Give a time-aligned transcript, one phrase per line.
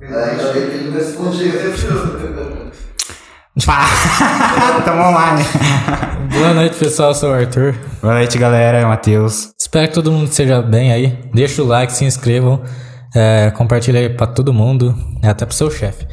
[4.84, 5.44] Tamo online.
[6.32, 7.10] Boa noite, pessoal.
[7.10, 7.74] Eu sou o Arthur.
[8.00, 8.78] Boa noite, galera.
[8.78, 9.52] É o Matheus.
[9.60, 11.18] Espero que todo mundo esteja bem aí.
[11.34, 12.62] Deixa o like, se inscrevam.
[13.14, 16.06] É, compartilha aí pra todo mundo, até pro seu chefe.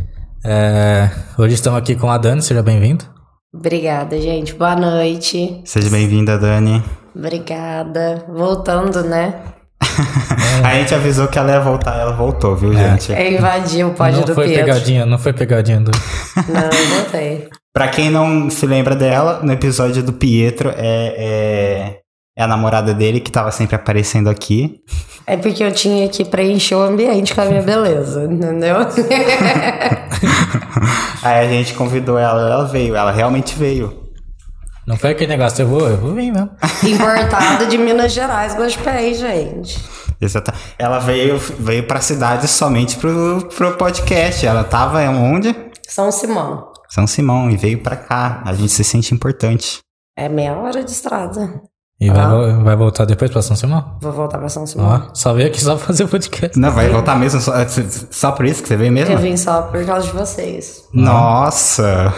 [0.45, 3.05] É, hoje estamos aqui com a Dani, seja bem-vindo.
[3.53, 4.53] Obrigada, gente.
[4.53, 5.61] Boa noite.
[5.63, 6.83] Seja bem-vinda, Dani.
[7.15, 8.25] Obrigada.
[8.27, 9.33] Voltando, né?
[10.63, 13.11] A gente avisou que ela ia voltar, ela voltou, viu, gente?
[13.11, 14.65] Eu invadi o pódio não do foi Pietro.
[14.65, 15.91] pegadinha, não foi pegadinha do.
[16.49, 17.47] Não, eu voltei.
[17.73, 21.99] Pra quem não se lembra dela, no episódio do Pietro, é, é,
[22.37, 24.79] é a namorada dele que tava sempre aparecendo aqui.
[25.27, 28.77] É porque eu tinha que preencher o ambiente com a minha beleza, entendeu?
[31.21, 34.07] Aí a gente convidou ela, ela veio, ela realmente veio.
[34.87, 36.49] Não foi aquele negócio, eu vou, eu vou vir mesmo.
[36.83, 39.77] Importada de Minas Gerais, gostei, gente.
[40.19, 40.53] Exata.
[40.79, 44.45] Ela veio, veio pra cidade somente pro, pro podcast.
[44.45, 45.55] Ela tava onde?
[45.87, 46.71] São Simão.
[46.89, 48.41] São Simão e veio pra cá.
[48.45, 49.79] A gente se sente importante.
[50.17, 51.61] É meia hora de estrada.
[51.99, 52.29] E vai, Ah.
[52.29, 53.97] vo- vai voltar depois pra São Simão?
[54.01, 55.07] Vou voltar pra São Simão.
[55.09, 56.57] Ó, só veio aqui só pra fazer o podcast.
[56.59, 57.41] Não, vai voltar mesmo?
[57.41, 57.53] Só,
[58.11, 59.13] só por isso que você veio mesmo?
[59.13, 60.83] Eu vim só por causa de vocês.
[60.93, 62.13] Nossa!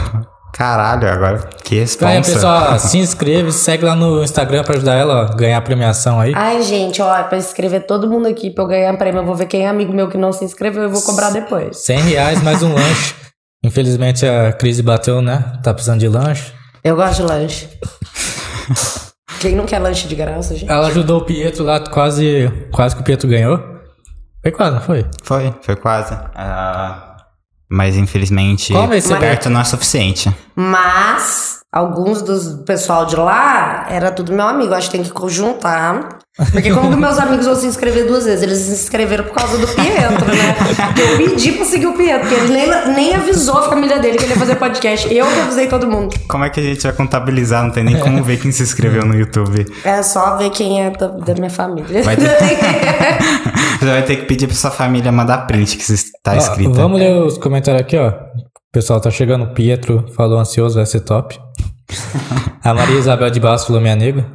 [0.54, 5.22] Caralho, agora que Então aí, pessoal, se inscreve, segue lá no Instagram pra ajudar ela
[5.22, 6.34] a ganhar a premiação aí.
[6.36, 9.22] Ai, gente, ó, pra inscrever todo mundo aqui pra eu ganhar prêmio.
[9.22, 11.78] Eu vou ver quem é amigo meu que não se inscreveu e vou cobrar depois.
[11.78, 13.16] 100 reais mais um lanche.
[13.64, 15.54] Infelizmente a crise bateu, né?
[15.64, 16.52] Tá precisando de lanche.
[16.84, 17.70] Eu gosto de lanche.
[19.40, 20.70] Quem não quer lanche de graça, gente?
[20.70, 23.58] Ela ajudou o Pietro lá, quase, quase que o Pietro ganhou.
[24.42, 25.06] Foi quase, não foi?
[25.24, 26.14] Foi, foi quase.
[26.36, 27.09] Ah,
[27.70, 28.74] mas infelizmente,
[29.20, 30.34] perto não é suficiente.
[30.56, 34.74] Mas alguns dos pessoal de lá era tudo meu amigo.
[34.74, 36.20] Acho que tem que conjuntar.
[36.54, 38.42] Porque como que meus amigos vão se inscrever duas vezes?
[38.44, 40.56] Eles se inscreveram por causa do Pietro, né?
[40.98, 44.24] Eu pedi pra seguir o Pietro, porque ele nem, nem avisou a família dele que
[44.24, 45.14] ele ia fazer podcast.
[45.14, 46.16] Eu que avisei todo mundo.
[46.30, 47.64] Como é que a gente vai contabilizar?
[47.66, 49.66] Não tem nem como ver quem se inscreveu no YouTube.
[49.84, 52.04] É só ver quem é da, da minha família.
[52.04, 52.30] Vai ter-
[53.80, 56.74] Você vai ter que pedir pra sua família mandar print que está Ó, escrito.
[56.74, 58.14] vamos ler os comentários aqui, ó.
[58.72, 59.46] Pessoal tá chegando.
[59.46, 61.40] O Pietro falou ansioso, vai ser top.
[62.64, 64.26] A Maria Isabel de Bastos falou minha nega.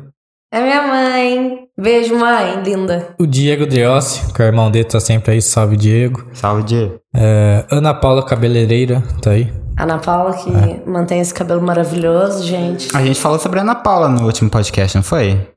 [0.53, 1.59] É minha mãe.
[1.79, 2.61] Beijo, mãe.
[2.63, 3.15] Linda.
[3.19, 5.43] O Diego Driossi, que é o irmão dele, tá sempre aí.
[5.43, 6.25] Salve, Diego.
[6.33, 6.99] Salve, Diego.
[7.15, 9.53] É, Ana Paula Cabeleireira, tá aí.
[9.79, 10.51] Ana Paula, que
[10.89, 12.97] mantém esse cabelo maravilhoso, gente.
[12.97, 15.49] A gente falou sobre a Ana Paula no último podcast, não foi?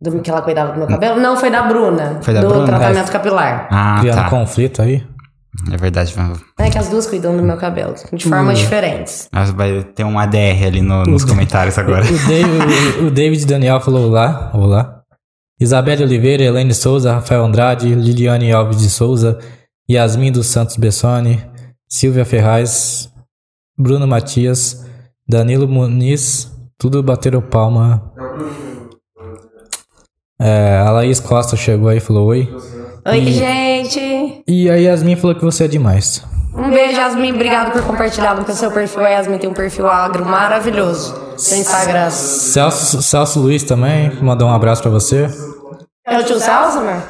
[0.00, 1.20] Do que ela cuidava do meu cabelo?
[1.20, 2.18] Não, foi da Bruna.
[2.22, 2.66] Foi da do Bruna?
[2.66, 3.66] tratamento capilar.
[3.70, 4.30] Ah, Criando tá.
[4.30, 5.02] conflito aí.
[5.72, 6.14] É verdade.
[6.58, 9.28] É que as duas cuidam do meu cabelo, de formas diferentes.
[9.32, 12.04] Mas vai ter um ADR ali no- nos comentários agora.
[12.04, 15.02] O David, o- o David Daniel falou olá, olá.
[15.60, 19.38] Isabelle Oliveira, Elaine Souza, Rafael Andrade, Liliane Alves de Souza,
[19.90, 21.42] Yasmin dos Santos Bessone,
[21.88, 23.10] Silvia Ferraz,
[23.78, 24.84] Bruno Matias,
[25.26, 28.12] Danilo Muniz, tudo bateram palma.
[30.38, 32.46] É, a Laís Costa chegou aí e falou oi.
[33.08, 34.42] Oi, gente!
[34.48, 36.24] E a Yasmin falou que você é demais.
[36.56, 37.32] Um beijo, Yasmin.
[37.34, 39.04] Obrigado por compartilhar no seu perfil.
[39.04, 42.10] A Yasmin tem um perfil agro maravilhoso no Instagram.
[42.10, 45.28] Celso, Celso Luiz também mandou um abraço pra você.
[46.06, 47.02] É o tio Celso, amor?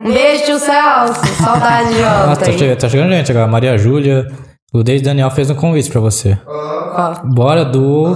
[0.00, 1.20] Um beijo, tio Celso.
[1.42, 2.58] Saudade de Ah, tá, ontem.
[2.58, 3.46] chegando, tá chegando gente agora.
[3.46, 4.26] Maria Júlia.
[4.72, 6.38] O David Daniel fez um convite pra você.
[6.46, 7.20] Qual?
[7.24, 8.14] Bora do,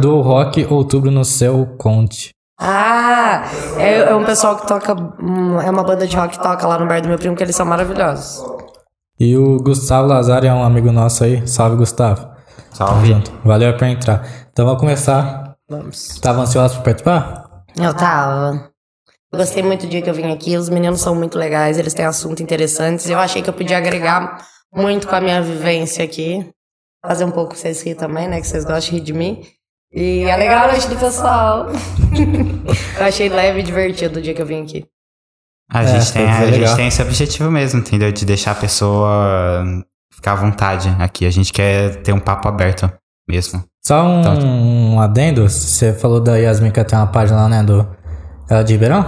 [0.00, 2.30] do rock outubro no céu Conte.
[2.60, 3.44] Ah,
[3.78, 4.94] é, é um pessoal que toca.
[4.94, 7.42] hum, É uma banda de rock que toca lá no bar do meu primo, que
[7.42, 8.44] eles são maravilhosos.
[9.20, 11.46] E o Gustavo Lazar é um amigo nosso aí.
[11.46, 12.28] Salve, Gustavo.
[12.72, 13.08] Salve.
[13.08, 13.32] Junto.
[13.44, 14.26] Valeu pra entrar.
[14.52, 15.56] Então vamos começar.
[15.68, 16.18] Vamos.
[16.20, 17.44] Tava ansioso pra participar?
[17.76, 18.70] Eu tava.
[19.32, 20.56] Gostei muito do dia que eu vim aqui.
[20.56, 23.08] Os meninos são muito legais, eles têm assuntos interessantes.
[23.10, 24.38] Eu achei que eu podia agregar
[24.74, 26.48] muito com a minha vivência aqui.
[27.04, 28.40] Fazer um pouco vocês rir também, né?
[28.40, 29.42] Que vocês gostam de rir de mim.
[29.92, 31.66] E alegrar a noite do pessoal.
[32.98, 34.84] eu achei leve e divertido o dia que eu vim aqui.
[35.70, 36.76] A, É, gente tem, a gente legal.
[36.76, 38.10] tem esse objetivo mesmo, entendeu?
[38.12, 39.64] De deixar a pessoa
[40.12, 41.26] ficar à vontade aqui.
[41.26, 42.90] A gente quer ter um papo aberto
[43.28, 43.62] mesmo.
[43.84, 44.30] Só um, Tá.
[44.32, 45.48] um adendo.
[45.48, 47.62] Você falou da Yasmin que tem uma página lá, né?
[47.62, 47.86] Do,
[48.50, 49.04] ela é de Ribeirão?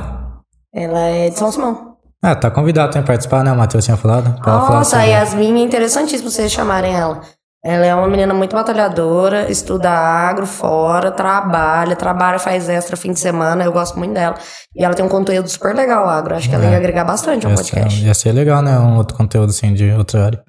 [0.75, 1.97] Ela é de São Simão.
[2.23, 3.51] Ah, tá convidado também a participar, né?
[3.53, 4.39] O Matheus tinha falado.
[4.47, 7.23] Nossa, a Yasmin é interessantíssimo vocês chamarem ela.
[7.63, 13.21] Ela é uma menina muito batalhadora, estuda agro fora, trabalha, trabalha, faz extra fim de
[13.21, 13.63] semana.
[13.65, 14.35] Eu gosto muito dela.
[14.75, 16.35] E ela tem um conteúdo super legal, agro.
[16.35, 16.71] Acho que ela É.
[16.71, 18.03] ia agregar bastante ao Ia ser, podcast.
[18.07, 18.79] ia ser legal, né?
[18.79, 20.43] Um outro conteúdo assim de outra área.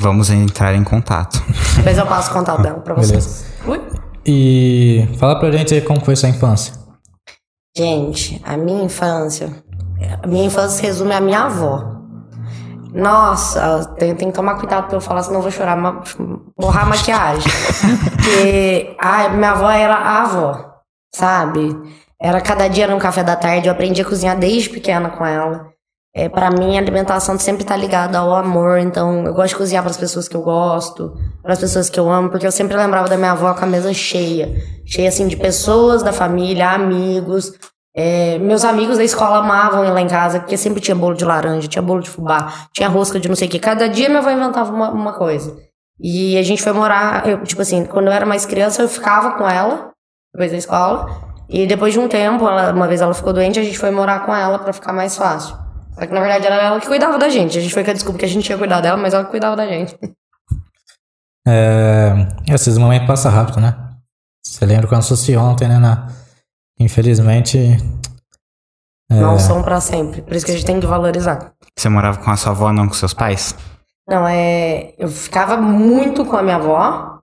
[0.00, 1.38] Vamos entrar em contato.
[1.76, 3.44] Depois eu passo o contato dela pra vocês.
[3.66, 3.82] Ui.
[4.24, 6.72] E fala pra gente aí como foi sua infância.
[7.76, 9.50] Gente, a minha infância.
[10.22, 11.97] A minha infância se resume à minha avó.
[12.98, 16.02] Nossa, tem, tem que tomar cuidado pra eu falar, senão eu vou chorar, ma-
[16.58, 17.50] borrar a maquiagem.
[18.16, 20.74] Porque ai, minha avó era a avó,
[21.14, 21.76] sabe?
[22.20, 25.24] Era cada dia era um café da tarde, eu aprendi a cozinhar desde pequena com
[25.24, 25.68] ela.
[26.12, 29.84] É, para mim, a alimentação sempre tá ligada ao amor, então eu gosto de cozinhar
[29.84, 32.76] para as pessoas que eu gosto, para as pessoas que eu amo, porque eu sempre
[32.76, 37.52] lembrava da minha avó com a mesa cheia cheia assim de pessoas da família, amigos.
[37.96, 41.24] É, meus amigos da escola amavam ir lá em casa, porque sempre tinha bolo de
[41.24, 43.58] laranja, tinha bolo de fubá, tinha rosca de não sei o que.
[43.58, 45.56] Cada dia minha avó inventava uma, uma coisa.
[46.00, 49.32] E a gente foi morar, eu, tipo assim, quando eu era mais criança, eu ficava
[49.32, 49.90] com ela,
[50.32, 51.26] depois da escola.
[51.48, 54.24] E depois de um tempo, ela- uma vez ela ficou doente, a gente foi morar
[54.24, 55.56] com ela pra ficar mais fácil.
[55.94, 57.58] Só que na verdade era ela que cuidava da gente.
[57.58, 59.30] A gente foi com a desculpa que a gente tinha cuidado dela, mas ela que
[59.30, 59.98] cuidava da gente.
[61.46, 62.12] É,
[62.52, 63.74] esses momentos passam rápido, né?
[64.44, 65.78] Você lembra quando fosse ontem, né?
[65.78, 66.06] Na...
[66.78, 67.58] Infelizmente.
[69.10, 70.22] É, Não são pra sempre.
[70.22, 71.52] Por isso que a gente tem que valorizar.
[71.76, 73.54] Você morava com a sua avó, não com seus pais?
[74.08, 74.94] Não, é.
[74.98, 77.18] Eu ficava muito com a minha avó,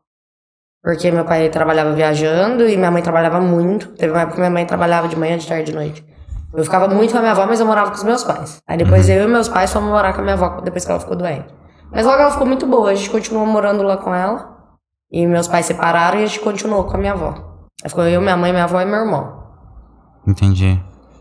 [0.84, 3.90] porque meu pai trabalhava viajando e minha mãe trabalhava muito.
[3.94, 6.06] Teve uma época que minha mãe trabalhava de manhã, de tarde, de noite.
[6.54, 8.62] Eu ficava muito com a minha avó, mas eu morava com os meus pais.
[8.68, 11.00] Aí depois eu e meus pais fomos morar com a minha avó depois que ela
[11.00, 11.48] ficou doente.
[11.92, 14.56] Mas logo ela ficou muito boa, a gente continuou morando lá com ela.
[15.12, 17.34] E meus pais separaram e a gente continuou com a minha avó.
[17.84, 19.45] Aí ficou eu, minha mãe, minha avó e meu irmão.
[20.28, 20.80] Entendi.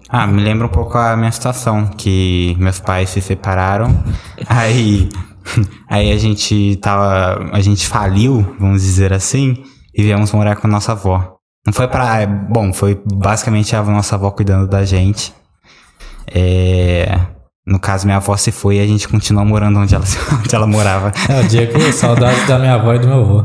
[0.08, 3.88] Ah, me lembra um pouco a minha situação, que meus pais se separaram,
[4.46, 5.08] aí,
[5.88, 9.64] aí a gente tava, a gente faliu, vamos dizer assim,
[9.94, 11.36] e viemos morar com a nossa avó.
[11.66, 15.32] Não foi pra, é, bom, foi basicamente a nossa avó cuidando da gente.
[16.26, 17.18] É,
[17.66, 20.04] no caso, minha avó se foi e a gente continuou morando onde ela,
[20.38, 21.10] onde ela morava.
[21.28, 23.44] é o Diego, saudade da minha avó e do meu avô.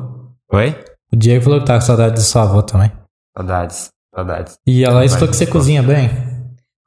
[0.51, 0.75] Oi?
[1.13, 2.91] O Diego falou que tá com saudade de sua avó também.
[3.35, 4.57] Saudades, saudades.
[4.65, 6.09] E ela falou que você cozinha bem.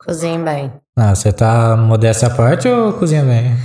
[0.05, 0.73] Cozinho bem.
[0.99, 3.57] Ah, você tá modéstia à parte ou cozinha bem?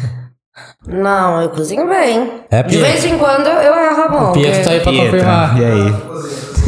[0.87, 2.43] Não, eu cozinho bem.
[2.49, 4.29] É, de vez em quando eu erro a mão.
[4.31, 5.57] O Pietro tá aí pra Pietra, confirmar.
[5.59, 5.93] e aí?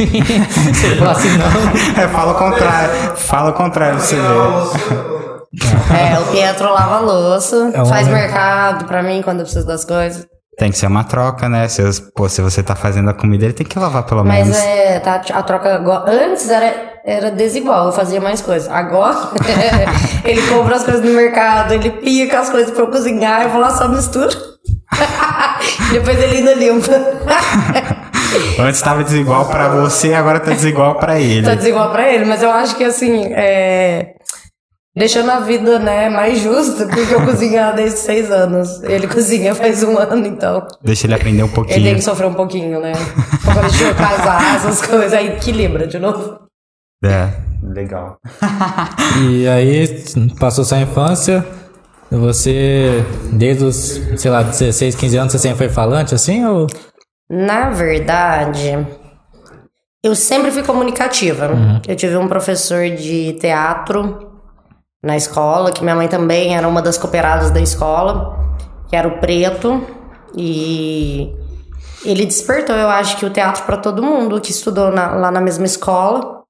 [0.00, 1.46] Você falou assim, não.
[2.02, 5.94] É, fala o contrário, fala o contrário pra você ver.
[5.94, 9.44] É, o Pietro lava a louça, É um faz homem- mercado pra mim quando eu
[9.44, 10.26] preciso das coisas.
[10.60, 11.66] Tem que ser uma troca, né?
[11.68, 11.82] Se,
[12.14, 14.58] pô, se você tá fazendo a comida, ele tem que lavar pelo Mas menos.
[14.62, 15.82] é, tá, a troca.
[16.06, 18.70] Antes era, era desigual, eu fazia mais coisas.
[18.70, 19.16] Agora,
[20.22, 23.58] ele compra as coisas no mercado, ele pica as coisas pra eu cozinhar, eu vou
[23.58, 24.28] lá só mistura.
[25.92, 26.92] Depois ele ainda limpa.
[28.60, 31.46] Antes tava desigual pra você, agora tá desigual pra ele.
[31.46, 34.12] tá desigual pra ele, mas eu acho que assim, é.
[34.96, 38.82] Deixando a vida, né, mais justa, porque eu cozinho desde seis anos.
[38.82, 40.66] Ele cozinha faz um ano, então.
[40.82, 41.82] Deixa ele aprender um Ele pouquinho.
[41.84, 42.92] tem que sofrer um pouquinho, né?
[43.44, 46.40] Quando a gente for casar, essas coisas, aí equilibra de novo.
[47.04, 47.30] É,
[47.62, 48.18] legal.
[49.28, 50.04] E aí,
[50.38, 51.44] passou sua infância.
[52.10, 56.44] Você, desde os, sei lá, 16, 15 anos, você sempre foi falante assim?
[56.44, 56.66] Ou...
[57.30, 58.86] Na verdade,
[60.02, 61.50] eu sempre fui comunicativa.
[61.86, 64.29] Eu tive um professor de teatro
[65.02, 68.36] na escola, que minha mãe também era uma das cooperadas da escola,
[68.88, 69.86] que era o Preto.
[70.36, 71.34] E
[72.04, 75.40] ele despertou, eu acho que o teatro para todo mundo que estudou na- lá na
[75.40, 76.40] mesma escola.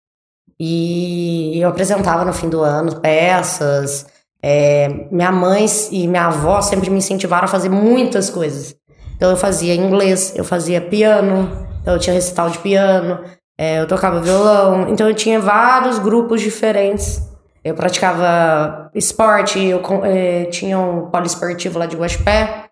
[0.58, 4.06] E eu apresentava no fim do ano peças.
[4.42, 8.74] É, minha mãe e minha avó sempre me incentivaram a fazer muitas coisas.
[9.16, 11.48] Então eu fazia inglês, eu fazia piano,
[11.80, 13.20] então eu tinha recital de piano,
[13.58, 14.88] é, eu tocava violão.
[14.88, 17.22] Então eu tinha vários grupos diferentes.
[17.62, 22.64] Eu praticava esporte, eu é, tinha um poliesportivo lá de Guaxupé,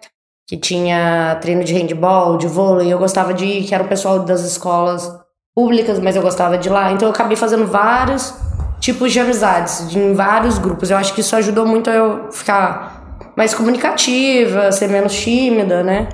[0.46, 2.90] que tinha treino de handball, de vôlei.
[2.90, 5.10] Eu gostava de ir, que era o pessoal das escolas
[5.54, 6.90] públicas, mas eu gostava de ir lá.
[6.92, 8.34] Então eu acabei fazendo vários
[8.80, 10.90] tipos de amizades, de, em vários grupos.
[10.90, 16.08] Eu acho que isso ajudou muito a eu ficar mais comunicativa, ser menos tímida, né?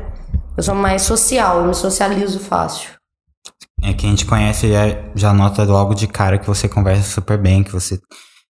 [0.57, 2.91] Eu sou mais social, eu me socializo fácil.
[3.83, 4.83] É que a gente conhece já,
[5.15, 8.01] já nota logo de cara que você conversa super bem, que você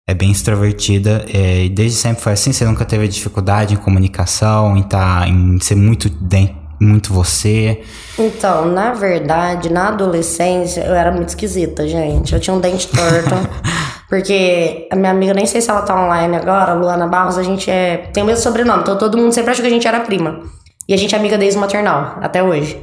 [0.06, 1.25] é bem extrovertida.
[1.32, 5.58] é, e desde sempre foi assim, você nunca teve dificuldade em comunicação, em, tá, em
[5.61, 7.82] ser muito, den- muito você.
[8.18, 12.34] Então, na verdade, na adolescência, eu era muito esquisita, gente.
[12.34, 13.34] Eu tinha um dente torto.
[14.08, 17.70] porque a minha amiga, nem sei se ela tá online agora, Luana Barros, a gente
[17.70, 17.96] é.
[18.12, 18.82] tem o mesmo sobrenome.
[18.82, 20.40] Então todo mundo sempre achou que a gente era prima.
[20.87, 22.78] E a gente é amiga desde o maternal, até hoje.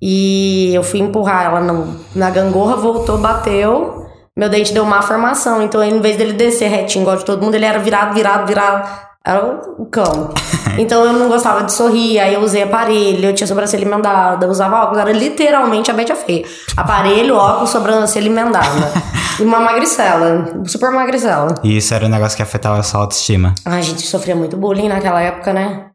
[0.00, 4.03] E eu fui empurrar ela no- na gangorra, voltou, bateu.
[4.36, 5.62] Meu dente deu má formação.
[5.62, 8.88] Então, em vez dele descer retinho, igual de todo mundo, ele era virado, virado, virado.
[9.24, 9.44] Era
[9.78, 10.30] o cão.
[10.76, 14.82] Então eu não gostava de sorrir, aí eu usei aparelho, eu tinha sobrancelha emendada, usava
[14.82, 16.44] óculos, era literalmente a Betty Feia.
[16.76, 18.66] Aparelho, óculos, sobrancelha emendada.
[19.38, 21.54] E uma magricela, super magricela.
[21.62, 23.52] E isso era um negócio que afetava a sua autoestima.
[23.64, 25.90] Ai, a gente sofria muito bullying naquela época, né?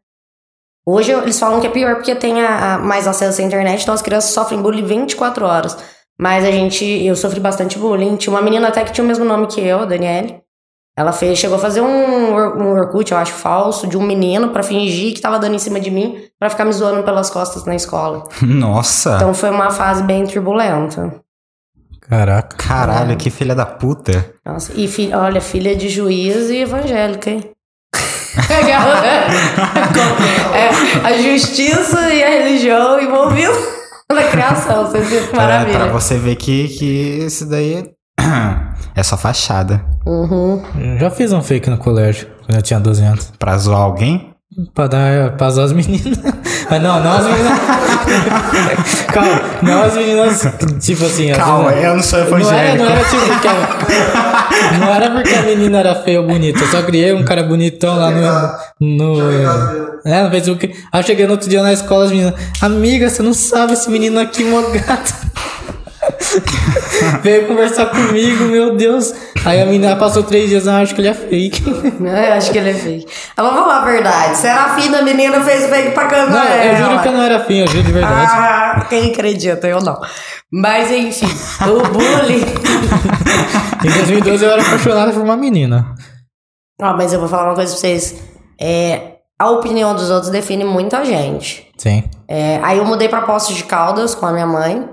[0.86, 3.94] Hoje eles falam que é pior porque tem a, a- mais acesso à internet, então
[3.94, 5.76] as crianças sofrem bullying 24 horas.
[6.20, 8.16] Mas a gente, eu sofri bastante bullying.
[8.16, 10.38] Tinha uma menina até que tinha o mesmo nome que eu, a Daniele.
[10.94, 14.62] Ela fez, chegou a fazer um, um Orkut, eu acho, falso, de um menino pra
[14.62, 17.74] fingir que tava dando em cima de mim, pra ficar me zoando pelas costas na
[17.74, 18.24] escola.
[18.42, 19.16] Nossa.
[19.16, 21.22] Então foi uma fase bem turbulenta.
[22.02, 22.54] Caraca.
[22.58, 24.34] Caralho, que filha da puta.
[24.44, 27.50] Nossa, e fi- olha, filha de juiz e evangélica, hein?
[30.54, 30.68] é,
[31.06, 33.79] a justiça e a religião envolvido
[34.14, 35.78] na criação, você viu que maravilha.
[35.78, 36.84] pra você ver que, que
[37.24, 37.84] isso daí
[38.94, 39.84] é só fachada.
[40.06, 40.62] Uhum.
[40.78, 43.32] Eu já fiz um fake no colégio, quando eu tinha 12 anos.
[43.38, 44.29] Pra zoar alguém?
[44.74, 46.18] Pra dar, pra as meninas.
[46.68, 47.58] Mas não, não as meninas.
[49.12, 50.42] Calma, não as meninas,
[50.80, 51.30] tipo assim.
[51.30, 52.84] as Calma, meninas- eu não sou Não era, evangélico.
[52.84, 56.58] não era tipo porque a, Não era porque a menina era feia ou bonita.
[56.60, 58.10] Eu só criei um cara bonitão lá
[58.80, 59.14] no.
[59.20, 59.20] no
[60.04, 60.74] é, no Facebook.
[60.92, 62.34] Aí eu cheguei no outro dia na escola, as meninas.
[62.60, 65.14] Amiga, você não sabe esse menino aqui, mó gato.
[67.22, 69.12] Veio conversar comigo, meu Deus.
[69.44, 71.62] Aí a menina passou três dias, eu acho que ele é fake.
[72.00, 73.06] Eu acho que ele é fake.
[73.36, 74.36] Eu vou falar a verdade.
[74.36, 76.30] Serafina, a menina, fez fake pra cantar.
[76.30, 78.30] Não, eu juro que eu não era fim, eu juro de verdade.
[78.32, 79.66] Ah, quem acredita?
[79.66, 79.98] Eu não.
[80.52, 81.26] Mas enfim,
[81.66, 82.44] o bullying.
[83.84, 85.94] Em 2012 eu era apaixonado por uma menina.
[86.80, 88.22] Ah, mas eu vou falar uma coisa pra vocês.
[88.60, 91.66] É, a opinião dos outros define muita gente.
[91.78, 92.04] Sim.
[92.28, 94.86] É, aí eu mudei pra Poços de Caldas com a minha mãe.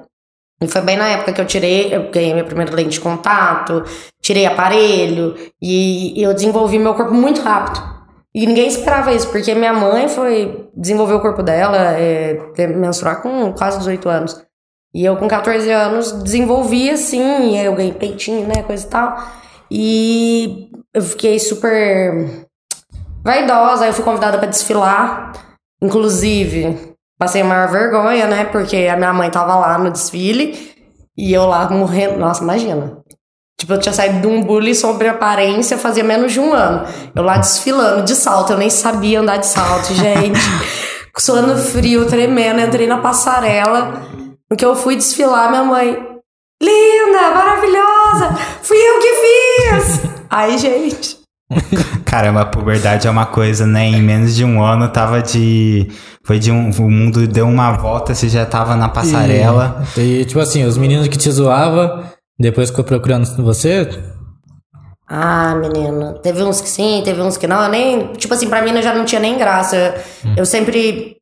[0.60, 3.84] E foi bem na época que eu tirei, eu ganhei minha primeira lente de contato,
[4.22, 7.98] tirei aparelho e eu desenvolvi meu corpo muito rápido.
[8.34, 13.52] E ninguém esperava isso, porque minha mãe foi desenvolver o corpo dela, é, menstruar com
[13.54, 14.46] quase 18 anos.
[14.94, 19.18] E eu com 14 anos desenvolvi assim, e eu ganhei peitinho, né, coisa e tal.
[19.70, 22.48] E eu fiquei super
[23.24, 25.34] vaidosa, aí eu fui convidada pra desfilar.
[25.82, 28.46] Inclusive, passei a maior vergonha, né?
[28.46, 30.76] Porque a minha mãe tava lá no desfile
[31.18, 32.18] e eu lá morrendo.
[32.18, 32.98] Nossa, imagina.
[33.60, 36.88] Tipo, eu tinha saído de um bullying sobre aparência fazia menos de um ano.
[37.16, 40.40] Eu lá desfilando de salto, eu nem sabia andar de salto, gente.
[41.18, 44.04] Suando frio, tremendo, entrei na passarela.
[44.50, 46.08] No que eu fui desfilar, minha mãe.
[46.62, 48.36] Linda, maravilhosa!
[48.62, 50.02] Fui eu que fiz!
[50.30, 51.18] Aí, gente.
[52.06, 53.86] Caramba, a puberdade é uma coisa, né?
[53.86, 55.88] Em menos de um ano tava de.
[56.24, 56.70] Foi de um.
[56.72, 59.84] O mundo deu uma volta, você já tava na passarela.
[59.96, 62.04] E, e, tipo assim, os meninos que te zoavam,
[62.38, 63.90] depois ficou procurando você.
[65.08, 66.20] Ah, menina.
[66.22, 67.64] Teve uns que sim, teve uns que não.
[67.64, 68.14] Eu nem.
[68.14, 69.76] Tipo assim, pra mim eu já não tinha nem graça.
[69.78, 69.94] Eu,
[70.38, 71.16] eu sempre.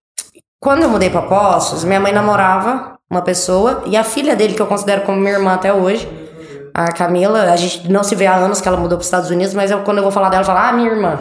[0.60, 4.62] Quando eu mudei pra Poços, minha mãe namorava uma pessoa e a filha dele, que
[4.62, 6.08] eu considero como minha irmã até hoje,
[6.78, 9.54] a Camila, a gente não se vê há anos que ela mudou pros Estados Unidos,
[9.54, 11.18] mas eu, quando eu vou falar dela, eu falo, ah, minha irmã.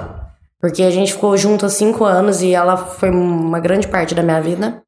[0.61, 4.23] Porque a gente ficou junto há cinco anos e ela foi uma grande parte da
[4.25, 4.83] minha vida.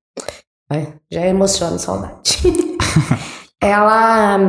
[0.68, 2.40] Ai, já emociono, saudade.
[3.62, 4.40] ela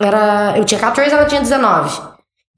[0.00, 0.54] era.
[0.56, 2.02] Eu tinha 14, ela tinha 19.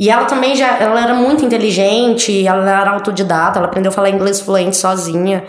[0.01, 0.79] E ela também já.
[0.79, 5.45] Ela era muito inteligente, ela era autodidata, ela aprendeu a falar inglês fluente sozinha.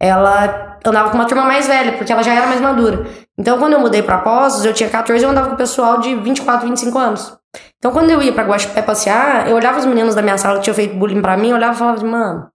[0.00, 3.04] Ela andava com uma turma mais velha, porque ela já era mais madura.
[3.42, 5.98] Então, quando eu mudei pra Poços, eu tinha 14 e eu andava com o pessoal
[5.98, 7.36] de 24, 25 anos.
[7.76, 10.62] Então, quando eu ia pra Guaxupé passear, eu olhava os meninos da minha sala que
[10.62, 12.51] tinham feito bullying pra mim, eu olhava e falava assim, mano.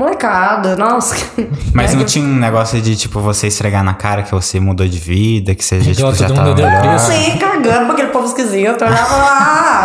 [0.00, 1.14] Molecada, nossa.
[1.74, 4.58] Mas É, não eu- tinha um negócio de, tipo, você esfregar na cara que você
[4.58, 6.80] mudou de vida, que você já, tipo, Igual já tava deu melhor.
[6.80, 7.12] preço.
[7.12, 8.80] Sim, cagando pra aquele povo esquisito.
[8.82, 9.84] Eu olhava lá.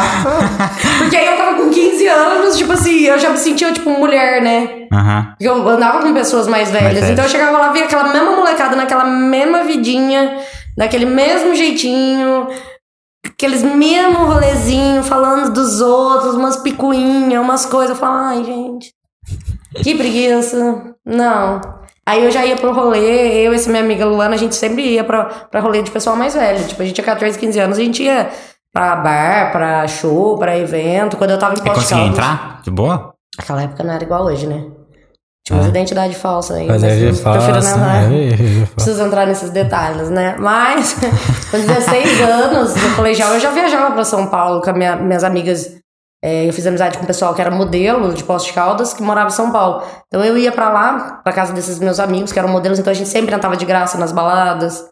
[1.00, 4.41] Porque aí eu tava com 15 anos, tipo assim, eu já me sentia, tipo, mulher,
[4.41, 4.88] né?
[4.89, 5.27] Aham.
[5.31, 6.93] Porque eu andava com pessoas mais velhas.
[6.93, 7.10] velhas.
[7.10, 10.38] então eu chegava lá, via aquela mesma molecada, naquela mesma vidinha,
[10.77, 12.48] daquele mesmo jeitinho,
[13.27, 17.89] aqueles mesmo rolezinho, falando dos outros, umas picuinhas, umas coisas.
[17.89, 18.93] Eu falava, ai, gente,
[19.84, 20.96] que preguiça.
[21.05, 21.62] Não.
[22.08, 24.84] Aí eu já ia pro rolê, eu e essa minha amiga Luana, a gente sempre
[24.84, 26.63] ia pra, pra rolê de pessoal mais velho.
[26.67, 28.29] Tipo, a gente tinha 14, 15 anos, a gente ia
[28.72, 31.17] pra bar, pra show, pra evento.
[31.17, 32.62] Quando eu tava em Posto conseguia entrar?
[32.63, 33.13] De boa?
[33.38, 34.65] Naquela época não era igual hoje, né?
[35.46, 35.70] Tinha umas É.
[35.70, 36.67] identidade falsa aí.
[36.67, 37.10] Mas prefiro
[37.58, 40.36] assim, não é, entrar- é, é, é, preciso entrar nesses detalhes, né?
[40.39, 40.94] Mas,
[41.51, 45.75] com 16 anos no colegial, eu já viajava pra São Paulo com minha- minhas amigas.
[46.25, 49.03] É, eu fiz amizade com o pessoal que era modelo de Poços de Caldas, que
[49.03, 49.86] morava em São Paulo.
[50.08, 52.96] Então eu ia pra lá, pra casa desses meus amigos que eram modelos, então a
[52.96, 54.89] gente sempre entrava de graça nas baladas.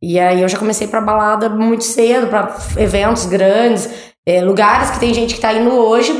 [0.00, 5.00] E aí eu já comecei pra balada muito cedo, pra eventos grandes, é, lugares que
[5.00, 6.12] tem gente que tá indo hoje,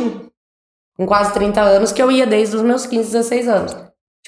[0.96, 3.76] com quase 30 anos, que eu ia desde os meus 15, 16 anos.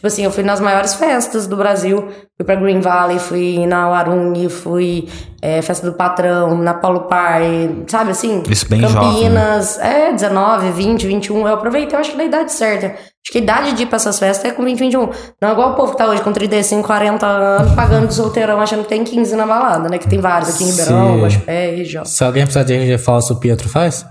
[0.01, 2.09] Tipo assim, eu fui nas maiores festas do Brasil.
[2.35, 5.07] Fui pra Green Valley, fui na Warung, fui
[5.43, 8.43] é, Festa do Patrão, na Paulo Pai, sabe assim?
[8.49, 11.47] Isso bem jovem, Campinas, é, 19, 20, 21.
[11.47, 12.87] Eu aproveitei, eu acho que da idade certa.
[12.87, 15.11] Acho que a idade de ir pra essas festas é com 20, 21.
[15.39, 18.59] Não é igual o povo que tá hoje com 35, 40 anos, pagando de solteirão,
[18.59, 19.99] achando que tem 15 na balada, né?
[19.99, 21.21] Que tem vários aqui em Ribeirão.
[21.21, 22.07] Guaxupé, região.
[22.07, 24.07] Se alguém precisar de RG falso, o Pietro faz?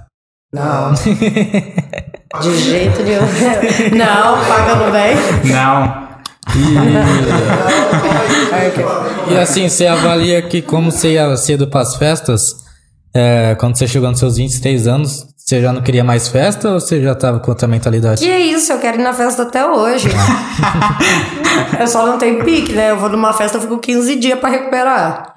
[0.54, 0.94] Não.
[2.42, 3.22] De jeito nenhum.
[3.98, 5.16] Não, pagando bem.
[5.52, 6.10] Não.
[9.30, 12.56] E assim, você avalia que como você ia cedo pras festas,
[13.14, 16.80] é, quando você chegou nos seus 23 anos, você já não queria mais festa ou
[16.80, 18.26] você já tava com outra mentalidade?
[18.26, 20.10] Que isso, eu quero ir na festa até hoje.
[21.80, 22.92] eu só não tenho pique, né?
[22.92, 25.34] Eu vou numa festa, eu fico 15 dias pra recuperar.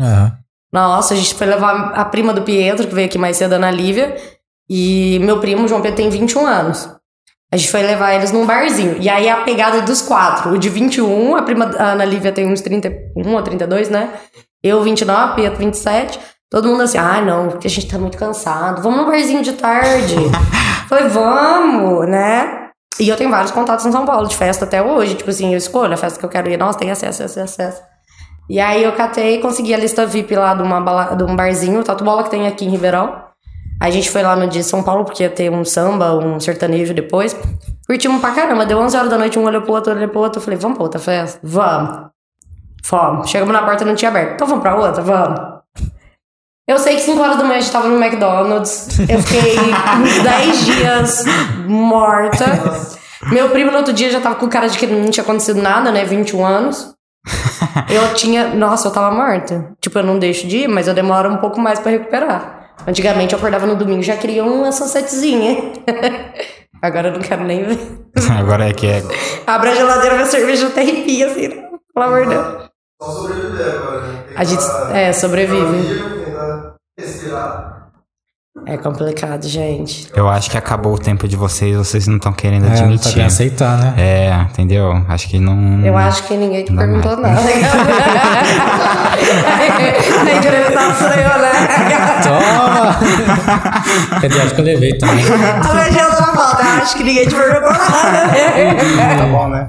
[0.72, 3.56] Nossa, a gente foi levar a prima do Pietro, que veio aqui mais cedo, a
[3.56, 4.16] Ana Lívia.
[4.68, 6.88] E meu primo, João Pedro, tem 21 anos.
[7.52, 8.96] A gente foi levar eles num barzinho.
[8.98, 10.52] E aí a pegada dos quatro.
[10.52, 14.08] O de 21, a prima a Ana Lívia tem uns 31 ou 32, né?
[14.62, 16.18] Eu 29, Pietro 27.
[16.50, 18.82] Todo mundo assim, ah, não, porque a gente tá muito cansado.
[18.82, 20.16] Vamos num barzinho de tarde.
[20.88, 22.70] Falei, vamos, né?
[23.00, 25.14] E eu tenho vários contatos em São Paulo de festa até hoje.
[25.14, 26.56] Tipo assim, eu escolho a festa que eu quero ir.
[26.56, 27.82] Nossa, tem acesso, acesso, acesso.
[28.48, 31.80] E aí eu catei, consegui a lista VIP lá de, uma bala, de um barzinho,
[31.80, 33.31] o Tatu Bola que tem aqui em Ribeirão.
[33.82, 36.94] A gente foi lá no de São Paulo, porque ia ter um samba, um sertanejo
[36.94, 37.36] depois.
[37.84, 38.64] Curtimos pra caramba.
[38.64, 40.38] Deu 11 horas da noite, um olhou pro outro, olhou pro outro.
[40.38, 41.40] Eu falei, vamos pra outra festa?
[41.42, 42.06] Vamos.
[42.84, 43.28] Fomos.
[43.28, 44.34] Chegamos na porta, não tinha aberto.
[44.34, 45.02] Então vamos pra outra?
[45.02, 45.40] Vamos.
[46.68, 49.00] Eu sei que 5 horas da manhã a gente tava no McDonald's.
[49.00, 51.24] Eu fiquei uns 10 dias
[51.66, 52.44] morta.
[53.32, 55.90] Meu primo no outro dia já tava com cara de que não tinha acontecido nada,
[55.90, 56.04] né?
[56.04, 56.94] 21 anos.
[57.90, 58.54] Eu tinha.
[58.54, 59.72] Nossa, eu tava morta.
[59.80, 62.61] Tipo, eu não deixo de ir, mas eu demoro um pouco mais pra recuperar.
[62.86, 65.72] Antigamente eu acordava no domingo e já queria uma sunsetzinha.
[66.82, 67.78] Agora eu não quero nem ver.
[68.38, 69.02] Agora é que é.
[69.46, 71.68] Abre a geladeira, minha cerveja até arrepia, assim, né?
[71.94, 72.70] Pelo amor de Deus.
[73.00, 74.24] Só sobreviver agora, né?
[74.36, 76.02] A gente- é, sobrevive.
[76.98, 77.81] Respirar.
[78.66, 80.08] É complicado, gente.
[80.14, 83.12] Eu acho que acabou o tempo de vocês, vocês não estão querendo É, tá admitir.
[83.14, 83.94] querendo aceitar, né?
[83.96, 84.92] É, entendeu?
[85.08, 85.80] Acho que não.
[85.84, 87.34] Eu acho que ninguém te Não perguntou mais.
[87.34, 87.48] nada.
[90.24, 91.52] Nem entrevistado sou eu, né?
[92.22, 94.20] Toma!
[94.20, 95.24] Quer dizer, acho que eu levei também.
[95.24, 96.62] A legenda da volta.
[96.82, 99.16] Acho que ninguém te perguntou nada.
[99.18, 99.68] Tá bom, né?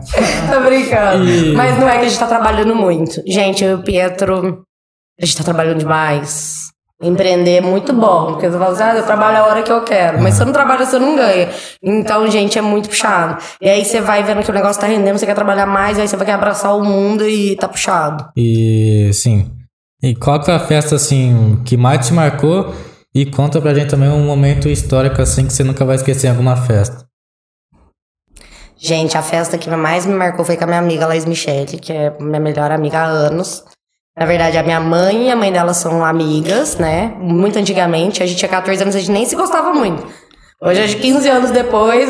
[0.51, 1.25] Tô brincando.
[1.55, 3.21] Mas não é que a gente tá trabalhando muito.
[3.25, 4.63] Gente, eu e o Pietro,
[5.21, 6.62] a gente tá trabalhando demais.
[7.03, 8.33] Empreender é muito bom.
[8.33, 10.21] Porque você fala assim, ah, eu trabalho a hora que eu quero.
[10.21, 11.49] Mas se você não trabalha, você não ganha.
[11.81, 13.43] Então, gente, é muito puxado.
[13.61, 16.07] E aí você vai vendo que o negócio tá rendendo, você quer trabalhar mais, aí
[16.07, 18.29] você vai querer abraçar o mundo e tá puxado.
[18.37, 19.51] E, assim,
[20.01, 22.73] e qual que foi a festa, assim, que mais te marcou?
[23.15, 26.31] E conta pra gente também um momento histórico, assim, que você nunca vai esquecer em
[26.31, 27.05] alguma festa.
[28.75, 31.93] Gente, a festa que mais me marcou foi com a minha amiga Laís Michele, que
[31.93, 33.63] é minha melhor amiga há anos.
[34.17, 37.15] Na verdade, a minha mãe e a mãe dela são amigas, né?
[37.17, 38.21] Muito antigamente.
[38.21, 40.05] A gente tinha 14 anos, a gente nem se gostava muito.
[40.61, 42.09] Hoje, acho que 15 anos depois,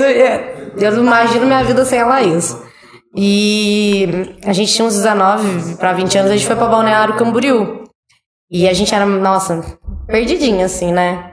[0.77, 2.55] eu não imagino minha vida sem a Laís.
[3.15, 7.83] E a gente tinha uns 19 para 20 anos, a gente foi pra Balneário Camboriú.
[8.51, 9.63] E a gente era, nossa,
[10.05, 11.31] perdidinha, assim, né?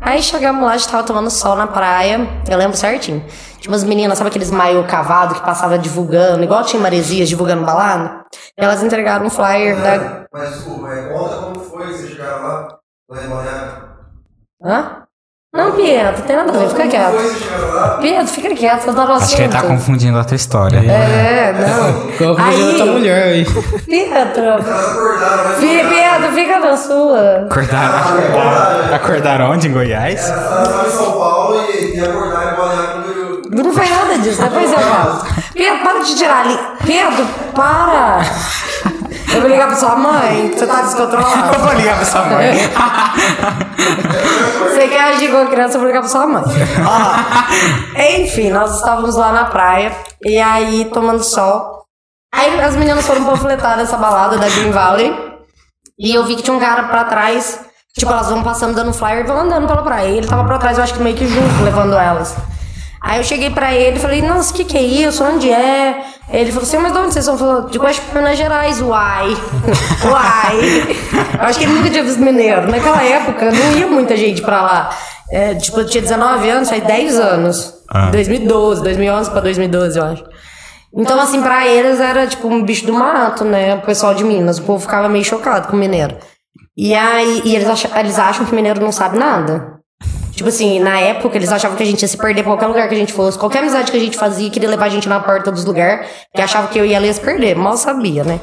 [0.00, 3.24] Aí chegamos lá, a gente tava tomando sol na praia, eu lembro certinho.
[3.62, 8.24] Tinha umas meninas, sabe aqueles maio cavado que passava divulgando, igual tinha Maresias divulgando balada?
[8.56, 10.24] Elas entregaram um flyer da.
[10.32, 12.68] Mas desculpa, conta como foi que vocês chegaram lá,
[13.08, 13.72] lá em Balneário.
[14.64, 14.96] Hã?
[15.54, 17.10] Não, Pietro, tem nada a ver, fica Como quieto.
[17.12, 17.88] foi que vocês chegaram lá?
[17.98, 19.70] Pietro, fica quieto, você tá no Acho que ele tá assunto.
[19.70, 20.78] confundindo outra história.
[20.78, 22.36] É, não.
[22.44, 23.44] Aí- outra mulher aí?
[23.44, 24.42] Pietro,
[25.60, 27.46] Pietro, fica na sua.
[27.50, 29.68] Acordaram, acordaram, acordaram onde?
[29.68, 30.28] Em Goiás?
[30.28, 33.01] elas estavam em São Paulo e, e acordaram em Camboriú.
[33.52, 35.26] Não foi nada disso, depois eu falo.
[35.52, 36.58] Pedro, para de tirar ali.
[36.86, 38.22] Pedro, para!
[39.34, 41.54] Eu vou ligar pra sua mãe, você tá descontrolado.
[41.54, 42.52] Eu vou ligar pra sua mãe.
[44.62, 46.42] Você quer agir com a criança, eu vou ligar pra sua mãe.
[46.44, 49.92] Ó, enfim, nós estávamos lá na praia,
[50.24, 51.82] e aí tomando sol.
[52.34, 55.14] Aí as meninas foram panfletar nessa balada da Green Valley,
[55.98, 57.60] e eu vi que tinha um cara pra trás.
[57.98, 60.08] Tipo, elas vão passando dando flyer e vão andando pela praia.
[60.08, 62.34] E ele tava pra trás, eu acho que meio que junto, levando elas.
[63.02, 65.24] Aí eu cheguei pra ele e falei, nossa, o que que é isso?
[65.24, 66.04] Onde é?
[66.30, 67.36] Ele falou assim, mas de onde vocês são?
[67.36, 68.80] Falou, de Guaxupé, Minas Gerais.
[68.80, 69.36] Uai.
[70.08, 70.96] Uai.
[71.34, 72.70] Eu acho que ele nunca tinha visto mineiro.
[72.70, 74.90] Naquela época, não ia muita gente pra lá.
[75.30, 77.74] É, tipo, eu tinha 19 anos, faz 10 anos.
[77.90, 78.10] Ah.
[78.10, 80.24] 2012, 2011 pra 2012, eu acho.
[80.94, 83.74] Então, assim, pra eles era tipo um bicho do mato, né?
[83.74, 84.58] O pessoal de Minas.
[84.58, 86.16] O povo ficava meio chocado com o mineiro.
[86.76, 89.81] E aí, e eles, acham, eles acham que o mineiro não sabe nada.
[90.34, 92.88] Tipo assim, na época eles achavam que a gente ia se perder pra qualquer lugar
[92.88, 93.38] que a gente fosse.
[93.38, 96.40] Qualquer amizade que a gente fazia, queria levar a gente na porta dos lugares, que
[96.40, 97.54] achava que eu e ia se perder.
[97.54, 98.40] Mal sabia, né?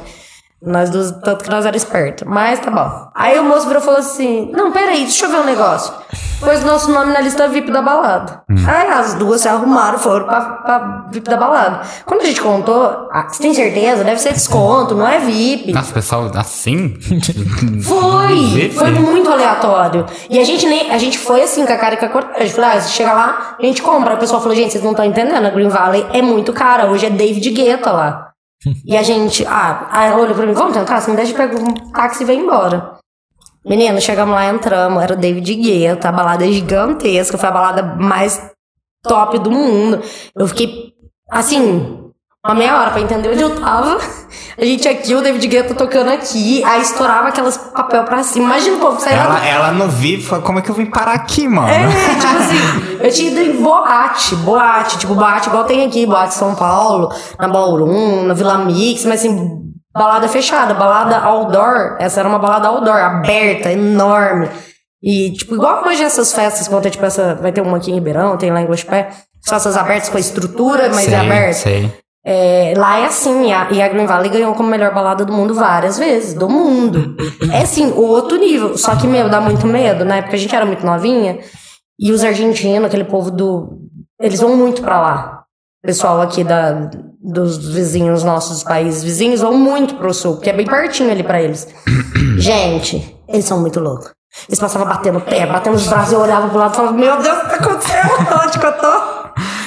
[0.62, 2.28] Nós duas, tanto que nós era esperto.
[2.28, 3.10] Mas tá bom.
[3.14, 5.94] Aí o moço virou e falou assim: Não, peraí, deixa eu ver um negócio.
[6.38, 8.42] Pôs nosso nome na lista VIP da balada.
[8.66, 11.82] Aí as duas se arrumaram, foram pra, pra VIP da balada.
[12.06, 14.04] Quando a gente contou, ah, você tem certeza?
[14.04, 15.72] Deve ser desconto, não é VIP.
[15.72, 16.96] Nossa, pessoal, assim?
[17.82, 18.70] Foi!
[18.74, 20.06] Foi muito aleatório.
[20.30, 20.90] E a gente nem.
[20.90, 22.48] A gente foi assim com a cara e com a coragem.
[22.48, 24.14] Falei, ah, chega lá, a gente compra.
[24.14, 26.90] O pessoal falou, gente, vocês não estão entendendo, a Green Valley é muito cara.
[26.90, 28.29] Hoje é David Guetta lá.
[28.84, 31.72] E a gente, ah, ela olhou pra mim, vamos tentar, se não deixa, pega um
[31.92, 32.98] táxi e vem embora.
[33.64, 38.50] Menino, chegamos lá, entramos, era o David Guetta, a balada gigantesca, foi a balada mais
[39.02, 40.02] top do mundo.
[40.34, 40.94] Eu fiquei,
[41.30, 41.99] assim,
[42.44, 43.98] uma meia hora pra entender onde eu tava.
[44.56, 48.46] A gente aqui, o David Guetta tocando aqui, aí estourava aquelas papel pra cima.
[48.46, 51.12] Imagina o povo sair lá Ela, ela não fala, como é que eu vim parar
[51.12, 51.68] aqui, mano?
[51.68, 51.86] é,
[52.18, 56.54] tipo assim, eu tinha ido em boate, boate, tipo, boate igual tem aqui, boate São
[56.54, 59.60] Paulo, na Ballroom, na Vila Mix, mas assim,
[59.94, 64.48] balada fechada, balada outdoor, essa era uma balada outdoor, aberta, enorme.
[65.02, 67.94] E, tipo, igual hoje essas festas, quando tem, tipo, essa, vai ter uma aqui em
[67.94, 69.10] Ribeirão, tem lá em Guaxupé,
[69.42, 71.52] festas abertas com a estrutura, mas sei, é aberta.
[71.54, 72.00] Sei.
[72.24, 75.32] É, lá é assim, e a, e a Green Valley ganhou como melhor balada do
[75.32, 77.16] mundo várias vezes, do mundo.
[77.52, 78.76] É assim, outro nível.
[78.76, 80.04] Só que, meu, dá muito medo.
[80.04, 81.38] Na época a gente era muito novinha,
[81.98, 83.78] e os argentinos, aquele povo do.
[84.20, 85.44] Eles vão muito pra lá.
[85.82, 86.90] O pessoal aqui da,
[87.22, 91.42] dos vizinhos nossos, países vizinhos, vão muito pro sul, porque é bem pertinho ali pra
[91.42, 91.68] eles.
[92.36, 94.10] Gente, eles são muito loucos.
[94.48, 97.20] Eles passavam batendo o pé, batendo os braços, eu olhava pro lado e falava, meu
[97.20, 98.44] Deus, o que tá acontecendo?
[98.44, 99.09] Onde que eu tô?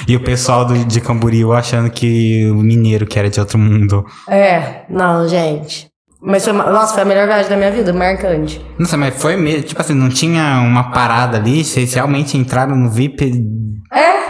[0.07, 4.05] E o pessoal do, de Camboriú achando que o mineiro que era de outro mundo.
[4.27, 5.87] É, não, gente.
[6.21, 8.65] Mas foi, nossa, foi a melhor viagem da minha vida, marcante.
[8.79, 9.63] Nossa, mas foi mesmo.
[9.63, 11.63] Tipo assim, não tinha uma parada ali.
[11.63, 13.43] Vocês realmente entraram no VIP.
[13.91, 14.23] É,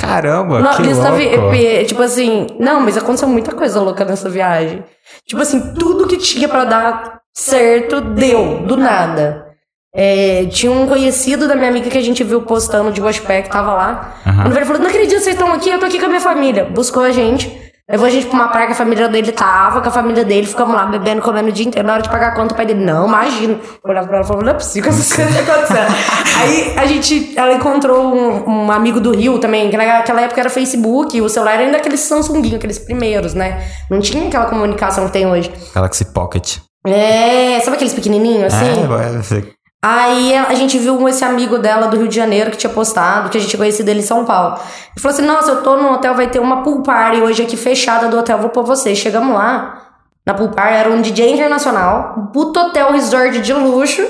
[0.00, 1.16] Caramba, não, que louco.
[1.16, 4.82] VIP, tipo assim, não, mas aconteceu muita coisa louca nessa viagem.
[5.26, 9.49] Tipo assim, tudo que tinha pra dar certo deu, do nada.
[9.94, 13.50] É, tinha um conhecido da minha amiga que a gente viu postando de Guaxupé que
[13.50, 14.14] tava lá.
[14.24, 16.64] Quando ele falou, não acredito vocês estão aqui, eu tô aqui com a minha família.
[16.64, 17.70] Buscou a gente.
[17.90, 20.46] Levou a gente pra uma praia que a família dele tava, com a família dele,
[20.46, 21.88] ficamos lá bebendo, comendo o dia inteiro.
[21.88, 23.54] Na hora de pagar a conta, o pai dele, não, imagina.
[23.54, 25.92] Eu olhava pra ela e falava, não é possível que essas coisas acontecendo.
[26.40, 30.48] Aí a gente, ela encontrou um, um amigo do Rio também, que naquela época era
[30.48, 33.60] Facebook, e o celular era ainda aqueles Samsunguinho, aqueles primeiros, né?
[33.90, 35.50] Não tinha aquela comunicação que tem hoje.
[35.74, 36.58] Galaxy Pocket.
[36.86, 38.66] É, sabe aqueles pequenininhos assim?
[38.66, 39.50] É,
[39.82, 43.38] Aí a gente viu esse amigo dela do Rio de Janeiro que tinha postado, que
[43.38, 44.56] a gente conhecia dele em São Paulo.
[44.56, 47.56] Ele falou assim: Nossa, eu tô no hotel, vai ter uma pool party hoje aqui
[47.56, 48.94] fechada do hotel, vou pôr você.
[48.94, 49.86] Chegamos lá.
[50.26, 54.06] Na pool party era um DJ internacional, um puto hotel resort de luxo.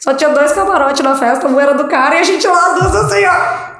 [0.00, 2.80] Só tinha dois camarotes na festa, um era do cara e a gente lá, as
[2.80, 3.71] duas assim, ó.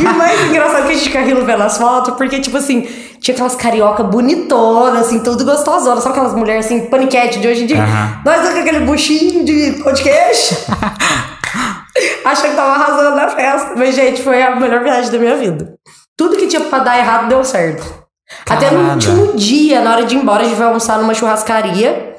[0.00, 2.88] E o mais engraçado que a gente fica rindo vendo as fotos, porque, tipo assim,
[3.20, 6.00] tinha aquelas carioca bonitonas, assim, tudo gostosona.
[6.00, 7.82] Sabe aquelas mulheres, assim, paniquete de hoje em dia?
[7.82, 8.22] Aham.
[8.24, 10.56] Nós com aquele buchinho de queijo.
[12.24, 13.72] Achando que tava arrasando na festa.
[13.76, 15.74] Mas, gente, foi a melhor viagem da minha vida.
[16.16, 18.02] Tudo que tinha pra dar errado deu certo.
[18.48, 22.14] Até no último dia, na hora de ir embora, a gente foi almoçar numa churrascaria.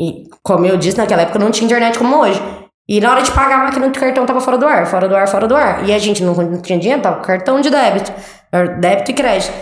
[0.00, 2.40] E, como eu disse, naquela época não tinha internet como hoje.
[2.88, 5.16] E na hora de pagar, a máquina do cartão tava fora do ar, fora do
[5.16, 5.88] ar, fora do ar.
[5.88, 8.12] E a gente não, não tinha dinheiro, tava com cartão de débito.
[8.50, 9.52] Era Débito e crédito.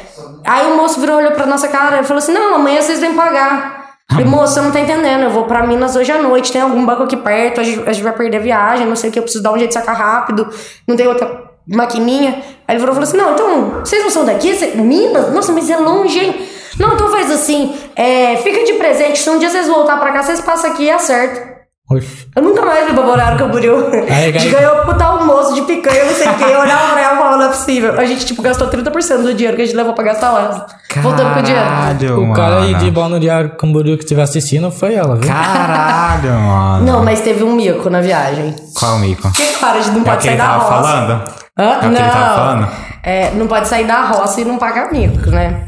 [0.44, 3.14] Aí o moço virou, olhou pra nossa cara e falou assim: Não, amanhã vocês vêm
[3.14, 3.80] pagar.
[4.11, 5.22] Falei, moço, você não tá entendendo.
[5.22, 7.92] Eu vou pra Minas hoje à noite, tem algum banco aqui perto, a gente, a
[7.92, 9.74] gente vai perder a viagem, não sei o que, eu preciso dar um jeito de
[9.74, 10.48] sacar rápido,
[10.88, 12.42] não tem outra maquininha.
[12.66, 14.54] Aí ele virou e falou assim: Não, então, vocês não são daqui?
[14.56, 15.33] Cê- Minas?
[15.33, 16.48] Nossa, mas é longe, hein?
[16.80, 20.22] Não, então faz assim: é, fica de presente, se um dia vocês voltar pra cá,
[20.22, 21.49] vocês passam aqui e acertam.
[21.90, 22.29] Oxi.
[22.37, 23.88] Eu nunca mais vi Baborar Camboriú.
[24.09, 26.44] Aí, A gente aí- ganhou puta almoço de picanha, não sei o que.
[26.44, 27.98] Eu olhava pra ela e falava, não é possível.
[28.00, 30.66] A gente, tipo, gastou 30% do dinheiro que a gente levou pra gastar lá.
[30.96, 31.66] Voltando com o dinheiro.
[31.68, 32.85] Caralho, O cara aí mano.
[32.85, 35.29] de Balneário Camboriú que estiver assistindo foi ela, viu?
[35.29, 36.85] Caralho, mano.
[36.87, 38.55] Não, mas teve um mico na viagem.
[38.79, 39.22] Qual mico?
[39.22, 40.70] Porque, claro, a gente não É o pode que sair da tava roça.
[40.83, 41.12] falando?
[41.59, 41.64] Hã?
[41.64, 42.37] É o que ele tava Não.
[42.37, 42.68] falando?
[43.03, 45.64] É, não pode sair da roça e não pagar mico, né?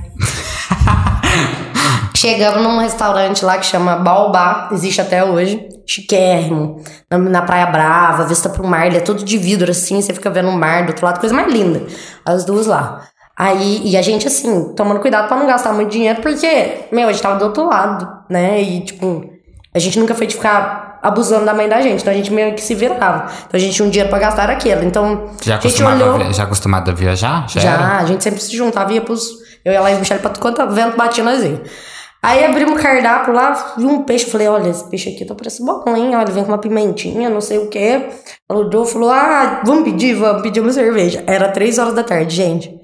[2.23, 6.81] Chegamos num restaurante lá que chama Baobá, existe até hoje, chiquérrimo,
[7.11, 10.31] na, na Praia Brava, vista pro mar, ele é todo de vidro assim, você fica
[10.31, 11.83] vendo o mar do outro lado, coisa mais linda,
[12.25, 13.03] as duas lá.
[13.37, 17.13] Aí, e a gente assim, tomando cuidado pra não gastar muito dinheiro, porque, meu, a
[17.13, 19.25] gente tava do outro lado, né, e tipo,
[19.75, 22.55] a gente nunca foi de ficar abusando da mãe da gente, então a gente meio
[22.55, 23.33] que se virava.
[23.49, 26.33] Então a gente tinha um dinheiro pra gastar era aquele, então Já a gente olhou...
[26.33, 27.49] já acostumado a viajar?
[27.49, 27.99] Já, Já, era?
[27.99, 29.43] a gente sempre se juntava, ia pros.
[29.65, 31.61] Eu ia lá e o Michele pra quanto vento batia nós ia.
[32.25, 34.31] Aí abrimos o cardápio lá, vi um peixe.
[34.31, 36.15] Falei, olha, esse peixe aqui tá parecendo bom, hein?
[36.15, 38.11] Olha, vem com uma pimentinha, não sei o quê.
[38.49, 41.25] O Joe falou, ah, vamos pedir, vamos pedir uma cerveja.
[41.27, 42.81] Era três horas da tarde, gente.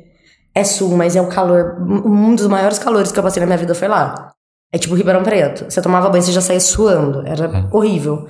[0.53, 1.77] É sul, mas é o calor.
[1.81, 4.33] Um dos maiores calores que eu passei na minha vida foi lá.
[4.73, 5.71] É tipo Ribeirão Preto.
[5.71, 7.25] Você tomava banho, você já saía suando.
[7.25, 8.27] Era horrível.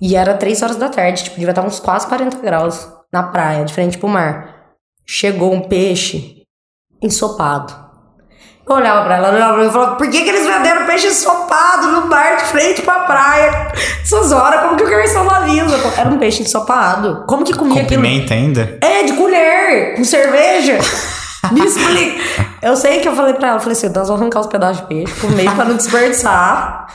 [0.00, 3.64] E era três horas da tarde, tipo, devia estar uns quase 40 graus na praia,
[3.64, 4.74] de frente pro mar.
[5.06, 6.42] Chegou um peixe
[7.00, 7.81] ensopado.
[8.68, 11.08] Eu olhava pra ela, olhava pra ela e falava, por que, que eles venderam peixe
[11.08, 13.72] ensopado no bar de frente pra praia?
[14.02, 15.76] Essas horas, como que o garçom não avisa?
[15.98, 17.24] Era um peixe ensopado.
[17.26, 18.02] Como que comia Com aquilo?
[18.02, 18.78] pimenta ainda?
[18.80, 20.78] É, de colher, com cerveja.
[21.50, 22.22] Me explica.
[22.62, 24.76] Eu sei que eu falei pra ela, eu falei assim, nós vamos arrancar os pedaços
[24.82, 26.86] de peixe, comer pra não desperdiçar.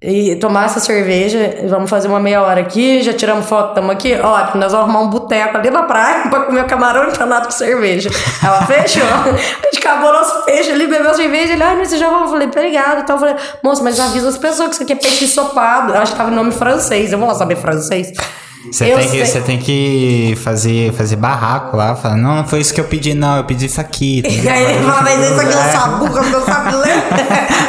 [0.00, 4.14] E tomar essa cerveja, vamos fazer uma meia hora aqui, já tiramos foto, estamos aqui.
[4.14, 8.08] Ótimo, nós vamos arrumar um boteco ali na praia pra comer camarão empanado com cerveja.
[8.40, 9.02] Ela fechou.
[9.02, 11.52] A gente acabou nosso peixe ali, bebeu cerveja.
[11.52, 12.22] Ele, ai, mas você já vai?
[12.22, 13.00] Eu falei, obrigado.
[13.00, 15.92] Então eu falei, moço, mas avisa as pessoas que isso aqui é peixe ensopado.
[15.92, 17.12] Eu acho que tava em nome francês.
[17.12, 18.12] Eu vou lá saber francês.
[18.70, 22.60] Você Eu tem, que, você tem que fazer, fazer barraco lá, falar, não, não foi
[22.60, 24.22] isso que eu pedi, não, eu pedi isso aqui.
[24.26, 26.94] E aí ele fala, mas isso aqui é um sabuca, não sabe ler.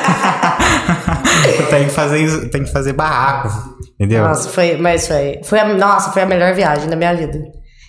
[1.63, 3.49] tem que fazer, tem que fazer barraco,
[3.95, 4.23] entendeu?
[4.23, 7.39] Nossa, foi, mas foi, foi a, nossa, foi a melhor viagem da minha vida.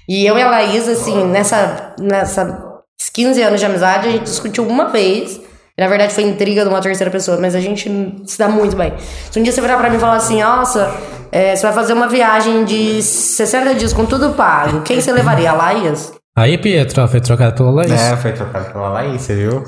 [0.08, 2.70] E eu e a Laís, assim, nessa, nessa
[3.12, 5.40] 15 anos de amizade, a gente discutiu uma vez.
[5.78, 7.90] Na verdade, foi intriga de uma terceira pessoa, mas a gente
[8.26, 8.92] se dá muito bem.
[9.30, 10.94] Se um dia você virar pra mim e falar assim, nossa,
[11.32, 15.50] é, você vai fazer uma viagem de 60 dias com tudo pago, quem você levaria?
[15.52, 16.12] A Laís?
[16.36, 17.92] Aí, Pietro, foi trocado pela Laís.
[17.92, 19.64] É, foi trocado pela Laís, você viu?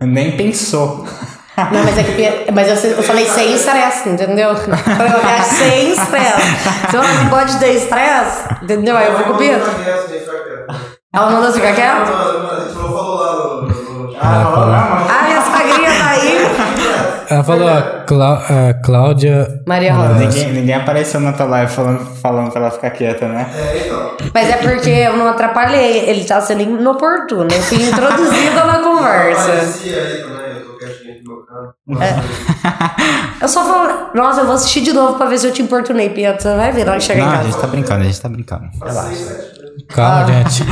[0.00, 1.06] Nem pensou.
[1.56, 4.56] Não, mas é que mas eu, eu falei sem estresse, entendeu?
[4.56, 6.56] Foi uma viagem sem estresse.
[6.90, 8.96] Se eu não pode ter estresse, entendeu?
[8.96, 9.70] Aí eu fui com o Pietro.
[11.14, 12.10] Ela mandou ficar quieto?
[12.10, 13.62] A gente não falou lá no.
[13.68, 16.38] no- Ah, minha sogrinha tá aí.
[17.28, 19.46] Ela falou, a, Clá- a Cláudia.
[19.66, 20.14] Maria Rosa.
[20.14, 23.46] Ninguém, ninguém apareceu na tua live falando, falando pra ela ficar quieta, né?
[23.54, 24.16] É, então.
[24.32, 26.08] Mas é porque eu não atrapalhei.
[26.08, 27.48] Ele tá sendo inoportuno.
[27.52, 29.42] Eu fui introduzida na conversa.
[29.52, 30.41] Aparecia aí também,
[31.24, 31.74] canto.
[33.40, 36.10] Eu só falo, nossa, eu vou assistir de novo pra ver se eu te importunei,
[36.10, 36.42] Pietro.
[36.42, 37.60] Você vai ver na hora que chegar Não, em a gente casa.
[37.60, 38.64] tá brincando, a gente tá brincando.
[39.88, 40.64] Calma, gente.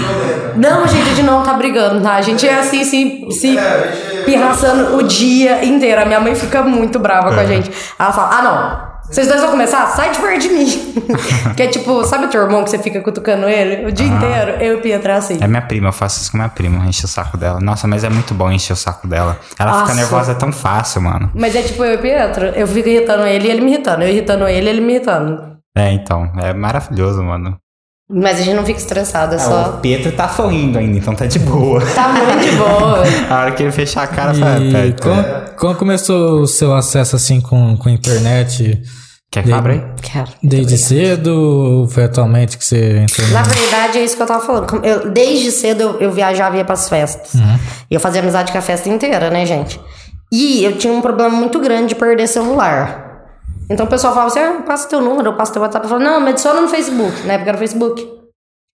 [0.56, 2.14] Não, a gente não tá brigando, tá?
[2.14, 4.24] A gente é assim, se, se É, gente.
[4.24, 6.00] pirraçando o dia inteiro.
[6.02, 7.70] A minha mãe fica muito brava com a gente.
[7.98, 8.89] Ela fala, ah, não.
[9.11, 9.88] Vocês dois vão começar?
[9.88, 10.66] Sai de perto de mim.
[11.57, 14.53] que é tipo, sabe o teu irmão que você fica cutucando ele o dia inteiro?
[14.62, 15.38] Eu e é assim.
[15.40, 17.59] É minha prima, eu faço isso com minha prima, enche o saco dela.
[17.61, 19.37] Nossa, mas é muito bom encher o saco dela.
[19.59, 19.87] Ela Nossa.
[19.87, 21.29] fica nervosa tão fácil, mano.
[21.35, 22.46] Mas é tipo eu e o Pietro.
[22.46, 24.05] Eu fico irritando ele e ele me irritando.
[24.05, 25.57] Eu irritando ele e ele me irritando.
[25.77, 27.59] É, então, é maravilhoso, mano.
[28.12, 29.70] Mas a gente não fica estressado, é Ah, só.
[29.70, 31.81] o Pietro tá sorrindo ainda, então tá de boa.
[31.94, 33.03] Tá muito de boa.
[33.31, 36.75] A hora que ele fechar a cara, fala, E "Pera, como, como começou o seu
[36.75, 38.83] acesso assim com, com a internet?
[39.31, 39.83] quer que abra aí?
[40.03, 40.27] Quero.
[40.42, 43.29] Desde cedo ou foi atualmente que você entrou?
[43.29, 44.85] Na verdade, é isso que eu tava falando.
[44.85, 47.35] Eu, desde cedo eu, eu viajava e ia pras festas.
[47.88, 49.81] E eu fazia amizade com a festa inteira, né, gente?
[50.33, 53.10] E eu tinha um problema muito grande de perder celular.
[53.70, 55.85] Então o pessoal falava assim: ah, passa teu número, eu passo teu WhatsApp.
[55.87, 57.26] Eu falava, não, me adiciona no Facebook.
[57.26, 58.20] Na época era o Facebook.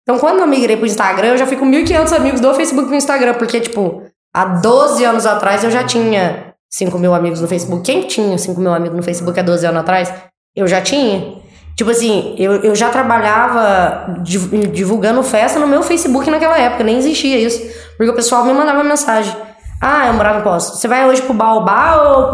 [0.02, 2.96] Então quando eu migrei pro Instagram, eu já fui com 1.500 amigos do Facebook pro
[2.96, 3.35] Instagram.
[3.35, 4.02] Porque, tipo,
[4.35, 7.83] há 12 anos atrás eu já tinha 5 mil amigos no Facebook.
[7.85, 10.12] Quem tinha 5 mil amigos no Facebook há 12 anos atrás?
[10.55, 11.40] Eu já tinha.
[11.74, 16.98] Tipo assim, eu, eu já trabalhava div- divulgando festa no meu Facebook naquela época, nem
[16.98, 17.62] existia isso.
[17.96, 19.35] Porque o pessoal me mandava mensagem.
[19.81, 20.76] Ah, eu morava em Poço.
[20.76, 22.28] Você vai hoje pro Baobá ou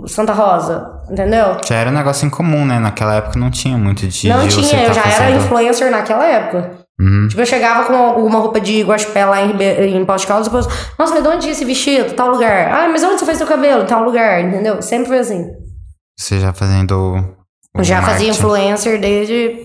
[0.00, 1.00] pro Santa Rosa?
[1.12, 1.58] Entendeu?
[1.68, 2.78] Já era um negócio em comum, né?
[2.78, 4.28] Naquela época não tinha muito de.
[4.30, 6.70] Não de você tinha, eu tá já era fazendo- influencer naquela época.
[6.98, 7.28] Uhum.
[7.28, 10.50] Tipo, eu chegava com alguma roupa de guaxupé lá em, em Poço de Caldas e
[10.50, 10.66] depois,
[10.98, 12.14] nossa, mas de onde é esse vestido?
[12.14, 12.68] Tal lugar.
[12.72, 13.84] Ah, mas onde você fez seu cabelo?
[13.84, 14.80] Tal lugar, entendeu?
[14.80, 15.50] Sempre foi assim.
[16.18, 16.92] Você já fazendo.
[16.92, 18.30] o Eu já fazia marketing.
[18.30, 19.64] influencer desde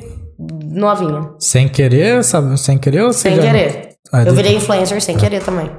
[0.71, 1.29] novinha.
[1.39, 2.57] Sem querer, sabe?
[2.59, 3.89] Sem querer ou Sem já- querer.
[4.11, 5.69] Ah, Eu virei influencer sem querer também.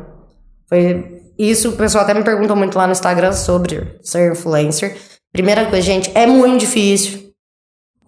[0.68, 4.96] Foi isso, o pessoal até me perguntou muito lá no Instagram sobre ser influencer.
[5.33, 7.33] Primeira coisa, gente, é muito difícil.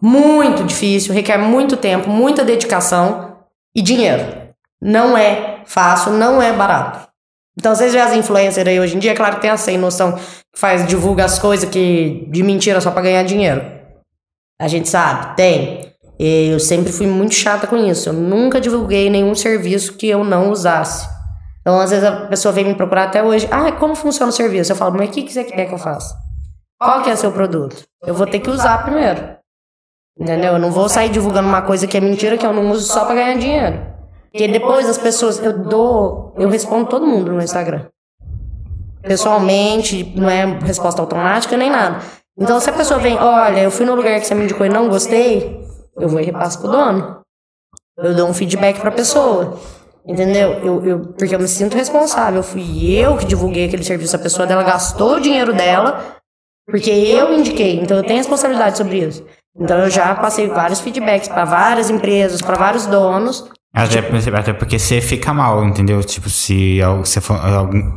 [0.00, 3.36] Muito difícil, requer muito tempo, muita dedicação
[3.74, 4.24] e dinheiro.
[4.80, 7.08] Não é fácil, não é barato.
[7.58, 10.12] Então, vocês veem as influencers aí hoje em dia, claro que tem a sem noção
[10.14, 13.62] que faz, divulga as coisas que de mentira só pra ganhar dinheiro.
[14.58, 15.90] A gente sabe, tem.
[16.18, 18.08] E Eu sempre fui muito chata com isso.
[18.08, 21.06] Eu nunca divulguei nenhum serviço que eu não usasse.
[21.60, 23.46] Então, às vezes, a pessoa vem me procurar até hoje.
[23.50, 24.72] Ah, como funciona o serviço?
[24.72, 26.14] Eu falo, mas o que que você quer que eu faça?
[26.80, 27.84] Qual que é o seu produto?
[28.02, 29.36] Eu vou ter que usar primeiro.
[30.18, 30.54] Entendeu?
[30.54, 33.04] Eu não vou sair divulgando uma coisa que é mentira, que eu não uso só
[33.04, 33.86] pra ganhar dinheiro.
[34.32, 37.86] Porque depois as pessoas, eu dou, eu respondo todo mundo no Instagram.
[39.02, 42.00] pessoalmente, não é resposta automática nem nada.
[42.38, 44.70] Então, se a pessoa vem, olha, eu fui no lugar que você me indicou e
[44.70, 45.60] não gostei,
[45.98, 47.20] eu vou e repasso pro dono.
[47.98, 49.58] Eu dou um feedback pra pessoa.
[50.06, 50.52] Entendeu?
[50.64, 52.42] Eu, eu, porque eu me sinto responsável.
[52.42, 54.16] Fui eu que divulguei aquele serviço.
[54.16, 56.19] A pessoa dela gastou o dinheiro dela,
[56.66, 57.80] porque eu indiquei.
[57.80, 59.24] Então eu tenho responsabilidade sobre isso.
[59.58, 63.48] Então eu já passei vários feedbacks para várias empresas, para vários donos.
[63.72, 64.00] Até,
[64.36, 66.02] até porque você fica mal, entendeu?
[66.02, 67.20] Tipo, se você,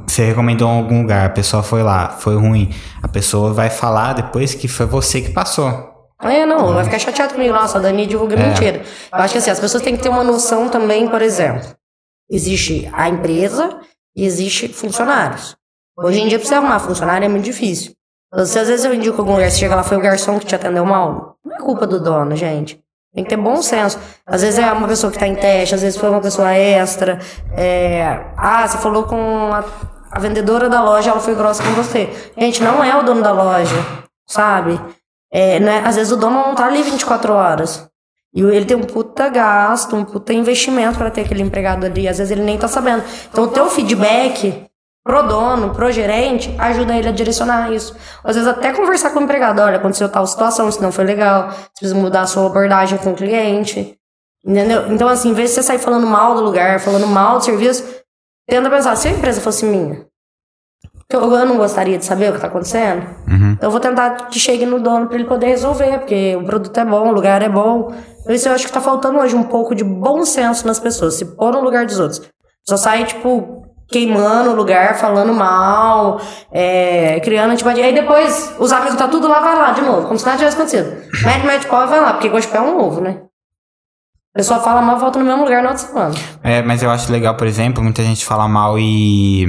[0.06, 2.72] você recomendou em algum lugar, a pessoa foi lá, foi ruim,
[3.02, 5.92] a pessoa vai falar depois que foi você que passou.
[6.22, 7.54] É, não, vai ficar chateado comigo.
[7.54, 8.84] Nossa, a Dani divulga mentira.
[9.12, 11.68] Eu acho que assim, as pessoas têm que ter uma noção também, por exemplo.
[12.30, 13.80] Existe a empresa
[14.16, 15.56] e existe funcionários.
[15.98, 17.94] Hoje em dia, pra você arrumar funcionário é muito difícil.
[18.46, 20.56] Se às vezes eu indico algum lugar, você chega lá, foi o garçom que te
[20.56, 22.84] atendeu mal, não é culpa do dono, gente.
[23.14, 24.00] Tem que ter bom senso.
[24.26, 27.20] Às vezes é uma pessoa que tá em teste, às vezes foi uma pessoa extra.
[27.56, 28.26] É...
[28.36, 29.64] Ah, você falou com a,
[30.12, 32.10] a vendedora da loja, ela foi grossa com você.
[32.36, 33.76] Gente, não é o dono da loja,
[34.26, 34.82] sabe?
[35.32, 35.84] É, né?
[35.86, 37.88] Às vezes o dono não tá ali 24 horas.
[38.34, 42.08] E ele tem um puta gasto, um puta investimento para ter aquele empregado ali.
[42.08, 43.04] Às vezes ele nem tá sabendo.
[43.32, 44.66] Então o teu feedback
[45.04, 47.96] pro dono, pro gerente, ajuda ele a direcionar isso.
[48.24, 51.50] Às vezes até conversar com o empregado, olha, aconteceu tal situação, isso não foi legal,
[51.52, 53.98] você precisa mudar a sua abordagem com o cliente.
[54.46, 54.92] Entendeu?
[54.92, 57.84] Então, assim, em vez de você sair falando mal do lugar, falando mal do serviço,
[58.48, 60.06] tenta pensar, se a empresa fosse minha,
[61.10, 63.58] que eu, eu não gostaria de saber o que tá acontecendo, Uhum.
[63.62, 66.86] eu vou tentar que chegue no dono para ele poder resolver, porque o produto é
[66.86, 67.94] bom, o lugar é bom.
[68.24, 71.16] Por isso eu acho que tá faltando hoje um pouco de bom senso nas pessoas,
[71.16, 72.22] se pôr no lugar dos outros.
[72.68, 73.63] Só sai, tipo,
[73.94, 76.20] queimando o lugar, falando mal,
[76.52, 77.86] é, criando antipatia.
[77.86, 80.58] Aí depois os amigos tá tudo lá, vai lá de novo, como se nada tivesse
[80.58, 80.90] acontecido.
[81.24, 83.22] Mete, mete pau vai lá, porque gospel é um ovo, né?
[84.36, 86.16] A pessoa fala mal, volta no mesmo lugar na outra semana.
[86.42, 89.46] É, mas eu acho legal, por exemplo, muita gente fala mal e.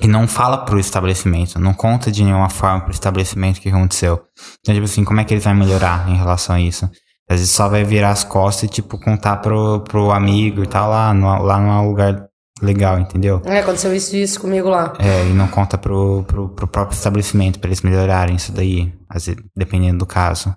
[0.00, 4.20] E não fala pro estabelecimento, não conta de nenhuma forma pro estabelecimento o que aconteceu.
[4.58, 6.90] Então, tipo assim, como é que eles vão melhorar em relação a isso?
[7.30, 10.90] Às vezes só vai virar as costas e, tipo, contar pro, pro amigo e tal,
[10.90, 12.26] lá, no, lá um lugar
[12.62, 13.42] legal, entendeu?
[13.44, 14.92] É, aconteceu isso isso comigo lá.
[14.98, 19.36] É, e não conta pro, pro, pro próprio estabelecimento pra eles melhorarem isso daí, vezes,
[19.56, 20.54] dependendo do caso.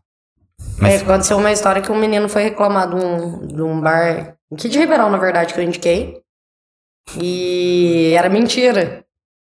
[0.79, 4.35] Mas- É, aconteceu uma história que um menino foi reclamar de um, de um bar,
[4.53, 6.21] aqui de Ribeirão, na verdade, que eu indiquei.
[7.19, 9.03] E era mentira.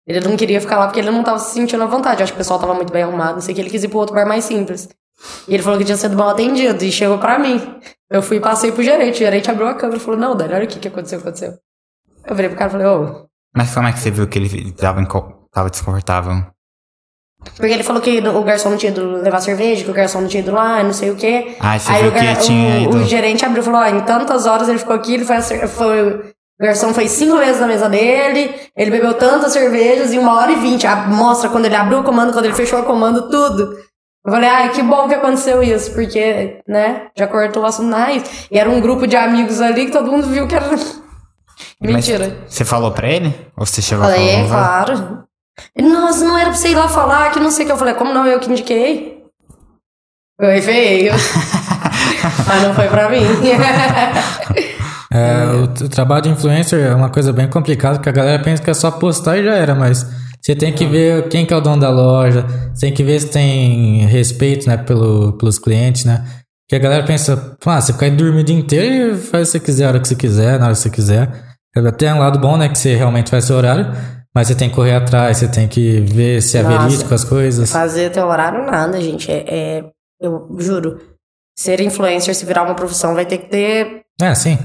[0.06, 2.20] Ele não queria ficar lá porque ele não tava se sentindo à vontade.
[2.20, 3.60] Eu acho que o pessoal tava muito bem arrumado, não sei o que.
[3.60, 4.88] Ele quis ir pro outro bar mais simples.
[5.46, 7.60] E ele falou que tinha sido mal atendido e chegou pra mim.
[8.10, 9.14] Eu fui e passei pro gerente.
[9.16, 11.54] O gerente abriu a câmera e falou: Não, Dani, olha o que, que aconteceu, aconteceu.
[12.26, 14.72] Eu virei pro cara e falei: Ô, Mas como é que você viu que ele
[14.72, 15.04] tava,
[15.52, 16.44] tava desconfortável?
[17.56, 20.28] Porque ele falou que o garçom não tinha ido levar cerveja, que o garçom não
[20.28, 21.56] tinha ido lá, não sei o quê.
[21.58, 22.96] Ah, você Aí viu o, que gar- tinha o, ido...
[22.98, 26.12] o gerente abriu e falou: ó, em tantas horas ele ficou aqui, ele foi, foi-
[26.60, 30.52] o garçom foi cinco vezes na mesa dele, ele bebeu tantas cervejas em uma hora
[30.52, 30.86] e vinte.
[31.08, 33.76] Mostra quando ele abriu o comando, quando ele fechou o comando, tudo.
[34.24, 38.04] Eu falei, ai, que bom que aconteceu isso, porque, né, já cortou o assunto na
[38.04, 38.46] raiz.
[38.52, 40.68] E era um grupo de amigos ali que todo mundo viu que era
[41.80, 42.36] Mas mentira.
[42.48, 43.34] Você falou pra ele?
[43.56, 44.84] Ou você chegou Falei, a é falar?
[44.84, 45.22] claro.
[45.76, 47.72] Ele, Nossa, não era pra você ir lá falar, que não sei o que.
[47.72, 48.26] Eu falei, como não?
[48.26, 49.22] Eu que indiquei.
[50.40, 51.12] Foi feio.
[52.46, 53.20] Mas não foi pra mim.
[55.14, 58.42] É, o, t- o trabalho de influencer é uma coisa bem complicada, porque a galera
[58.42, 60.06] pensa que é só postar e já era, mas
[60.40, 63.20] você tem que ver quem que é o dono da loja, você tem que ver
[63.20, 66.24] se tem respeito, né, pelo, pelos clientes, né?
[66.66, 69.52] Porque a galera pensa, ah, você fica aí dormindo o dia inteiro e faz o
[69.52, 71.30] que você quiser, a hora que você quiser, na hora que você quiser.
[71.96, 73.86] Tem um lado bom, né, que você realmente faz seu horário,
[74.34, 76.78] mas você tem que correr atrás, você tem que ver se é Nossa.
[76.86, 77.70] verídico as coisas.
[77.70, 79.30] Fazer teu horário, nada, gente.
[79.30, 79.44] É,
[79.78, 79.84] é-
[80.20, 81.00] eu juro.
[81.58, 84.58] Ser influencer, se virar uma profissão, vai ter que ter É, sim,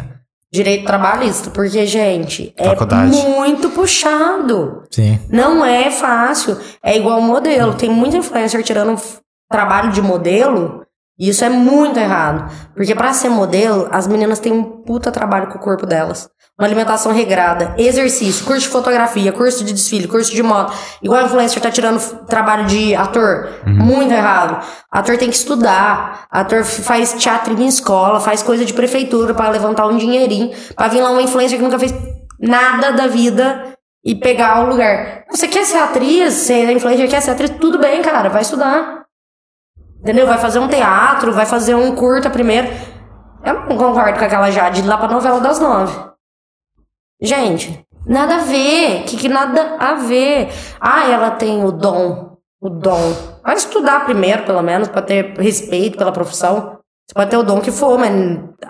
[0.51, 1.49] direito trabalhista.
[1.49, 3.11] Porque, gente, é Faculdade.
[3.11, 4.83] muito puxado.
[4.91, 5.19] sim.
[5.29, 6.57] Não é fácil.
[6.83, 7.73] É igual modelo.
[7.73, 8.95] Tem muito influencer tirando
[9.51, 10.83] trabalho de modelo.
[11.19, 12.49] E isso é muito errado.
[12.75, 16.29] Porque pra ser modelo, as meninas têm um puta trabalho com o corpo delas.
[16.59, 20.73] Uma alimentação regrada, exercício, curso de fotografia, curso de desfile, curso de moda.
[21.03, 23.47] Igual o influencer tá tirando trabalho de ator.
[23.63, 24.65] Muito errado.
[24.91, 26.25] Ator tem que estudar.
[26.31, 30.51] Ator faz teatro em escola, faz coisa de prefeitura pra levantar um dinheirinho.
[30.75, 31.93] Pra vir lá uma influencer que nunca fez
[32.39, 35.25] nada da vida e pegar o lugar.
[35.29, 39.03] Você quer ser atriz, ser influencer, quer ser atriz, tudo bem, cara, vai estudar.
[40.01, 40.25] Entendeu?
[40.25, 42.67] Vai fazer um teatro, vai fazer um curta primeiro.
[43.45, 46.16] Eu não concordo com aquela Jade lá pra novela das nove.
[47.21, 49.03] Gente, nada a ver.
[49.03, 50.49] Que, que nada a ver.
[50.79, 52.37] Ah, ela tem o dom.
[52.61, 53.13] O dom.
[53.43, 56.77] Vai estudar primeiro, pelo menos, pra ter respeito pela profissão.
[57.07, 58.11] Você pode ter o dom que for, mas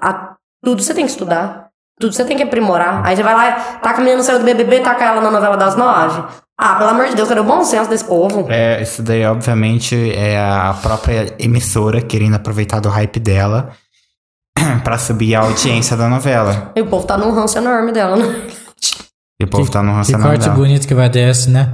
[0.02, 1.68] a- tudo você tem que estudar.
[2.00, 3.04] Tudo você tem que aprimorar.
[3.06, 5.58] Aí você vai lá, taca a menina no céu do BBB, taca ela na novela
[5.58, 6.22] das nove.
[6.60, 8.46] Ah, pelo amor de Deus, cadê o bom senso desse povo?
[8.50, 13.72] É, isso daí, obviamente, é a própria emissora querendo aproveitar do hype dela
[14.84, 16.72] pra subir a audiência da novela.
[16.76, 18.42] E o povo tá num ranço enorme dela, né?
[19.40, 20.56] E o povo tá no Que ranço corte dela.
[20.56, 21.72] bonito que vai desse, né?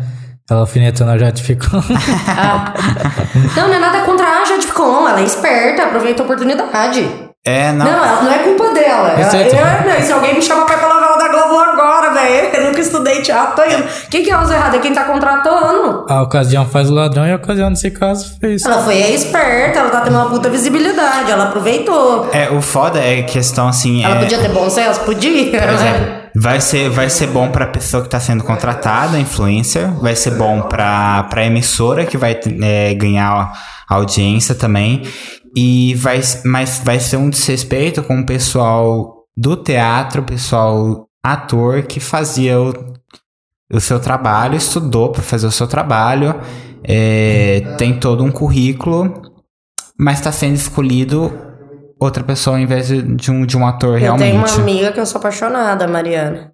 [0.50, 1.80] Ela alfinetando a Jade ficou.
[3.56, 7.10] Não, não é nada contra a Jade Picon, ela é esperta, aproveita a oportunidade.
[7.46, 7.86] É, não.
[7.86, 9.10] Não, ela, não é culpa dela.
[9.10, 9.56] Ela, Exceto.
[9.56, 12.64] eu, não, se alguém me chama pra ir pra novela da Globo agora, velho, eu
[12.68, 13.84] nunca estudei teatro, tô indo.
[14.10, 14.80] Quem que é os errados?
[14.80, 16.06] É quem tá contratando.
[16.08, 18.64] A ocasião faz o ladrão e a ocasião, nesse caso, fez.
[18.64, 22.30] Ela foi esperta, ela tá tendo uma puta visibilidade, ela aproveitou.
[22.32, 24.06] É, o foda é questão assim.
[24.06, 25.02] Ela é, podia ter bom senso?
[25.02, 25.60] Podia.
[25.60, 29.92] Por exemplo, vai ser, vai ser bom pra pessoa que tá sendo contratada, influencer.
[30.00, 33.52] Vai ser bom pra, pra emissora que vai é, ganhar
[33.90, 35.04] audiência também.
[35.56, 41.84] E vai, mas vai ser um desrespeito com o pessoal do teatro, o pessoal ator
[41.84, 42.74] que fazia o,
[43.72, 46.36] o seu trabalho, estudou pra fazer o seu trabalho,
[46.84, 49.22] é, tem todo um currículo,
[49.98, 51.32] mas tá sendo escolhido
[52.00, 54.32] outra pessoa ao invés de, um, de um ator Eu realmente.
[54.32, 56.52] tenho uma amiga que eu sou apaixonada, Mariana.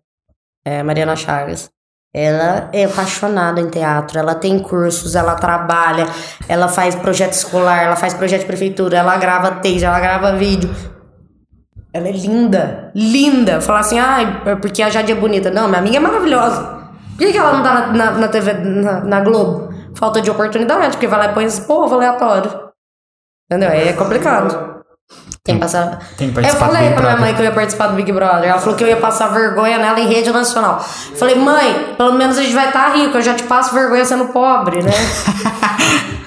[0.64, 1.70] É, Mariana Chagas.
[2.14, 6.08] Ela é apaixonada em teatro, ela tem cursos, ela trabalha,
[6.48, 10.74] ela faz projeto escolar, ela faz projeto de prefeitura, ela grava texto, ela grava vídeo.
[11.94, 13.62] Ela é linda, linda.
[13.62, 15.52] Falar assim, ah, porque a Jade é bonita.
[15.52, 16.80] Não, minha amiga é maravilhosa.
[17.18, 19.74] Por que, ela não tá na, na, na TV, na, na Globo?
[19.96, 22.70] Falta de oportunidade, porque vai lá e põe esse povo aleatório.
[23.52, 23.70] Entendeu?
[23.70, 24.79] É complicado.
[25.44, 26.00] Tem que passar.
[26.16, 28.50] Tem que eu falei pra minha mãe que eu ia participar do Big Brother.
[28.50, 30.80] Ela falou que eu ia passar vergonha nela em rede nacional.
[30.80, 33.18] Falei, mãe, pelo menos a gente vai estar rico.
[33.18, 34.92] Eu já te passo vergonha sendo pobre, né?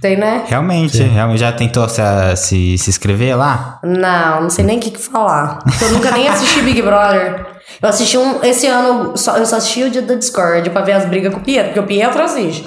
[0.00, 0.44] Tem, né?
[0.46, 2.02] Realmente, realmente já tentou se,
[2.36, 3.80] se, se inscrever lá?
[3.82, 5.58] Não, não sei nem o que, que falar.
[5.80, 7.46] Eu nunca nem assisti Big Brother.
[7.82, 8.42] Eu assisti um.
[8.44, 11.40] Esse ano só, eu só assisti o dia da Discord pra ver as brigas com
[11.40, 12.64] o Pietro, porque o Pietro assiste.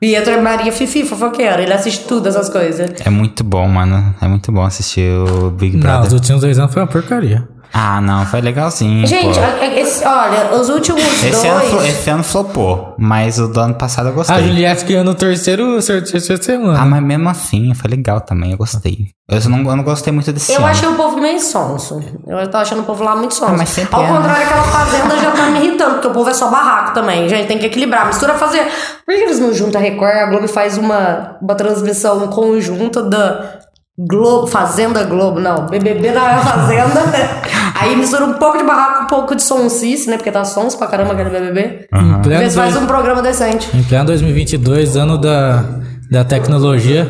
[0.00, 1.60] Pietro é Maria Fifi, fofoqueira.
[1.60, 2.88] Ele assiste tudo essas coisas.
[3.04, 4.14] É muito bom, mano.
[4.20, 6.06] É muito bom assistir o Big Não, Brother.
[6.06, 7.48] os últimos dois anos foi uma porcaria.
[7.72, 9.06] Ah, não, foi legalzinho.
[9.06, 11.88] Gente, a- a- esse- olha, os últimos Esse ano, dois.
[11.88, 14.42] esse ano flopou, mas o do ano passado eu A gostei.
[14.42, 16.80] Juliette ganhou no terceiro, terceiro semana.
[16.80, 19.08] Ah, mas mesmo assim, foi legal também, eu gostei.
[19.30, 20.68] Eu não, eu não gostei muito desse Eu ano.
[20.68, 22.00] achei o povo meio sonso.
[22.26, 23.52] Eu tô achando o povo lá muito sonso.
[23.52, 24.16] Ah, mas sempre Ao é, né?
[24.16, 27.28] contrário, aquela fazenda já tá me irritando, porque o povo é só barraco também.
[27.28, 28.06] Gente, tem que equilibrar.
[28.06, 28.66] Mistura fazer.
[29.04, 30.16] Por que eles não juntam a Record?
[30.16, 33.58] A Globo faz uma, uma transmissão conjunta da
[33.98, 35.66] Globo, Fazenda Globo, não.
[35.66, 37.02] BBB na Fazenda.
[37.80, 40.16] Aí mistura um pouco de barraco, um pouco de sonsice, né?
[40.16, 41.88] Porque tá sons pra caramba aquele BBB.
[42.22, 43.68] Pleno, se faz dois- um programa decente.
[43.76, 45.64] em pleno 2022, ano da,
[46.10, 47.08] da tecnologia,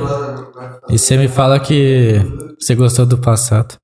[0.89, 2.21] e você me fala que
[2.59, 3.75] você gostou do passado.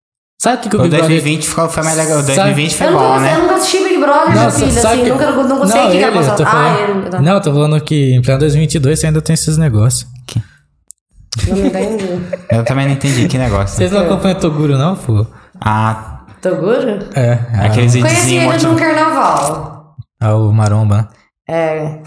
[0.43, 1.09] Sabe o que, que o O Big Brother...
[1.11, 2.19] 2020 ficou, foi mais legal.
[2.19, 3.39] O Sabe- 2020 foi Eu nunca, bom, eu né?
[3.39, 4.73] nunca assisti Big Brother, minha Nossa, filha.
[4.73, 6.45] sabe Assim, que- nunca, nunca sei o que, que ele, era eu tô passado.
[6.51, 6.67] falando...
[6.77, 7.25] Ah, ele.
[7.27, 10.07] Não, eu tô falando que em pleno 2022 você ainda tem esses negócios.
[11.49, 12.21] Não me entendi.
[12.51, 13.77] Eu também não entendi que negócio.
[13.77, 15.27] Vocês não acompanham Toguro, não, pô?
[15.61, 16.99] Ah, Toguro?
[17.15, 17.97] É, é aqueles Conheci
[18.37, 19.95] videozinhos ele no motiv- carnaval.
[20.21, 21.09] ah, o Maromba, né?
[21.49, 21.99] É.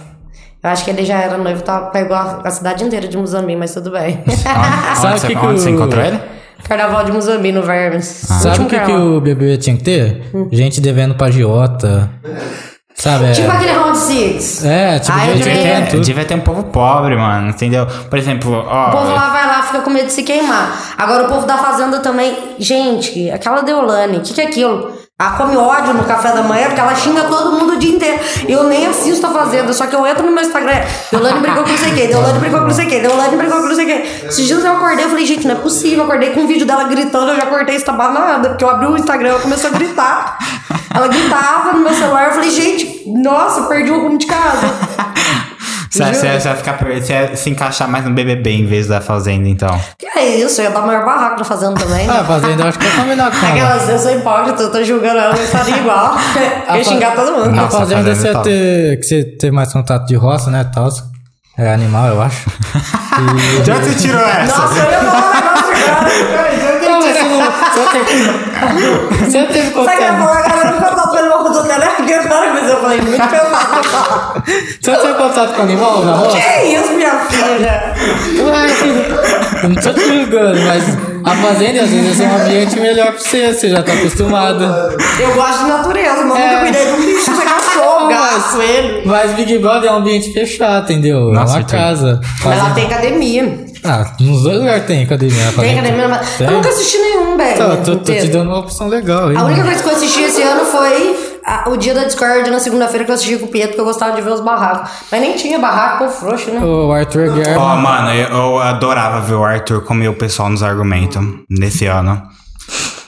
[0.64, 3.56] Eu acho que ele já era noivo, tá, pegou a, a cidade inteira de Muzambi,
[3.56, 4.22] mas tudo bem.
[4.28, 4.58] Onde, Sabe
[5.08, 6.20] onde, você, que que onde você o- encontrou ele?
[6.64, 8.06] carnaval de Muzambi no Vermes.
[8.06, 10.24] Sabe Último o que, que o BBB tinha que ter?
[10.52, 12.10] Gente devendo pra Giota.
[12.98, 13.26] Sabe?
[13.26, 14.66] É, Tipo aquele Round Six.
[14.66, 16.02] é tipo, Ah, eu gente também- devendo É, tudo.
[16.04, 17.86] devia ter um povo pobre, mano, entendeu?
[18.10, 18.88] Por exemplo, ó.
[18.88, 20.72] O povo lá vai lá, fica com medo de se queimar.
[20.98, 22.36] Agora o povo da fazenda também.
[22.58, 24.92] Gente, aquela Deolane, o que, que é aquilo?
[25.20, 28.20] Ela come ódio no café da manhã, porque ela xinga todo mundo o dia inteiro.
[28.48, 30.80] Eu nem assisto a Fazenda, só que eu entro no meu Instagram.
[31.12, 33.66] Deolane brigou com não sei quem, Deolane brigou com não sei quem, Deolane brigou com
[33.68, 34.02] não sei quem.
[34.28, 35.98] Esses dias eu acordei, eu falei, gente, não é possível.
[36.00, 38.86] Eu acordei com um vídeo dela gritando, eu já cortei essa banada, porque eu abri
[38.86, 40.38] o Instagram, ela começou a gritar.
[40.94, 44.68] Ela gritava no meu celular, eu falei, gente, nossa, perdi o rumo de casa.
[45.90, 49.02] Você, você, você vai ficar você vai se encaixar mais no BBB em vez da
[49.02, 49.80] Fazenda, então.
[49.98, 52.08] Que é isso, eu ia dar o maior barraco na Fazenda também.
[52.08, 53.50] Ah, fazenda, eu acho que eu combinar com ela.
[53.50, 56.16] Aquelas, eu sou hipócrita, eu tô julgando ela, eu estaria igual.
[56.70, 57.48] Eu ia xingar todo mundo.
[57.48, 58.44] A Nossa, fazenda fazenda você é top.
[58.44, 60.90] ter, que você ter mais contato de roça, né, tal.
[61.58, 62.48] É animal, eu acho.
[63.64, 64.58] De onde você tirou essa?
[64.58, 66.80] Nossa, eu ia falar um negócio agora.
[66.88, 67.67] Não, mas você não...
[69.20, 69.98] Você teve contato...
[69.98, 70.70] galera?
[70.70, 71.17] Eu contato pelo meu do
[71.80, 74.44] telefone agora, mas eu falei muito pesado.
[74.82, 76.38] Você teve contato com animal na roça?
[76.38, 77.94] Que isso, minha filha?
[78.44, 80.84] Ué, Eu não tô te julgando, mas
[81.24, 84.64] a fazenda às vezes é um ambiente melhor pra você, você já tá acostumado.
[85.20, 86.48] Eu gosto de natureza, mas É.
[86.48, 89.02] nunca cuidei de um bicho, você cachorro, gato, ele.
[89.06, 91.32] Mas Big Brother é um ambiente fechado, entendeu?
[91.34, 92.20] Nossa, é uma casa.
[92.24, 93.68] Mas lá Fazenda- tem academia.
[93.84, 95.52] Ah, nos dois lugares tem academia.
[95.60, 97.58] Tem academia, mas eu nunca assisti nenhum, velho.
[97.58, 99.36] Tá, eu tô, tô te dando uma opção legal aí.
[99.38, 101.16] A única coisa que eu assisti esse ano foi
[101.48, 103.86] a- o dia da Discord na segunda-feira que eu assisti com o Pietro, que eu
[103.86, 104.90] gostava de ver os barracos.
[105.12, 106.60] Mas nem tinha barraco, pô, frouxo, né?
[106.64, 107.60] O Arthur Guerra.
[107.60, 112.22] Ó, mano, eu, eu adorava ver o Arthur comer o pessoal nos argumentos nesse ano.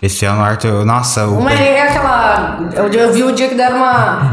[0.01, 0.85] Esse ano o Arthur.
[0.85, 1.39] Nossa, o.
[1.39, 2.59] Uma é aquela.
[2.73, 4.31] Eu, eu vi o dia que deram uma.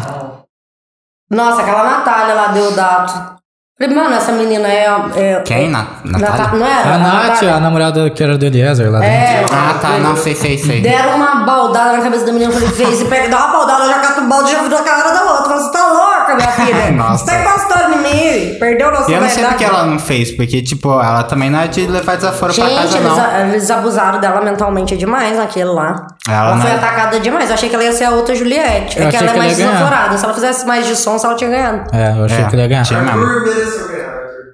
[1.31, 3.13] Nossa, aquela Natália lá, Deodato.
[3.13, 3.36] Falei,
[3.81, 4.87] mano, essa menina é.
[5.17, 5.69] é Quem?
[5.71, 6.59] Na- Nata- Natália?
[6.59, 6.95] Não era?
[6.95, 7.55] A Nath, Natália?
[7.57, 9.15] a namorada que era do Eliezer lá dentro.
[9.15, 10.81] É, Ah, tá, não, sei, sei, sei.
[10.81, 12.51] Deram uma baldada na cabeça da menina.
[12.51, 14.79] Eu falei, fez, você pega, dá uma baldada, já cata o balde e já virou
[14.79, 15.59] a cara da outra.
[15.59, 16.91] Você tá louca, minha filha?
[16.93, 17.25] Nossa.
[17.27, 18.59] Você tá encostando em mim.
[18.59, 19.63] Perdeu nossa E eu não sei verdade.
[19.65, 22.77] porque ela não fez, porque, tipo, ela também não é de levar desaforo pra Gente,
[22.81, 23.39] casa, eles, não.
[23.51, 26.07] eles abusaram dela mentalmente demais naquele lá.
[26.27, 27.51] Ela Ela, não foi é- atacada demais.
[27.51, 28.99] Eu achei que ela ia ser a outra Juliette.
[28.99, 30.17] Eu É que ela é que mais ela desaforada.
[30.17, 31.83] Se ela fizesse mais de som, ela tinha ganhado.
[31.93, 32.83] É, eu achei É, que ele ia ganhar.
[32.85, 33.66] tinha mesmo.
[33.67, 34.45] Arthur mereceu ganhar, Arthur.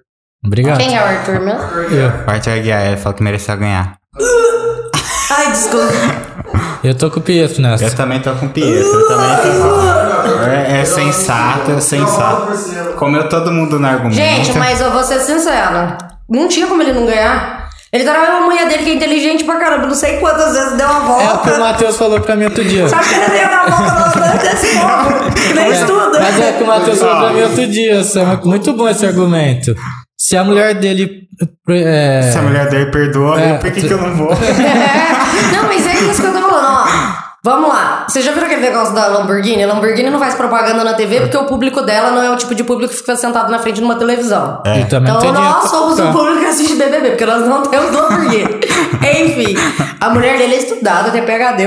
[0.45, 0.79] Obrigado.
[0.79, 1.61] Quem é o Arthur mesmo?
[1.95, 3.97] Eu, O Arthur Aguiar, ele falou que mereceu ganhar.
[5.31, 5.93] Ai, desculpa.
[6.85, 7.85] eu tô com o Pietro nessa.
[7.85, 10.43] Eu também tô com o Pietro, eu também tô...
[10.45, 12.95] É, é sensato, é sensato.
[12.97, 14.15] Comeu todo mundo no argumento.
[14.15, 15.97] Gente, mas eu vou ser sincera.
[16.29, 17.62] Não tinha como ele não ganhar.
[17.93, 19.86] Ele tá na mulher dele que é inteligente pra caramba.
[19.86, 21.59] Não sei quantas vezes deu uma É o que o volta.
[21.59, 22.88] Matheus falou pra mim outro dia.
[22.88, 25.30] Sabe que ele deu uma volta volta desse povo?
[25.34, 26.20] Que nem estuda.
[26.20, 28.03] Mas é que o Matheus falou pra mim outro dia.
[28.03, 29.74] Sam, é Muito bom esse argumento.
[30.18, 31.22] Se a mulher dele.
[31.68, 34.32] É, Se a mulher dele perdoa, É, por que, tu- que eu não vou?
[34.32, 34.36] É.
[35.57, 37.32] Não, mas é isso que eu tô falando, ó.
[37.45, 38.07] Vamos lá.
[38.09, 39.64] Você já viu aquele negócio da Lamborghini?
[39.64, 42.55] A Lamborghini não faz propaganda na TV porque o público dela não é o tipo
[42.55, 44.62] de público que fica sentado na frente de uma televisão.
[44.88, 48.61] Também Então nós somos o público que assiste BBB, porque nós não temos Lamborghini.
[49.24, 49.57] Enfim,
[50.01, 51.66] a mulher dele é estudada, tem PHD,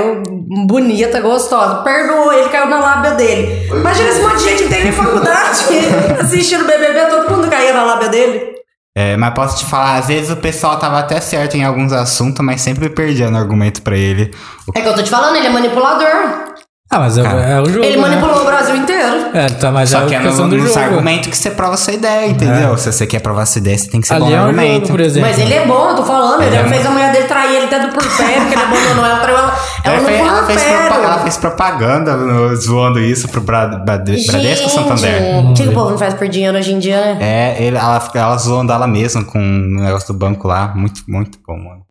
[0.65, 1.83] bonita, gostosa.
[1.83, 3.67] Perdoou, ele caiu na lábia dele.
[3.69, 5.65] Imagina esse monte de gente que tem faculdade
[6.23, 8.55] assistindo BBB, todo mundo caía na lábia dele.
[8.97, 12.43] É, mas posso te falar, às vezes o pessoal tava até certo em alguns assuntos,
[12.45, 14.33] mas sempre perdia no argumento pra ele.
[14.73, 16.55] É que eu tô te falando, ele é manipulador.
[16.89, 17.83] Ah, mas é, é o jogo.
[17.83, 18.01] Ele né?
[18.01, 19.31] manipulou o Brasil inteiro.
[19.33, 20.79] É, tá, mas Só é que é no, do nos jogo.
[20.79, 22.77] argumentos que você prova sua ideia, entendeu?
[22.77, 24.73] Se você quer provar sua ideia, você tem que ser Ali bom é um argumento.
[24.81, 25.29] jogo, por exemplo.
[25.29, 26.41] Mas ele é bom, eu tô falando.
[26.43, 27.44] Ele Ele é fez a mulher dele trair
[27.93, 29.55] porque ele abandonou ela, traiu ela.
[29.83, 30.63] Ela Ela, no fez, ela, fez
[31.03, 35.45] ela fez propaganda no- zoando isso pro Bra Brade- Bradesco Santander.
[35.45, 37.17] o que, que o povo não faz por dinheiro hoje em dia, né?
[37.19, 40.73] É, ele, ela, ela zoando ela mesma com o negócio do banco lá.
[40.75, 41.84] Muito, muito bom, mano.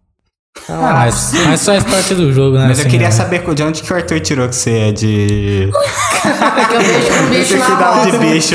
[0.68, 2.68] Ah, mas, mas faz parte do jogo, né?
[2.68, 3.12] Mas eu assim, queria né?
[3.12, 5.68] saber de onde que o Arthur tirou que você é de.
[6.72, 8.54] Eu vejo um bicho na cuidava de bicho.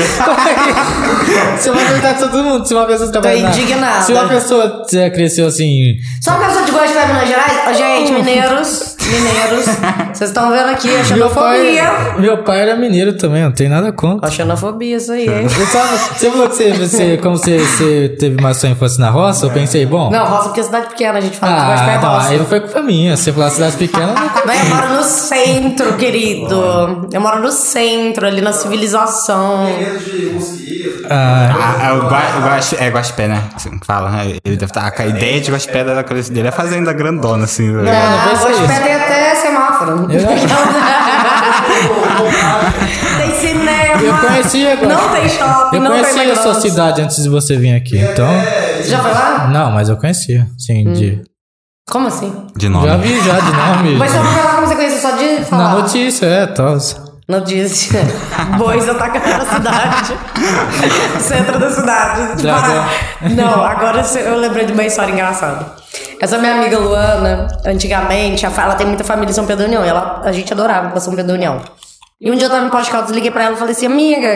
[1.60, 2.66] Você vai perguntar pra todo mundo.
[2.66, 4.02] Se uma pessoa trabalha na- indignada.
[4.02, 5.96] Se uma pessoa é, cresceu assim.
[6.22, 7.76] Só uma pessoa de gosto de Minas Gerais?
[7.76, 9.64] Gente, mineiros, mineiros,
[10.14, 12.14] vocês estão vendo aqui a Meu pai, xenofobia.
[12.18, 14.28] meu pai era mineiro também, não tem nada contra.
[14.28, 15.46] A xenofobia, isso aí, hein?
[15.48, 19.50] Você, falou que você, você, como você, você teve mais sua infância na roça, eu
[19.50, 20.10] pensei, bom.
[20.10, 22.28] Não, roça porque é cidade pequena, a gente fala que gosta de Ah, roça.
[22.30, 23.16] aí não foi culpa minha.
[23.16, 27.08] Você falar cidade pequena, não Mas eu moro no centro, querido.
[27.12, 29.64] Eu moro no centro, ali na civilização.
[29.64, 30.79] Medo de.
[31.10, 31.48] Ah,
[31.80, 33.42] Ah, é o Gua, o Guax- é Guaxpé, né?
[33.54, 34.10] Assim fala.
[34.10, 34.26] né?
[34.44, 34.92] Ele deve estar.
[34.96, 37.68] A ideia de Guaxpé da cabeça dele é fazenda grandona, assim.
[37.72, 37.90] né?
[37.90, 38.82] Ah, vai ser hoje isso.
[38.82, 40.06] tem até semáforo.
[43.18, 44.02] tem cinema.
[44.02, 44.94] Eu conhecia agora.
[44.94, 47.98] Não tem shopping, eu não tem conhecia a sua cidade antes de você vir aqui,
[47.98, 48.28] então.
[48.76, 49.48] Você já foi lá?
[49.52, 51.22] Não, mas eu conhecia, sim, de.
[51.90, 52.32] Como assim?
[52.56, 52.86] De nome.
[52.86, 53.96] Já vi já de nome.
[53.98, 55.64] Mas não foi lá como você conhece só de falar?
[55.70, 56.76] Na notícia, é, tal.
[57.30, 58.00] Notícia.
[58.58, 60.18] Bois atacando a cidade.
[61.22, 62.42] Centro da cidade.
[63.36, 65.76] Não, agora eu lembrei de uma história engraçada.
[66.20, 69.84] Essa minha amiga Luana, antigamente, ela tem muita família em São Pedro da União.
[69.84, 71.60] E ela, a gente adorava pra São Pedro da União.
[72.20, 74.28] E um dia eu tava em Poste Caldas, liguei pra ela e falei assim, amiga,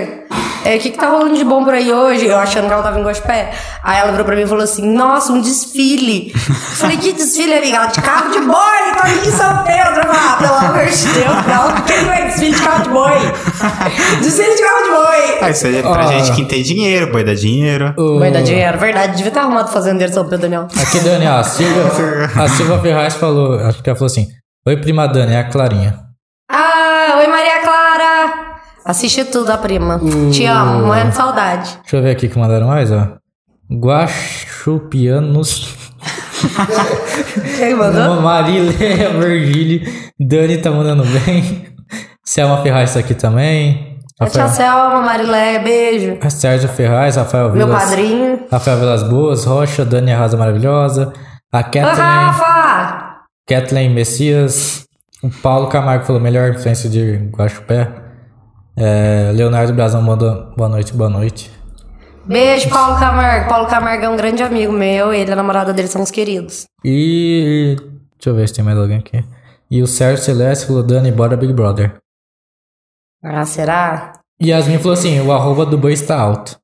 [0.64, 2.24] é, o que que tá rolando de bom por aí hoje?
[2.24, 3.52] Eu achando que ela tava em Gospé.
[3.82, 6.32] Aí ela virou pra mim e falou assim, nossa, um desfile.
[6.34, 7.76] Eu falei, que desfile, amiga?
[7.76, 8.56] Ela, de carro de boi,
[8.96, 9.96] tô aqui em São Pedro.
[10.00, 13.18] Eu falei, ah, pelo amor de Deus, não, quem é desfile de carro de boi?
[14.22, 15.38] Desfile de carro de boi.
[15.42, 16.06] Ah, isso aí é pra Ah.
[16.06, 17.92] gente que tem dinheiro, boi dá dinheiro.
[17.98, 19.14] O- Vai dar dinheiro, verdade.
[19.14, 20.68] Devia estar arrumado fazendeiro de São Pedro, Daniel.
[20.80, 24.26] Aqui, Daniel, a Silva, a Silva Ferraz falou, acho que ela falou assim:
[24.66, 25.98] Oi, prima Dani, é a Clarinha.
[26.50, 28.54] Ah, oi Maria Clara.
[28.84, 30.00] Assisti tudo, a prima.
[30.32, 31.78] Te amo, morrendo de saudade.
[31.82, 33.16] Deixa eu ver aqui que mandaram mais, ó.
[33.72, 35.74] Guaxupianos.
[37.56, 38.20] Quem mandou?
[38.20, 39.80] Marileia Virgílio.
[40.20, 41.66] Dani tá mandando bem.
[42.24, 43.98] Selma Ferraz tá aqui também.
[44.30, 46.18] Tia Rafael, Selma, Marilé, beijo.
[46.30, 47.82] Sérgio Ferraz, Rafael Meu Vilas.
[47.84, 48.40] padrinho.
[48.50, 51.12] Rafael Vilas Boas, Rocha, Dani Arrasa Maravilhosa.
[51.52, 53.14] A Kathleen, Rafa!
[53.48, 54.84] Kathleen Messias.
[55.22, 57.88] O Paulo Camargo falou melhor influência de Guaxupé.
[58.76, 61.50] É, Leonardo Brazão mandou boa noite, boa noite.
[62.26, 63.48] Beijo, Paulo Camargo.
[63.48, 65.12] Paulo Camargo é um grande amigo meu.
[65.12, 66.64] Ele e a namorada dele são os queridos.
[66.84, 67.76] E.
[68.16, 69.24] Deixa eu ver se tem mais alguém aqui.
[69.70, 71.96] E o Sérgio Celeste falou: Dani, bora Big Brother.
[73.22, 74.12] Ah, será?
[74.40, 76.58] E Yasmin falou assim: o arroba do boi está alto.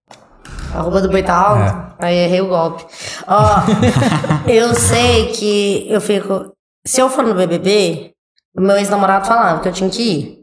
[0.74, 1.94] Arroba do boi tá alto?
[1.98, 2.84] Aí errei o golpe.
[3.26, 3.62] Ó,
[4.50, 6.52] eu sei que eu fico.
[6.86, 8.12] Se eu for no BBB,
[8.56, 10.39] o meu ex-namorado falava que eu tinha que ir.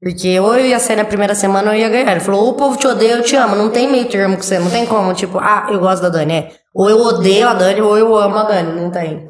[0.00, 2.12] Porque ou eu ia sair na primeira semana ou eu ia ganhar.
[2.12, 3.56] Ele falou: ou o povo te odeia, eu te amo.
[3.56, 4.58] Não tem meio termo com você.
[4.58, 6.34] Não tem como, tipo, ah, eu gosto da Dani.
[6.34, 6.52] É.
[6.74, 8.80] Ou eu odeio a Dani ou eu amo a Dani.
[8.80, 9.26] Não tem.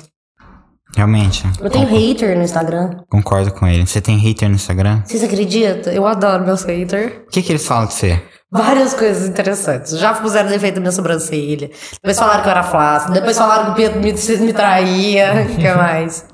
[0.95, 1.45] Realmente.
[1.61, 2.91] Eu tenho hater no Instagram.
[3.11, 3.87] Concordo com ele.
[3.87, 5.03] Você tem hater no Instagram?
[5.05, 5.93] Vocês acreditam?
[5.93, 7.13] Eu adoro meus haters.
[7.27, 8.23] O que, que eles falam de você?
[8.51, 9.99] Várias coisas interessantes.
[9.99, 11.71] Já puseram defeito na minha sobrancelha.
[12.03, 13.13] Depois falaram que eu era flácida.
[13.13, 14.13] Depois falaram que o Pedro me,
[14.47, 15.47] me traía.
[15.51, 16.27] O que mais?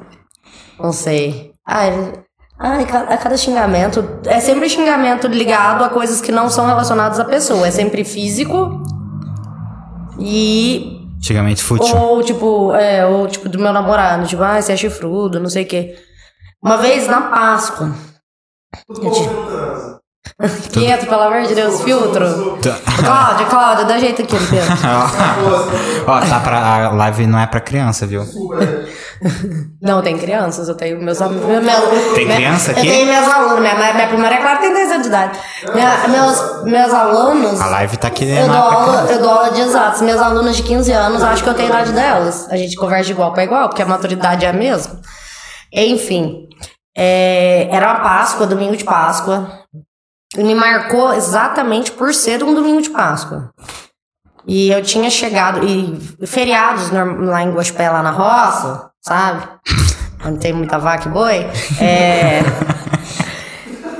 [0.79, 1.53] Não sei.
[1.67, 2.24] Ai,
[2.59, 4.21] ai, a cada xingamento.
[4.27, 7.67] É sempre xingamento ligado a coisas que não são relacionadas à pessoa.
[7.67, 8.83] É sempre físico.
[10.19, 11.01] E.
[11.17, 11.97] Antigamente fútil.
[11.97, 14.27] Ou tipo, é, ou tipo do meu namorado.
[14.27, 15.97] Tipo, ah, você é chifrudo, não sei o quê.
[16.63, 17.95] Uma vez na Páscoa.
[18.89, 20.01] Bom
[20.39, 20.71] transa.
[20.71, 22.59] Quieto, pelo amor de Deus, filtro.
[23.05, 24.75] Cláudia, Cláudia, dá jeito aqui, Pedro.
[26.07, 28.25] Ó, tá pra, a live não é pra criança, viu?
[29.81, 31.65] Não, tem crianças, eu tenho meus alunos.
[32.15, 32.87] Tem criança aqui?
[32.87, 35.39] Eu tenho meus alunos, minha, minha primária é claro tem 10 anos de idade.
[35.73, 37.61] Minha- meus, meus alunos.
[37.61, 40.03] A live tá aqui, Eu não dou, é pra aula, eu dou aula de exatos.
[40.03, 42.47] Meus alunos de 15 anos, acho que eu tenho a idade delas.
[42.51, 45.01] A gente conversa de igual para igual, porque a maturidade é a mesma.
[45.73, 46.49] Enfim,
[46.97, 49.49] é, era uma Páscoa, domingo de Páscoa.
[50.37, 53.51] Me marcou exatamente por ser um domingo de Páscoa.
[54.47, 55.65] E eu tinha chegado.
[55.65, 59.43] E feriados lá em Guaxupé, lá na roça, sabe?
[60.27, 61.47] Onde tem muita vaca e boi.
[61.81, 62.43] É.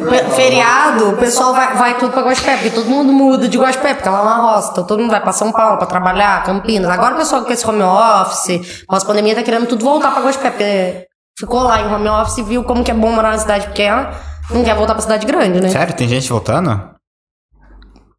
[0.09, 3.95] Fe- Feriado, o pessoal vai, vai tudo pra Guaxupé, porque todo mundo muda de Guaxupé,
[3.95, 6.91] porque lá é uma roça, então todo mundo vai pra São Paulo pra trabalhar, Campinas.
[6.91, 11.07] Agora o pessoal com esse home office, pós-pandemia, tá querendo tudo voltar pra Guaxupé, porque
[11.39, 14.11] ficou lá em home office e viu como que é bom morar na cidade pequena,
[14.51, 15.69] não quer voltar pra cidade grande, né?
[15.69, 16.91] Sério, tem gente voltando?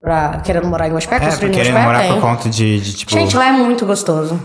[0.02, 2.14] Pra, querendo morar em Guaxupé, É, em querendo morar tem.
[2.14, 3.12] por conta de, de, tipo.
[3.12, 4.40] Gente, lá é muito gostoso.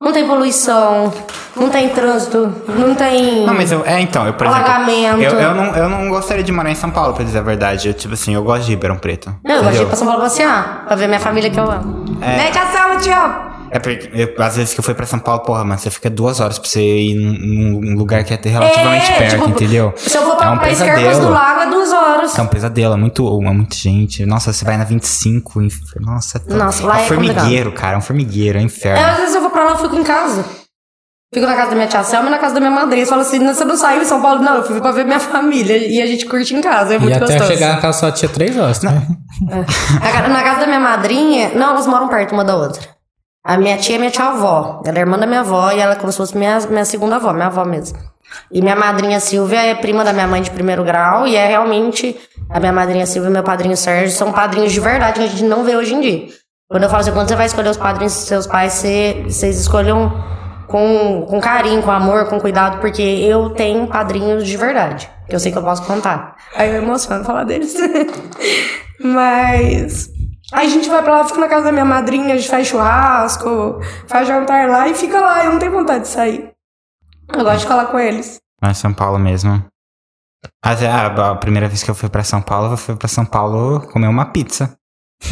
[0.00, 1.12] Não tem poluição,
[1.56, 3.82] não tem trânsito, não tem Não, mas eu.
[3.86, 4.90] É, então, eu, por exemplo.
[5.22, 7.88] Eu, eu, não, eu não gostaria de morar em São Paulo, pra dizer a verdade.
[7.88, 9.34] Eu, tipo assim, eu gosto de Ribeirão Preto.
[9.42, 11.70] Não, eu gosto de ir pra São Paulo passear, pra ver minha família que eu
[11.70, 12.04] amo.
[12.20, 12.36] É.
[12.36, 12.66] Vem cá,
[13.00, 13.55] te amo.
[13.70, 16.08] É porque, eu- às vezes que eu fui pra São Paulo, porra, mano, você fica
[16.08, 19.48] duas horas pra você ir num, num lugar que é até relativamente É, perto, tipo,
[19.50, 19.92] entendeu?
[19.96, 21.26] Se eu for pra, é um pra Escarpas pesadelo.
[21.26, 22.38] do Lago, é duas horas.
[22.38, 24.24] É um pesadelo, é muito, é muita gente.
[24.26, 27.72] Nossa, você vai na 25, inf- nossa, é tão- Nossa, lá é um é formigueiro,
[27.72, 29.06] cara, é um formigueiro, é um É, inferno.
[29.06, 30.44] às vezes eu vou pra lá e fico em casa.
[31.34, 33.04] Fico na casa da minha tia Selma e na casa da minha madrinha.
[33.04, 34.40] Fala assim, "Não, você não saiu em São Paulo?
[34.40, 35.76] Não, eu fui pra ver minha família.
[35.76, 37.52] E a gente curte em casa, é E muito até gostoso.
[37.52, 39.02] chegar na casa só tinha três horas, né?
[39.42, 42.80] Na ca- Na casa da minha madrinha, não, elas moram perto uma da outra.
[43.46, 44.82] A minha tia é minha tia-avó.
[44.84, 47.14] Ela é irmã da minha avó e ela é como se fosse minha, minha segunda
[47.16, 47.96] avó, minha avó mesmo.
[48.50, 52.18] E minha madrinha Silvia é prima da minha mãe de primeiro grau e é realmente.
[52.50, 55.44] A minha madrinha Silvia e meu padrinho Sérgio são padrinhos de verdade que a gente
[55.44, 56.26] não vê hoje em dia.
[56.68, 59.60] Quando eu falo assim, quando você vai escolher os padrinhos dos seus pais, você, vocês
[59.60, 60.12] escolham
[60.66, 65.08] com, com carinho, com amor, com cuidado, porque eu tenho padrinhos de verdade.
[65.28, 66.34] Que eu sei que eu posso contar.
[66.56, 67.76] Aí eu emociono falar deles.
[68.98, 70.15] Mas.
[70.52, 72.66] Aí a gente vai pra lá, fica na casa da minha madrinha, a gente faz
[72.68, 75.44] churrasco, faz jantar lá e fica lá.
[75.44, 76.50] Eu não tenho vontade de sair.
[77.34, 78.38] Eu gosto de lá com eles.
[78.62, 79.64] Mas São Paulo mesmo.
[80.64, 83.08] Mas, é, a, a primeira vez que eu fui pra São Paulo, eu fui pra
[83.08, 84.76] São Paulo comer uma pizza.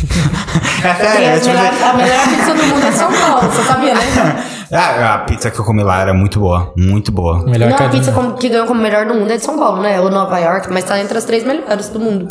[0.84, 3.94] é sério, é tipo, melhor- a melhor pizza do mundo é São Paulo, você sabia,
[3.94, 4.00] né?
[4.72, 7.44] Ah, a pizza que eu comi lá era muito boa, muito boa.
[7.44, 9.44] Melhor Não, que a a pizza como- que ganhou como melhor do mundo é de
[9.44, 10.00] São Paulo, né?
[10.00, 12.26] Ou Nova York, mas tá entre as três melhores do mundo.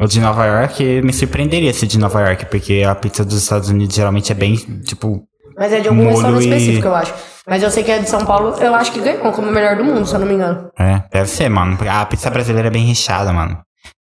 [0.00, 3.68] O de Nova York me surpreenderia se de Nova York, porque a pizza dos Estados
[3.68, 5.22] Unidos geralmente é bem, tipo.
[5.56, 7.14] Mas é de algum Molho restaurante e- específico, eu acho.
[7.48, 9.84] Mas eu sei que é de São Paulo, eu acho que ganhou como melhor do
[9.84, 10.70] mundo, se eu não me engano.
[10.78, 11.76] É, deve ser, mano.
[11.90, 13.58] A pizza brasileira é bem recheada, mano.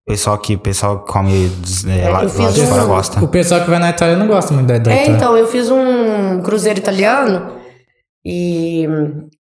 [0.08, 3.24] O pessoal que o pessoal que come dos- é, lá, lá de fora um- gosta.
[3.24, 5.16] O pessoal que vai na Itália não gosta muito da, da É, Itália.
[5.16, 7.54] então, eu fiz um cruzeiro italiano
[8.26, 8.86] e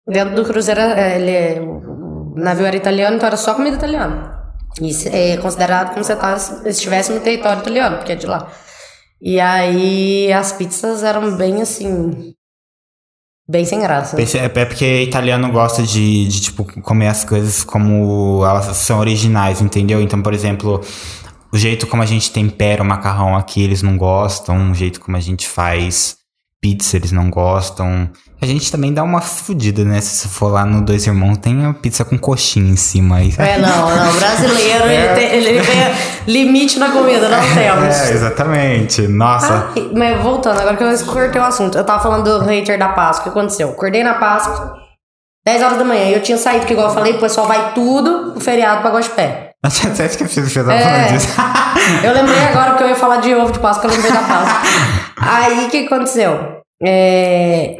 [0.06, 4.43] dentro do cruzeiro, é, ele é, o navio era italiano, então era só comida italiana.
[4.80, 8.50] Isso é considerado como se você estivesse no território italiano, porque é de lá.
[9.20, 12.34] E aí as pizzas eram bem assim.
[13.48, 14.16] Bem sem graça.
[14.20, 19.60] É é porque italiano gosta de, de, tipo, comer as coisas como elas são originais,
[19.60, 20.00] entendeu?
[20.00, 20.80] Então, por exemplo,
[21.52, 24.72] o jeito como a gente tempera o macarrão aqui, eles não gostam.
[24.72, 26.16] O jeito como a gente faz
[26.64, 28.08] pizza, eles não gostam.
[28.40, 30.00] A gente também dá uma fudida, né?
[30.00, 33.16] Se você for lá no Dois Irmãos, tem a pizza com coxinha em cima.
[33.16, 34.10] Aí, É, não, não.
[34.10, 35.94] O brasileiro, ele, tem, ele, tem-
[36.26, 37.94] Limite na comida, não temos.
[37.94, 39.06] É, exatamente.
[39.08, 39.72] Nossa.
[39.76, 41.76] Ai, mas voltando, agora que eu cortei o assunto.
[41.76, 43.28] Eu tava falando do hater da Páscoa.
[43.28, 43.68] O que aconteceu?
[43.68, 44.74] Acordei na Páscoa,
[45.44, 46.04] 10 horas da manhã.
[46.06, 48.90] E eu tinha saído, porque igual eu falei, o pessoal vai tudo o feriado pra
[48.90, 49.50] Guaxupé.
[49.64, 50.82] Eu tinha até esquecido que você tava É.
[50.82, 51.28] falando disso.
[52.04, 54.60] Eu lembrei agora porque eu ia falar de ovo de Páscoa, eu lembrei da Páscoa.
[55.16, 56.60] Aí o que aconteceu?
[56.82, 57.76] É,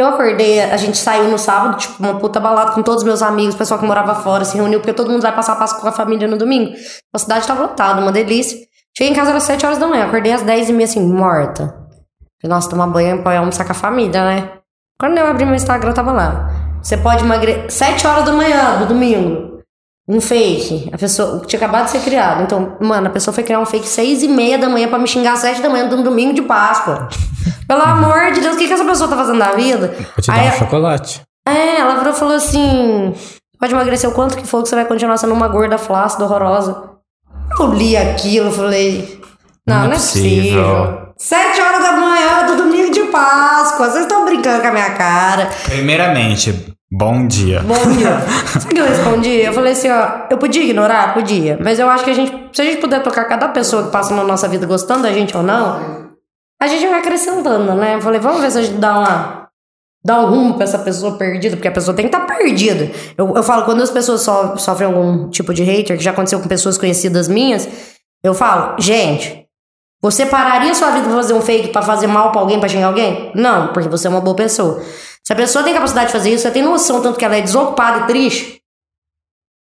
[0.00, 3.22] Eu acordei, a gente saiu no sábado, tipo, uma puta balada com todos os meus
[3.22, 5.80] amigos, o pessoal que morava fora se reuniu, porque todo mundo vai passar a Páscoa
[5.82, 6.72] com a família no domingo.
[7.14, 8.58] A cidade tava lotada, uma delícia.
[8.96, 11.66] Cheguei em casa às 7 horas da manhã, acordei às 10 e meia assim, morta.
[12.42, 14.48] Falei, nossa, tomar banho pra almoçar com a família, né?
[14.98, 16.50] Quando eu abri meu Instagram, tava lá.
[16.82, 17.70] Você pode emagrecer.
[17.70, 19.49] 7 horas da manhã do domingo.
[20.12, 20.90] Um fake.
[20.92, 22.42] A pessoa tinha acabado de ser criado.
[22.42, 25.06] Então, mano, a pessoa foi criar um fake seis e meia da manhã pra me
[25.06, 27.08] xingar às sete da manhã de um domingo de Páscoa.
[27.68, 29.94] Pelo amor de Deus, o que, que essa pessoa tá fazendo da vida?
[29.96, 31.20] Vou te dar Aí, um chocolate.
[31.46, 33.14] é, ela virou e falou assim:
[33.58, 36.90] pode emagrecer o quanto que for que você vai continuar sendo uma gorda flácida, horrorosa.
[37.60, 39.20] Eu li aquilo falei:
[39.66, 40.64] não, não, Não é é possível.
[40.64, 41.00] possível.
[41.18, 43.90] Sete horas da manhã do domingo de Páscoa.
[43.90, 45.50] Vocês estão brincando com a minha cara.
[45.66, 47.60] Primeiramente, bom dia.
[47.60, 48.20] Bom dia.
[48.46, 49.30] Sabe o que eu respondi?
[49.30, 51.14] Eu falei assim, ó, eu podia ignorar?
[51.14, 51.58] Podia.
[51.62, 54.14] Mas eu acho que a gente, se a gente puder tocar cada pessoa que passa
[54.14, 56.10] na nossa vida gostando da gente ou não,
[56.60, 57.94] a gente vai acrescentando, né?
[57.94, 59.40] Eu falei, vamos ver se a gente dá uma.
[60.02, 62.90] Dá um rumo pra essa pessoa perdida, porque a pessoa tem que estar perdida.
[63.18, 66.40] Eu, eu falo, quando as pessoas so, sofrem algum tipo de hater, que já aconteceu
[66.40, 67.68] com pessoas conhecidas minhas,
[68.24, 69.46] eu falo, gente,
[70.02, 72.86] você pararia sua vida pra fazer um fake pra fazer mal pra alguém, pra xingar
[72.86, 73.30] alguém?
[73.34, 74.82] Não, porque você é uma boa pessoa.
[75.30, 77.40] Se a pessoa tem capacidade de fazer isso, você tem noção tanto que ela é
[77.40, 78.58] desocupada e triste,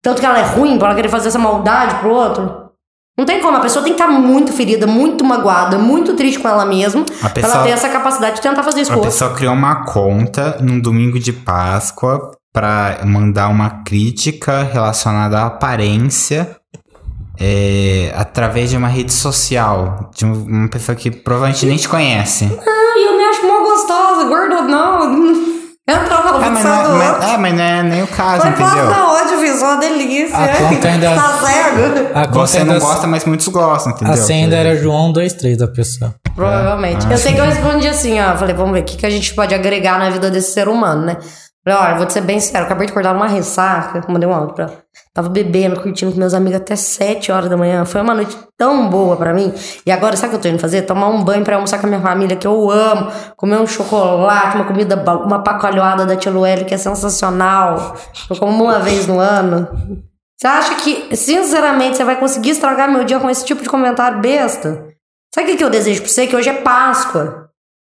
[0.01, 2.69] tanto que ela é ruim pra ela querer fazer essa maldade pro outro.
[3.17, 6.47] Não tem como, a pessoa tem que estar muito ferida, muito magoada, muito triste com
[6.47, 9.33] ela mesma, A pra pessoa- ela ter essa capacidade de tentar fazer isso A pessoa
[9.35, 16.55] criou uma conta num domingo de Páscoa pra mandar uma crítica relacionada à aparência
[17.37, 20.09] é, através de uma rede social.
[20.15, 22.45] De um- uma pessoa que provavelmente nem te conhece.
[22.65, 22.88] Ah,
[25.95, 26.03] não.
[26.03, 26.97] Entra na Ah, mas não, é, outro.
[26.97, 28.91] mas, é, mas não é nem o caso, posta entendeu?
[29.07, 30.37] onde, fiz uma delícia.
[30.37, 32.09] A conta ainda- Tá cego?
[32.13, 34.13] A conta Você ainda- não gosta, mas muitos gostam, entendeu?
[34.13, 36.13] A senha ainda era João 23 da pessoa.
[36.35, 37.05] Provavelmente.
[37.07, 38.35] Ah, eu sei que eu respondi assim, ó.
[38.37, 41.05] Falei, vamos ver o que, que a gente pode agregar na vida desse ser humano,
[41.05, 41.17] né?
[41.67, 44.55] Falei, olha, vou te ser bem sincero, acabei de acordar numa ressaca, mandei um áudio
[44.55, 44.77] pra ela.
[45.19, 47.83] Tava bebendo, curtindo com meus amigos até 7 horas da manhã.
[47.83, 49.53] Foi uma noite tão boa pra mim.
[49.85, 50.83] E agora, sabe o que eu tô indo fazer?
[50.83, 53.11] Tomar um banho pra almoçar com a minha família, que eu amo.
[53.35, 57.97] Comer um chocolate, uma comida, uma pacoalhada da Tia Lueli, que é sensacional.
[58.29, 59.67] Eu como uma vez no ano.
[60.39, 64.21] Você acha que, sinceramente, você vai conseguir estragar meu dia com esse tipo de comentário
[64.21, 64.85] besta?
[65.35, 66.27] Sabe o que eu desejo pra você?
[66.27, 67.48] Que hoje é Páscoa.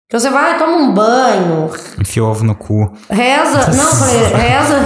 [0.10, 1.70] Que você vai, toma um banho,
[2.01, 2.91] Enfia ovo no cu.
[3.07, 3.70] reza.
[3.78, 4.80] Não, eu falei, reza.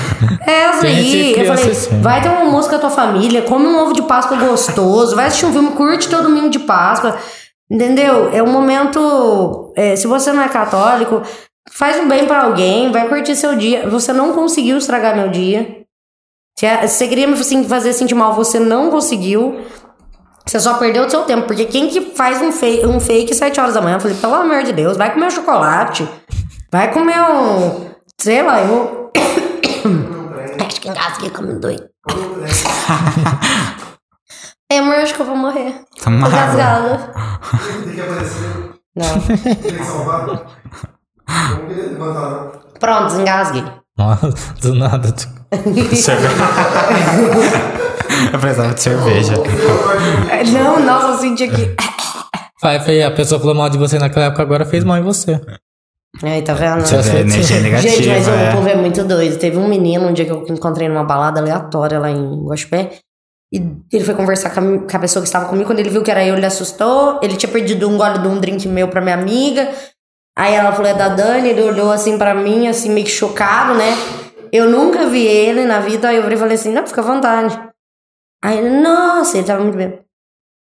[0.40, 1.38] Reza aí.
[1.38, 2.00] Eu falei, assim.
[2.00, 5.26] vai ter um almoço com a tua família, come um ovo de Páscoa gostoso, vai
[5.26, 7.18] assistir um filme, curte teu domingo de Páscoa.
[7.70, 8.30] Entendeu?
[8.32, 9.70] É um momento.
[9.76, 11.20] é, se você não é católico,
[11.70, 13.86] faz um bem pra alguém, vai curtir seu dia.
[13.86, 15.82] Você não conseguiu estragar meu dia.
[16.58, 19.60] Se se você queria me assim, fazer sentir mal, você não conseguiu.
[20.50, 21.46] Você só perdeu o seu tempo.
[21.46, 23.98] Porque quem que faz um fake, um fake 7 horas da manhã?
[23.98, 26.08] Eu falei, pelo amor de Deus, vai comer um chocolate.
[26.72, 27.88] Vai comer um.
[28.20, 29.12] Sei lá, eu.
[30.66, 31.88] Acho que engasguei como doido.
[34.68, 35.72] É, amor, acho que eu vou morrer.
[36.02, 36.46] Toma Tô água.
[36.46, 37.12] gasgada.
[37.84, 38.72] Tem que aparecer.
[38.96, 39.20] Não.
[39.20, 39.36] Tem
[39.76, 40.26] que salvar.
[40.26, 40.44] Não.
[42.80, 43.62] Pronto, desengasguei.
[44.00, 44.32] Nossa,
[44.62, 45.12] do nada.
[45.12, 45.28] tu-
[48.32, 49.34] Eu precisava de cerveja.
[50.52, 51.74] Não, nossa, eu senti aqui.
[52.62, 55.40] Vai, foi, a pessoa falou mal de você naquela época, agora fez mal em você.
[56.22, 56.80] Aí, tá vendo?
[56.80, 57.94] Você vê energia negativa.
[57.94, 58.52] Gente, mas o é.
[58.52, 59.38] povo é muito doido.
[59.38, 62.90] Teve um menino um dia que eu encontrei numa balada aleatória lá em Guaxupé.
[63.52, 65.66] E ele foi conversar com a, com a pessoa que estava comigo.
[65.66, 67.20] Quando ele viu que era eu, ele assustou.
[67.22, 69.68] Ele tinha perdido um gole de um drink meu pra minha amiga.
[70.40, 71.50] Aí ela falou, é da Dani.
[71.50, 73.94] Ele olhou assim pra mim, assim, meio que chocado, né?
[74.50, 76.08] Eu nunca vi ele na vida.
[76.08, 77.60] Aí eu falei assim, não, fica à vontade.
[78.42, 79.98] Aí ele, nossa, ele tava muito bem.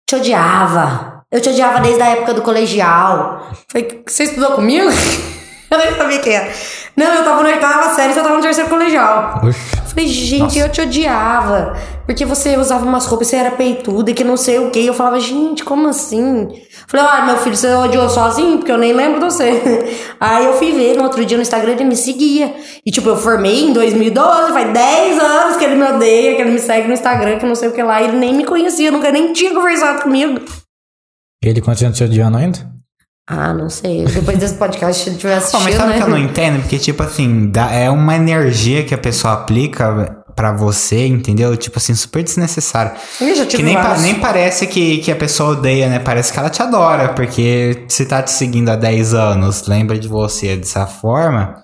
[0.06, 1.24] Te odiava.
[1.32, 3.50] Eu te odiava desde a época do colegial.
[3.72, 4.90] Falei, você estudou comigo?
[5.72, 6.52] Eu nem sabia quem era.
[6.98, 9.40] Não, eu tava na oitava série, você tava no terceiro colegial.
[9.44, 9.60] Oxi.
[9.88, 11.78] Falei, gente, eu te odiava.
[12.08, 14.84] Porque você usava umas roupas, você era peituda e que não sei o que.
[14.84, 16.50] Eu falava, gente, como assim?
[16.90, 18.58] Falei, olha, meu filho, você odiou sozinho?
[18.58, 19.96] Porque eu nem lembro de você.
[20.20, 22.52] Aí eu fui ver no outro dia no Instagram, ele me seguia.
[22.84, 26.50] E tipo, eu formei em 2012, faz 10 anos que ele me odeia, que ele
[26.52, 28.02] me segue no Instagram, que não sei o que lá.
[28.02, 30.40] E ele nem me conhecia, nunca nem tinha conversado comigo.
[31.44, 32.60] Ele continua te odiando ainda?
[33.30, 34.06] Ah, não sei.
[34.06, 35.98] Depois desse podcast, se ele tiver assistindo, mas sabe o né?
[35.98, 36.60] que eu não entendo?
[36.62, 41.58] Porque, tipo assim, dá- é uma energia que a pessoa aplica pra você, entendeu?
[41.58, 42.94] Tipo assim, super desnecessário.
[43.20, 46.00] Ih, já tive Que nem, pa- nem parece que, que a pessoa odeia, né?
[46.00, 50.08] Parece que ela te adora, porque se tá te seguindo há 10 anos, lembra de
[50.08, 51.56] você dessa forma,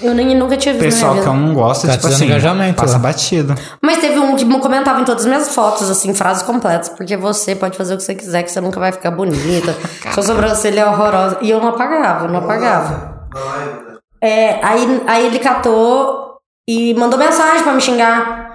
[0.00, 2.26] Eu nem nunca tive o isso na pessoal que eu não gosta, Tá tipo assim,
[2.26, 3.02] engajamento, passa né?
[3.02, 3.54] batido.
[3.82, 7.56] Mas teve um que comentava em todas as minhas fotos, assim, frases completas, porque você
[7.56, 9.74] pode fazer o que você quiser, que você nunca vai ficar bonita.
[10.14, 11.38] Sua sobrancelha é horrorosa.
[11.42, 13.28] E eu não apagava, eu não apagava.
[13.34, 13.96] Né?
[14.20, 16.31] É, aí, aí ele catou
[16.68, 18.52] e mandou mensagem pra me xingar.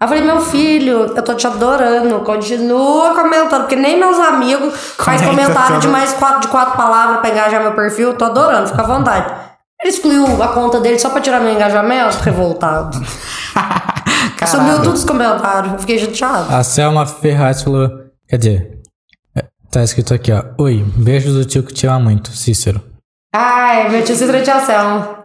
[0.00, 2.20] Aí eu falei, meu filho, eu tô te adorando.
[2.20, 7.20] Continua comentando, porque nem meus amigos faz Comenta comentário de mais quatro, de quatro palavras
[7.20, 8.14] pra engajar meu perfil.
[8.14, 9.34] Tô adorando, fica à vontade.
[9.80, 12.96] Ele excluiu a conta dele só pra tirar meu engajamento, revoltado.
[14.46, 14.82] Subiu Caralho.
[14.82, 15.72] todos os comentários.
[15.72, 16.54] Eu fiquei chateado.
[16.54, 17.90] A Selma Ferraz falou.
[18.28, 18.78] Quer dizer,
[19.36, 20.44] é, tá escrito aqui, ó.
[20.58, 22.82] Oi, beijo do tio que te ama muito, Cícero.
[23.34, 25.17] Ai, meu tio Cícero e tia Selma.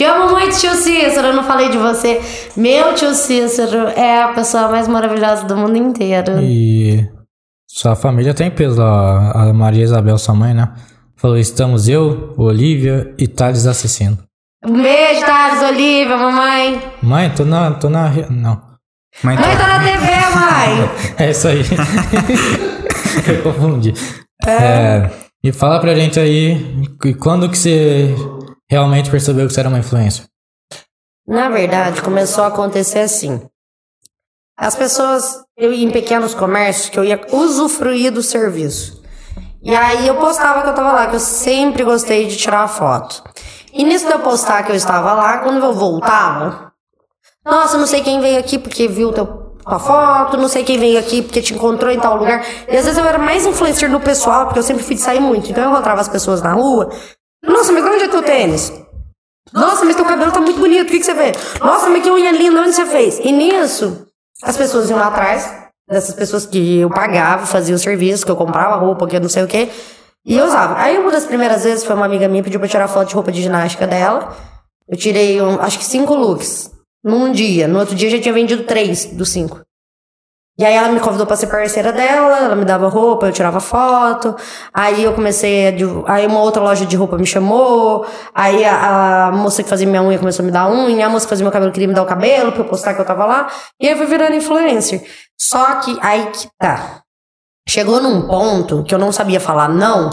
[0.00, 1.26] Te amo muito, tio Cícero.
[1.26, 2.22] Eu não falei de você.
[2.56, 6.40] Meu tio Cícero é a pessoa mais maravilhosa do mundo inteiro.
[6.40, 7.06] E
[7.68, 9.30] sua família tem peso lá.
[9.32, 10.72] A Maria Isabel, sua mãe, né?
[11.16, 14.16] Falou: estamos eu, Olivia e Thales Assassino.
[14.64, 16.82] Um beijo, Thales, Olivia, mamãe.
[17.02, 17.72] Mãe, tô na.
[17.72, 18.08] tô na.
[18.30, 18.58] Não.
[19.22, 20.90] Mas Mãe tá na TV, mãe.
[21.18, 21.60] É isso aí.
[23.28, 23.92] Eu confundi.
[24.46, 25.10] É,
[25.44, 26.56] e fala pra gente aí,
[27.04, 28.14] e quando que você
[28.70, 30.24] realmente percebeu que você era uma influencer?
[31.26, 33.42] Na verdade, começou a acontecer assim.
[34.56, 39.02] As pessoas, eu ia em pequenos comércios que eu ia usufruir do serviço.
[39.62, 43.22] E aí eu postava que eu tava lá, que eu sempre gostei de tirar foto.
[43.72, 46.72] E nisso de eu postar que eu estava lá, quando eu voltava,
[47.44, 50.98] nossa, não sei quem veio aqui porque viu teu, tua foto, não sei quem veio
[50.98, 52.44] aqui porque te encontrou em tal lugar.
[52.68, 55.20] E às vezes eu era mais influencer no pessoal, porque eu sempre fui de sair
[55.20, 55.50] muito.
[55.50, 56.90] Então eu encontrava as pessoas na rua.
[57.44, 58.72] Nossa, mas onde é teu tênis?
[59.52, 61.36] Nossa, mas teu cabelo tá muito bonito, o que, que você fez?
[61.60, 63.18] Nossa, mas que unha linda, onde você fez?
[63.18, 64.06] E nisso,
[64.42, 65.52] as pessoas iam lá atrás,
[65.88, 69.28] dessas pessoas que eu pagava, fazia o serviço, que eu comprava roupa, que eu não
[69.28, 69.68] sei o quê,
[70.24, 70.78] e eu usava.
[70.78, 73.32] Aí uma das primeiras vezes foi uma amiga minha pediu pra tirar foto de roupa
[73.32, 74.36] de ginástica dela.
[74.88, 76.70] Eu tirei, um, acho que cinco looks
[77.02, 77.66] num dia.
[77.66, 79.60] No outro dia já tinha vendido três dos cinco.
[80.60, 83.60] E aí ela me convidou pra ser parceira dela, ela me dava roupa, eu tirava
[83.60, 84.36] foto.
[84.74, 85.72] Aí eu comecei a.
[86.12, 88.04] Aí uma outra loja de roupa me chamou.
[88.34, 91.06] Aí a, a moça que fazia minha unha começou a me dar unha.
[91.06, 93.00] A moça que fazia meu cabelo queria me dar o cabelo pra eu postar que
[93.00, 93.48] eu tava lá.
[93.80, 95.02] E aí eu fui virando influencer.
[95.40, 97.00] Só que aí que tá.
[97.66, 100.10] Chegou num ponto que eu não sabia falar não,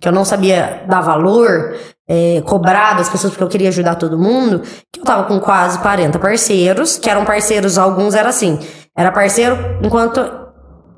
[0.00, 1.76] que eu não sabia dar valor,
[2.08, 5.78] é, cobrar das pessoas porque eu queria ajudar todo mundo, que eu tava com quase
[5.78, 8.58] 40 parceiros, que eram parceiros, alguns era assim,
[8.96, 10.20] era parceiro enquanto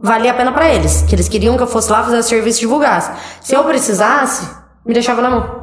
[0.00, 2.62] valia a pena pra eles, que eles queriam que eu fosse lá fazer serviço e
[2.62, 3.12] divulgasse.
[3.40, 4.48] Se eu precisasse,
[4.84, 5.62] me deixava na mão.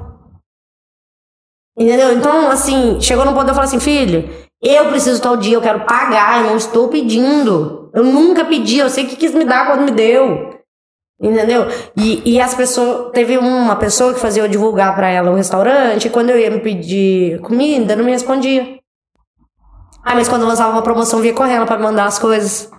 [1.78, 2.14] Entendeu?
[2.14, 4.30] Então, assim, chegou num ponto de eu falar assim, filho,
[4.62, 7.90] eu preciso tal dia, eu quero pagar, eu não estou pedindo.
[7.94, 10.60] Eu nunca pedi, eu sei que quis me dar quando me deu.
[11.22, 11.68] Entendeu?
[11.98, 13.12] E, e as pessoas.
[13.12, 16.50] Teve uma pessoa que fazia eu divulgar pra ela o restaurante, e quando eu ia
[16.50, 18.79] me pedir comida, não me respondia.
[20.04, 22.70] Ah, mas quando lançava uma promoção, via correndo pra me mandar as coisas.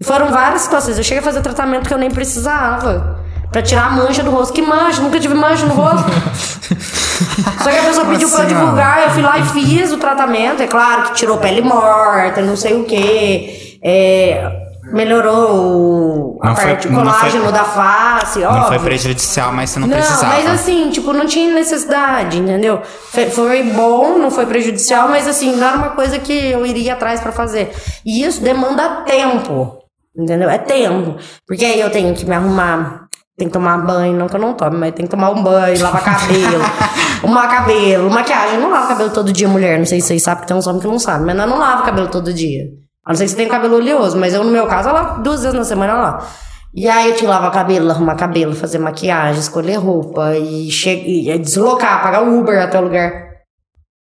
[0.00, 0.96] E foram várias situações.
[0.96, 3.18] Eu cheguei a fazer tratamento que eu nem precisava.
[3.50, 4.52] Pra tirar a mancha do rosto.
[4.52, 5.00] Que mancha?
[5.00, 6.08] Nunca tive mancha no rosto.
[7.62, 10.62] Só que a pessoa pediu pra eu divulgar, eu fui lá e fiz o tratamento.
[10.62, 13.78] É claro que tirou pele morta, não sei o quê.
[13.82, 18.78] É, melhorou o, a Não foi- parte, o não foi- colágeno da face, Não foi
[18.78, 20.26] prejudicial, mas você não, Não, precisava.
[20.34, 22.80] mas assim, tipo, não tinha necessidade, entendeu?
[23.10, 26.94] Foi, foi bom, não foi prejudicial, mas assim, não era uma coisa que eu iria
[26.94, 27.72] atrás pra fazer.
[28.04, 29.78] E isso demanda tempo,
[30.16, 30.48] entendeu?
[30.48, 31.16] É tempo.
[31.46, 34.54] Porque aí eu tenho que me arrumar, tenho que tomar banho, não que eu não
[34.54, 36.62] tome, mas tem que tomar um banho, lavar cabelo,
[37.22, 38.56] arrumar cabelo, maquiagem.
[38.56, 39.78] Eu não lavo cabelo todo dia, mulher.
[39.78, 41.58] Não sei se vocês sabem, porque tem uns homens que não sabem, mas nós não
[41.58, 42.64] lava cabelo todo dia.
[43.08, 45.22] A não ser que você tenha cabelo oleoso, mas eu, no meu caso, eu lavo
[45.22, 46.26] duas vezes na semana lá.
[46.74, 51.38] E aí eu que lavar cabelo, arrumar cabelo, fazer maquiagem, escolher roupa e, che e
[51.38, 53.28] deslocar, pagar o Uber até o lugar.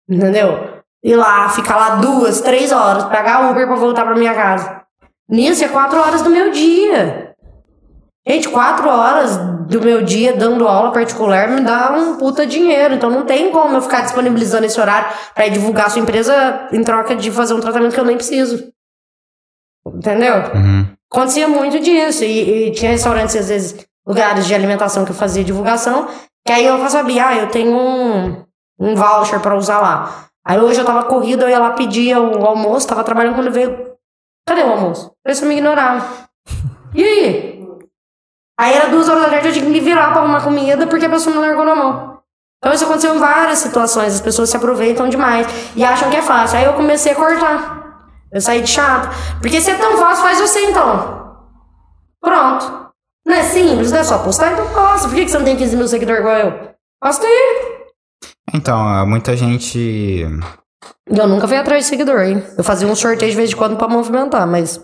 [0.08, 0.80] Entendeu?
[1.04, 4.80] Ir lá, ficar lá duas, três horas, pagar Uber pra voltar pra minha casa.
[5.28, 7.34] Nisso é quatro horas do meu dia.
[8.26, 12.94] Gente, quatro horas do meu dia dando aula particular me dá um puta dinheiro.
[12.94, 16.82] Então não tem como eu ficar disponibilizando esse horário ir divulgar a sua empresa em
[16.82, 18.74] troca de fazer um tratamento que eu nem preciso.
[19.96, 20.34] Entendeu?
[20.54, 20.86] Uhum.
[21.10, 22.24] Acontecia muito disso.
[22.24, 26.08] E, e tinha restaurantes, às vezes, lugares de alimentação que eu fazia divulgação,
[26.46, 28.44] que aí eu sabia, ah, eu tenho um,
[28.78, 30.26] um voucher pra usar lá.
[30.46, 33.94] Aí hoje eu tava corrida, eu ia lá pedir o almoço, tava trabalhando quando veio.
[34.46, 35.10] Cadê o almoço?
[35.24, 36.06] A pessoa me ignorava.
[36.94, 37.66] E aí?
[38.58, 41.06] Aí era duas horas da tarde, eu tinha que me virar pra arrumar comida porque
[41.06, 42.20] a pessoa me largou na mão.
[42.58, 46.22] Então isso aconteceu em várias situações, as pessoas se aproveitam demais e acham que é
[46.22, 46.58] fácil.
[46.58, 47.85] Aí eu comecei a cortar.
[48.32, 49.08] Eu saí de chato.
[49.40, 51.36] Porque se é tão fácil, faz você então.
[52.20, 52.86] Pronto.
[53.26, 55.08] Não é simples, não é só postar, então posta.
[55.08, 56.70] Por que que você não tem 15 mil seguidores igual eu?
[57.00, 57.76] Posta aí.
[58.54, 60.24] Então, ah, muita gente.
[61.08, 62.44] Eu nunca fui atrás de seguidor, hein?
[62.56, 64.80] Eu fazia um sorteio de vez em quando pra movimentar, mas.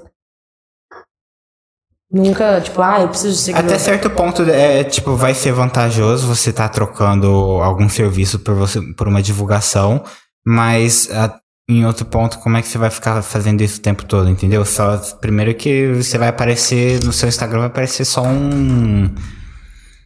[2.11, 3.71] Nunca, tipo, ah, eu preciso de seguidor.
[3.71, 7.29] Até certo ponto, é, tipo, vai ser vantajoso você tá trocando
[7.63, 10.05] algum serviço por, você, por uma divulgação,
[10.47, 14.05] mas a- em outro ponto, como é que você vai ficar fazendo isso o tempo
[14.05, 14.65] todo, entendeu?
[14.65, 19.09] Só, primeiro que você vai aparecer, no seu Instagram vai aparecer só um.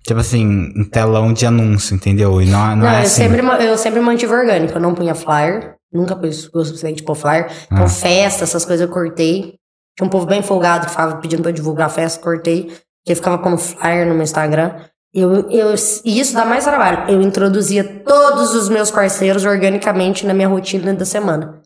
[0.07, 0.47] Tipo assim,
[0.77, 2.41] um telão de anúncio, entendeu?
[2.41, 3.23] E não, não, Não, é eu, assim.
[3.23, 4.75] sempre, eu sempre mantive orgânico.
[4.75, 5.75] Eu não punha flyer.
[5.93, 7.51] Nunca pus o suficiente pôr flyer.
[7.73, 7.89] Então, Ah.
[7.89, 9.55] festa, essas coisas eu cortei.
[9.97, 12.65] Tinha um povo bem folgado que ficava pedindo pra eu divulgar a festa, cortei.
[13.05, 14.73] Porque ficava pondo flyer no meu Instagram.
[15.19, 17.11] Eu, eu, e isso dá mais trabalho.
[17.11, 21.63] Eu introduzia todos os meus parceiros organicamente na minha rotina da semana.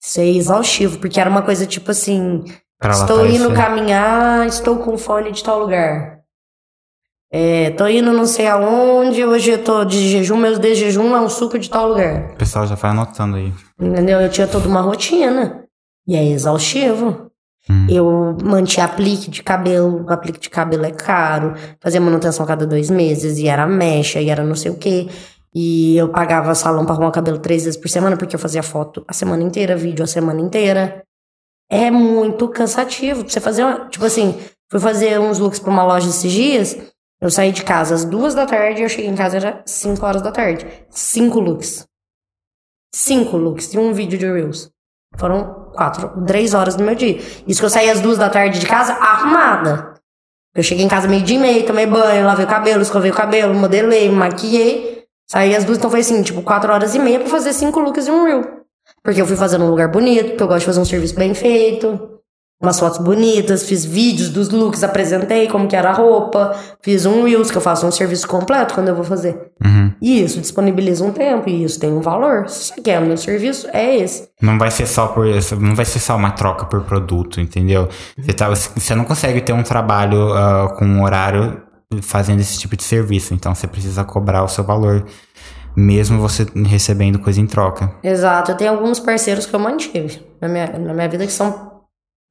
[0.00, 2.44] Isso é exaustivo, porque era uma coisa tipo assim:
[2.78, 3.56] pra estou indo aparecer.
[3.56, 6.20] caminhar, estou com fone de tal lugar.
[7.32, 11.20] É, tô indo não sei aonde, hoje eu tô de jejum, meus de jejum é
[11.20, 12.30] um suco de tal lugar.
[12.34, 13.52] O pessoal já vai anotando aí.
[13.76, 14.20] Entendeu?
[14.20, 15.64] Eu tinha toda uma rotina.
[16.06, 17.32] E é exaustivo.
[17.68, 17.86] Hum.
[17.88, 22.66] Eu mantinha aplique de cabelo, o aplique de cabelo é caro, fazia manutenção a cada
[22.66, 25.08] dois meses, e era mecha, e era não sei o quê.
[25.54, 28.62] E eu pagava salão pra arrumar o cabelo três vezes por semana, porque eu fazia
[28.62, 31.02] foto a semana inteira, vídeo a semana inteira.
[31.70, 33.22] É muito cansativo.
[33.28, 34.38] Você fazer, uma- tipo assim,
[34.70, 36.76] fui fazer uns looks pra uma loja esses dias,
[37.20, 40.20] eu saí de casa às duas da tarde, eu cheguei em casa era cinco horas
[40.20, 40.66] da tarde.
[40.90, 41.86] Cinco looks.
[42.94, 44.70] Cinco looks e um vídeo de Reels.
[45.16, 47.18] Foram quatro, três horas do meu dia.
[47.46, 49.94] Isso que eu saí às duas da tarde de casa arrumada.
[50.54, 53.14] Eu cheguei em casa meio dia e meio, tomei banho, lavei o cabelo, escovei o
[53.14, 55.04] cabelo, modelei, maquiei.
[55.28, 58.06] Saí às duas, então foi assim, tipo, quatro horas e meia pra fazer cinco looks
[58.06, 58.64] e um reel.
[59.02, 61.34] Porque eu fui fazer num lugar bonito, porque eu gosto de fazer um serviço bem
[61.34, 62.13] feito.
[62.62, 66.56] Umas fotos bonitas, fiz vídeos dos looks, apresentei como que era a roupa.
[66.82, 69.50] Fiz um reels, que eu faço um serviço completo quando eu vou fazer.
[69.62, 69.92] Uhum.
[70.00, 72.48] E isso disponibiliza um tempo, e isso tem um valor.
[72.48, 74.28] Se você quer o meu serviço, é esse.
[74.40, 75.26] Não vai ser só por
[75.60, 77.88] não vai ser só uma troca por produto, entendeu?
[78.16, 81.62] Você, tá, você não consegue ter um trabalho ah, com um horário
[82.02, 85.04] fazendo esse tipo de serviço, então você precisa cobrar o seu valor,
[85.76, 87.92] mesmo você recebendo coisa em troca.
[88.02, 91.73] Exato, eu tenho alguns parceiros que eu mantive na minha, na minha vida que são,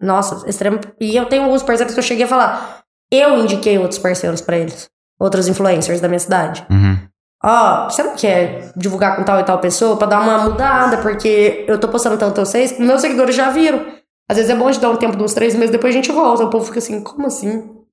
[0.01, 0.79] nossa, extremo.
[0.99, 2.83] E eu tenho alguns parceiros que eu cheguei a falar.
[3.11, 4.89] Eu indiquei outros parceiros pra eles,
[5.19, 6.65] outros influencers da minha cidade.
[6.69, 6.97] Uhum.
[7.43, 11.65] Ó, você não quer divulgar com tal e tal pessoa pra dar uma mudada, porque
[11.67, 13.85] eu tô postando tanto vocês, que meus seguidores já viram.
[14.29, 16.11] Às vezes é bom de dar um tempo de uns três meses, depois a gente
[16.11, 16.45] volta.
[16.45, 17.83] O povo fica assim, como assim?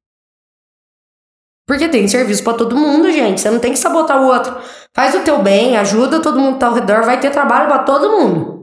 [1.66, 3.40] Porque tem serviço pra todo mundo, gente.
[3.40, 4.56] Você não tem que sabotar o outro.
[4.94, 7.80] Faz o teu bem, ajuda todo mundo que tá ao redor, vai ter trabalho pra
[7.80, 8.59] todo mundo.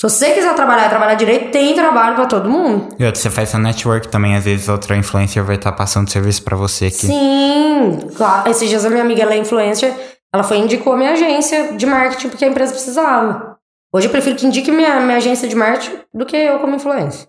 [0.00, 2.94] Se você quiser trabalhar e trabalhar direito, tem trabalho pra todo mundo.
[3.00, 6.40] E outra, você faz seu network também, às vezes outra influencer vai estar passando serviço
[6.44, 7.08] pra você aqui.
[7.08, 8.48] Sim, claro.
[8.48, 9.92] Esses dias a minha amiga, ela é influencer,
[10.32, 13.58] ela foi e indicou a minha agência de marketing porque a empresa precisava.
[13.92, 17.26] Hoje eu prefiro que indique minha, minha agência de marketing do que eu como influencer.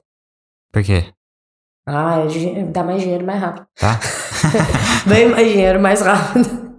[0.71, 1.05] Por quê?
[1.87, 3.65] Ah, é dá mais dinheiro mais rápido.
[3.79, 3.99] Tá?
[5.09, 6.71] Bem mais dinheiro mais rápido.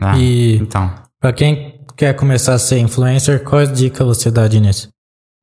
[0.00, 0.94] Ah, E Então.
[1.18, 4.88] pra quem quer começar a ser influencer, quais dicas você dá, Diniz?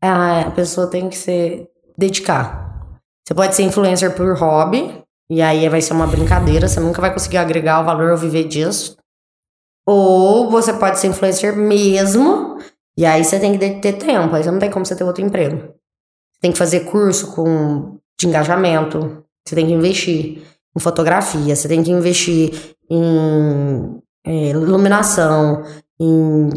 [0.08, 3.00] Ah, a pessoa tem que se dedicar.
[3.26, 7.12] Você pode ser influencer por hobby, e aí vai ser uma brincadeira, você nunca vai
[7.12, 8.98] conseguir agregar o valor ou viver disso.
[9.86, 12.58] Ou você pode ser influencer mesmo,
[12.98, 15.24] e aí você tem que ter tempo, aí você não tem como você ter outro
[15.24, 15.58] emprego.
[15.58, 20.44] Você tem que fazer curso com, de engajamento, você tem que investir
[20.76, 25.64] em fotografia, você tem que investir em é, iluminação,
[26.00, 26.50] em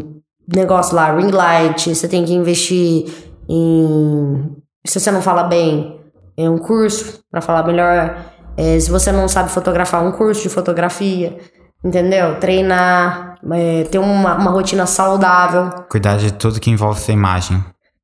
[0.47, 4.55] negócio lá, ring light, você tem que investir em.
[4.85, 5.99] Se você não fala bem,
[6.37, 8.15] é um curso para falar melhor.
[8.55, 11.37] É, se você não sabe fotografar, um curso de fotografia.
[11.83, 12.37] Entendeu?
[12.41, 15.69] Treinar, é, ter uma, uma rotina saudável.
[15.89, 17.63] Cuidar de tudo que envolve sua imagem.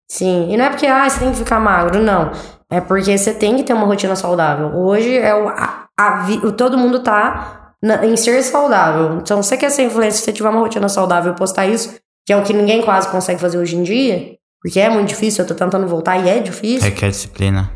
[0.09, 0.47] Sim.
[0.49, 2.31] E não é porque ah, você tem que ficar magro, não.
[2.71, 4.73] É porque você tem que ter uma rotina saudável.
[4.75, 9.17] Hoje é o, a, a o- todo mundo tá na- em ser saudável.
[9.17, 11.95] Então, se você quer ser influencer, se você tiver uma rotina saudável e postar isso,
[12.25, 14.35] que é o que ninguém quase consegue fazer hoje em dia,
[14.65, 16.89] porque é muito difícil, eu tô tentando voltar e é difícil.
[16.89, 17.71] Requer disciplina.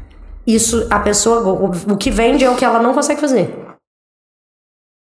[0.47, 3.55] Isso, a pessoa, o, o que vende é o que ela não consegue fazer.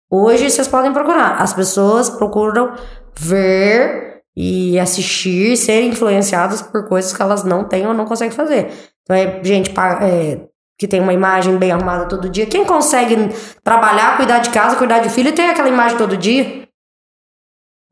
[0.07, 1.41] Hoje vocês podem procurar.
[1.41, 2.75] As pessoas procuram
[3.17, 8.71] ver e assistir, ser influenciadas por coisas que elas não têm ou não conseguem fazer.
[9.01, 10.47] Então é gente é,
[10.77, 12.45] que tem uma imagem bem arrumada todo dia.
[12.45, 13.15] Quem consegue
[13.63, 16.69] trabalhar, cuidar de casa, cuidar de filho e ter aquela imagem todo dia?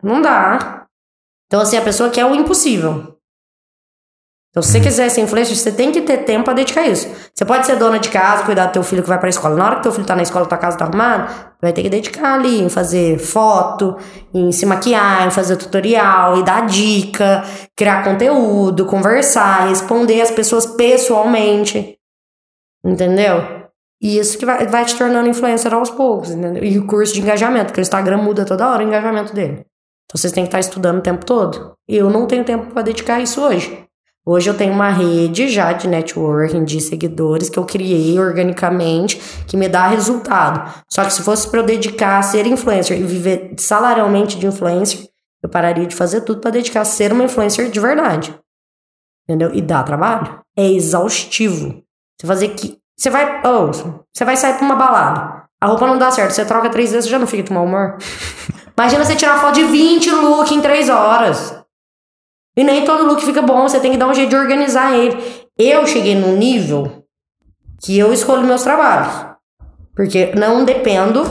[0.04, 0.86] Não dá.
[1.48, 3.20] Então, assim, a pessoa quer o impossível.
[4.52, 7.08] Então, se você quiser ser influencer, você tem que ter tempo pra dedicar isso.
[7.34, 9.56] Você pode ser dona de casa, cuidar do teu filho que vai pra escola.
[9.56, 11.90] Na hora que teu filho tá na escola, tua casa tá arrumada, vai ter que
[11.90, 13.96] dedicar ali em fazer foto,
[14.34, 17.46] em se maquiar, em fazer tutorial, e dar dica,
[17.78, 21.98] criar conteúdo, conversar, responder as pessoas pessoalmente.
[22.84, 23.62] Entendeu?
[24.02, 26.62] E isso que vai, vai te tornando influencer aos poucos, entendeu?
[26.62, 29.66] E o curso de engajamento, porque o Instagram muda toda hora o engajamento dele.
[30.06, 31.74] Então vocês têm que estar estudando o tempo todo.
[31.88, 33.88] Eu não tenho tempo para dedicar isso hoje.
[34.24, 39.58] Hoje eu tenho uma rede já de networking, de seguidores que eu criei organicamente, que
[39.58, 40.84] me dá resultado.
[40.88, 45.08] Só que se fosse para eu dedicar a ser influencer e viver salarialmente de influencer,
[45.42, 48.38] eu pararia de fazer tudo para dedicar a ser uma influencer de verdade.
[49.28, 49.50] Entendeu?
[49.56, 50.40] E dá trabalho.
[50.56, 51.82] É exaustivo.
[52.20, 52.78] Você fazer que.
[52.96, 53.42] Você vai.
[53.44, 53.72] Oh,
[54.14, 55.46] você vai sair pra uma balada.
[55.60, 56.32] A roupa não dá certo.
[56.32, 57.98] Você troca três vezes, você já não fica de mau humor.
[58.78, 61.61] Imagina você tirar foto de 20 looks em três horas.
[62.56, 65.18] E nem todo look fica bom, você tem que dar um jeito de organizar ele.
[65.58, 67.06] Eu cheguei num nível
[67.82, 69.26] que eu escolho meus trabalhos.
[69.96, 71.24] Porque não dependo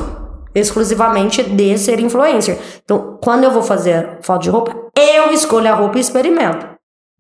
[0.55, 2.59] exclusivamente de ser influencer.
[2.83, 6.67] Então, quando eu vou fazer foto de roupa, eu escolho a roupa e experimento.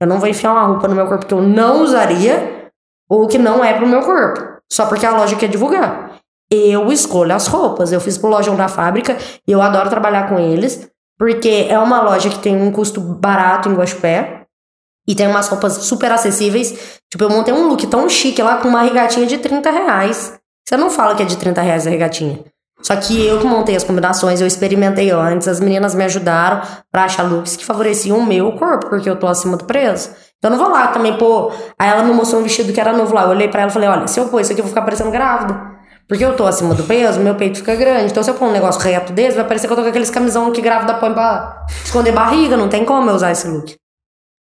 [0.00, 2.70] Eu não vou enfiar uma roupa no meu corpo que eu não usaria
[3.08, 4.40] ou que não é pro meu corpo.
[4.70, 6.18] Só porque a loja quer divulgar.
[6.50, 7.92] Eu escolho as roupas.
[7.92, 10.90] Eu fiz pro Lojão da Fábrica e eu adoro trabalhar com eles.
[11.20, 14.46] Porque é uma loja que tem um custo barato em Guaxupé.
[15.06, 16.98] E tem umas roupas super acessíveis.
[17.10, 20.40] Tipo, eu montei um look tão chique lá com uma regatinha de 30 reais.
[20.66, 22.38] Você não fala que é de 30 reais a regatinha.
[22.80, 27.04] Só que eu que montei as combinações, eu experimentei antes, as meninas me ajudaram pra
[27.04, 30.14] achar looks que favoreciam o meu corpo, porque eu tô acima do preço.
[30.38, 31.52] Então eu não vou lá também, pô.
[31.78, 33.24] Aí ela me mostrou um vestido que era novo lá.
[33.24, 34.82] Eu olhei pra ela e falei: olha, se eu pôr isso aqui, eu vou ficar
[34.82, 35.69] parecendo grávida.
[36.10, 38.10] Porque eu tô acima do peso, meu peito fica grande.
[38.10, 40.10] Então, se eu pôr um negócio reto desse, vai parecer que eu tô com aqueles
[40.10, 42.56] camisão que grávida põe pra esconder barriga.
[42.56, 43.76] Não tem como eu usar esse look.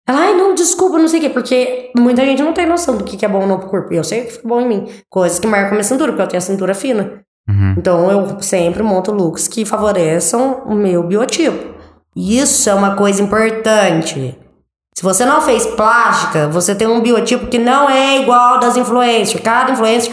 [0.07, 1.29] Ela, ai, não, desculpa, não sei o quê.
[1.29, 3.93] Porque muita gente não tem noção do que é bom no corpo.
[3.93, 4.87] E eu sei o que fica bom em mim.
[5.11, 7.21] Coisas que marcam minha cintura, porque eu tenho a cintura fina.
[7.47, 7.75] Uhum.
[7.77, 11.75] Então, eu sempre monto looks que favoreçam o meu biotipo.
[12.15, 14.35] Isso é uma coisa importante.
[14.95, 19.43] Se você não fez plástica, você tem um biotipo que não é igual das influencers.
[19.43, 20.11] Cada influencer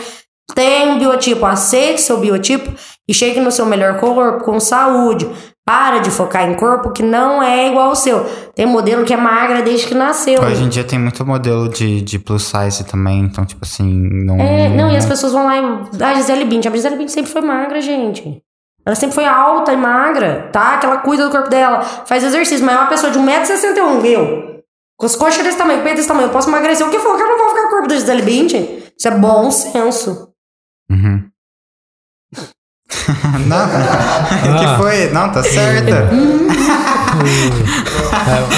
[0.55, 2.73] tem um biotipo, aceite seu biotipo
[3.09, 5.29] e chegue no seu melhor corpo com saúde.
[5.65, 8.25] Para de focar em corpo que não é igual ao seu.
[8.55, 10.41] Tem modelo que é magra desde que nasceu.
[10.41, 13.85] Hoje em dia tem muito modelo de, de plus size também, então, tipo assim,
[14.25, 14.39] não.
[14.39, 16.05] É, não, e as pessoas vão lá e.
[16.05, 16.71] A Gisele Bündchen.
[16.71, 18.41] A Gisele Bündchen sempre foi magra, gente.
[18.87, 20.79] Ela sempre foi alta e magra, tá?
[20.79, 22.65] Que ela cuida do corpo dela, faz exercício.
[22.65, 24.61] Mas é uma pessoa de 1,61m, eu.
[24.97, 26.87] Com as coxas desse tamanho, peito desse tamanho, eu posso emagrecer.
[26.87, 27.19] O que for?
[27.19, 28.85] Eu não vou ficar com o corpo da Gisele Bündchen.
[28.97, 30.29] Isso é bom senso.
[33.47, 33.67] Não,
[34.57, 35.11] o que foi?
[35.11, 35.87] Não, tá certo.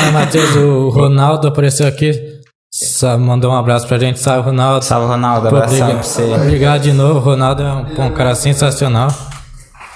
[0.07, 2.13] É, Matheus, o Ronaldo apareceu aqui.
[2.73, 4.19] Só mandou um abraço pra gente.
[4.19, 4.85] Salve, Ronaldo.
[4.85, 5.49] Salve, Ronaldo.
[5.49, 6.23] Obriga- pra você.
[6.23, 9.09] Obrigado de novo, Ronaldo é um, pô, um cara sensacional.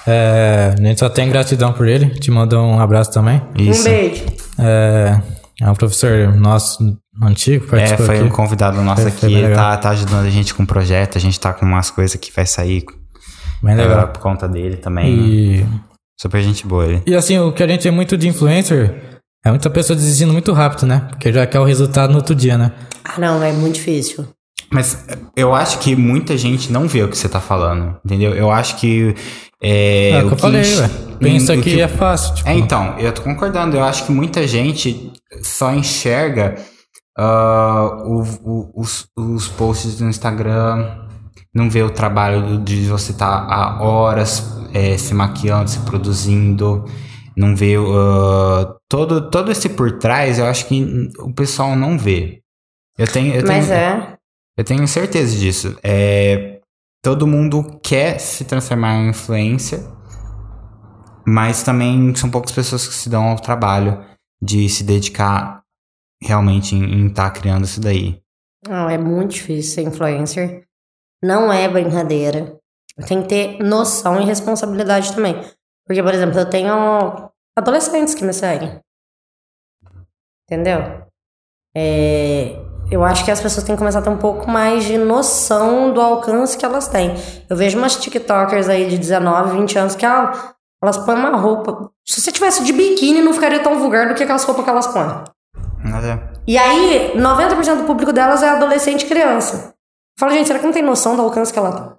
[0.07, 2.07] É, a gente só tem gratidão por ele.
[2.19, 3.41] Te mandou um abraço também.
[3.59, 3.83] Um Isso.
[3.83, 4.23] beijo.
[4.59, 5.19] É,
[5.61, 8.23] é um professor nosso antigo, É, foi aqui.
[8.23, 9.41] um convidado nosso Foi- aqui.
[9.43, 11.17] foi tá, tá ajudando a gente com o projeto.
[11.17, 12.83] A gente tá com umas coisas que vai sair
[13.63, 14.07] Bem é, legal.
[14.09, 15.07] por conta dele também.
[15.15, 15.65] E,
[16.19, 17.01] Super gente boa ele.
[17.07, 20.51] e assim, o que a gente é muito de influencer é muita pessoa desistindo muito
[20.53, 21.07] rápido, né?
[21.09, 22.71] Porque já quer o resultado no outro dia, né?
[23.03, 24.25] Ah, não, é muito difícil.
[24.71, 25.05] Mas
[25.35, 28.33] eu acho que muita gente não vê o que você tá falando, entendeu?
[28.33, 29.13] Eu acho que.
[29.61, 30.89] É, É, o que eu falei, enche- ué.
[31.19, 32.35] Pensa o que é fácil.
[32.35, 33.77] Tipo, É, então, eu tô concordando.
[33.77, 35.11] Eu acho que muita gente
[35.41, 36.55] só enxerga
[37.17, 41.02] ah, o- o- os, os posts do Instagram,
[41.53, 46.85] não vê o trabalho de você estar há horas eh, se maquiando, se produzindo,
[47.35, 50.39] não vê ah, todo, todo esse por trás.
[50.39, 52.41] Eu acho que o pessoal não vê.
[52.97, 54.17] Eu tenho, eu Mas tenho, é.
[54.57, 55.77] eu tenho certeza disso.
[55.83, 56.59] É,
[57.01, 59.79] todo mundo quer se transformar em influencer,
[61.25, 64.03] mas também são poucas pessoas que se dão ao trabalho
[64.41, 65.63] de se dedicar
[66.21, 68.21] realmente em estar criando isso daí.
[68.67, 70.63] Não, é muito difícil ser influencer.
[71.23, 72.57] Não é brincadeira.
[73.07, 75.41] Tem que ter noção e responsabilidade também.
[75.87, 78.79] Porque, por exemplo, eu tenho adolescentes que me seguem.
[80.45, 81.03] Entendeu?
[81.75, 82.59] É,
[82.91, 85.93] eu acho que as pessoas têm que começar a ter um pouco mais de noção
[85.93, 87.15] do alcance que elas têm.
[87.49, 91.89] Eu vejo umas TikTokers aí de 19, 20 anos que ah, elas põem uma roupa.
[92.05, 94.87] Se você tivesse de biquíni, não ficaria tão vulgar do que aquelas roupas que elas
[94.87, 95.23] põem.
[95.83, 96.33] Nada.
[96.45, 99.73] E aí, 90% do público delas é adolescente e criança.
[100.15, 101.97] Eu falo, gente, será que não tem noção do alcance que ela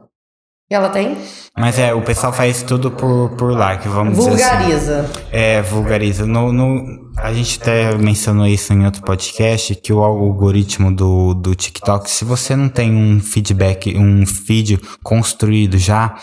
[0.71, 1.17] E ela tem?
[1.57, 4.45] Mas é, o pessoal faz tudo por, por like, vamos dizer assim.
[4.45, 5.11] Vulgariza.
[5.31, 6.27] É, vulgariza.
[6.27, 11.55] No, no, a gente até mencionou isso em outro podcast, que o algoritmo do, do
[11.55, 16.17] TikTok, se você não tem um feedback, um feed construído já,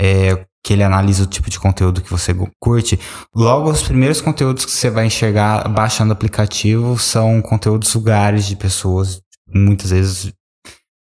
[0.00, 2.98] é, que ele analisa o tipo de conteúdo que você curte,
[3.34, 8.54] logo os primeiros conteúdos que você vai enxergar baixando o aplicativo são conteúdos vulgares de
[8.54, 9.20] pessoas,
[9.52, 10.32] muitas vezes,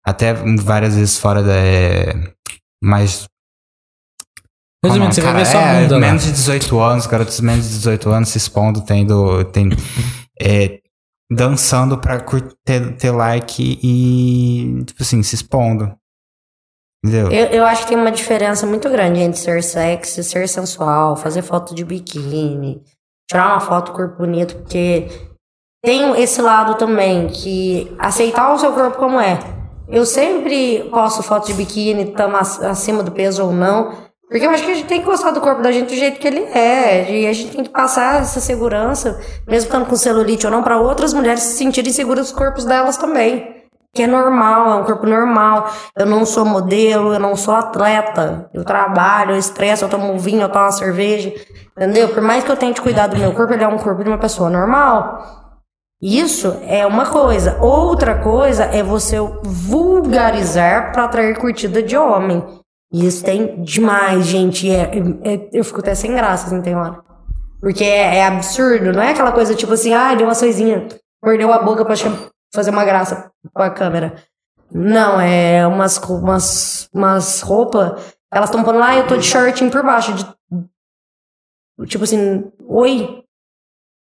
[0.04, 1.54] até várias vezes fora da.
[1.54, 2.12] É,
[2.82, 3.28] mais
[4.82, 5.98] Resumindo, você vai ver Cara, só a é, lá.
[5.98, 9.68] menos de 18 anos, garotos de menos de 18 anos se expondo, tendo, tem,
[10.40, 10.80] é,
[11.30, 12.18] dançando pra
[12.64, 15.94] ter, ter like e, tipo assim, se expondo.
[17.04, 17.30] Entendeu?
[17.30, 21.42] Eu, eu acho que tem uma diferença muito grande entre ser sexy, ser sensual, fazer
[21.42, 22.82] foto de biquíni,
[23.30, 25.08] tirar uma foto corpo bonito, porque
[25.84, 29.59] tem esse lado também, que aceitar o seu corpo como é.
[29.90, 33.90] Eu sempre posto foto de biquíni, tamo ac- acima do peso ou não,
[34.28, 36.20] porque eu acho que a gente tem que gostar do corpo da gente do jeito
[36.20, 40.46] que ele é, e a gente tem que passar essa segurança, mesmo estando com celulite
[40.46, 43.58] ou não, para outras mulheres se sentirem seguras dos corpos delas também.
[43.92, 45.68] Que é normal, é um corpo normal.
[45.98, 48.48] Eu não sou modelo, eu não sou atleta.
[48.54, 51.34] Eu trabalho, eu estresso, eu tomo um vinho, eu tomo uma cerveja.
[51.76, 52.08] Entendeu?
[52.10, 54.18] Por mais que eu tente cuidar do meu corpo, ele é um corpo de uma
[54.18, 55.39] pessoa normal.
[56.00, 57.60] Isso é uma coisa.
[57.62, 62.42] Outra coisa é você vulgarizar para atrair curtida de homem.
[62.92, 64.68] E isso tem demais, gente.
[64.70, 64.90] É,
[65.22, 67.02] é- eu fico até sem graça, assim, tem hora.
[67.60, 70.88] Porque é, é absurdo, não é aquela coisa tipo assim, ah, deu uma soizinha,
[71.22, 71.94] mordeu a boca pra
[72.54, 74.14] fazer uma graça com a câmera.
[74.72, 79.82] Não, é umas, umas, umas roupas, elas estão falando, ah, eu tô de shortinho por
[79.82, 80.14] baixo.
[80.14, 80.26] De...
[81.86, 83.24] Tipo assim, oi,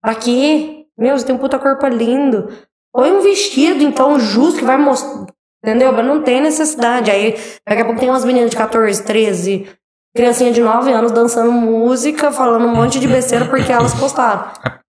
[0.02, 0.73] pra quê?
[0.98, 2.48] Meu, você tem um puta corpo lindo.
[2.92, 5.26] Põe um vestido, então, justo, que vai mostrar.
[5.64, 5.92] Entendeu?
[5.92, 7.10] Mas não tem necessidade.
[7.10, 9.66] Aí, daqui a pouco tem umas meninas de 14, 13,
[10.14, 14.52] criancinha de 9 anos dançando música, falando um monte de besteira porque elas postaram.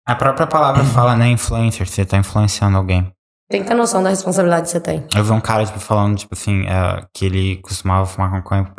[0.07, 3.11] A própria palavra fala, né, influencer, você tá influenciando alguém.
[3.49, 5.05] Tem que ter noção da responsabilidade que você tem.
[5.15, 8.71] Eu vi um cara, tipo, falando, tipo assim, é, que ele costumava fumar maconha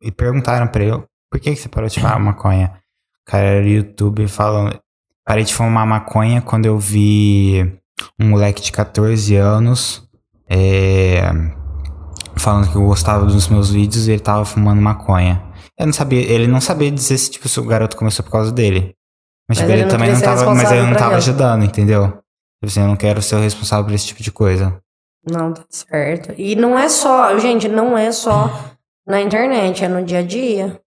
[0.00, 2.72] e perguntaram pra ele, por que, que você parou de fumar maconha?
[3.26, 4.78] O cara era youtuber falando,
[5.24, 7.80] parei de fumar maconha quando eu vi
[8.18, 10.08] um moleque de 14 anos
[10.48, 11.22] é,
[12.36, 15.42] falando que eu gostava dos meus vídeos e ele tava fumando maconha.
[15.78, 18.52] Eu não sabia, ele não sabia dizer se, tipo, se o garoto começou por causa
[18.52, 18.94] dele.
[19.48, 21.16] Mas, Mas tipo, ele ele também não tava, mas ele não tava aquilo.
[21.16, 22.06] ajudando, entendeu?
[22.08, 24.78] Tipo assim, eu não quero ser o responsável por esse tipo de coisa.
[25.28, 26.34] Não, tá certo.
[26.36, 28.50] E não é só, gente, não é só
[29.06, 30.80] na internet, é no dia a dia.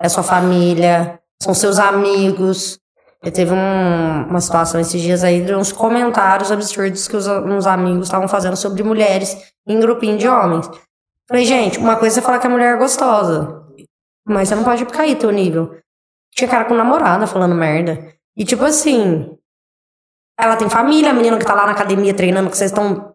[0.00, 2.78] É sua família, são seus amigos.
[3.22, 7.66] Eu teve um- uma situação esses dias aí de uns comentários absurdos que os, uns
[7.66, 9.36] amigos estavam fazendo sobre mulheres
[9.66, 10.70] em grupinho de homens.
[11.28, 13.62] Falei, gente, uma coisa é falar que a mulher é gostosa,
[14.26, 15.76] mas você não pode cair teu nível.
[16.34, 18.14] Tinha cara com namorada falando merda.
[18.36, 19.36] E tipo assim,
[20.38, 23.14] ela tem família, a menina que tá lá na academia treinando, que vocês estão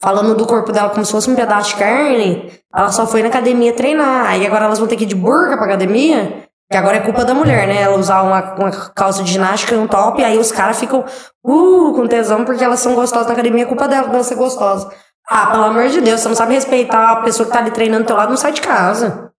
[0.00, 3.28] falando do corpo dela como se fosse um pedaço de carne, ela só foi na
[3.28, 4.26] academia treinar.
[4.26, 7.24] Aí agora elas vão ter que ir de burca pra academia, que agora é culpa
[7.24, 7.82] da mulher, né?
[7.82, 11.04] Ela usar uma, uma calça de ginástica e um top, e aí os caras ficam
[11.44, 14.90] uh, com tesão porque elas são gostosas na academia, é culpa dela dela ser gostosa.
[15.28, 18.04] Ah, pelo amor de Deus, você não sabe respeitar a pessoa que tá ali treinando
[18.04, 19.30] do teu lado, não sai de casa.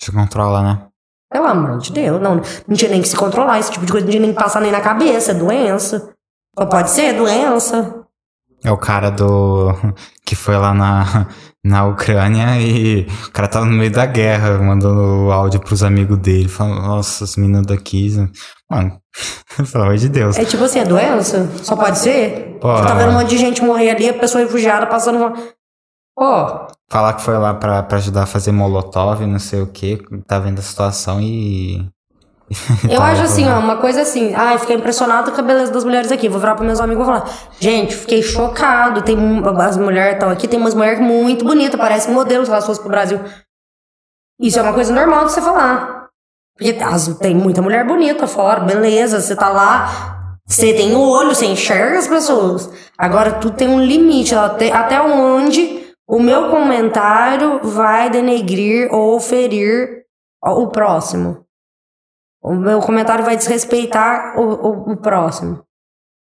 [0.00, 0.86] Se controla, né?
[1.30, 2.36] Pelo amor de Deus, não,
[2.66, 4.60] não tinha nem que se controlar, esse tipo de coisa não tinha nem que passar
[4.60, 6.14] nem na cabeça, é doença.
[6.58, 8.04] Só pode ser doença.
[8.64, 9.74] É o cara do.
[10.24, 11.26] que foi lá na,
[11.64, 16.48] na Ucrânia e o cara tava no meio da guerra, mandando áudio pros amigos dele,
[16.48, 18.10] falando, nossa, as meninas daqui.
[18.70, 18.98] Mano,
[19.70, 20.38] pelo amor de Deus.
[20.38, 21.50] É tipo assim, é doença?
[21.62, 22.58] Só pode ser?
[22.60, 22.74] Pô.
[22.76, 25.34] Você tá vendo um monte de gente morrer ali, a pessoa refugiada passando uma.
[26.16, 29.96] Pô, Falar que foi lá pra, pra ajudar a fazer molotov, não sei o que,
[30.26, 31.88] tá vendo a situação e.
[32.90, 35.44] eu Tá, acho assim, vou- ó, uma coisa assim, ah, eu fiquei impressionado com a
[35.44, 36.28] beleza das mulheres aqui.
[36.28, 39.02] Vou virar pros meus amigos e vou falar, gente, fiquei chocado.
[39.02, 39.16] Tem
[39.58, 42.90] as mulheres estão aqui, tem umas mulheres muito bonitas, parecem modelos se elas fossem pro
[42.90, 43.20] Brasil.
[44.40, 46.08] Isso é uma coisa normal de você falar.
[46.56, 46.76] Porque
[47.20, 51.98] tem muita mulher bonita fora, beleza, você tá lá, você tem o olho, você enxerga
[51.98, 52.68] as pessoas.
[52.98, 60.02] Agora tudo tem um limite, até onde o meu comentário vai denegrir ou ferir
[60.44, 61.44] o próximo.
[62.42, 65.62] O meu comentário vai desrespeitar o, o, o próximo.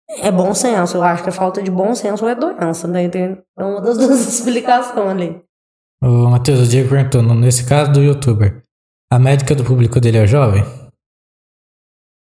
[0.10, 3.08] É bom senso, eu acho que a falta de bom senso é doença, né?
[3.10, 5.42] Tem é uma das duas explicações ali.
[6.02, 8.64] O Matheus, o Diego perguntou, nesse caso do youtuber,
[9.12, 10.64] a médica do público dele é jovem?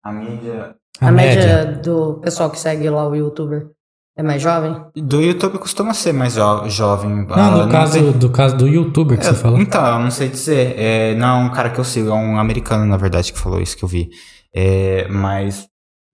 [0.03, 0.75] A mídia.
[1.01, 1.65] A, A, média.
[1.65, 1.81] média.
[1.81, 3.71] do pessoal que segue lá o youtuber.
[4.17, 4.73] É mais jovem?
[4.95, 7.09] Do YouTube costuma ser mais jo- jovem.
[7.25, 9.59] Não, Ah, no caso, do caso do youtuber que É, você falou.
[9.59, 10.73] Então, eu não sei dizer.
[10.79, 13.59] É, não é um cara que eu sigo, é um americano, na verdade, que falou
[13.61, 14.09] isso que eu vi.
[14.53, 15.67] É, mas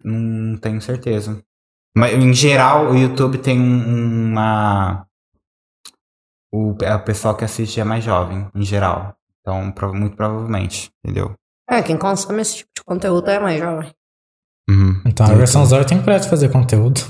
[0.04, 1.44] não tenho certeza.
[1.96, 5.06] Mas, em geral, o YouTube tem um- uma.
[6.54, 9.16] O, é, o pessoal que assiste é mais jovem, em geral.
[9.42, 11.34] Então, muito provavelmente, entendeu?
[11.70, 13.90] É, quem consome esse tipo de conteúdo é mais jovem.
[14.70, 15.02] Uhum.
[15.06, 17.02] Então a versão Zóio tem de fazer conteúdo.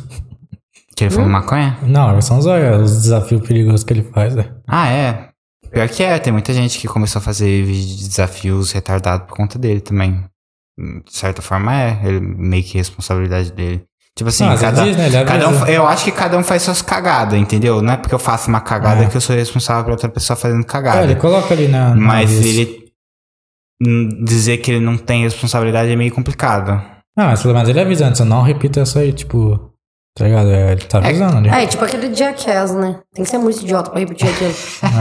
[1.02, 1.76] Que ele falou maconha?
[1.82, 4.52] Não, versão Zóio é os desafios perigosos que ele faz, né?
[4.68, 5.30] Ah, é.
[5.72, 9.82] Pior que é, tem muita gente que começou a fazer desafios retardados por conta dele
[9.82, 10.24] também.
[10.78, 13.84] De certa forma é, ele meio que responsabilidade dele.
[14.16, 16.62] Tipo assim, Não, mas cada, diz, né, cada um, eu acho que cada um faz
[16.62, 17.82] suas cagadas, entendeu?
[17.82, 19.08] Não é porque eu faço uma cagada É.
[19.10, 21.04] que eu sou responsável por outra pessoa fazendo É, cagada.
[21.04, 21.96] ele coloca ali na.
[21.96, 22.92] Mas ele
[23.82, 26.74] hum, dizer que ele não tem responsabilidade é meio complicado.
[27.18, 29.71] Ah, mas pelo menos ele avisa antes, não repita isso aí, tipo.
[30.18, 30.50] Tá ligado?
[30.50, 31.50] É, ele tá avisando ali.
[31.50, 33.00] É, tipo aquele Jackass, né?
[33.14, 34.54] Tem que ser muito idiota pra repetir aquilo.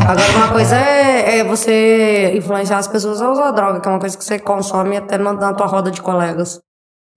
[0.09, 3.99] Agora, uma coisa é, é você influenciar as pessoas a usar droga, que é uma
[3.99, 6.61] coisa que você consome até na, na tua roda de colegas.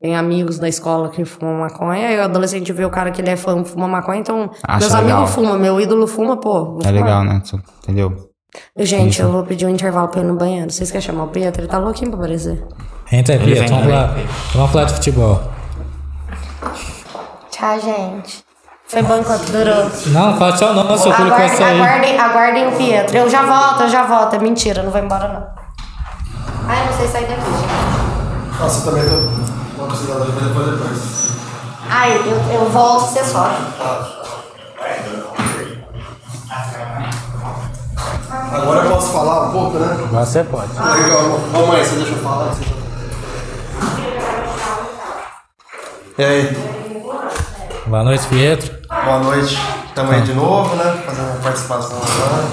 [0.02, 3.30] Tem amigos da escola que fumam maconha, e o adolescente vê o cara que ele
[3.30, 5.18] é fã fuma maconha, então Acha meus legal.
[5.18, 6.80] amigos fumam, meu ídolo fuma, pô.
[6.84, 7.42] É legal, né?
[7.84, 8.30] Entendeu?
[8.78, 10.70] Gente, eu vou pedir um intervalo pra ir no banheiro.
[10.72, 11.62] Vocês querem chamar o Pietro?
[11.62, 12.62] Ele tá louquinho pra aparecer.
[13.12, 14.16] Entra vem, vamos falar,
[14.54, 15.53] vamos falar de futebol.
[17.64, 18.44] Tchau, gente.
[18.90, 19.90] Foi bom enquanto durou.
[20.08, 21.80] Não, fala tchau não, seu público vai Aguardem, sair.
[21.82, 23.18] aguardem, aguardem o Pietro.
[23.18, 24.36] Eu já volto, eu já volto.
[24.36, 25.48] É mentira, não vai embora não.
[26.68, 28.60] Ai, eu não sei sair daqui, gente.
[28.60, 29.16] Nossa, eu também tô.
[29.78, 31.32] Vou precisar da depois depois.
[31.90, 33.56] Ai, eu, eu volto, você sobe.
[38.52, 39.98] Agora eu posso falar um pouco, né?
[40.06, 40.68] Agora você pode.
[40.74, 41.40] Legal.
[41.54, 42.54] Ô mãe, você deixa eu falar?
[46.18, 46.83] E aí,
[47.88, 48.72] Boa noite, Pietro.
[48.88, 49.58] boa noite.
[49.88, 51.04] Estamos aí de novo, né?
[51.06, 52.44] Fazendo uma participação agora.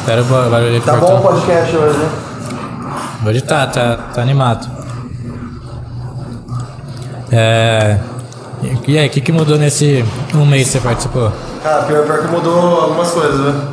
[0.00, 2.10] Espera o ba- barulho aqui Tá bom o podcast hoje, né?
[3.26, 4.68] Hoje tá, tá, tá animado.
[7.32, 7.98] É.
[8.86, 10.04] E aí, o que, que mudou nesse
[10.34, 11.32] um mês que você participou?
[11.62, 13.72] Cara, pior, pior que mudou algumas coisas, né?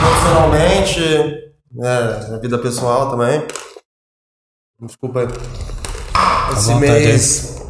[0.00, 1.00] Profissionalmente,
[1.74, 3.46] né, na vida pessoal também.
[4.80, 5.28] Desculpa aí.
[6.52, 7.61] Esse mês.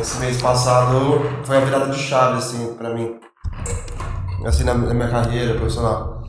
[0.00, 3.16] Esse mês passado foi a virada de chave, assim, pra mim.
[4.44, 6.22] Assim, na, na minha carreira profissional.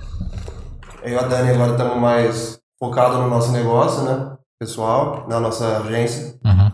[1.03, 4.31] Eu e a Dani agora estamos mais focados no nosso negócio, né?
[4.59, 6.71] Pessoal, na nossa agência Uhum.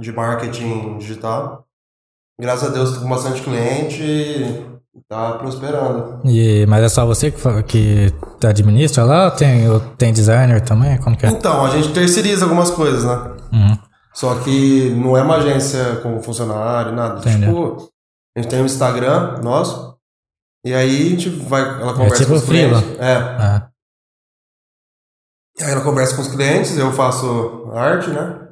[0.00, 1.64] de marketing digital.
[2.40, 4.66] Graças a Deus, tô com bastante cliente e
[5.08, 6.20] tá prosperando.
[6.24, 7.30] E, mas é só você
[7.66, 9.64] que, que administra lá tem,
[9.96, 10.98] tem designer também?
[10.98, 11.30] Como que é?
[11.30, 13.32] Então, a gente terceiriza algumas coisas, né?
[13.52, 13.78] Uhum.
[14.18, 17.20] Só que não é uma agência com funcionário, nada.
[17.20, 17.76] Entendeu.
[17.76, 17.92] Tipo,
[18.36, 19.96] a gente tem um Instagram nosso,
[20.66, 22.82] e aí a gente vai, ela conversa tipo com os clientes.
[22.98, 23.14] É.
[23.14, 23.70] Ah,
[25.60, 28.48] Aí ela conversa com os clientes, eu faço arte, né?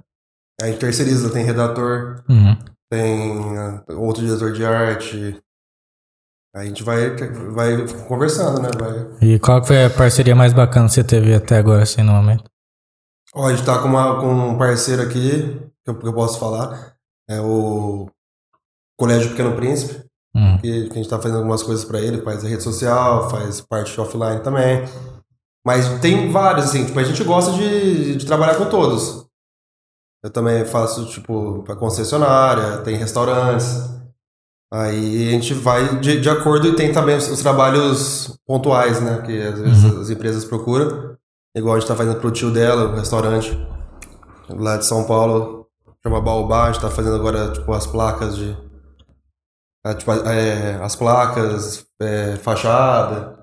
[0.61, 2.57] Aí a gente terceiriza, tem redator, uhum.
[2.89, 5.43] tem ah, outro diretor de arte.
[6.55, 7.11] Aí a gente vai,
[7.51, 8.71] vai conversando, né?
[8.79, 12.13] Vai, E qual foi a parceria mais bacana que você teve até agora, assim, no
[12.13, 12.45] momento?
[13.37, 16.39] Ó, a gente tá com, uma, com um parceiro aqui, que eu, que eu posso
[16.39, 16.95] falar.
[17.29, 18.09] É o
[18.99, 20.05] Colégio Pequeno Príncipe,
[20.35, 20.59] Uhum.
[20.59, 23.59] que, que a gente tá fazendo algumas coisas pra ele, faz a rede social, faz
[23.63, 24.85] parte offline também.
[25.67, 29.27] Mas tem vários, assim, tipo, a gente gosta de, de trabalhar com todos.
[30.23, 33.67] Eu também faço, tipo, pra concessionária, tem restaurantes.
[34.73, 39.23] Aí a gente vai de, de acordo e tem também os, os trabalhos pontuais, né?
[39.23, 41.17] Que às vezes as empresas procuram.
[41.57, 43.59] Igual a gente tá fazendo pro tio dela, um restaurante
[44.51, 45.67] lá de São Paulo,
[46.03, 48.55] chama Baobá, a gente tá fazendo agora, tipo, as placas de.
[49.83, 53.39] ah, tipo, é, as placas, é, fachada.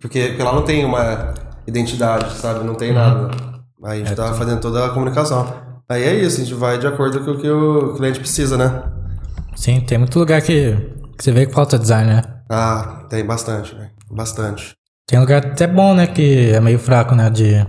[0.00, 1.32] Porque, porque lá não tem uma
[1.64, 2.64] identidade, sabe?
[2.64, 3.30] Não tem nada.
[3.84, 5.46] Aí a gente tá fazendo toda a comunicação.
[5.88, 8.82] Aí é isso, a gente vai de acordo com o que o cliente precisa, né?
[9.54, 10.76] Sim, tem muito lugar que,
[11.16, 12.22] que você vê que falta design, né?
[12.50, 13.90] Ah, tem bastante, velho.
[14.10, 14.77] Bastante.
[15.08, 16.06] Tem lugar até bom, né?
[16.06, 17.28] Que é meio fraco, né?
[17.30, 17.66] De.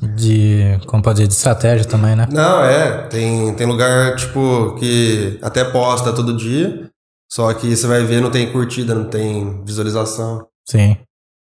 [0.00, 0.78] De.
[0.86, 1.28] Como pode dizer?
[1.28, 2.26] De estratégia também, né?
[2.32, 3.06] Não, é.
[3.08, 6.88] Tem, tem lugar, tipo, que até posta todo dia.
[7.30, 10.46] Só que você vai ver, não tem curtida, não tem visualização.
[10.66, 10.96] Sim.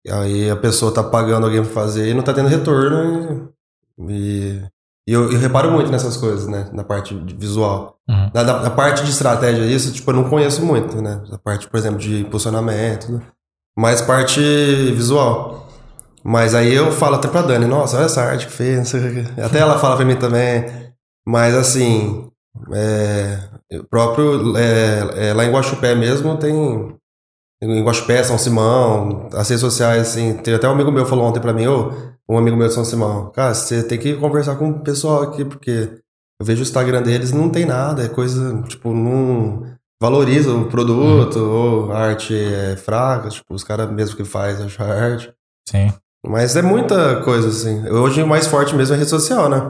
[0.04, 3.48] E aí a pessoa tá pagando alguém pra fazer e não tá tendo retorno.
[4.08, 4.60] E,
[5.08, 6.68] e eu, eu reparo muito nessas coisas, né?
[6.72, 7.96] Na parte visual.
[8.08, 8.30] Uhum.
[8.34, 11.22] Na, na- na parte de estratégia, isso, tipo, eu não conheço muito, né?
[11.32, 13.20] A parte, por exemplo, de impulsionamento, né?
[13.76, 14.40] Mais parte
[14.94, 15.68] visual.
[16.24, 18.92] Mas aí eu falo até pra Dani, nossa, olha essa arte que fez.
[19.44, 20.64] Até ela fala pra mim também.
[21.26, 22.30] Mas assim,
[22.74, 23.38] É,
[23.90, 26.96] próprio, é, é, lá em Guaxupé mesmo tem.
[27.62, 30.34] Em Guaxupé, São Simão, as redes sociais, assim.
[30.34, 31.92] Tem até um amigo meu falou ontem pra mim, ô,
[32.28, 35.44] um amigo meu de São Simão, cara, você tem que conversar com o pessoal aqui,
[35.44, 35.90] porque
[36.40, 39.64] eu vejo o Instagram deles não tem nada, é coisa, tipo, não
[40.02, 44.84] valoriza o produto, ou a arte é fraca, tipo, os caras mesmo que faz acham
[44.90, 45.32] arte.
[45.68, 45.92] Sim.
[46.26, 47.88] Mas é muita coisa, assim.
[47.88, 49.62] Hoje o mais forte mesmo é a rede social, né?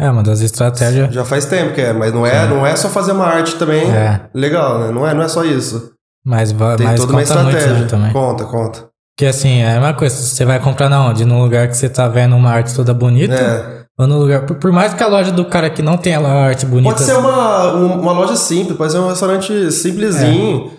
[0.00, 1.12] É, uma das estratégias.
[1.12, 3.90] Já faz tempo que é, mas não é, não é só fazer uma arte também
[3.90, 4.28] É.
[4.34, 4.90] legal, né?
[4.90, 5.92] Não é, não é só isso.
[6.24, 7.82] Mas, Tem mas toda uma conta muito estratégia.
[7.82, 8.12] né, também.
[8.12, 8.88] Conta, conta.
[9.16, 10.14] Porque assim, é a mesma coisa.
[10.16, 11.24] Você vai comprar na onde?
[11.24, 13.34] Num lugar que você tá vendo uma arte toda bonita.
[13.34, 13.77] É.
[13.98, 14.46] No lugar.
[14.46, 16.94] Por, por mais que a loja do cara que não tenha lá arte bonita.
[16.94, 20.70] Pode ser uma, um- uma loja simples, pode ser um restaurante simplesinho.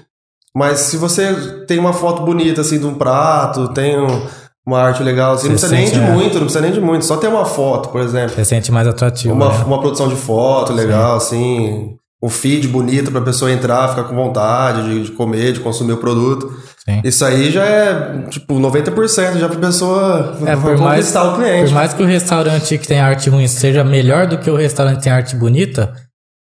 [0.55, 1.33] Mas se você
[1.67, 4.21] tem uma foto bonita, assim, de um prato, tem um-
[4.65, 6.11] uma arte legal, assim, não Você precisa nem sente, de é.
[6.13, 7.05] muito, não precisa nem de muito.
[7.05, 8.35] Só ter uma foto, por exemplo.
[8.35, 9.33] Você sente mais atrativo.
[9.33, 9.63] Uma, né?
[9.65, 11.95] uma produção de foto legal, assim.
[12.21, 15.97] Um feed bonito pra pessoa entrar, ficar com vontade de, de comer, de consumir o
[15.97, 16.51] produto.
[16.89, 17.01] Sim.
[17.03, 21.65] Isso aí já é, tipo, 90% já pra pessoa É, por mais, o cliente.
[21.67, 24.97] por mais que o restaurante que tem arte ruim seja melhor do que o restaurante
[24.97, 25.93] que tem arte bonita,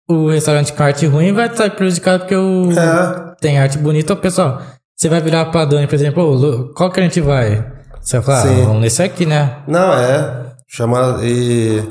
[0.09, 4.13] o restaurante com arte ruim vai estar prejudicado porque o É, tem arte bonita.
[4.13, 4.61] Ô, Pessoal,
[4.95, 7.65] você vai virar pra Dani, por exemplo, "Ô, Lu, qual que a gente vai?
[8.01, 9.57] Você vai falar, ah, vamos nesse aqui, né?
[9.67, 10.45] não, é.
[10.67, 11.19] Chama.
[11.23, 11.83] E.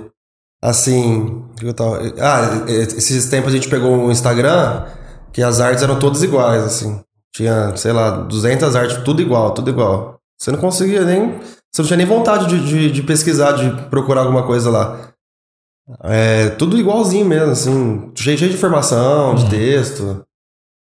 [0.62, 1.42] Assim.
[1.62, 4.84] o eu tava- Ah, esses tempos a gente pegou um Instagram
[5.32, 7.00] que as artes eram todas iguais, assim.
[7.34, 10.20] Tinha, sei lá, 200 artes, tudo igual, tudo igual.
[10.38, 11.38] Você não conseguia nem.
[11.70, 15.12] Você não tinha nem vontade de, de, de pesquisar, de procurar alguma coisa lá.
[16.02, 18.12] É, tudo igualzinho mesmo, assim.
[18.14, 20.24] Cheio, cheio de informação, de texto.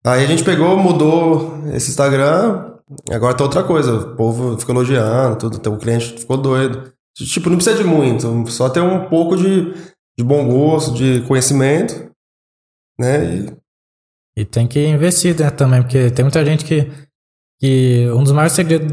[0.04, 2.74] Aí a gente pegou, mudou esse Instagram.
[3.10, 3.94] Agora tá outra coisa.
[3.94, 5.56] O povo ficou elogiando, tudo.
[5.56, 6.92] Então, o cliente ficou doido.
[7.16, 8.50] Tipo, não precisa de muito.
[8.50, 9.72] Só ter um pouco de,
[10.18, 12.10] de bom gosto, de conhecimento.
[12.98, 13.24] Né?
[13.24, 13.56] E
[14.36, 16.90] E tem que investir né, também, porque tem muita gente que,
[17.60, 18.90] que um dos maiores segredos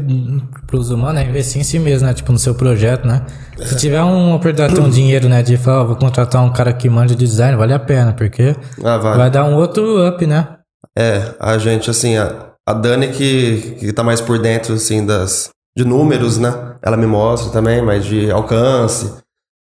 [0.66, 2.14] para os humanos é investir em si mesmo, né?
[2.14, 3.26] Tipo, no seu projeto, né?
[3.58, 5.42] Se tiver uma oportunidade de ter um dinheiro, né?
[5.42, 8.54] De falar, ó, vou contratar um cara que manja de design, vale a pena, porque
[8.84, 9.18] Ah, vale.
[9.18, 10.58] vai dar um outro up, né?
[10.96, 15.50] É, a gente, assim, a, a Dani que, que tá mais por dentro, assim, das,
[15.76, 16.76] de números, né?
[16.82, 19.12] Ela me mostra também, mas de alcance,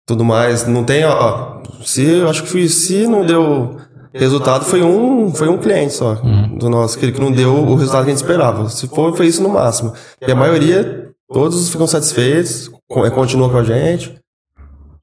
[0.06, 0.66] tudo mais.
[0.66, 3.78] Não tem, ó, se, eu acho que se não deu
[4.14, 6.14] resultado, foi um, foi um cliente só,
[6.58, 8.68] do nosso, que, que não deu o resultado que a gente esperava.
[8.68, 9.92] Se for, foi isso no máximo.
[10.20, 14.14] E a maioria, todos ficam satisfeitos, co- continuam com a gente.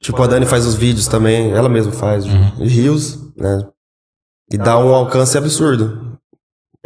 [0.02, 3.68] Tipo, a Dani faz os vídeos também, ela mesma faz, de, de rios, né?
[4.52, 6.18] E dá um alcance absurdo.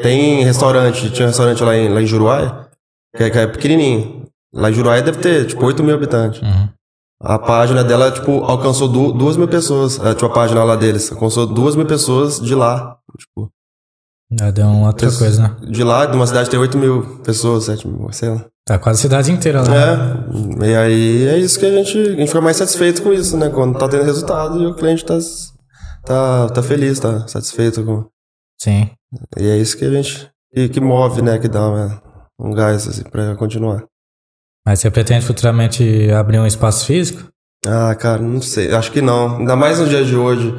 [0.02, 2.68] Tem restaurante, tinha um restaurante lá em, lá em Juruá,
[3.16, 4.26] que é, que é pequenininho.
[4.54, 6.42] Lá em Juruá deve ter, tipo, 8 mil habitantes.
[6.42, 6.70] Uhum.
[7.24, 9.98] A página dela, tipo, alcançou du duas mil pessoas.
[10.00, 11.10] É, tipo, a página lá deles.
[11.12, 12.98] Alcançou duas mil pessoas de lá.
[13.18, 13.50] Tipo,
[14.40, 15.56] Já deu uma outra coisa, né?
[15.70, 18.46] de lá, de uma cidade tem 8 mil pessoas, 7 mil, sei lá.
[18.66, 19.68] Tá quase a cidade inteira lá.
[19.76, 23.38] É, e aí é isso que a gente, a gente fica mais satisfeito com isso,
[23.38, 23.50] né?
[23.50, 25.18] Quando tá tendo resultado e o cliente tá,
[26.06, 28.06] tá, tá feliz, tá satisfeito com.
[28.62, 28.90] Sim.
[29.38, 30.30] E é isso que a gente.
[30.54, 31.38] que, que move, né?
[31.40, 32.02] Que dá uma-
[32.40, 33.84] um gás assim, pra continuar.
[34.66, 37.28] Mas você pretende futuramente abrir um espaço físico?
[37.66, 38.74] Ah, cara, não sei.
[38.74, 39.38] Acho que não.
[39.38, 40.54] Ainda mais nos dias de hoje.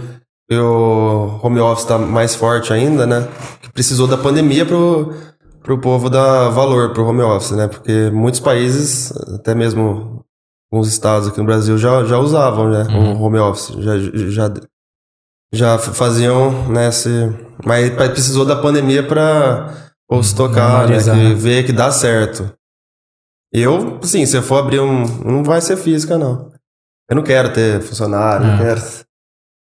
[0.51, 3.27] O home office tá mais forte ainda, né?
[3.63, 5.15] Que precisou da pandemia pro,
[5.63, 7.67] pro povo dar valor pro home office, né?
[7.67, 10.23] Porque muitos países, até mesmo
[10.71, 13.75] alguns estados aqui no Brasil, já, já usavam né, o home office.
[13.79, 14.53] Já, já,
[15.53, 16.91] já faziam, né?
[16.91, 17.09] Se,
[17.65, 19.73] mas precisou da pandemia pra
[20.09, 21.03] ou se tocar, né?
[21.03, 21.35] Que né?
[21.35, 22.53] ver que dá certo.
[23.55, 25.05] Eu, sim, se eu for abrir um.
[25.25, 26.51] Não vai ser física, não.
[27.09, 28.59] Eu não quero ter funcionário, não É.
[28.59, 28.81] quero.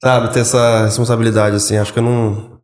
[0.02, 1.76] Sabe, ter essa responsabilidade, assim.
[1.76, 2.60] Acho que eu não.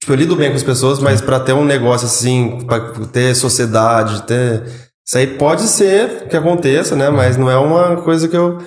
[0.00, 3.34] Tipo, eu lido bem com as pessoas, mas pra ter um negócio assim, pra ter
[3.34, 4.62] sociedade, ter.
[5.06, 7.10] Isso aí pode ser que aconteça, né?
[7.10, 8.58] Mas não é uma coisa que eu,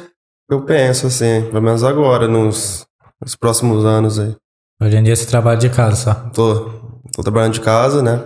[0.52, 1.44] eu penso, assim.
[1.50, 2.86] Pelo menos agora, nos,
[3.22, 4.36] nos próximos anos aí.
[4.82, 6.14] Hoje em dia você trabalha de casa só.
[6.34, 6.70] Tô,
[7.16, 8.24] tô trabalhando de casa, né?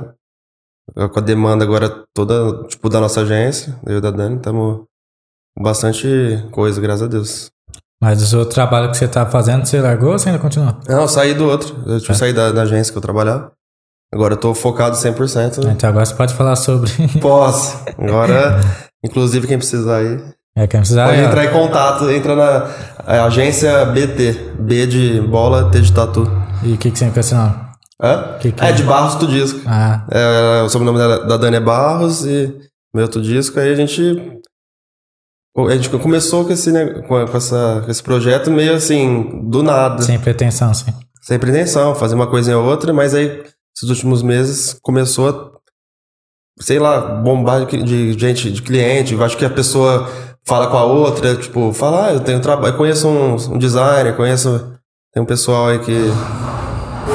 [0.96, 4.82] Com a demanda agora toda, tipo, da nossa agência, eu e da Dani, estamos
[5.58, 6.08] com bastante
[6.52, 7.50] coisa, graças a Deus.
[8.02, 10.78] Mas o seu trabalho que você tá fazendo, você largou ou você ainda continua?
[10.88, 11.76] Não, eu saí do outro.
[11.88, 12.16] Eu tipo, É.
[12.16, 13.52] saí da, da agência que eu trabalhava.
[14.14, 15.66] Agora eu tô focado 100%.
[15.72, 16.92] Então agora você pode falar sobre.
[17.22, 17.80] Posso.
[17.98, 18.60] Agora,
[19.04, 20.22] inclusive, quem precisar aí,
[20.56, 21.08] É, quem precisar.
[21.08, 22.10] pode é, entrar em contato.
[22.12, 22.70] Entra na
[23.08, 24.52] é, agência BT.
[24.60, 26.24] B de bola, T de tatu.
[26.62, 27.56] E o que, que você esse nome?
[28.02, 28.38] Hã?
[28.40, 28.72] Que que é, é?
[28.72, 29.60] de Barros do Disco.
[29.68, 32.54] Ah, É, o sobrenome dela- da Dani é Barros e
[32.94, 33.60] meu outro disco.
[33.60, 34.02] Aí a gente
[35.56, 40.02] A gente começou com esse, né, com essa, com esse projeto meio assim, do nada.
[40.02, 40.92] Sem pretensão, sim.
[41.22, 43.28] Sem pretensão, fazer uma coisinha ou outra, mas aí,
[43.76, 45.52] esses últimos meses, começou a,
[46.60, 49.14] sei lá, bombar de, gente, de cliente.
[49.14, 50.10] Eu acho que a pessoa
[50.44, 54.74] fala com a outra, tipo, fala, ah, eu tenho trabalho, conheço um, um designer, conheço.
[55.14, 55.94] Tem um pessoal aí que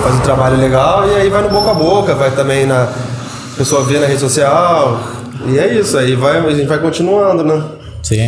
[0.02, 2.84] faz um trabalho legal, e aí vai no boca a boca, vai também na.
[2.84, 5.00] A pessoa vê na rede social.
[5.46, 7.62] E é isso, aí vai, a gente vai continuando, né?
[8.02, 8.26] Sim.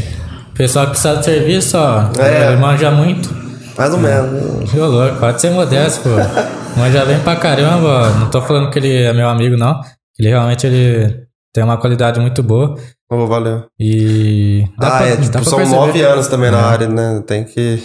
[0.53, 2.57] O pessoal que precisa de serviço, ó, É.
[2.57, 3.29] manja muito.
[3.77, 4.71] Mais ou menos.
[4.71, 6.11] Que louco, pode ser modesto, pô.
[6.79, 8.19] Manja bem pra caramba, ó.
[8.21, 9.81] Não tô falando que ele é meu amigo, não.
[10.19, 12.75] Ele realmente ele tem uma qualidade muito boa.
[13.11, 13.65] Oh, valeu.
[13.79, 14.65] E.
[14.79, 16.65] dá ah, pra- é, tipo, são nove anos também na É.
[16.65, 17.23] área, né?
[17.27, 17.83] Tem que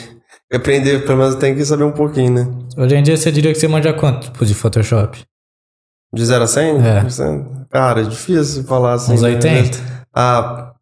[0.56, 2.48] aprender, pelo menos tem que saber um pouquinho, né?
[2.78, 5.22] Hoje em dia você diria que você manja quanto tipo, de Photoshop?
[6.14, 6.76] De 0 a 100?
[6.78, 7.06] É.
[7.70, 9.14] Cara, é difícil falar assim.
[9.14, 9.30] Uns né?
[9.30, 9.78] 80?
[10.14, 10.74] Ah,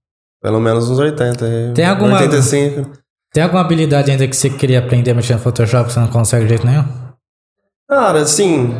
[0.41, 1.45] pelo menos uns 80.
[1.45, 1.73] aí.
[1.73, 2.91] Tem alguma- 85.
[3.33, 6.07] Tem alguma habilidade ainda que você queria aprender a mexer no Photoshop que você não
[6.07, 6.85] consegue de jeito nenhum?
[7.89, 8.75] Cara, assim,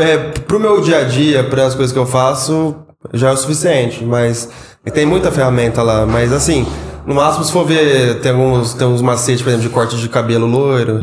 [0.00, 3.36] é, pro meu dia a dia, para as coisas que eu faço, já é o
[3.36, 4.48] suficiente, mas
[4.92, 6.66] tem muita ferramenta lá, mas assim,
[7.06, 10.08] no máximo se for ver, tem alguns, tem uns macetes, por exemplo, de corte de
[10.08, 11.00] cabelo loiro,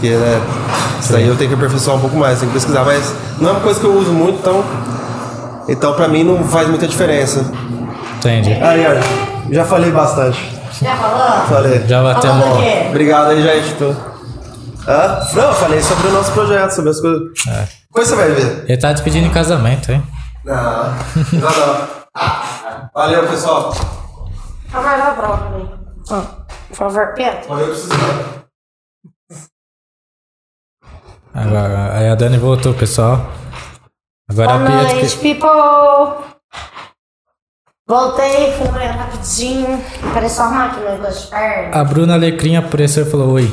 [0.00, 0.40] que né,
[1.00, 3.52] isso daí eu tenho que aperfeiçoar um pouco mais, tenho que pesquisar, mas não é
[3.52, 4.64] uma coisa que eu uso muito, então,
[5.68, 7.44] então pra mim não faz muita diferença.
[8.18, 8.52] Entendi.
[8.52, 10.38] Aí, ó, já falei bastante.
[10.82, 11.46] Já falou?
[11.46, 11.82] Falei.
[11.86, 12.58] Já bateu Falando mal.
[12.58, 12.86] o quê?
[12.90, 13.74] Obrigado aí, gente.
[13.74, 13.96] pelo-
[14.88, 15.20] Hã?
[15.34, 17.20] Não, eu falei sobre o nosso projeto, sobre as coisas.
[17.92, 18.64] Coisa você vai ver.
[18.68, 20.02] Ele tá despedindo em casamento, hein?
[20.46, 20.54] Não,
[21.32, 22.90] não, não.
[22.94, 23.70] Valeu, pessoal.
[23.72, 25.70] Por favor, dá a prova pra mim.
[26.10, 26.20] Ó,
[26.68, 27.48] Por favor, Pedro.
[27.48, 28.46] Valeu, precisando.
[31.34, 33.18] Agora, aí a Dani voltou, pessoal.
[34.30, 34.96] Agora Boa a Pietro.
[34.96, 35.34] noite, Que...
[35.34, 36.24] people!
[37.88, 39.84] Voltei, fui no banheiro rapidinho.
[40.28, 41.80] Só arrumar aqui meu negócio de perna.
[41.80, 43.48] A Bruna Alecrim apareceu e falou oi.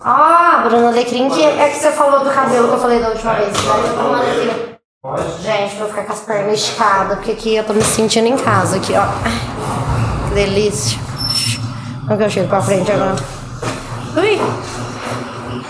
[0.00, 3.34] Ah, Bruna Alecrim, que é que você falou do cabelo que eu falei da última
[3.34, 3.48] vez.
[3.52, 3.58] Né?
[3.96, 4.67] Bruna Alecrim.
[5.44, 8.78] Gente, vou ficar com as pernas esticadas, porque aqui eu tô me sentindo em casa,
[8.78, 9.02] aqui, ó.
[9.24, 10.98] Ai, Que delícia.
[12.04, 13.14] Como que eu chego pra frente agora?
[14.16, 14.40] Ui!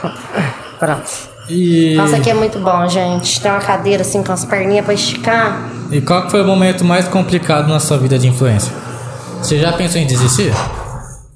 [0.80, 1.10] Pronto.
[1.46, 3.38] E, Nossa, aqui é muito bom, gente.
[3.42, 5.68] Tem uma cadeira assim com as perninhas pra esticar.
[5.90, 8.72] e qual que foi o momento mais complicado na sua vida de influência?
[9.42, 10.55] Você já pensou em desistir?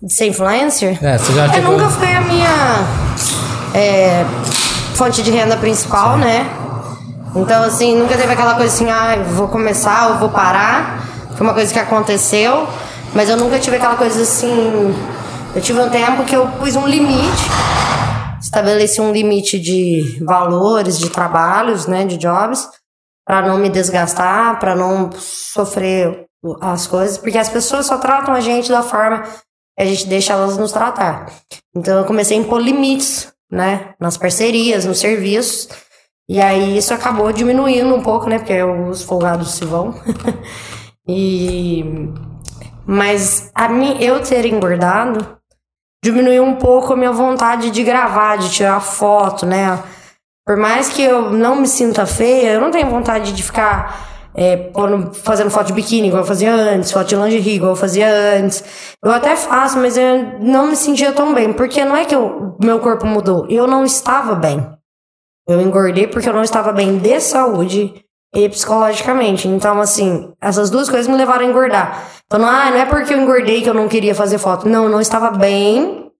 [0.02, 0.98] De ser influencer?
[1.04, 1.72] É, você já É, chegou...
[1.72, 2.86] nunca foi a minha
[3.74, 4.24] é,
[4.94, 6.46] fonte de renda principal, né?
[7.34, 11.02] Então, assim, nunca teve aquela coisa assim, ah, eu vou começar ou vou parar.
[11.34, 12.68] Foi uma coisa que aconteceu,
[13.14, 14.94] mas eu nunca tive aquela coisa assim.
[15.54, 17.44] Eu tive um tempo que eu pus um limite,
[18.40, 22.68] estabeleci um limite de valores, de trabalhos, né, de jobs,
[23.26, 26.26] para não me desgastar, para não sofrer
[26.60, 30.32] as coisas, porque as pessoas só tratam a gente da forma que a gente deixa
[30.32, 31.26] elas nos tratar.
[31.74, 35.68] Então eu comecei a impor limites, né, nas parcerias, nos serviços.
[36.28, 39.94] E aí isso acabou diminuindo um pouco, né, porque os folgados se vão.
[41.06, 41.84] e
[42.86, 45.38] mas a mim eu ter engordado
[46.04, 49.78] diminuiu um pouco a minha vontade de gravar, de tirar foto, né?
[50.44, 54.70] Por mais que eu não me sinta feia, eu não tenho vontade de ficar é,
[55.22, 58.64] fazendo foto de biquíni igual eu fazia antes, foto de lingerie igual eu fazia antes.
[59.04, 62.16] Eu até faço, mas eu não me sentia tão bem, porque não é que
[62.60, 64.66] meu corpo mudou, eu não estava bem.
[65.52, 68.04] Eu engordei porque eu não estava bem de saúde
[68.34, 69.46] e psicologicamente.
[69.46, 72.08] Então, assim, essas duas coisas me levaram a engordar.
[72.26, 74.68] Então, ah, não é porque eu engordei que eu não queria fazer foto.
[74.68, 76.10] Não, eu não estava bem.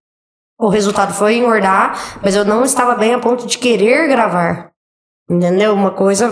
[0.60, 4.70] O resultado foi engordar, mas eu não estava bem a ponto de querer gravar.
[5.28, 5.72] Entendeu?
[5.72, 6.30] Uma coisa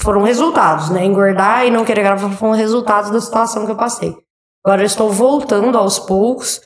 [0.00, 1.04] foram resultados, né?
[1.04, 4.16] Engordar e não querer gravar foram resultados da situação que eu passei.
[4.64, 6.60] Agora eu estou voltando aos poucos.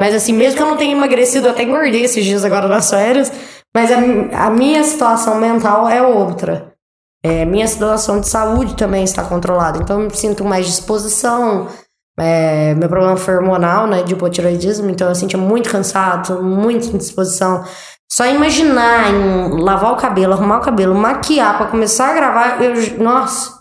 [0.00, 2.88] Mas assim, mesmo que eu não tenha emagrecido, eu até engordei esses dias agora nas
[2.88, 3.30] férias.
[3.74, 6.72] Mas a, a minha situação mental é outra.
[7.22, 9.78] É, minha situação de saúde também está controlada.
[9.78, 11.68] Então eu me sinto mais disposição.
[12.18, 14.02] É, meu problema foi hormonal, né?
[14.02, 14.90] De hipotiroidismo.
[14.90, 17.64] Então eu sentia muito cansado, muita indisposição.
[18.12, 22.98] Só imaginar em lavar o cabelo, arrumar o cabelo, maquiar pra começar a gravar, eu,
[22.98, 23.52] nossa,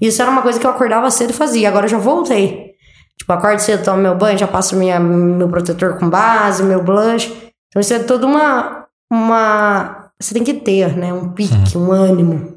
[0.00, 1.68] isso era uma coisa que eu acordava cedo e fazia.
[1.68, 2.76] Agora eu já voltei.
[3.18, 7.26] Tipo, acordo cedo, tomo meu banho, já passo minha, meu protetor com base, meu blush.
[7.68, 8.85] Então isso é toda uma.
[9.10, 11.12] Uma você tem que ter, né?
[11.12, 12.56] Um pique, um ânimo.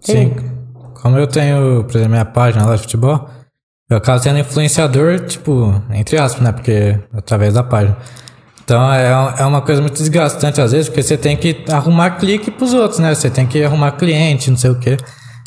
[0.00, 0.34] Sim.
[0.94, 3.28] Como eu tenho, por exemplo, minha página lá de futebol,
[3.88, 6.52] eu acabo sendo influenciador, tipo, entre aspas, né?
[6.52, 7.96] Porque através da página.
[8.64, 12.50] Então é, é uma coisa muito desgastante às vezes, porque você tem que arrumar clique
[12.50, 13.14] pros outros, né?
[13.14, 14.96] Você tem que arrumar cliente, não sei o quê.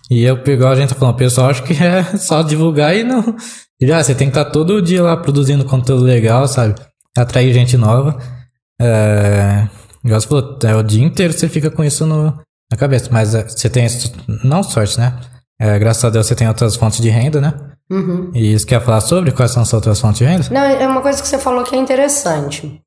[0.10, 3.04] E eu, igual a gente tá falando, o pessoal acho que é só divulgar e
[3.04, 3.36] não,
[3.82, 6.76] Já, você tem que estar todo dia lá produzindo conteúdo legal, sabe?
[7.18, 8.18] Atrair gente nova.
[8.82, 9.68] É.
[10.04, 12.34] Igual você falou, é, o dia inteiro você fica com isso no,
[12.72, 13.10] na cabeça.
[13.12, 13.86] Mas é, você tem.
[13.86, 14.12] isso-
[14.44, 15.14] Não sorte, né?
[15.60, 17.54] É, graças a Deus você tem outras fontes de renda, né?
[17.92, 18.32] Uhum.
[18.34, 20.46] E isso quer falar sobre quais são as outras fontes de renda?
[20.52, 22.80] Não, é uma coisa que você falou que é interessante.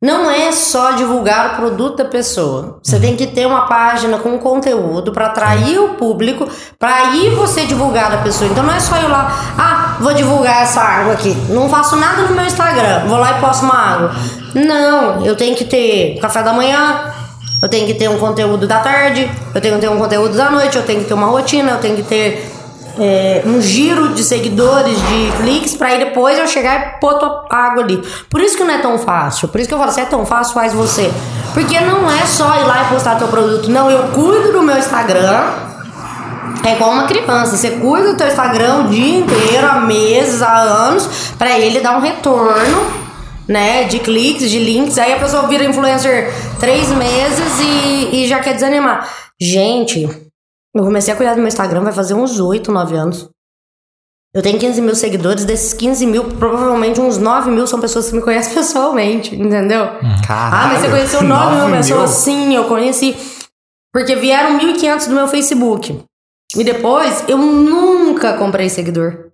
[0.00, 2.78] Não é só divulgar o produto da pessoa.
[2.80, 6.48] Você tem que ter uma página com conteúdo para atrair o público,
[6.78, 8.48] para aí você divulgar a pessoa.
[8.48, 11.36] Então não é só ir lá, ah, vou divulgar essa água aqui.
[11.48, 13.08] Não faço nada no meu Instagram.
[13.08, 14.14] Vou lá e posto uma água.
[14.54, 17.12] Não, eu tenho que ter café da manhã,
[17.60, 20.48] eu tenho que ter um conteúdo da tarde, eu tenho que ter um conteúdo da
[20.48, 22.57] noite, eu tenho que ter uma rotina, eu tenho que ter
[22.98, 27.46] é, um giro de seguidores, de cliques, pra aí depois eu chegar e pôr tua
[27.50, 28.02] água ali.
[28.28, 29.48] Por isso que não é tão fácil.
[29.48, 31.10] Por isso que eu falo, se é tão fácil, faz você.
[31.54, 33.70] Porque não é só ir lá e postar teu produto.
[33.70, 35.68] Não, eu cuido do meu Instagram.
[36.64, 40.56] É igual uma criança, você cuida do teu Instagram o dia inteiro, há meses, há
[40.56, 41.08] anos,
[41.38, 42.84] pra ele dar um retorno,
[43.46, 44.98] né, de cliques, de links.
[44.98, 49.08] Aí a pessoa vira influencer três meses e, e já quer desanimar.
[49.40, 50.08] Gente,
[50.80, 53.28] eu comecei a cuidar do meu Instagram, vai fazer uns 8, 9 anos.
[54.34, 58.16] Eu tenho 15 mil seguidores, desses 15 mil, provavelmente uns 9 mil são pessoas que
[58.16, 59.86] me conhecem pessoalmente, entendeu?
[60.26, 60.54] Caralho.
[60.54, 62.10] Ah, mas você conheceu 9 mil 9 pessoas?
[62.10, 63.16] Sim, eu conheci.
[63.92, 66.04] Porque vieram 1.500 do meu Facebook.
[66.56, 69.28] E depois, eu nunca comprei seguidor.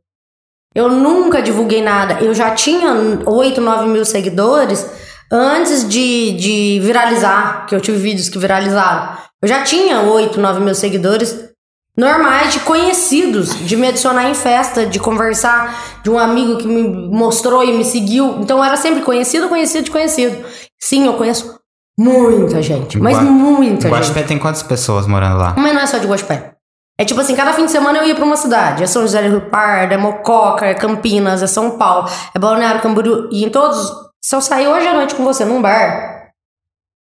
[0.75, 2.21] Eu nunca divulguei nada.
[2.21, 2.93] Eu já tinha
[3.27, 4.89] 8, 9 mil seguidores
[5.31, 9.17] antes de, de viralizar, que eu tive vídeos que viralizaram.
[9.43, 11.49] Eu já tinha 8, 9 mil seguidores
[11.97, 16.83] normais, de conhecidos, de me adicionar em festa, de conversar, de um amigo que me
[17.09, 18.39] mostrou e me seguiu.
[18.41, 20.45] Então era sempre conhecido, conhecido, conhecido.
[20.83, 21.59] Sim, eu conheço
[21.99, 23.93] muita gente, mas Gua- muita gente.
[23.93, 25.55] Guaxupé tem quantas pessoas morando lá?
[25.57, 26.53] Mas não é só de Guaxupé.
[26.99, 28.83] É tipo assim, cada fim de semana eu ia pra uma cidade.
[28.83, 32.81] É São José do Rio Pardo, é Mococa, é Campinas, é São Paulo, é Balneário
[32.81, 33.29] Camboriú.
[33.33, 33.91] E em todos,
[34.27, 36.31] se eu sair hoje à noite com você num bar,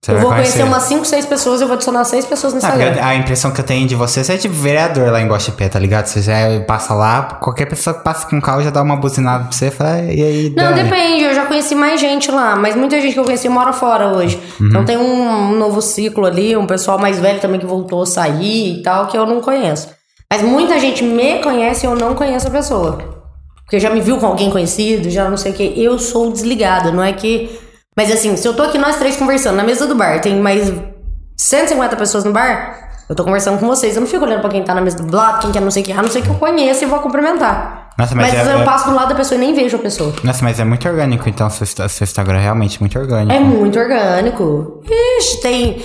[0.04, 2.68] Você eu vou conhecer umas 5, 6 pessoas, eu vou adicionar 6 pessoas no Ah,
[2.72, 3.06] porque Instagram.
[3.06, 5.78] a impressão que eu tenho de você, você é tipo vereador lá em Guaxupé, tá
[5.78, 6.08] ligado?
[6.08, 6.34] Você já
[6.68, 9.68] passa lá, qualquer pessoa que passa com o carro já dá uma buzinada pra você
[9.68, 10.82] e fala, e aí, Não, Dani?
[10.90, 14.08] depende, eu já conheci mais gente lá, mas muita gente que eu conheci mora fora
[14.08, 14.42] hoje.
[14.60, 18.80] Então tem um novo ciclo ali, um pessoal mais velho também que voltou a sair
[18.80, 19.88] e tal, que eu não conheço.
[20.34, 23.21] Mas muita gente me conhece e eu não conheço a pessoa.
[23.72, 25.82] Porque já me viu com alguém conhecido, já não sei o que.
[25.82, 27.58] Eu sou desligada, não é que.
[27.96, 30.70] Mas assim, se eu tô aqui nós três conversando na mesa do bar, tem mais
[31.38, 33.96] 150 pessoas no bar, eu tô conversando com vocês.
[33.96, 35.84] Eu não fico olhando pra quem tá na mesa do lado, quem quer não sei
[35.84, 37.92] o que, a não ser que eu conheça e vou cumprimentar.
[37.98, 39.80] Nossa, mas mas é- eu é- passo do lado da pessoa e nem vejo a
[39.80, 40.14] pessoa.
[40.22, 43.32] Nossa, mas é muito orgânico, então, seu, seu Instagram é realmente muito orgânico.
[43.32, 44.84] É muito orgânico.
[45.18, 45.82] Ixi, tem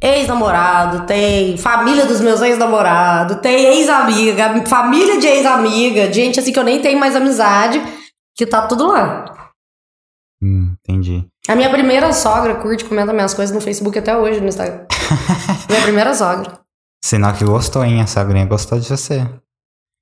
[0.00, 6.64] ex-namorado, tem família dos meus ex-namorados, tem ex-amiga, família de ex-amiga, gente assim que eu
[6.64, 7.82] nem tenho mais amizade,
[8.34, 9.24] que tá tudo lá.
[10.42, 11.26] Hum, entendi.
[11.46, 14.86] A minha primeira sogra curte, comenta minhas coisas no Facebook até hoje no Instagram.
[15.68, 16.58] minha primeira sogra.
[17.04, 18.00] Sinal que gostou, hein?
[18.00, 19.26] A sogrinha gostou de você.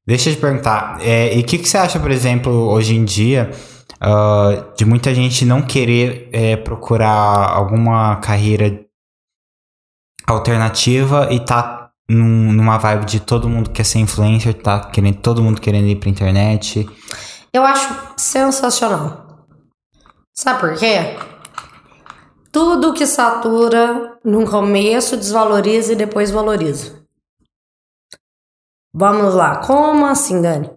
[0.07, 3.05] Deixa eu te perguntar, é, e o que, que você acha, por exemplo, hoje em
[3.05, 3.51] dia,
[4.01, 8.88] ah, de muita gente não querer é, procurar alguma carreira
[10.29, 15.43] alternativa e tá num- numa vibe de todo mundo quer ser influencer, tá querendo, todo
[15.43, 16.89] mundo querendo ir pra internet.
[17.53, 19.47] Eu acho sensacional.
[20.35, 21.17] Sabe por quê?
[22.53, 26.99] Tudo que satura no começo desvaloriza e depois valoriza.
[28.95, 29.57] Vamos lá.
[29.59, 30.71] Como assim, Dani?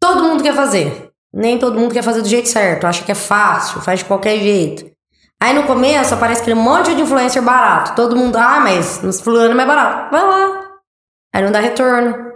[0.00, 1.10] Todo mundo quer fazer.
[1.32, 2.86] Nem todo mundo quer fazer do jeito certo.
[2.86, 4.91] Acha que é fácil, faz de qualquer jeito.
[5.42, 7.96] Aí no começo aparece aquele monte de influencer barato.
[7.96, 10.12] Todo mundo, ah, mas nos fulano é mais barato.
[10.12, 10.70] Vai lá.
[11.34, 12.34] Aí não dá retorno.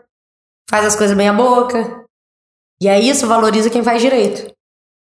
[0.68, 2.04] Faz as coisas bem a boca.
[2.80, 4.52] E aí isso valoriza quem faz direito.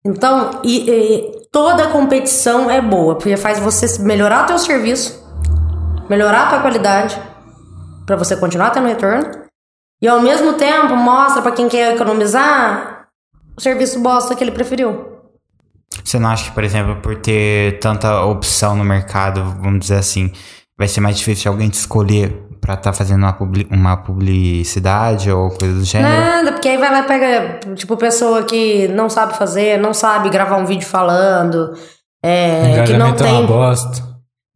[0.07, 5.21] Então, e, e toda competição é boa, porque faz você melhorar o teu serviço,
[6.09, 7.21] melhorar a tua qualidade,
[8.07, 9.29] para você continuar tendo retorno,
[10.01, 13.09] e ao mesmo tempo mostra para quem quer economizar
[13.57, 15.18] o serviço bosta que ele preferiu.
[16.09, 20.33] Você não acha que, por exemplo, por ter tanta opção no mercado, vamos dizer assim,
[20.79, 25.31] vai ser mais difícil de alguém te escolher pra estar fazendo uma, publi- uma publicidade
[25.31, 26.09] ou coisa do gênero?
[26.19, 30.31] Nada, porque aí vai lá e pega, tipo, pessoa que não sabe fazer, não sabe
[30.31, 31.75] gravar um vídeo falando,
[32.25, 33.47] é, que não é uma tem.
[33.47, 34.09] bosta.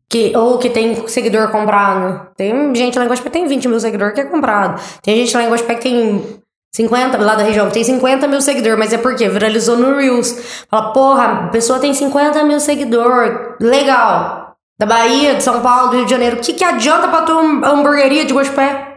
[0.08, 2.28] Que, ou que tem seguidor comprado.
[2.36, 4.80] Tem gente lá em que tem 20 mil seguidores que é comprado.
[5.02, 6.41] Tem gente lá em que tem
[6.74, 10.64] 50, lá da região, tem 50 mil seguidores, mas é porque viralizou no Reels.
[10.70, 14.56] Fala, porra, a pessoa tem 50 mil seguidores, legal.
[14.78, 16.36] Da Bahia, de São Paulo, do Rio de Janeiro.
[16.36, 18.92] O que, que adianta pra tua hamburgueria de Guaxupé?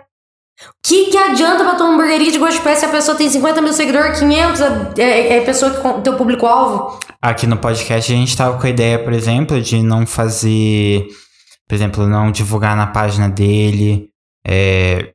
[0.86, 3.62] que, que adianta pra tua hamburgueria de gosto de pé se a pessoa tem 50
[3.62, 7.00] mil seguidores, 500 é, é, é pessoa que teu público-alvo?
[7.22, 11.08] Aqui no podcast a gente tava com a ideia, por exemplo, de não fazer,
[11.68, 14.10] por exemplo, não divulgar na página dele,
[14.46, 15.12] é,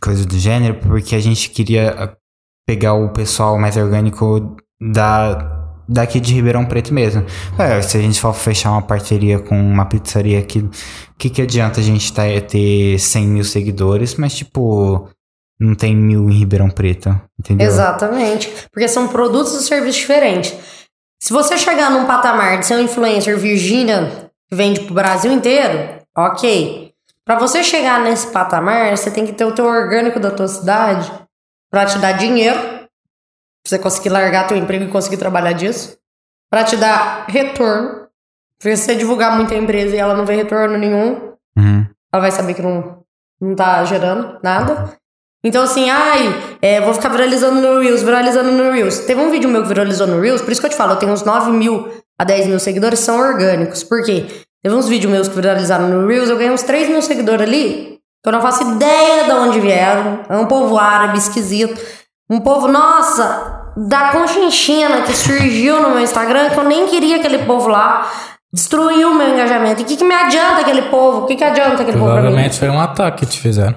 [0.00, 2.16] coisa do gênero, porque a gente queria ah,
[2.66, 7.24] pegar o pessoal mais orgânico da daqui de Ribeirão Preto mesmo.
[7.58, 10.70] É, se a gente for fechar uma parceria com uma pizzaria aqui, o
[11.18, 15.08] que, que adianta a gente tá, ter 100 mil seguidores, mas tipo,
[15.60, 17.66] não tem mil em Ribeirão Preto, entendeu?
[17.66, 18.50] Exatamente.
[18.72, 20.54] Porque são produtos e serviços diferentes.
[21.22, 26.00] Se você chegar num patamar de ser um influencer Virgínia que vende pro Brasil inteiro,
[26.16, 26.91] ok.
[27.32, 31.10] Pra você chegar nesse patamar, você tem que ter o teu orgânico da tua cidade
[31.70, 32.88] pra te dar dinheiro, pra
[33.66, 35.96] você conseguir largar teu emprego e conseguir trabalhar disso,
[36.50, 38.06] pra te dar retorno.
[38.58, 41.86] Porque se você divulgar muito a empresa e ela não vê retorno nenhum, Uhum.
[42.12, 43.02] ela vai saber que não,
[43.40, 44.92] não tá gerando nada.
[45.42, 48.98] Então, assim, ai, é, vou ficar viralizando no Reels, viralizando no Reels.
[49.06, 50.96] Teve um vídeo meu que viralizou no Reels, por isso que eu te falo, eu
[50.98, 51.88] tenho uns 9 mil
[52.18, 53.82] a 10 mil seguidores, são orgânicos.
[53.82, 54.26] Por quê?
[54.62, 57.98] Teve uns vídeos meus que viralizaram no Reels, eu ganhei uns 3 mil seguidores ali,
[58.24, 60.20] eu não faço ideia de onde vieram.
[60.28, 61.80] É um povo árabe esquisito.
[62.30, 67.38] Um povo, nossa, da conchinchina que surgiu no meu Instagram, que eu nem queria aquele
[67.38, 68.08] povo lá.
[68.52, 69.80] Destruiu o meu engajamento.
[69.80, 71.22] E o que, que me adianta aquele povo?
[71.22, 72.12] O que, que adianta aquele povo?
[72.12, 73.76] Provavelmente foi um ataque que te fizeram.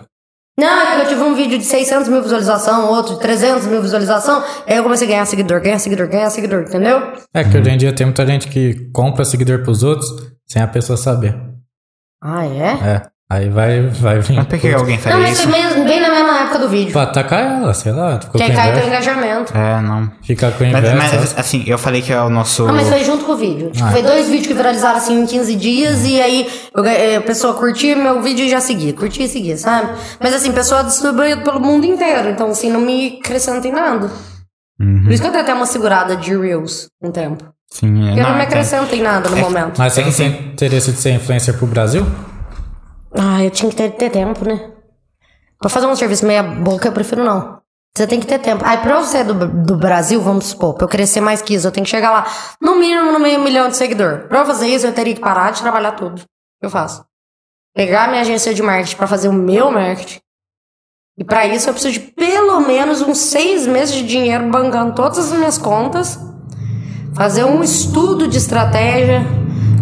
[0.58, 3.82] Não, é que eu tive um vídeo de 600 mil visualização, outro de 300 mil
[3.82, 4.42] visualização.
[4.66, 7.14] Aí eu comecei a ganhar seguidor, ganhar seguidor, ganhar seguidor, entendeu?
[7.34, 10.10] É que hoje em dia tem muita gente que compra seguidor pros outros
[10.48, 11.36] sem a pessoa saber.
[12.22, 12.72] Ah, é?
[12.72, 13.15] É.
[13.28, 14.36] Aí vai, vai vir.
[14.36, 15.50] Mas por que alguém Não, faria mas isso?
[15.50, 16.92] foi bem, bem na mesma época do vídeo.
[16.92, 18.20] Pra atacar ela, sei lá.
[18.22, 19.58] Ficou Que aí com cai teu engajamento.
[19.58, 20.12] É, não.
[20.22, 20.96] Fica com Mas, inveja.
[20.96, 21.28] mas, sabe?
[21.40, 22.68] assim, eu falei que é o nosso.
[22.68, 23.72] Não, mas foi junto com o vídeo.
[23.72, 23.92] Tipo, Ah.
[23.92, 27.22] foi dois vídeos que viralizaram assim em 15 dias e aí eu ga- eh, a
[27.22, 28.94] pessoa curtia meu vídeo e já seguia.
[28.94, 29.90] Curtia e seguia, sabe?
[30.20, 32.30] Mas assim, pessoa distribuída pelo mundo inteiro.
[32.30, 34.12] Então, assim, não me acrescenta em nada.
[34.80, 35.02] Uhum.
[35.04, 37.44] Por isso que eu dei até uma segurada de Reels um tempo.
[37.72, 39.80] Sim, é, Porque não, me é- acrescenta em nada no momento.
[39.80, 42.06] Mas você não tem interesse de ser influencer pro Brasil?
[43.18, 44.72] Ah, eu tinha que ter, ter tempo, né?
[45.60, 47.60] Pra fazer um serviço meia boca, eu prefiro não.
[47.96, 48.64] Você tem que ter tempo.
[48.66, 51.72] Aí, pra ser do, do Brasil, vamos supor, pra eu crescer mais que isso, eu
[51.72, 52.26] tenho que chegar lá,
[52.62, 54.28] no mínimo, no meio milhão de seguidor.
[54.28, 56.22] Pra eu fazer isso, eu teria que parar de trabalhar tudo.
[56.62, 57.06] Eu faço.
[57.74, 60.20] Pegar minha agência de marketing pra fazer o meu marketing.
[61.18, 65.18] E pra isso, eu preciso de pelo menos uns seis meses de dinheiro bancando todas
[65.18, 66.20] as minhas contas.
[67.14, 69.26] Fazer um estudo de estratégia,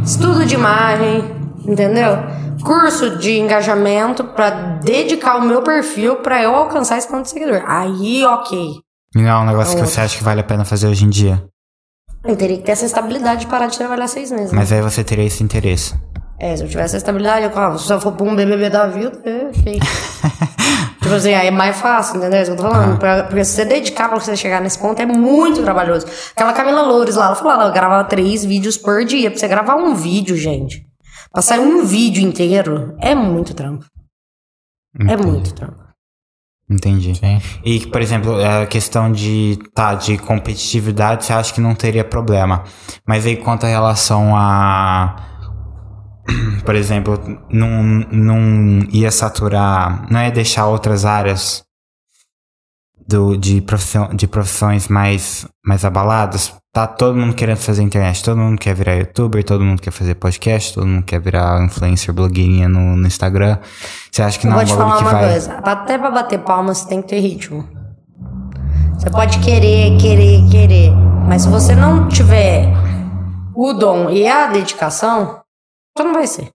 [0.06, 1.33] estudo de imagem,
[1.68, 2.18] entendeu?
[2.64, 4.50] Curso de engajamento pra
[4.84, 7.64] dedicar o meu perfil pra eu alcançar esse ponto de seguidor.
[7.68, 8.76] Aí, ok.
[9.16, 11.44] Não é um negócio que você acha que vale a pena fazer hoje em dia.
[12.26, 14.52] Eu teria que ter essa estabilidade de parar de trabalhar seis meses.
[14.52, 14.58] né?
[14.60, 15.94] Mas aí você teria esse interesse.
[16.40, 18.88] É, se eu tivesse essa estabilidade, eu falava, se eu for pra um BBB da
[18.88, 19.80] vida, é, ok.
[21.02, 22.42] tipo assim, aí é mais fácil, entendeu?
[22.42, 22.98] Isso que eu tô falando.
[22.98, 26.06] Pra- Porque se você dedicar pra você chegar nesse ponto, é muito trabalhoso.
[26.36, 29.30] Aquela Camila Loures lá, ela falou, ela gravava três vídeos por dia.
[29.30, 30.86] Pra você gravar um vídeo, gente,
[31.34, 33.86] pra sair um vídeo inteiro, é muito trampo.
[35.10, 35.84] É muito trampo.
[36.70, 37.14] Entendi.
[37.16, 37.42] Sim.
[37.64, 42.64] E, por exemplo, a questão de, tá, de competitividade, você acha que não teria problema.
[43.06, 45.30] Mas aí quanto a relação a.
[46.64, 47.20] Por exemplo,
[47.50, 50.10] não, não ia saturar.
[50.10, 51.66] Não ia deixar outras áreas
[53.06, 56.56] do, de, profissão, de profissões mais, mais abaladas.
[56.74, 60.16] Tá todo mundo querendo fazer internet, todo mundo quer virar youtuber, todo mundo quer fazer
[60.16, 63.60] podcast, todo mundo quer virar influencer, blogueirinha no, no Instagram.
[64.12, 65.30] Você acha que não é vou um te bagulho falar uma vai.
[65.30, 65.54] coisa.
[65.58, 67.70] Até pra bater palma, você tem que ter ritmo.
[68.96, 70.92] Você pode querer, querer, querer.
[71.28, 72.66] Mas se você não tiver
[73.56, 75.44] o dom e a dedicação,
[75.96, 76.50] você não vai ser.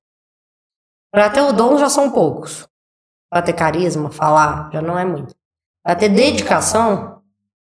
[1.13, 2.67] Pra ter o dom já são poucos.
[3.31, 5.33] Pra ter carisma, falar, já não é muito.
[5.85, 7.23] Pra ter dedicação,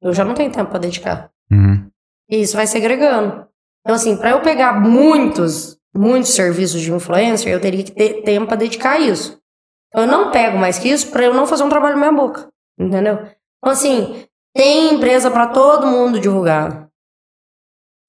[0.02, 1.30] eu já não tenho tempo pra dedicar.
[1.52, 1.89] Uhum.
[2.30, 3.47] E isso vai se agregando.
[3.81, 8.47] Então, assim, para eu pegar muitos, muitos serviços de influencer, eu teria que ter tempo
[8.47, 9.39] para dedicar a isso.
[9.88, 12.22] Então, eu não pego mais que isso para eu não fazer um trabalho na minha
[12.22, 12.47] boca.
[12.77, 13.15] Entendeu?
[13.57, 16.89] Então, assim, tem empresa para todo mundo divulgar.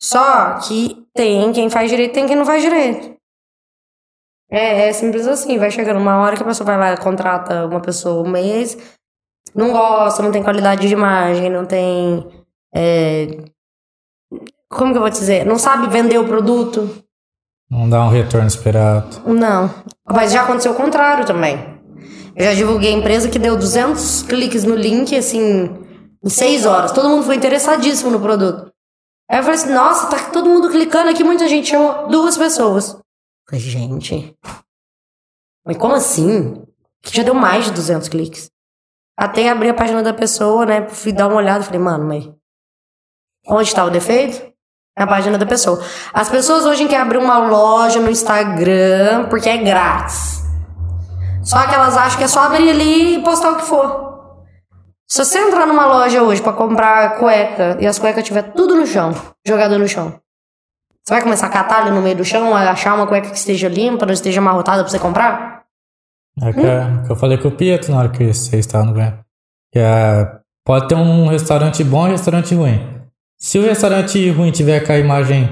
[0.02, 3.16] Só que tem quem faz direito tem quem não faz direito.
[4.50, 5.58] É, é simples assim.
[5.58, 8.76] Vai chegando uma hora que a pessoa vai lá, contrata uma pessoa um mês,
[9.54, 12.26] não gosta, não tem qualidade de imagem, não tem.
[12.74, 13.26] é,
[14.70, 15.44] como que eu vou te dizer?
[15.44, 17.04] Não sabe vender o produto.
[17.68, 19.20] Não dá um retorno esperado.
[19.26, 19.70] Não.
[20.08, 21.78] Mas já aconteceu o contrário também.
[22.36, 25.68] Eu já divulguei empresa que deu 200 cliques no link, assim,
[26.22, 26.92] em 6 horas.
[26.92, 28.72] Todo mundo foi interessadíssimo no produto.
[29.30, 32.94] Aí eu falei assim, nossa, tá todo mundo clicando aqui, muita gente chamou duas pessoas.
[32.94, 33.02] Eu
[33.48, 34.36] falei, gente,
[35.64, 36.64] mas como assim?
[37.02, 38.50] Que já deu mais de 200 cliques.
[39.16, 40.88] Até abrir a página da pessoa, né?
[40.88, 42.28] Fui dar uma olhada, falei, mano, mas
[43.46, 44.49] onde tá o defeito?
[45.00, 45.82] Na página da pessoa.
[46.12, 50.42] As pessoas hoje querem abrir uma loja no Instagram porque é grátis.
[51.42, 54.10] Só que elas acham que é só abrir ali e postar o que for.
[55.08, 58.86] Se você entrar numa loja hoje pra comprar cueca e as cuecas tiver tudo no
[58.86, 59.14] chão,
[59.44, 60.20] jogada no chão,
[61.02, 63.38] você vai começar a catar ali no meio do chão, a achar uma cueca que
[63.38, 65.62] esteja limpa, não esteja amarrotada pra você comprar?
[66.42, 68.92] É que, é- que eu falei com o Pietro na hora que você estava no.
[68.92, 70.30] Que é,
[70.62, 72.99] pode ter um restaurante bom e um restaurante ruim.
[73.40, 75.48] Se o restaurante ruim tiver com a imagem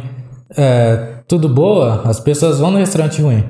[0.57, 3.49] é, tudo boa, as pessoas vão no restaurante ruim.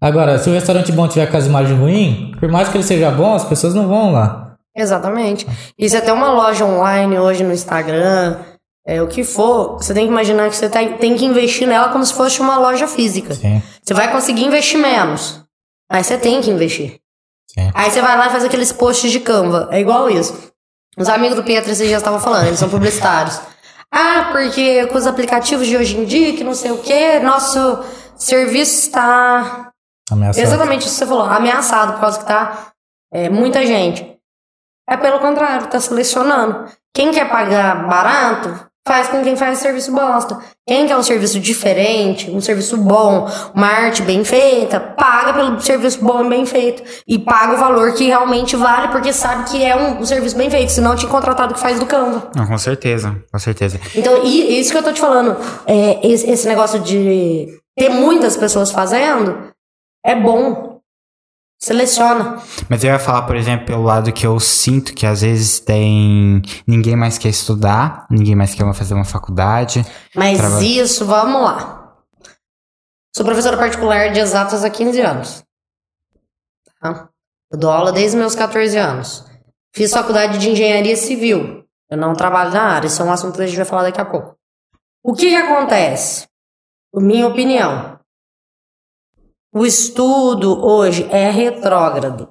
[0.00, 3.10] Agora, se o restaurante bom tiver com as imagens ruins, por mais que ele seja
[3.10, 4.54] bom, as pessoas não vão lá.
[4.74, 5.46] Exatamente.
[5.76, 8.36] E você tem uma loja online hoje no Instagram,
[8.86, 11.88] é, o que for, você tem que imaginar que você tá- tem que investir nela
[11.90, 13.34] como se fosse uma loja física.
[13.34, 15.42] Sim, Você vai conseguir investir menos.
[15.90, 16.98] Mas você tem que investir.
[17.52, 17.68] sim.
[17.74, 19.68] Aí você vai lá e faz aqueles posts de Canva.
[19.72, 20.32] É igual isso.
[20.96, 23.40] Os amigos do Pietro esses dias estavam falando, eles são publicitários.
[23.92, 27.84] Ah, porque com os aplicativos de hoje em dia, que não sei o que, nosso
[28.16, 29.70] serviço está
[30.10, 30.42] Ameaçado.
[30.42, 32.72] Exatamente isso que você falou, ameaçado por causa que tá
[33.12, 34.18] é, muita gente.
[34.88, 36.68] É pelo contrário, tá selecionando.
[36.92, 40.38] Quem quer pagar barato, faz com quem faz serviço bosta.
[40.66, 46.04] Quem quer um serviço diferente, um serviço bom, uma arte bem feita, paga pelo serviço
[46.04, 46.82] bom e bem feito.
[47.06, 50.50] E paga o valor que realmente vale, porque sabe que é um, um serviço bem
[50.50, 52.30] feito, senão tinha contratado que faz do Canva.
[52.34, 53.80] Não, com certeza, com certeza.
[53.94, 55.36] Então, e isso que eu tô te falando,
[55.66, 59.50] é, esse, esse negócio de ter muitas pessoas fazendo
[60.04, 60.69] é bom.
[61.62, 62.40] Seleciona.
[62.70, 66.40] Mas eu ia falar, por exemplo, pelo lado que eu sinto que às vezes tem.
[66.66, 69.84] Ninguém mais quer estudar, ninguém mais quer fazer uma faculdade.
[70.14, 71.96] Mas Trava- isso, vamos lá.
[73.14, 75.44] Sou professora particular de exatas há 15 anos.
[76.80, 77.08] Tá?
[77.52, 79.24] Eu dou aula desde meus 14 anos.
[79.74, 81.64] Fiz faculdade de engenharia civil.
[81.90, 84.00] Eu não trabalho na área, isso é um assunto que a gente vai falar daqui
[84.00, 84.34] a pouco.
[85.02, 86.26] O que, que acontece?
[86.94, 87.99] Minha opinião.
[89.52, 92.28] O estudo hoje é retrógrado.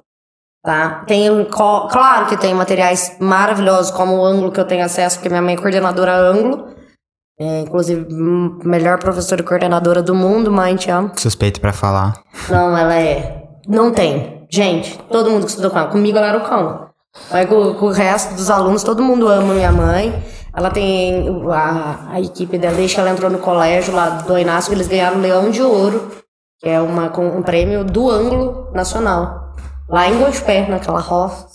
[0.62, 1.04] Tá?
[1.06, 5.42] Tem, claro que tem materiais maravilhosos, como o ângulo que eu tenho acesso, porque minha
[5.42, 6.68] mãe é coordenadora ângulo.
[7.38, 11.12] É, inclusive, hum, melhor professora e coordenadora do mundo, mãe, te amo.
[11.16, 12.22] Suspeito pra falar.
[12.50, 13.48] Não, ela é.
[13.66, 14.46] Não tem.
[14.50, 15.88] Gente, todo mundo que estudou com ela.
[15.88, 16.90] Comigo ela era o cão.
[17.30, 20.22] Mas com, com o resto dos alunos, todo mundo ama minha mãe.
[20.54, 24.72] Ela tem a, a equipe dela, desde que ela entrou no colégio lá do Inácio,
[24.72, 26.10] eles ganharam o Leão de Ouro,
[26.60, 29.54] que é uma, um prêmio do ângulo nacional.
[29.88, 31.46] Lá em Gospé, naquela roça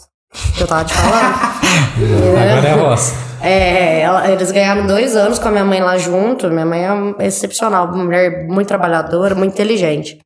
[0.55, 1.35] que eu tava te falando.
[2.51, 3.15] Agora é a roça.
[3.41, 6.49] É, ela- eles ganharam dois anos com a minha mãe lá junto.
[6.49, 6.83] Minha mãe
[7.19, 10.17] é excepcional, uma mulher muito trabalhadora, muito inteligente.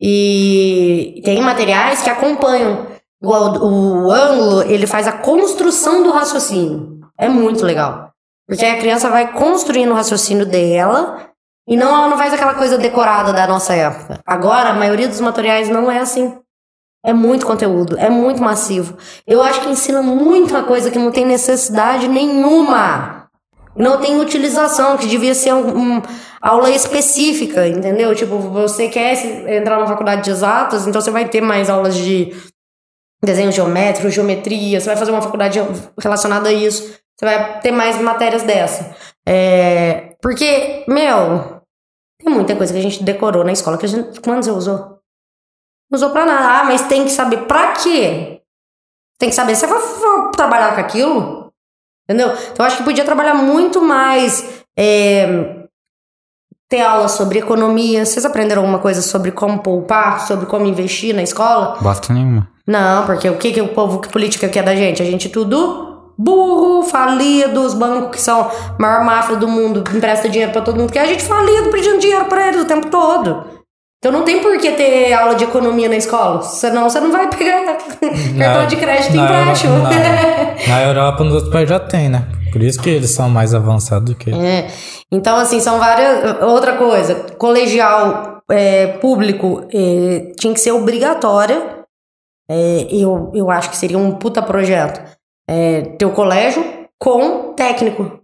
[0.00, 2.86] E tem materiais que acompanham.
[3.22, 6.98] Igual o, o ângulo, ele faz a construção do raciocínio.
[7.18, 8.10] É muito legal.
[8.48, 11.18] Porque a criança vai construindo o raciocínio dela
[11.66, 14.20] e não, ela não faz aquela coisa decorada da nossa época.
[14.26, 16.36] Agora, a maioria dos materiais não é assim.
[17.04, 18.96] É muito conteúdo, é muito massivo.
[19.26, 23.28] Eu acho que ensina muita coisa que não tem necessidade nenhuma.
[23.74, 26.02] Não tem utilização, que devia ser um, um
[26.40, 28.14] aula específica, entendeu?
[28.14, 29.14] Tipo, você quer
[29.56, 32.36] entrar na faculdade de exatas, então você vai ter mais aulas de
[33.24, 35.60] desenho geométrico, geometria, você vai fazer uma faculdade
[36.00, 38.94] relacionada a isso, você vai ter mais matérias dessa.
[39.26, 41.60] É, porque, meu,
[42.22, 44.20] tem muita coisa que a gente decorou na escola que a gente.
[44.20, 45.00] Quando você usou?
[45.90, 46.60] Não usou pra nada.
[46.60, 48.40] Ah, mas tem que saber pra quê?
[49.18, 51.52] Tem que saber se você vai trabalhar com aquilo.
[52.08, 52.28] Entendeu?
[52.28, 54.64] Então eu acho que podia trabalhar muito mais.
[54.76, 55.62] é,
[56.68, 58.06] ter aula sobre economia.
[58.06, 61.76] Vocês aprenderam alguma coisa sobre como poupar, sobre como investir na escola?
[61.82, 62.48] Bosta nenhuma.
[62.66, 65.02] Não, porque o que, que o povo, que política quer da gente?
[65.02, 70.28] A gente tudo burro, falido, os bancos que são a maior máfia do mundo, empresta
[70.28, 73.44] dinheiro pra todo mundo, que a gente falido pedindo dinheiro pra eles o tempo todo.
[73.98, 77.28] Então não tem por que ter aula de economia na escola, senão você não vai
[77.28, 77.78] pegar
[78.36, 79.78] cartão de crédito na empréstimo.
[79.78, 79.90] na,
[80.68, 82.26] na Europa, nos outros países já tem, né?
[82.52, 84.30] Por isso que eles são mais avançados do que.
[84.30, 84.68] É.
[85.10, 86.42] Então, assim, são várias.
[86.42, 91.84] Outra coisa, colegial é, público é, tinha que ser obrigatória.
[92.48, 95.00] É, eu, eu acho que seria um puta projeto.
[95.48, 96.64] É, ter o colégio
[96.98, 98.20] com técnico.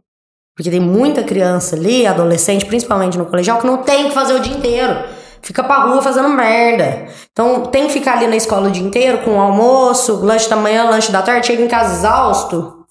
[0.57, 4.40] Porque tem muita criança ali, adolescente, principalmente no colegial, que não tem que fazer o
[4.40, 5.05] dia inteiro.
[5.40, 7.07] Fica pra rua fazendo merda.
[7.31, 10.85] Então tem que ficar ali na escola o dia inteiro com almoço, lanche da manhã,
[10.90, 12.85] lanche da tarde, chega em casa exausto,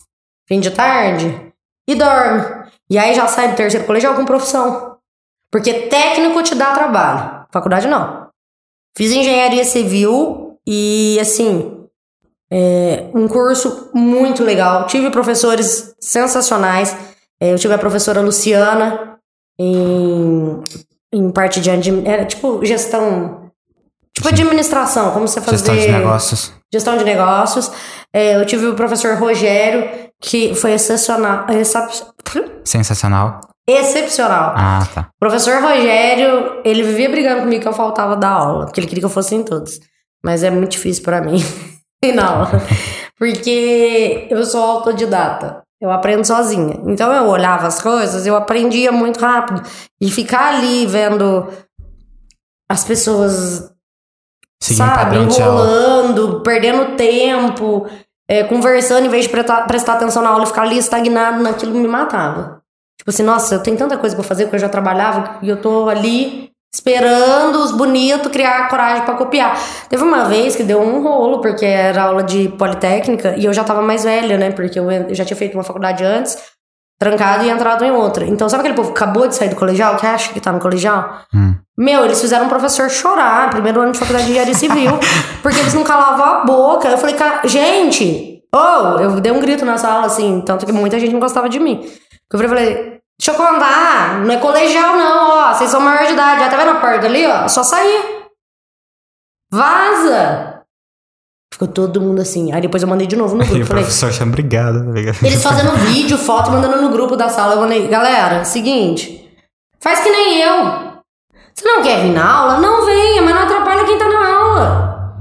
[0.48, 1.52] fim de tarde,
[1.88, 2.68] e dorme.
[2.90, 4.98] E aí já sai do terceiro colegial com profissão.
[5.52, 7.46] Porque técnico te dá trabalho.
[7.52, 8.28] Faculdade não.
[8.98, 11.77] Fiz engenharia civil e assim,
[12.52, 14.88] É, um curso muito legal.
[14.88, 16.96] Tive professores sensacionais.
[17.40, 19.18] É, eu tive a professora Luciana
[19.60, 20.62] em,
[21.14, 21.70] em parte de
[22.06, 23.52] era tipo gestão,
[24.14, 26.54] tipo administração, como você fazer Gestão de negócios.
[26.74, 27.72] gestão de negócios.
[28.14, 31.92] É, eu tive o professor Rogério que foi excepcional, excep-
[32.64, 33.42] Sensacional.
[33.68, 34.54] excepcional.
[34.56, 35.02] Ah, tá.
[35.16, 39.02] O professor Rogério, ele vivia brigando comigo que eu faltava da aula, porque ele queria
[39.02, 39.80] que eu fosse em todos.
[40.24, 41.38] Mas é muito difícil pra mim
[42.20, 42.50] aula,
[43.18, 45.64] porque eu sou autodidata.
[45.80, 46.80] Eu aprendo sozinha.
[46.88, 49.62] Então eu olhava as coisas, eu aprendia muito rápido.
[50.02, 51.48] E ficar ali vendo
[52.70, 53.72] as pessoas,
[54.60, 57.88] Seguir um sabe, enrolando, perdendo tempo,
[58.28, 61.74] é, conversando em vez de prestar, prestar atenção na aula e ficar ali estagnado naquilo
[61.74, 62.62] me matava.
[62.98, 65.62] Tipo assim, nossa, eu tenho tanta coisa pra fazer porque eu já trabalhava e eu
[65.62, 69.60] tô ali esperando os bonitos criar coragem pra copiar.
[69.90, 73.64] Teve uma vez que deu um rolo, porque era aula de politécnica e eu já
[73.64, 74.52] tava mais velha, né?
[74.52, 76.38] Porque eu já tinha feito uma faculdade antes,
[77.00, 78.26] trancado e entrado em outra.
[78.26, 80.60] Então, sabe aquele povo que acabou de sair do colegial, que acha que tá no
[80.60, 81.22] colegial?
[81.34, 81.56] Hum.
[81.76, 84.92] Meu, eles fizeram um professor chorar, primeiro ano de faculdade de engenharia civil,
[85.42, 86.88] porque eles não calavam a boca.
[86.88, 91.12] Eu falei, gente, oh, eu dei um grito na sala, assim, tanto que muita gente
[91.12, 91.88] não gostava de mim.
[92.32, 96.44] Eu falei, deixa eu contar, não é colegial não, ó, vocês são maior de idade,
[96.44, 98.26] ó, tá vendo a porta ali, ó, é só sair.
[99.52, 100.62] Vaza!
[101.54, 102.52] Ficou todo mundo assim.
[102.54, 103.64] Aí depois eu mandei de novo no grupo.
[103.64, 107.56] o Falei, professor achando obrigado, tá eles fazendo vídeo, foto, mandando no grupo da sala.
[107.56, 109.36] Eu mandei, galera, seguinte,
[109.80, 110.88] faz que nem eu.
[111.56, 112.60] Você não quer vir na aula?
[112.60, 115.14] Não venha, mas não atrapalha quem tá na aula.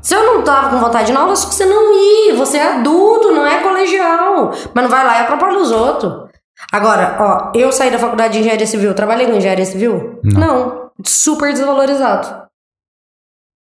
[0.00, 2.36] Se eu não tava com vontade de ir na aula, só você não ir.
[2.36, 4.52] Você é adulto, não é colegial.
[4.72, 6.30] Mas não vai lá e atrapalha os outros.
[6.70, 8.94] Agora, ó, eu saí da faculdade de engenharia civil.
[8.94, 10.20] Trabalhei com engenharia civil?
[10.22, 10.90] Não.
[11.04, 12.42] Super desvalorizado.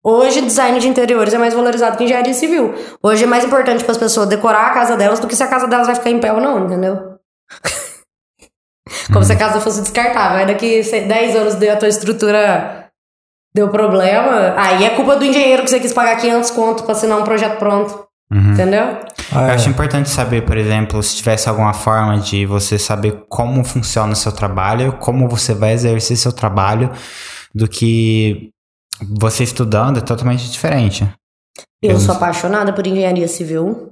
[0.05, 2.75] Hoje, design de interiores é mais valorizado que engenharia civil.
[3.03, 5.47] Hoje é mais importante para as pessoas decorar a casa delas do que se a
[5.47, 7.19] casa delas vai ficar em pé ou não, entendeu?
[9.13, 10.39] Como se a casa fosse descartável.
[10.39, 12.89] Aí daqui se- 10 anos a tua estrutura
[13.55, 14.55] deu problema.
[14.57, 17.59] Aí é culpa do engenheiro que você quis pagar 500 conto pra assinar um projeto
[17.59, 18.07] pronto.
[18.33, 18.53] Uhum.
[18.53, 18.99] Entendeu?
[19.31, 19.53] Ah, Eu é.
[19.53, 24.17] acho importante saber, por exemplo, se tivesse alguma forma de você saber como funciona o
[24.17, 26.91] seu trabalho, como você vai exercer seu trabalho,
[27.55, 28.51] do que
[29.01, 31.07] você estudando é totalmente diferente.
[31.83, 33.91] Eu Eu sou apaixonada por engenharia civil.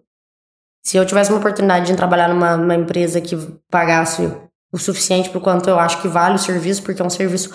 [0.83, 3.37] Se eu tivesse uma oportunidade de trabalhar numa, numa empresa que
[3.71, 4.33] pagasse
[4.73, 7.51] o suficiente por quanto eu acho que vale o serviço, porque é um serviço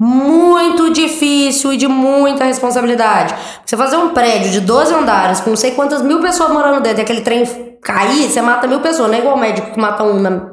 [0.00, 3.34] muito difícil e de muita responsabilidade.
[3.64, 7.00] Você fazer um prédio de 12 andares com não sei quantas mil pessoas morando dentro
[7.00, 7.44] e aquele trem
[7.82, 10.50] cair, você mata mil pessoas, não é igual o médico que mata um na-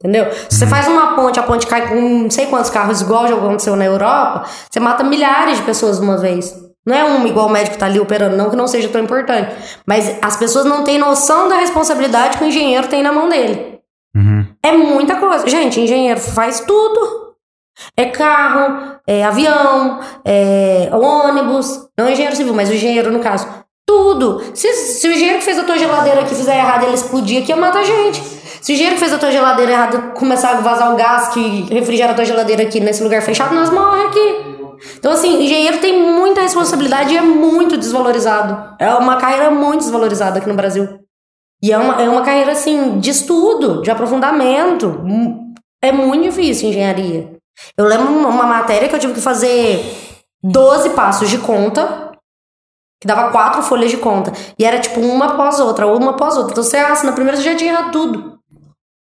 [0.00, 0.26] Entendeu?
[0.48, 3.34] Se você faz uma ponte, a ponte cai com não sei quantos carros, igual já
[3.34, 6.54] aconteceu na Europa, você mata milhares de pessoas de uma vez.
[6.86, 9.02] Não é um igual o médico que tá ali operando, não que não seja tão
[9.02, 9.52] importante.
[9.84, 13.80] Mas as pessoas não têm noção da responsabilidade que o engenheiro tem na mão dele.
[14.16, 14.46] Uhum.
[14.62, 15.46] É muita coisa.
[15.48, 17.27] Gente, engenheiro faz tudo.
[17.96, 21.88] É carro, é avião, é ônibus.
[21.96, 23.46] Não é engenheiro civil, mas o engenheiro, no caso.
[23.86, 24.42] Tudo.
[24.54, 27.54] Se, se o engenheiro que fez a tua geladeira aqui fizer errado ele explodir aqui,
[27.54, 28.20] mata a gente.
[28.60, 31.62] Se o engenheiro que fez a tua geladeira errado começar a vazar o gás que
[31.72, 34.58] refrigera a tua geladeira aqui nesse lugar fechado, nós morremos aqui.
[34.98, 38.74] Então, assim, engenheiro tem muita responsabilidade e é muito desvalorizado.
[38.78, 40.98] É uma carreira muito desvalorizada aqui no Brasil.
[41.62, 45.00] E é uma, é uma carreira, assim, de estudo, de aprofundamento.
[45.02, 47.37] Mu- É muito difícil engenharia.
[47.76, 49.82] Eu lembro uma, matéria que eu tive que fazer
[50.42, 52.12] 12 passos de conta,
[53.00, 54.32] que dava quatro folhas de conta.
[54.58, 56.52] E era, tipo, uma após outra, uma após outra.
[56.52, 58.38] Então, você assina, primeiro você já tinha errado tudo.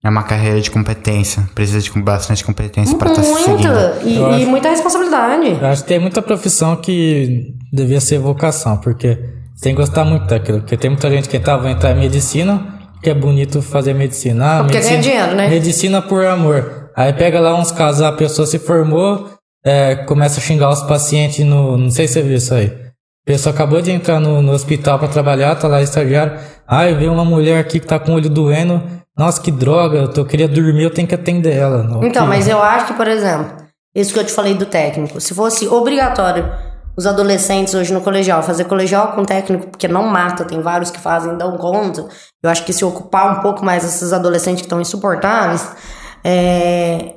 [0.03, 1.49] É uma carreira de competência.
[1.55, 3.49] Precisa de bastante competência para estar seguindo.
[3.49, 3.99] Muita.
[4.03, 5.49] E, e acho- muita responsabilidade.
[5.59, 9.15] Eu acho que tem muita profissão que devia ser vocação, porque
[9.55, 10.59] você tem que gostar muito daquilo.
[10.59, 14.59] Porque tem muita gente que tava entrar em medicina, que é bonito fazer medicina.
[14.59, 15.49] Ah, Porque medicina, ganha dinheiro, né?
[15.49, 16.76] Medicina por amor.
[16.97, 19.29] Aí pega lá uns casos, a pessoa se formou,
[19.63, 21.77] é, começa a xingar os pacientes no.
[21.77, 22.67] Não sei se você viu isso aí.
[22.67, 26.39] A pessoa acabou de entrar no, no hospital pra trabalhar, tá lá estagiário.
[26.67, 28.81] Ai, veio uma mulher aqui que tá com o olho doendo.
[29.17, 31.83] Nossa, que droga, eu, tô, eu queria dormir, eu tenho que atender ela.
[31.83, 33.51] Não, Então, que- mas eu acho que, por exemplo,
[33.95, 36.49] isso que eu te falei do técnico, se fosse obrigatório
[36.95, 40.99] os adolescentes hoje no colegial fazer colegial com técnico, porque não mata, tem vários que
[40.99, 42.07] fazem, dão conta.
[42.41, 45.67] Eu acho que se ocupar um pouco mais esses adolescentes que estão insuportáveis,
[46.29, 47.13] é...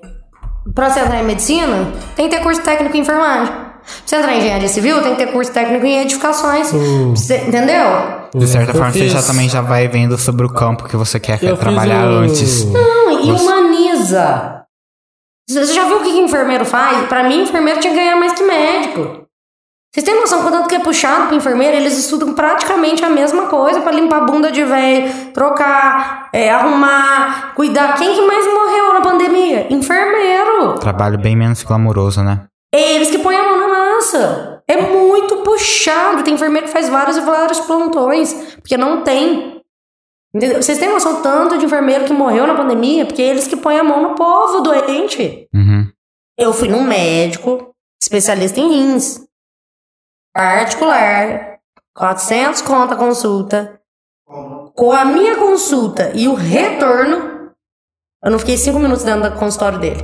[0.75, 3.53] pra você entrar em medicina, tem que ter curso técnico em enfermagem.
[3.53, 3.71] Pra
[4.07, 6.73] você entrar em engenharia civil, tem que ter curso técnico em edificações.
[6.73, 8.21] O- Você- entendeu?
[8.35, 10.97] De certa Eu forma, você já fiz- também já vai vendo sobre o campo que
[10.97, 12.65] você quer fiz trabalhar o- antes.
[12.67, 14.63] Não, e humaniza.
[15.49, 17.09] Você já viu o que que enfermeiro faz?
[17.09, 19.20] Pra mim, enfermeiro tinha que ganhar mais que médico.
[19.93, 21.77] Vocês têm noção quanto que é puxado pro enfermeiro?
[21.77, 27.55] Eles estudam praticamente a mesma coisa pra limpar a bunda de velho, trocar, é, arrumar,
[27.57, 27.97] cuidar.
[27.99, 29.67] Quem que mais morreu na pandemia?
[29.69, 30.79] Enfermeiro.
[30.79, 32.47] Trabalho bem menos glamouroso, né?
[32.73, 34.63] É eles que põem a mão na massa.
[34.69, 36.23] É muito puxado.
[36.23, 39.61] Tem enfermeiro que faz vários e vários plantões, porque não tem.
[40.33, 40.63] Entendeu?
[40.63, 43.07] Vocês têm noção tanto de enfermeiro que morreu na pandemia?
[43.07, 45.49] Porque eles que põem a mão no povo doente.
[45.53, 45.89] Uhum.
[46.39, 49.29] Eu fui num médico, especialista em rins.
[50.33, 51.59] Particular.
[51.95, 53.81] 400 conta consulta.
[54.75, 57.51] Com a minha consulta e o retorno,
[58.23, 60.03] eu não fiquei cinco minutos dentro do consultório dele.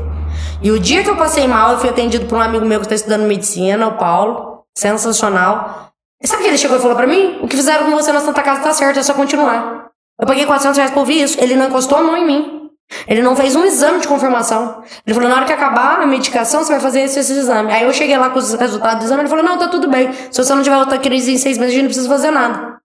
[0.61, 2.87] E o dia que eu passei mal, eu fui atendido por um amigo meu que
[2.87, 4.65] está estudando medicina, o Paulo.
[4.77, 5.93] Sensacional.
[6.21, 7.39] E sabe o que ele chegou e falou pra mim?
[7.43, 9.91] O que fizeram com você na Santa Casa tá certo, é só continuar.
[10.21, 11.41] Eu paguei 400 reais pra ouvir isso.
[11.41, 12.66] Ele não encostou a mão em mim.
[13.07, 14.83] Ele não fez um exame de confirmação.
[15.07, 17.73] Ele falou, na hora que acabar a medicação, você vai fazer esse, esse exame.
[17.73, 20.13] Aí eu cheguei lá com os resultados do exame, ele falou, não, tá tudo bem.
[20.31, 22.81] Se você não tiver outra crise em seis meses, a gente não precisa fazer nada.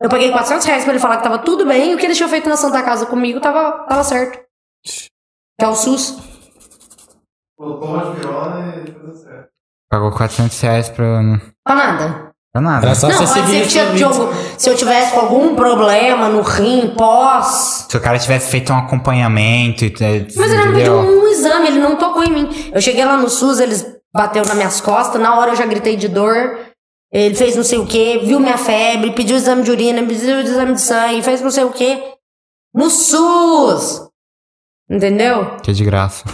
[0.00, 2.14] Eu paguei 400 reais pra ele falar que tava tudo bem e o que ele
[2.14, 4.44] tinha feito na Santa Casa comigo tava, tava certo.
[5.58, 6.18] Que é o SUS.
[7.56, 9.48] Toma de pirona e tudo certo.
[9.90, 11.22] Pagou 400 reais pra.
[11.64, 12.25] Pra nada.
[12.56, 12.86] Pra nada.
[12.86, 14.12] Era só não, você pode seguir ser que tinha-
[14.58, 18.76] se eu tivesse com algum problema no rim, pós, Se o cara tivesse feito um
[18.78, 19.92] acompanhamento e.
[19.98, 21.00] Mas ele não entendeu?
[21.02, 22.70] pediu um exame, ele não tocou em mim.
[22.72, 25.96] Eu cheguei lá no SUS, eles bateu nas minhas costas, na hora eu já gritei
[25.96, 26.58] de dor.
[27.12, 30.74] Ele fez não sei o que, viu minha febre, pediu exame de urina, pediu exame
[30.74, 32.02] de sangue, fez não sei o que.
[32.74, 34.06] No SUS!
[34.90, 35.56] Entendeu?
[35.62, 36.24] Que é de graça.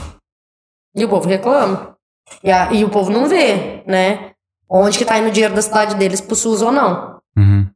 [0.95, 1.95] E o povo reclama.
[2.43, 4.32] E, a- e o povo não vê, né?
[4.73, 7.19] Onde que tá indo o dinheiro da cidade deles pro SUS ou não.
[7.37, 7.67] Uhum.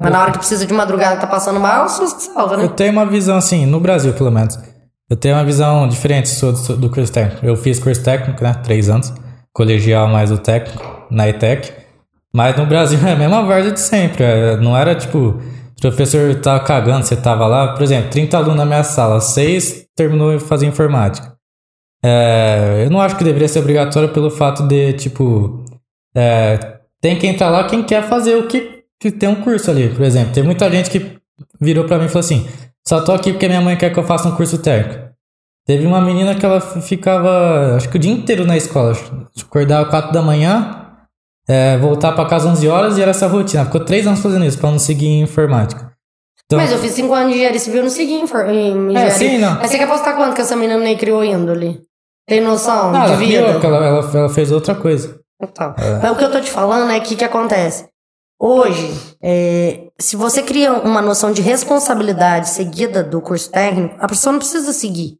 [0.00, 2.64] Mas na hora que precisa de madrugada tá passando mal, o SUS que salva, né?
[2.64, 4.58] Eu tenho uma visão assim, no Brasil pelo menos.
[5.08, 7.44] Eu tenho uma visão diferente do, do curso técnico.
[7.44, 8.54] Eu fiz curso técnico, né?
[8.54, 9.12] Três anos.
[9.52, 11.72] Colegial mais o técnico, na ETEC.
[12.34, 14.24] Mas no Brasil é a mesma várzea de sempre.
[14.24, 17.74] é, Não era tipo, o professor tava cagando, você tava lá.
[17.74, 21.34] Por exemplo, 30 alunos na minha sala, seis terminou de fazer informática.
[22.02, 25.63] É, eu não acho que deveria ser obrigatório pelo fato de, tipo,
[26.14, 29.88] é, tem que entrar lá quem quer fazer o que, que tem um curso ali.
[29.88, 31.18] Por exemplo, tem muita gente que
[31.60, 32.46] virou pra mim e falou assim:
[32.86, 35.04] só tô aqui porque minha mãe quer que eu faça um curso técnico.
[35.66, 38.92] Teve uma menina que ela ficava, acho que o dia inteiro na escola.
[39.40, 40.88] Acordava 4 da manhã,
[41.48, 43.64] é, voltar pra casa 11 horas e era essa rotina.
[43.64, 45.90] Ficou três anos fazendo isso pra não seguir em informática.
[46.44, 49.10] Então, Mas eu fiz cinco anos de engenharia civil no seguinte, em É, engenharia.
[49.12, 49.54] sim, não.
[49.54, 51.80] Mas você quer apostar quanto que essa menina nem criou índole?
[52.28, 53.58] Tem noção Ah, de ela, vida?
[53.58, 55.18] criou, ela, ela, ela fez outra coisa.
[55.50, 57.88] Então, Mas o que eu tô te falando é que o que acontece?
[58.40, 64.32] Hoje, é, se você cria uma noção de responsabilidade seguida do curso técnico, a pessoa
[64.32, 65.16] não precisa seguir.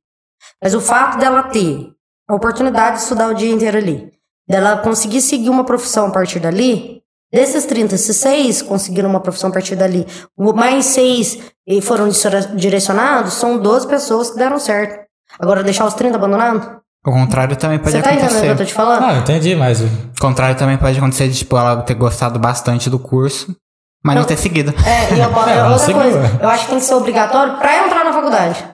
[0.62, 1.88] Mas o fato dela ter
[2.28, 4.12] a oportunidade de estudar o dia inteiro ali,
[4.48, 7.02] dela conseguir seguir uma profissão a partir dali,
[7.32, 10.06] desses 30, se seis conseguiram uma profissão a partir dali,
[10.36, 11.38] o- mais seis
[11.82, 15.04] foram dire- direcionados, são 12 pessoas que deram certo.
[15.38, 16.66] Agora, deixar os 30 abandonados?
[17.06, 18.66] O contrário também pode Você tá entendendo o que eu tô acontecer.
[18.66, 19.04] te falando?
[19.04, 19.88] Ah, entendi, mas O
[20.20, 23.54] contrário também pode acontecer de, tipo, ela ter gostado bastante do curso,
[24.02, 24.28] mas não, Não.
[24.28, 24.72] ter seguido.
[24.86, 26.44] É, e eu, É, outra seguiu, coisa, é.
[26.44, 28.64] eu acho que tem que ser obrigatório pra entrar na faculdade.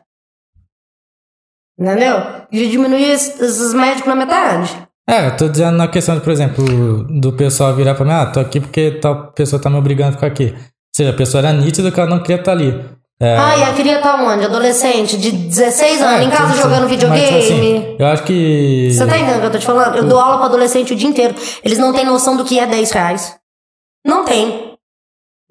[1.79, 2.19] Entendeu?
[2.53, 4.77] E diminuir esses, esses médicos na metade.
[5.09, 6.65] É, eu tô dizendo na questão, de, por exemplo,
[7.21, 10.13] do pessoal virar pra mim, ah, tô aqui porque tal pessoa tá me obrigando a
[10.13, 10.53] ficar aqui.
[10.55, 10.61] Ou
[10.95, 12.85] seja, a pessoa era nítida que ela não queria estar ali.
[13.23, 14.47] É, e a queria estar onde?
[14.47, 17.39] Adolescente, de 16 anos, é, em casa tipo, jogando mas, videogame.
[17.39, 18.89] assim, eu acho que.
[18.91, 19.97] Você tá entendendo o que eu tô te falando?
[19.97, 21.35] Eu dou aula pra adolescente o dia inteiro.
[21.63, 23.37] Eles não têm noção do que é 10 reais.
[24.07, 24.71] Não tem.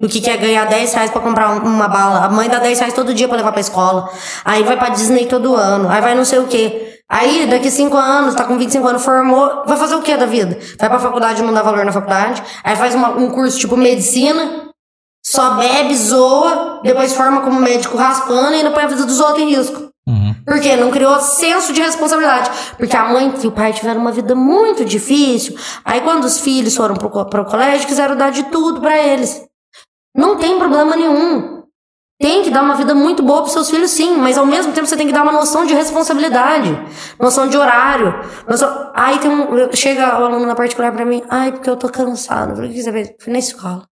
[0.02, 2.24] Do que que é ganhar 10 reais pra comprar um- uma bala.
[2.24, 4.08] A mãe dá 10 reais todo dia pra levar pra escola.
[4.44, 5.88] Aí vai pra Disney todo ano.
[5.90, 6.96] Aí vai não sei o quê.
[7.08, 9.62] Aí, daqui 5 anos, tá com 25 anos, formou.
[9.66, 10.58] Vai fazer o quê da vida?
[10.78, 12.42] Vai pra faculdade, não dá valor na faculdade.
[12.64, 14.69] Aí faz uma- um curso tipo medicina.
[15.24, 16.80] Só bebe, zoa.
[16.82, 19.90] Depois forma como médico raspando e ainda põe a vida dos outros em risco.
[20.06, 20.34] Uhum.
[20.44, 22.50] Porque não criou senso de responsabilidade.
[22.76, 25.56] Porque a mãe e o pai tiveram uma vida muito difícil.
[25.84, 29.44] Aí quando os filhos foram pro, pro colégio, quiseram dar de tudo pra eles.
[30.16, 31.60] Não tem problema nenhum.
[32.20, 34.86] Tem que dar uma vida muito boa pros seus filhos, sim, mas ao mesmo tempo
[34.86, 36.78] você tem que dar uma noção de responsabilidade,
[37.18, 38.14] noção de horário.
[38.46, 38.90] Noção...
[38.92, 39.72] Aí tem um.
[39.72, 42.50] Chega o aluno na particular pra mim, ai, porque eu tô cansado.
[42.50, 43.14] Eu falei, o que você fez?
[43.18, 43.89] Fui na escola.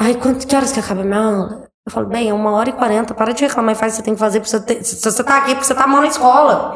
[0.00, 1.68] Ai, quanto, que horas que acaba a minha aula?
[1.86, 3.98] Eu falo, bem, é uma hora e quarenta, para de reclamar e faz o que
[3.98, 4.40] você tem que fazer.
[4.40, 4.82] Pra você ter...
[4.82, 6.74] Se você tá aqui, porque você tá mal na escola.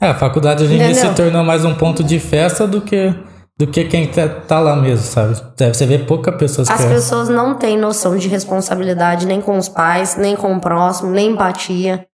[0.00, 3.14] É, a faculdade hoje em dia se tornou mais um ponto de festa do que,
[3.58, 5.38] do que quem tá, tá lá mesmo, sabe?
[5.56, 6.88] Deve você vê pouca pessoas As que.
[6.88, 11.32] pessoas não têm noção de responsabilidade nem com os pais, nem com o próximo, nem
[11.32, 12.06] empatia.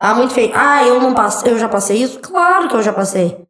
[0.00, 0.52] Ah, muito feio.
[0.54, 2.18] Ah, eu não passei, eu já passei isso?
[2.18, 3.46] Claro que eu já passei.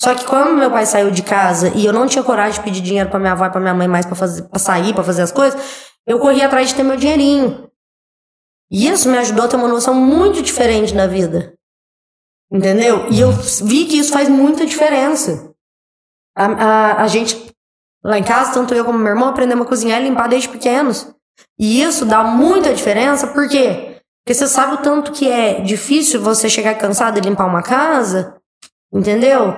[0.00, 2.80] Só que quando meu pai saiu de casa e eu não tinha coragem de pedir
[2.80, 5.22] dinheiro pra minha avó e pra minha mãe mais pra, fazer, pra sair, pra fazer
[5.22, 5.60] as coisas,
[6.06, 7.68] eu corri atrás de ter meu dinheirinho.
[8.70, 11.54] E isso me ajudou a ter uma noção muito diferente da vida.
[12.50, 13.10] Entendeu?
[13.10, 15.52] E eu vi que isso faz muita diferença.
[16.36, 17.52] A, a, a gente,
[18.04, 21.12] lá em casa, tanto eu como meu irmão, aprendemos a cozinhar e limpar desde pequenos.
[21.58, 24.00] E isso dá muita diferença, por quê?
[24.24, 28.37] Porque você sabe o tanto que é difícil você chegar cansado e limpar uma casa,
[28.92, 29.56] entendeu?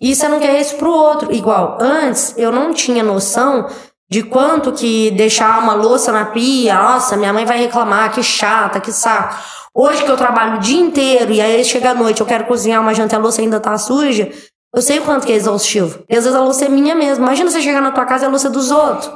[0.00, 1.32] E você não quer isso pro outro.
[1.32, 3.68] Igual, antes eu não tinha noção
[4.10, 8.80] de quanto que deixar uma louça na pia, nossa, minha mãe vai reclamar, que chata,
[8.80, 9.36] que saco.
[9.72, 12.80] Hoje que eu trabalho o dia inteiro e aí chega a noite, eu quero cozinhar
[12.80, 14.32] uma janta e a louça ainda tá suja,
[14.74, 16.04] eu sei o quanto que é exaustivo.
[16.08, 17.24] E às vezes a louça é minha mesmo.
[17.24, 19.10] Imagina você chegar na tua casa e a louça é dos outros.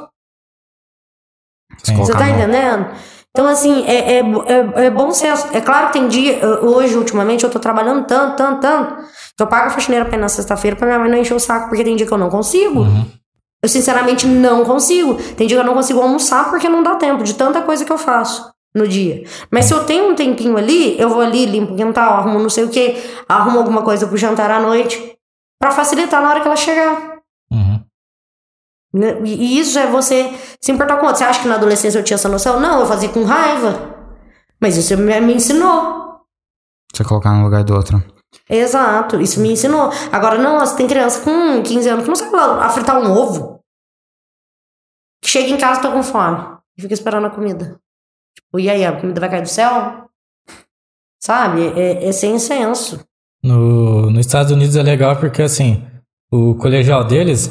[1.83, 2.89] Você tá entendendo?
[3.35, 5.49] Então, assim, é, é, é, é bom senso.
[5.51, 8.95] É claro que tem dia, hoje, ultimamente, eu tô trabalhando tanto, tanto, tanto,
[9.35, 11.39] que eu pago a faxineira pra ir na sexta-feira pra minha mãe não encher o
[11.39, 12.79] saco, porque tem dia que eu não consigo.
[12.79, 13.05] Uhum.
[13.61, 15.15] Eu, sinceramente, não consigo.
[15.35, 17.91] Tem dia que eu não consigo almoçar porque não dá tempo de tanta coisa que
[17.91, 19.25] eu faço no dia.
[19.51, 22.49] Mas se eu tenho um tempinho ali, eu vou ali, limpo o quintal, arrumo não
[22.49, 22.95] sei o que,
[23.27, 25.17] arrumo alguma coisa pro jantar à noite,
[25.59, 27.14] pra facilitar na hora que ela chegar.
[28.95, 29.21] Né?
[29.25, 31.17] E isso é você se importar com outro.
[31.17, 32.61] Você acha que na adolescência eu tinha essa noção?
[32.61, 33.93] Não, eu fazia com raiva.
[34.61, 36.21] Mas isso me, me ensinou.
[36.93, 38.01] Você colocar no lugar do outro.
[38.49, 39.89] Exato, isso me ensinou.
[40.13, 43.11] Agora, não, você tem criança com 15 anos que não sabe lá, a fritar um
[43.11, 43.59] ovo.
[45.21, 46.57] Que chega em casa e tá com fome.
[46.77, 47.77] E fica esperando a comida.
[48.33, 50.09] Tipo, e aí, a comida vai cair do céu?
[51.21, 51.67] Sabe?
[51.77, 53.05] É, é sem senso.
[53.43, 55.85] No, nos Estados Unidos é legal porque, assim,
[56.31, 57.49] o colegial deles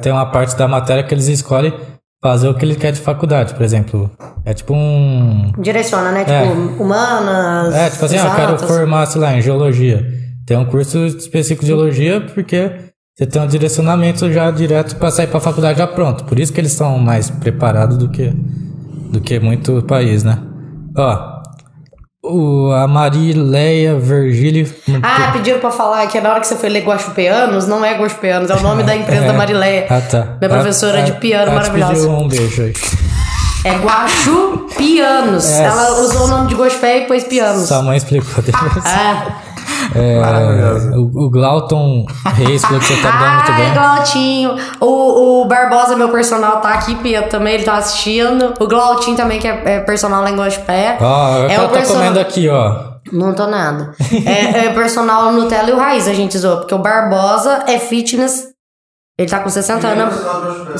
[0.00, 1.72] tem uma parte da matéria que eles escolhem
[2.22, 4.10] fazer o que ele quer de faculdade, por exemplo.
[4.44, 5.52] É tipo um.
[5.58, 6.24] Direciona, né?
[6.26, 6.42] É.
[6.42, 7.74] Tipo, humanas.
[7.74, 10.04] É, tipo assim, ah, eu quero formar, sei lá, em geologia.
[10.46, 12.70] Tem um curso específico de geologia porque
[13.16, 16.24] você tem um direcionamento já direto pra sair pra faculdade já pronto.
[16.24, 18.32] Por isso que eles estão mais preparados do que,
[19.10, 20.38] do que muito país, né?
[20.96, 21.35] Ó,
[22.28, 24.72] o, a Marileia Virgílio.
[25.02, 28.50] Ah, pediram pra falar que na hora que você foi ler Guaxupeanos, não é Guaxupeanos,
[28.50, 29.86] é o nome da empresa da Marileia.
[29.88, 30.36] Ah, tá.
[30.40, 32.08] Minha professora Ah, de piano ah, maravilhosa.
[32.08, 32.72] um beijo aí.
[33.64, 35.50] É Guaxupianos.
[35.50, 35.64] É.
[35.64, 37.68] Ela usou o nome de Gospé e pôs pianos.
[37.68, 38.84] Sua mãe explicou depois.
[38.84, 39.26] Ah,
[39.94, 40.90] É, Maravilhoso.
[41.00, 42.04] o, o Glauton
[42.34, 43.74] Reis falou que você tá dando muito Ai, bem.
[43.74, 44.56] Glautinho.
[44.80, 48.54] O, o Barbosa, meu personal, tá aqui, Pia, também, ele tá assistindo.
[48.58, 50.98] O Glautinho também, que é, é personal lá em Gospé.
[51.00, 52.96] Ó, É o tá personal- comendo aqui, ó.
[53.12, 53.94] Não tô nada.
[54.26, 56.56] É, é personal Nutella e o Raiz, a gente zoou.
[56.58, 58.48] Porque o Barbosa é fitness.
[59.18, 60.14] Ele tá com 60 anos.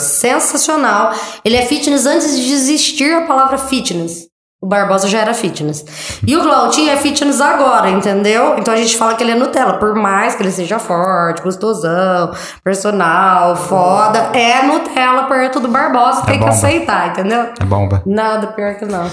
[0.00, 1.12] Sensacional.
[1.44, 4.26] Ele é fitness antes de existir a palavra fitness.
[4.66, 5.84] O Barbosa já era fitness.
[6.26, 8.58] E o Glautinho é fitness agora, entendeu?
[8.58, 9.74] Então a gente fala que ele é Nutella.
[9.78, 12.32] Por mais que ele seja forte, gostosão,
[12.64, 16.22] personal, foda, é Nutella perto do Barbosa.
[16.26, 17.46] tem que aceitar, entendeu?
[17.60, 18.02] É bomba.
[18.04, 19.04] Nada pior que não.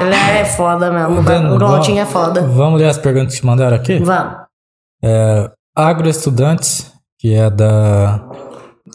[0.00, 1.20] Ele é foda mesmo.
[1.20, 2.42] O, Dani, o Glautinho é vamos- foda.
[2.42, 4.00] Vamos ler as perguntas que mandaram aqui?
[4.00, 4.34] Vamos.
[5.76, 8.24] Agroestudantes, que é da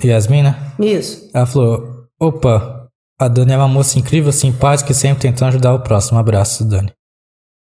[0.03, 0.55] Yasmin, né?
[0.77, 1.29] Isso.
[1.33, 1.83] Ela falou:
[2.19, 2.80] opa,
[3.21, 6.17] a Dani é uma moça incrível, simpática e sempre tentando ajudar o próximo.
[6.17, 6.91] Abraço, Dani.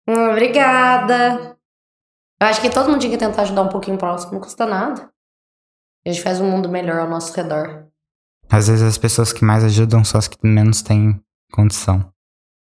[0.08, 1.54] Hum, obrigada.
[2.40, 4.64] Eu acho que todo mundo tinha que tentar ajudar um pouquinho o próximo, não custa
[4.64, 5.10] nada.
[6.06, 7.86] A gente faz um mundo melhor ao nosso redor.
[8.50, 11.20] Às vezes as pessoas que mais ajudam são as que menos têm
[11.52, 12.10] condição.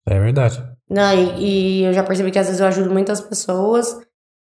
[0.05, 0.61] É verdade.
[0.89, 3.97] Não, e, e eu já percebi que às vezes eu ajudo muitas pessoas.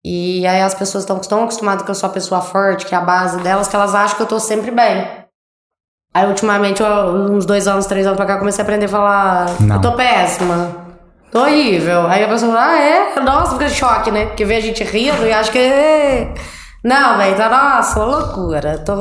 [0.03, 2.97] E aí as pessoas estão tão acostumadas que eu sou a pessoa forte, que é
[2.97, 5.20] a base delas, que elas acham que eu tô sempre bem.
[6.13, 9.61] Aí ultimamente, uns dois anos, três anos pra cá, eu comecei a aprender a falar,
[9.61, 9.75] Não.
[9.77, 10.75] eu tô péssima.
[11.31, 12.05] Tô horrível.
[12.07, 13.19] Aí a pessoa fala, ah, é?
[13.21, 14.25] Nossa, fica de choque, né?
[14.25, 16.33] Porque vê a gente rindo e acha que.
[16.83, 18.79] Não, velho, tá nossa, loucura.
[18.79, 18.95] Tô.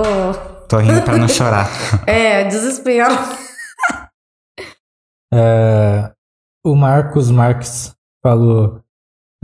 [0.69, 1.69] Tô rindo pra não chorar.
[2.07, 3.13] É, desespero.
[5.33, 6.11] É,
[6.67, 8.81] o Marcos Marques falou: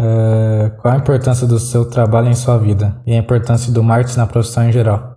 [0.01, 4.19] é, qual a importância do seu trabalho em sua vida e a importância do marketing
[4.19, 5.16] na profissão em geral?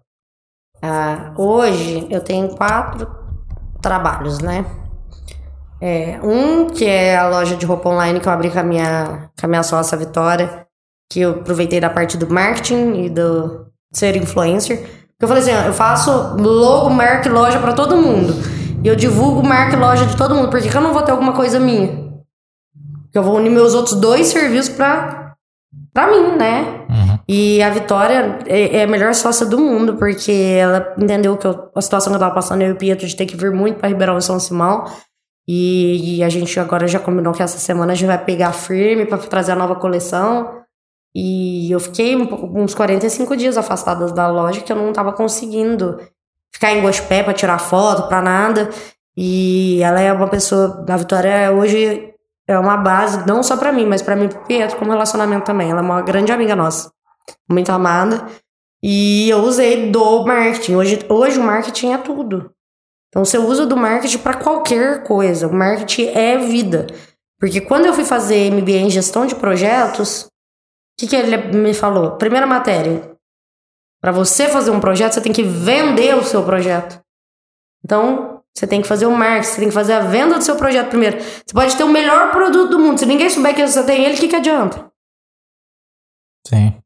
[0.81, 3.07] Ah, hoje eu tenho quatro
[3.81, 4.65] trabalhos, né?
[5.81, 9.30] É, um que é a loja de roupa online que eu abri com a minha,
[9.39, 10.65] com a minha sócia Vitória,
[11.10, 14.77] que eu aproveitei da parte do marketing e do ser influencer.
[14.80, 18.34] Porque eu falei assim, ó, eu faço logo, marca e loja pra todo mundo.
[18.84, 20.49] E eu divulgo marca e loja de todo mundo.
[20.49, 22.10] Por que, que eu não vou ter alguma coisa minha?
[23.03, 25.34] Porque eu vou unir meus outros dois serviços pra,
[25.93, 26.85] pra mim, né?
[26.89, 27.09] Uhum.
[27.31, 31.69] E a Vitória é, é a melhor sócia do mundo, porque ela entendeu que eu-
[31.76, 33.77] a situação que eu tava passando, eu e o Pietro, de ter que vir muito
[33.77, 34.85] pra Ribeirão e São Simão.
[35.47, 39.06] E, e a gente agora já combinou que essa semana a gente vai pegar firme
[39.06, 40.57] pra trazer a nova coleção.
[41.15, 45.99] E eu fiquei uns 45 dias afastada da loja, que eu não tava conseguindo
[46.53, 48.69] ficar em Gospé pra tirar foto, pra nada.
[49.15, 52.11] E ela é uma pessoa, a Vitória hoje
[52.47, 55.45] é uma base, não só pra mim, mas pra mim e pro Pietro, como relacionamento
[55.45, 55.69] também.
[55.69, 56.91] Ela é uma grande amiga nossa,
[57.49, 58.27] muito amada.
[58.81, 60.76] E eu usei do marketing.
[60.76, 62.51] Hoje, hoje o marketing é tudo.
[63.10, 65.47] Então você usa do marketing pra qualquer coisa.
[65.47, 66.88] O marketing é vida.
[67.39, 70.30] Porque quando eu fui fazer MBA em gestão de projetos, o
[70.99, 72.18] que, que ele me falou?
[72.18, 73.15] Primeira matéria.
[74.01, 77.01] Para você fazer um projeto, você tem que vender o seu projeto.
[77.84, 80.56] Então, você tem que fazer o marketing, você tem que fazer a venda do seu
[80.56, 81.19] projeto primeiro.
[81.19, 82.99] Você pode ter o melhor produto do mundo.
[82.99, 84.89] Se ninguém souber que você tem ele, o que, que adianta?
[86.45, 86.77] Sim.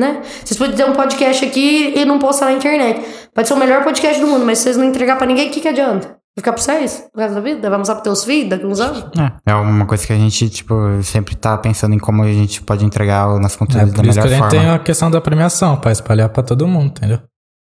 [0.00, 0.22] Né?
[0.44, 3.04] Vocês podem ter um podcast aqui e não postar na internet.
[3.34, 5.52] Pode ser o melhor podcast do mundo, mas se vocês não entregar pra ninguém, o
[5.52, 6.08] que, que adianta?
[6.08, 7.04] Vai ficar pra vocês?
[7.12, 7.68] Pro resto da vida?
[7.68, 9.04] Vai mostrar pros teus filhos daqui uns anos?
[9.46, 12.62] É, é uma coisa que a gente, tipo, sempre tá pensando em como a gente
[12.62, 14.50] pode entregar o nosso É da por isso que melhor a gente forma.
[14.50, 17.18] tem a questão da premiação, pra espalhar pra todo mundo, entendeu?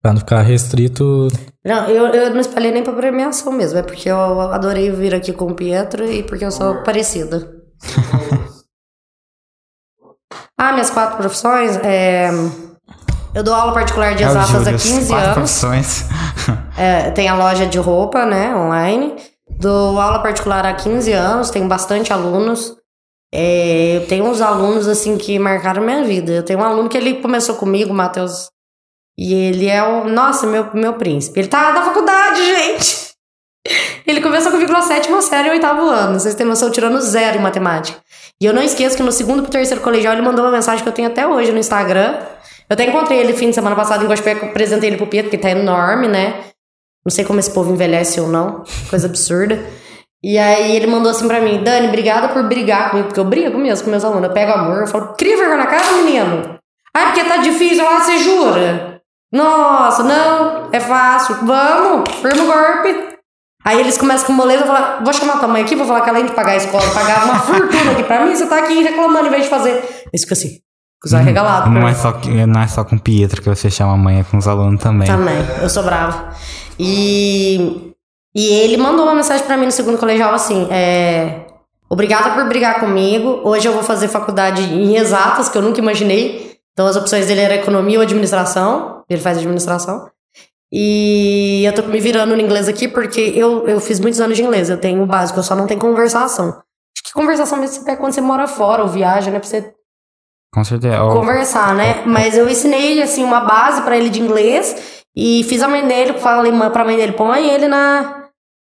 [0.02, 1.28] Pra não ficar restrito.
[1.66, 3.80] Não, eu, eu não espalhei nem pra premiação mesmo.
[3.80, 7.50] É porque eu adorei vir aqui com o Pietro e porque eu sou parecida.
[10.62, 11.78] ah, minhas quatro profissões.
[11.78, 12.30] É...
[13.34, 15.34] Eu dou aula particular de É exatas há Júlio, 15 quatro anos.
[15.34, 16.06] profissões.
[16.78, 19.14] É, tem a loja de roupa, né, online.
[19.60, 22.76] Dou aula particular há 15 anos, tenho bastante alunos.
[23.32, 26.32] É, eu tenho uns alunos, assim, que marcaram minha vida.
[26.32, 28.50] Eu tenho um aluno que ele começou comigo, o Matheus,
[29.18, 31.40] e ele é o, nossa, meu, meu príncipe.
[31.40, 33.11] Ele tá na faculdade, gente!
[34.06, 36.20] Ele começou comigo na sétima série e oitavo ano.
[36.20, 38.00] Vocês têm noção, tirando zero em matemática.
[38.42, 40.90] E eu não esqueço que no segundo pro terceiro colegial ele mandou uma mensagem que
[40.90, 42.18] eu tenho até hoje no Instagram.
[42.70, 45.38] Eu até encontrei ele fim de semana passado em Gospé, apresentei ele pro Pietro, que
[45.38, 46.46] tá enorme, né?
[47.06, 48.64] Não sei como esse povo envelhece ou não.
[48.90, 49.64] Coisa absurda.
[50.24, 53.58] E aí ele mandou assim pra mim, Dani, obrigada por brigar comigo, porque eu brigo
[53.58, 54.24] mesmo com meus alunos.
[54.24, 56.60] Eu pego amor, eu falo, cria vergonha na cara, menino.
[56.96, 59.02] Ah, porque tá difícil, ah, você jura?
[59.32, 61.36] Nossa, não, é fácil.
[61.44, 63.21] Vamos, firma o golpe.
[63.64, 66.26] Aí eles começam com moleza, falo, vou chamar tua mãe aqui, vou falar que além
[66.26, 69.30] de pagar a escola, pagar uma fortuna aqui pra mim, você tá aqui reclamando em
[69.30, 69.72] vez de fazer.
[70.12, 70.60] Eles ficam assim,
[71.00, 71.72] com os arregalados.
[71.72, 74.24] Não é, só, não é só com o Pietro que você chama a mãe, é
[74.24, 75.08] com os alunos também.
[75.08, 76.30] Também, eu sou brava.
[76.80, 77.94] E,
[78.36, 81.42] e ele mandou uma mensagem pra mim no segundo colegial assim: é,
[81.92, 83.42] Obrigada por brigar comigo.
[83.44, 86.58] Hoje eu vou fazer faculdade em exatas, que eu nunca imaginei.
[86.72, 89.04] Então as opções dele eram economia ou administração.
[89.10, 90.10] Ele faz administração.
[90.72, 94.44] E eu tô me virando no inglês aqui porque eu, eu fiz muitos anos de
[94.44, 94.70] inglês.
[94.70, 96.50] Eu tenho o básico, eu só não tenho conversação.
[96.50, 99.40] Acho que conversação mesmo você pega quando você mora fora ou viaja, né?
[99.40, 99.74] Pra você
[100.54, 101.04] Com certeza.
[101.04, 102.04] Ó, conversar, né?
[102.06, 106.14] Mas eu ensinei, assim, uma base pra ele de inglês e fiz a mãe dele,
[106.20, 108.28] falei pra mãe dele, põe ele na,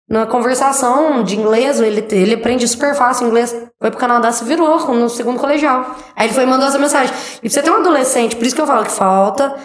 [0.09, 3.55] na conversação de inglês, ele, ele aprende super fácil inglês.
[3.80, 5.95] Foi pro Canadá, se virou no segundo colegial.
[6.17, 7.13] Aí ele foi e mandou essa mensagem.
[7.38, 9.55] E pra você ter um adolescente, por isso que eu falo que falta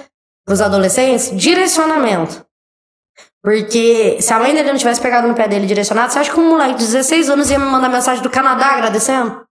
[0.49, 2.43] pros adolescentes direcionamento.
[3.43, 6.41] Porque se a mãe dele não tivesse pegado no pé dele direcionado, você acha que
[6.41, 9.45] um moleque de 16 anos ia me mandar mensagem do Canadá agradecendo?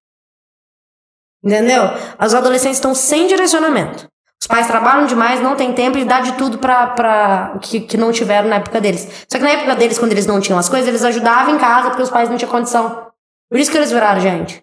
[1.43, 1.83] Entendeu?
[2.19, 4.07] Os adolescentes estão sem direcionamento.
[4.41, 7.95] Os pais trabalham demais, não tem tempo e dá de tudo pra, pra que, que
[7.95, 9.25] não tiveram na época deles.
[9.31, 11.89] Só que na época deles, quando eles não tinham as coisas, eles ajudavam em casa
[11.89, 13.07] porque os pais não tinham condição.
[13.49, 14.61] Por isso que eles viraram gente.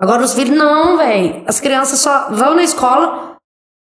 [0.00, 1.44] Agora os filhos, não, velho.
[1.46, 3.33] As crianças só vão na escola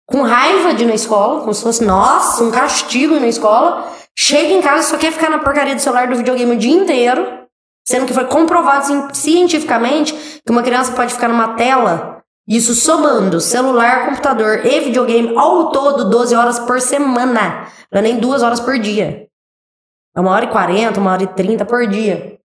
[0.06, 3.92] com raiva de ir na escola, como se fosse, nossa, um castigo ir na escola.
[4.18, 6.72] Chega em casa e só quer ficar na porcaria do celular do videogame o dia
[6.74, 7.44] inteiro.
[7.86, 10.12] Sendo que foi comprovado ci- cientificamente
[10.44, 16.08] que uma criança pode ficar numa tela, isso somando celular, computador e videogame ao todo
[16.10, 17.66] 12 horas por semana.
[17.92, 19.26] Não é nem duas horas por dia.
[20.16, 22.35] É uma hora e quarenta, uma hora e trinta por dia.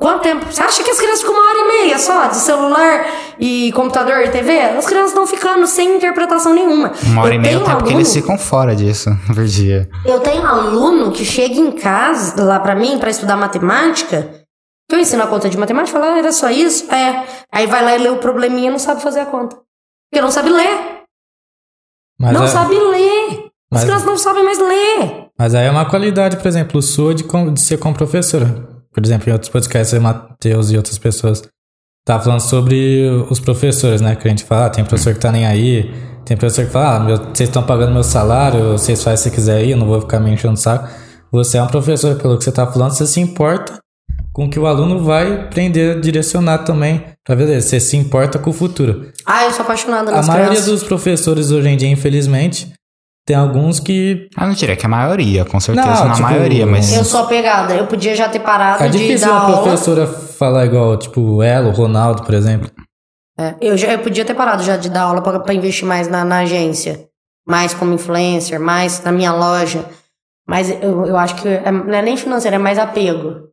[0.00, 0.46] Quanto tempo?
[0.50, 3.06] Você acha que as crianças ficam uma hora e meia só de celular
[3.38, 4.58] e computador e TV?
[4.58, 6.92] As crianças estão ficando sem interpretação nenhuma.
[7.04, 9.44] Uma hora Eu e meia é o tempo que eles aluno- ficam fora disso por
[9.44, 9.88] dia.
[10.06, 14.40] eu tenho aluno que chega em casa lá pra mim pra estudar matemática.
[14.88, 16.92] Que eu ensino a conta de matemática, fala, ah, era só isso?
[16.92, 17.24] É.
[17.52, 19.54] Aí vai lá e lê o probleminha e não sabe fazer a conta.
[20.10, 21.02] Porque não sabe ler.
[22.18, 23.28] Mas, não é- sabe ler.
[23.72, 25.26] As Mas- crianças não sabem mais ler.
[25.38, 28.79] mas aí é uma qualidade, por exemplo, sua de, com- de ser como professora.
[28.92, 31.42] Por exemplo, em outros podcasts, o Matheus e outras pessoas
[32.04, 34.16] tá falando sobre os professores, né?
[34.16, 35.92] Que a gente fala, ah, tem professor que tá nem aí,
[36.24, 39.56] tem professor que fala, ah, meu- vocês estão pagando meu salário, vocês fazem se quiser
[39.58, 40.88] aí, eu não vou ficar me enchendo o saco.
[41.30, 43.78] Você é um professor, pelo que você tá falando, você se importa
[44.32, 48.38] com o que o aluno vai aprender a direcionar também, pra ver, você se importa
[48.38, 49.12] com o futuro.
[49.24, 50.70] Ah, eu sou apaixonada A nas maioria crianças.
[50.72, 52.72] dos professores hoje em dia, infelizmente,
[53.26, 56.22] tem alguns que Ah, não diria que é a maioria, com certeza Não, na tipo,
[56.22, 56.92] maioria, mas.
[56.92, 57.74] Eu sou apegada.
[57.74, 59.62] Eu podia já ter parado É de difícil dar uma aula.
[59.62, 62.70] professora falar igual, tipo, ela, o Ronaldo, por exemplo.
[63.38, 66.08] É, eu, já, eu podia ter parado já de dar aula pra, pra investir mais
[66.08, 67.06] na, na agência.
[67.48, 69.84] Mais como influencer, mais na minha loja.
[70.46, 73.48] Mas eu, eu acho que é- não é nem financeiro, é mais apego.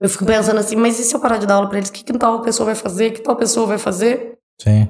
[0.00, 1.88] Eu fico pensando assim, mas e se eu parar de dar aula pra eles?
[1.90, 3.08] O que, que tal pessoa vai fazer?
[3.08, 4.34] O que tal pessoa vai fazer?
[4.60, 4.88] Sim.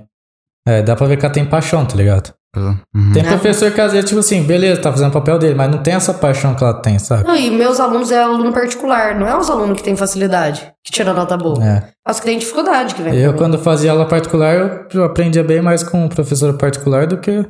[0.67, 2.33] É, dá pra ver que ela tem paixão, tá ligado?
[2.57, 3.13] Uhum.
[3.13, 5.79] Tem professor que às vezes, tipo assim, beleza, tá fazendo o papel dele, mas não
[5.83, 7.27] tem essa paixão que ela tem, sabe?
[7.27, 10.91] Não, e meus alunos é aluno particular, não é os alunos que têm facilidade, que
[10.93, 11.63] tiram nota boa.
[11.63, 11.85] É.
[12.07, 13.15] É os que têm dificuldade que vem.
[13.15, 17.19] Eu, quando fazia aula particular, eu- eu aprendia bem mais com o professor particular do
[17.19, 17.45] que,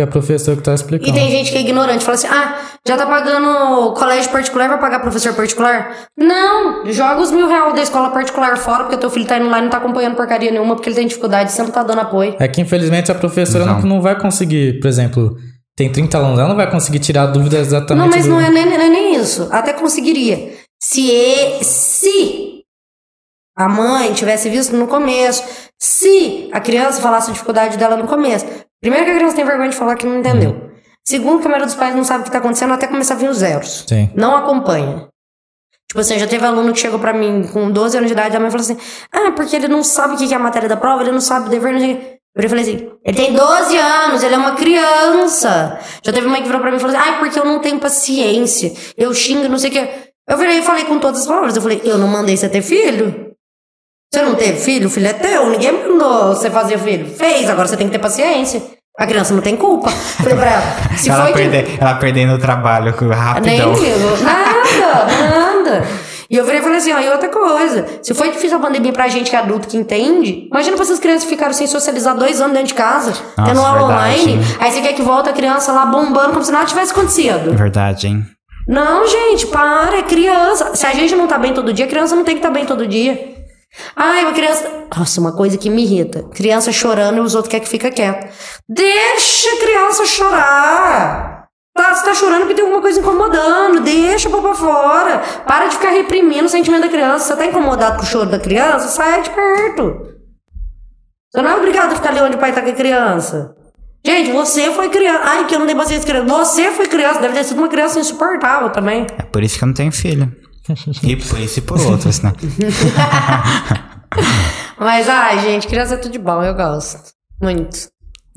[0.00, 1.12] que a professora que tá E explicando.
[1.12, 5.00] tem gente que é ignorante, fala assim: ah, já tá pagando colégio particular, vai pagar
[5.00, 5.94] professor particular?
[6.18, 6.86] Não!
[6.90, 9.62] Joga os mil reais da escola particular fora, porque teu filho tá indo lá e
[9.62, 12.34] não tá acompanhando porcaria nenhuma, porque ele tem dificuldade, você não tá dando apoio.
[12.38, 14.00] É que infelizmente a professora não, Não.
[14.00, 15.36] vai conseguir, por exemplo,
[15.76, 18.04] tem 30 alunos, ela não vai conseguir tirar dúvidas exatamente.
[18.08, 19.48] Não, mas do- não é, nem, não é nem isso.
[19.52, 20.52] Até conseguiria.
[20.82, 22.62] Se, e- se
[23.56, 25.42] a mãe tivesse visto no começo,
[25.78, 28.46] se a criança falasse a dificuldade dela no começo.
[28.80, 30.70] Primeiro que a criança tem vergonha de falar que não entendeu.
[31.06, 33.16] Segundo que a maioria dos pais não sabe o que tá acontecendo até começar a
[33.16, 33.84] vir os zeros.
[33.88, 34.10] Sim.
[34.14, 35.08] Não acompanha.
[35.88, 38.40] Tipo assim, já teve aluno que chegou pra mim com 12 anos de idade, a
[38.40, 38.76] mãe falou assim:
[39.12, 41.20] Ah, porque ele não sabe o que que é a matéria da prova, ele não
[41.20, 44.34] sabe o dever, não sei o quê." Eu falei assim: Ele tem 12 anos, ele
[44.34, 45.80] é uma criança.
[46.02, 47.80] Já teve mãe que virou pra mim e falou assim: Ah, porque eu não tenho
[47.80, 49.88] paciência, eu xingo, não sei o quê.
[50.28, 52.62] Eu virei e falei com todas as palavras: Eu falei, eu não mandei você ter
[52.62, 53.29] filho.
[54.12, 54.88] Você não teve filho?
[54.88, 57.06] O filho é teu, ninguém mandou você fazer filho.
[57.14, 58.60] Fez, agora você tem que ter paciência.
[58.98, 59.88] A criança não tem culpa.
[59.88, 63.72] Falei pra ela: Se ela, foi que- perde, ela perdendo o trabalho nem rapidão.
[63.72, 64.22] ligo.
[64.22, 65.86] Nada, nada.
[66.28, 67.86] E eu virei e falei assim, ó, e outra coisa.
[68.02, 71.00] Se foi difícil a pandemia pra gente que é adulto, que entende, imagina pra essas
[71.00, 73.12] crianças que ficaram sem socializar dois anos dentro de casa,
[73.44, 74.20] tendo aula verdade.
[74.22, 74.44] online.
[74.60, 77.52] Aí você quer que volte a criança lá bombando como se nada tivesse acontecido.
[77.56, 78.24] Verdade, hein?
[78.68, 80.74] Não, gente, para, é criança.
[80.76, 82.64] Se a gente não tá bem todo dia, a criança não tem que estar bem
[82.64, 83.39] todo dia.
[83.94, 84.86] Ai, uma criança.
[84.96, 86.24] Nossa, uma coisa que me irrita.
[86.34, 88.28] Criança chorando e os outros querem que fica quieto.
[88.68, 91.46] Deixa a criança chorar.
[91.74, 93.80] Tá, você tá chorando porque tem alguma coisa incomodando.
[93.80, 95.18] Deixa pôr pra fora.
[95.46, 97.26] Para de ficar reprimindo o sentimento da criança.
[97.26, 98.88] Você tá incomodado com o choro da criança?
[98.88, 100.10] Sai de perto.
[101.30, 103.54] Você não é obrigado a ficar ali onde o pai tá com a criança.
[104.04, 105.20] Gente, você foi criança.
[105.24, 106.26] Ai, que eu não dei paciência criança.
[106.26, 107.20] Você foi criança.
[107.20, 109.06] Deve ter sido uma criança insuportável também.
[109.16, 110.39] É por isso que eu não tenho filho.
[111.02, 112.32] E por isso e por outros, né?
[114.78, 116.42] Mas, ai, gente, criança é tudo de bom.
[116.42, 117.12] Eu gosto.
[117.40, 117.88] Muito.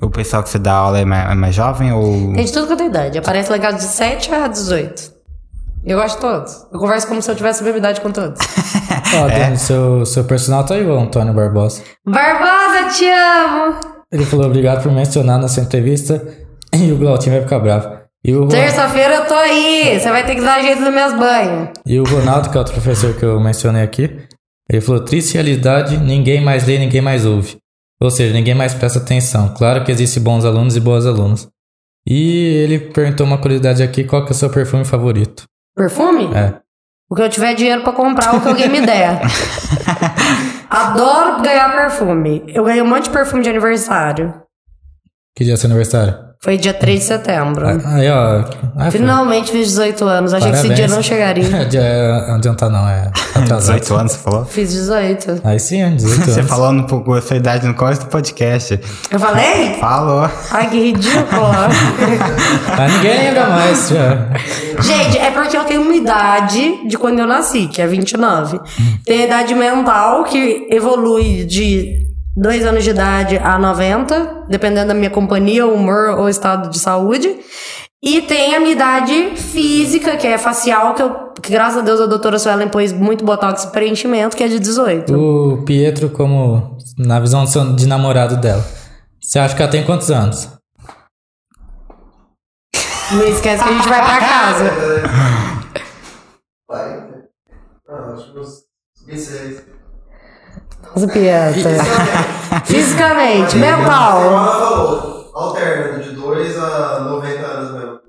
[0.02, 2.34] O pessoal que você dá aula é mais, é mais jovem ou.
[2.34, 3.18] Tem de tudo quanto é idade.
[3.18, 5.14] Aparece casa de 7 a 18.
[5.86, 6.68] Eu gosto de todos.
[6.72, 8.40] Eu converso como se eu tivesse a mesma idade com todos.
[9.16, 11.82] Ó, Dani, seu, seu personal tá aí, o Antônio Barbosa.
[12.06, 13.76] Barbosa, te amo!
[14.12, 16.26] Ele falou obrigado por mencionar nessa entrevista
[16.74, 18.03] e o Glautinho vai ficar bravo.
[18.50, 20.00] Terça-feira eu tô aí.
[20.00, 21.70] Você vai ter que dar jeito nos meus banhos.
[21.86, 24.18] e o Ronaldo, que é outro professor que eu mencionei aqui,
[24.70, 27.58] ele falou: triste realidade, ninguém mais lê, ninguém mais ouve.
[28.02, 29.54] Ou seja, ninguém mais presta atenção.
[29.54, 31.48] Claro que existem bons alunos e boas alunos.
[32.08, 35.44] E ele perguntou uma curiosidade aqui: qual que é o seu perfume favorito?
[35.76, 36.34] Perfume?
[36.34, 36.60] É.
[37.10, 39.22] O que eu tiver dinheiro pra comprar, o que alguém me der.
[40.70, 42.44] Adoro ganhar perfume.
[42.48, 44.34] Eu ganhei um monte de perfume de aniversário.
[45.36, 46.33] Que dia é seu aniversário?
[46.44, 47.66] Foi dia 3 de setembro.
[47.86, 48.44] Aí, ó.
[48.76, 49.00] Ah, foi.
[49.00, 50.34] Finalmente fiz 18 anos.
[50.34, 50.90] Achei que esse Parabéns.
[50.90, 51.44] dia não chegaria.
[51.74, 53.80] É, adiantar não, é atrasado.
[53.80, 54.46] 18 anos, você falou?
[54.46, 55.42] Fiz 18.
[55.42, 56.34] Aí sim, é 18 anos.
[56.34, 58.78] Você falou no, com a sua idade no começo do podcast.
[59.10, 59.76] Eu falei?
[59.80, 60.30] Falou.
[60.52, 61.48] Ai, que ridículo.
[62.78, 64.82] Mas ninguém lembra mais, já.
[64.82, 68.60] Gente, é porque eu tenho uma idade de quando eu nasci, que é 29.
[69.06, 74.94] Tem a idade mental que evolui de Dois anos de idade a 90, dependendo da
[74.94, 77.38] minha companhia, humor ou estado de saúde.
[78.02, 82.02] E tem a minha idade física, que é facial, que eu, que graças a Deus
[82.02, 85.14] a doutora Suelen pôs muito botox e preenchimento, que é de 18.
[85.14, 87.46] O Pietro, como na visão
[87.76, 88.66] de namorado dela,
[89.22, 90.50] você acha que ela tem quantos anos?
[93.12, 94.64] Não esquece que a gente vai pra casa.
[99.06, 99.73] 46.
[100.98, 101.70] Zupieta.
[102.66, 105.30] Fisicamente, mental.
[105.34, 108.00] Alterna de 2 a 90 anos mesmo.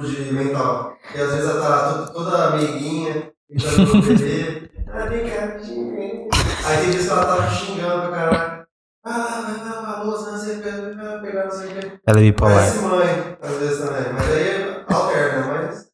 [0.00, 0.92] De mental.
[1.14, 4.70] E às vezes ela tá lá toda amiguinha, tentando beber.
[4.92, 6.26] Ah, vem cá, xinguei.
[6.66, 8.66] Aí tem vezes que ela tava xingando pra caralho.
[9.04, 11.92] Ah, vai dar famoso, não sei o que, vai pegar não sei o que.
[12.04, 12.56] Ela é bipolar.
[12.56, 14.12] Parece mãe, às vezes também.
[14.12, 15.86] Mas aí é alterna, mas.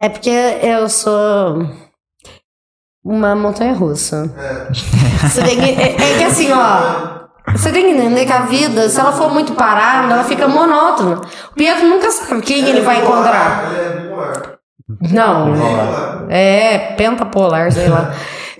[0.00, 1.64] É porque eu sou
[3.04, 4.30] uma montanha russa.
[4.38, 4.72] É.
[5.26, 7.20] Você tem que, é, é que assim, ó.
[7.52, 11.20] Você tem que entender que a vida, se ela for muito parada, ela fica monótona.
[11.50, 13.72] O Pietro nunca sabe quem ele vai encontrar.
[13.74, 14.10] É.
[15.12, 15.54] Não.
[16.28, 18.14] É, pentapolar, sei lá.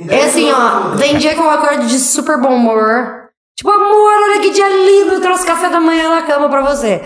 [0.08, 0.96] É assim, ó.
[0.96, 3.20] Tem dia que eu acordo de super bom humor.
[3.56, 7.02] Tipo, amor, olha que dia lindo, eu trouxe café da manhã na cama pra você.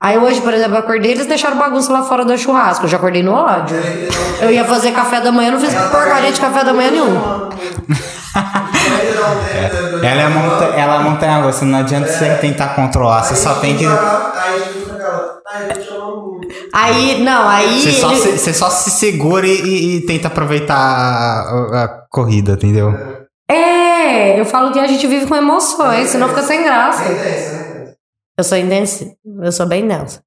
[0.00, 2.84] Aí hoje, por exemplo, eu acordei, eles deixaram bagunça lá fora do churrasco.
[2.84, 3.76] Eu já acordei no ódio.
[4.40, 7.48] Eu ia fazer café da manhã, não fiz porcaria de café da manhã nenhum.
[10.02, 13.76] Ela é monta ela é montanha russa, não adianta você tentar controlar, você só tem
[13.76, 13.86] que.
[16.72, 17.80] Aí, não, aí.
[17.82, 21.88] Você só, ele- se, você só se segura e, e- e tenta aproveitar a, a
[22.10, 22.92] corrida, entendeu?
[23.50, 27.02] É, eu falo que a gente vive com emoções, senão fica sem graça.
[28.38, 29.14] Eu sou intensa.
[29.42, 30.22] Eu sou bem densa.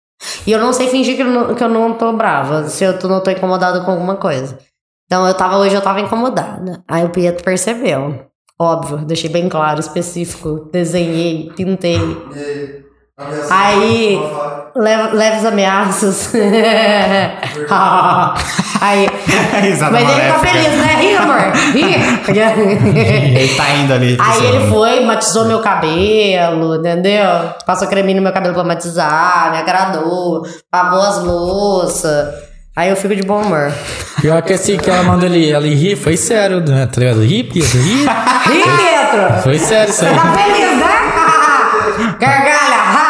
[0.45, 2.97] E eu não sei fingir que eu não, que eu não tô brava, se eu
[2.99, 4.57] tô- não tô incomodada com alguma coisa.
[5.05, 6.83] Então eu tava, hoje eu tava incomodada.
[6.87, 8.25] Aí o Pietro percebeu.
[8.59, 10.67] Óbvio, deixei bem claro, específico.
[10.71, 11.97] Desenhei, pintei.
[13.49, 14.17] Aí,
[14.75, 16.31] leve, leves ameaças.
[18.81, 19.07] Aí.
[19.91, 20.95] Mas ele tá feliz, né?
[21.01, 21.51] Ri, amor.
[21.73, 21.95] Ri.
[23.35, 24.17] Ele tá indo ali.
[24.19, 27.25] Aí ele foi, matizou meu cabelo, entendeu?
[27.65, 30.43] Passou creminho no meu cabelo pra matizar, me agradou,
[30.73, 32.33] lavou as louças.
[32.73, 33.73] Aí eu fico de bom humor.
[34.21, 36.85] Pior que assim que ela mandou ele, ela rir, foi sério, né?
[36.85, 37.21] Tá ligado?
[37.21, 38.05] Ri, Pietro, ri.
[38.05, 39.41] Ri, Pietro!
[39.43, 40.15] Foi sério isso aí.
[40.15, 42.15] Tá feliz, né?
[42.19, 43.08] Gargalha!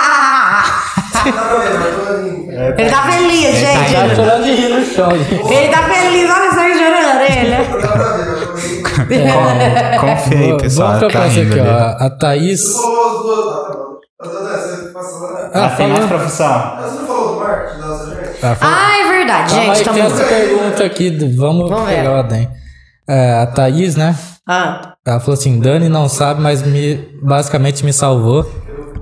[2.77, 4.15] Ele tá feliz, Tá gente.
[4.15, 5.11] chorando de rir no chão.
[5.17, 5.53] gente.
[5.53, 7.55] Ele tá feliz, olha só chorando ele.
[8.83, 10.87] Com- Confia aí, pessoal.
[10.89, 11.69] Vamos tá trocar isso aqui, ali.
[11.69, 12.05] ó.
[12.05, 12.61] A Thaís.
[15.53, 16.77] Ah, Ah, tem mais profissão.
[16.81, 18.29] Você não falou do marketing da nossa gente?
[18.45, 18.57] Ah.
[18.61, 19.75] Ah, é verdade, gente.
[19.75, 19.99] tem Tamo...
[20.15, 21.09] essa pergunta aqui.
[21.37, 21.95] Vamos, Vamos ver.
[21.95, 22.49] pegar o Adem.
[23.07, 24.15] É, a Thaís, né?
[24.47, 28.45] Ah, Ela falou assim: Dani não sabe, mas me, basicamente me salvou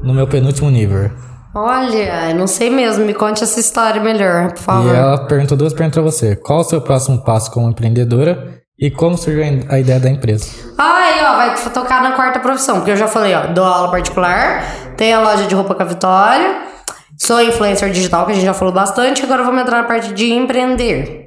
[0.03, 1.11] no meu penúltimo nível.
[1.57, 3.05] Olha, eu não sei mesmo.
[3.05, 4.95] Me conte essa história melhor, por E favor.
[4.95, 9.17] ela perguntou duas perguntas pra você: Qual o seu próximo passo como empreendedora e como
[9.17, 10.47] surgiu a a ideia da empresa?
[10.77, 14.63] Aí, ó, vai tocar na quarta profissão, porque eu já falei, ó, dou aula particular,
[14.95, 16.61] tenho a loja de roupa com a Vitória,
[17.19, 20.31] sou influencer digital, que a gente já falou bastante, agora vamos entrar na parte de
[20.31, 21.25] empreender.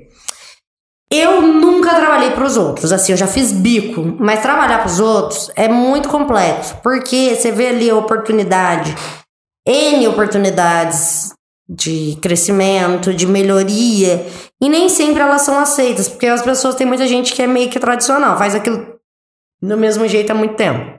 [1.12, 5.00] Eu nunca trabalhei para os outros, assim, eu já fiz bico, mas trabalhar para os
[5.00, 8.94] outros é muito complexo, porque você vê ali a oportunidade,
[9.70, 11.32] N oportunidades
[11.68, 14.26] de crescimento, de melhoria,
[14.60, 17.70] e nem sempre elas são aceitas, porque as pessoas, tem muita gente que é meio
[17.70, 18.96] que tradicional, faz aquilo
[19.62, 20.98] do mesmo jeito há muito tempo.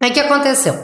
[0.00, 0.74] Aí o que aconteceu?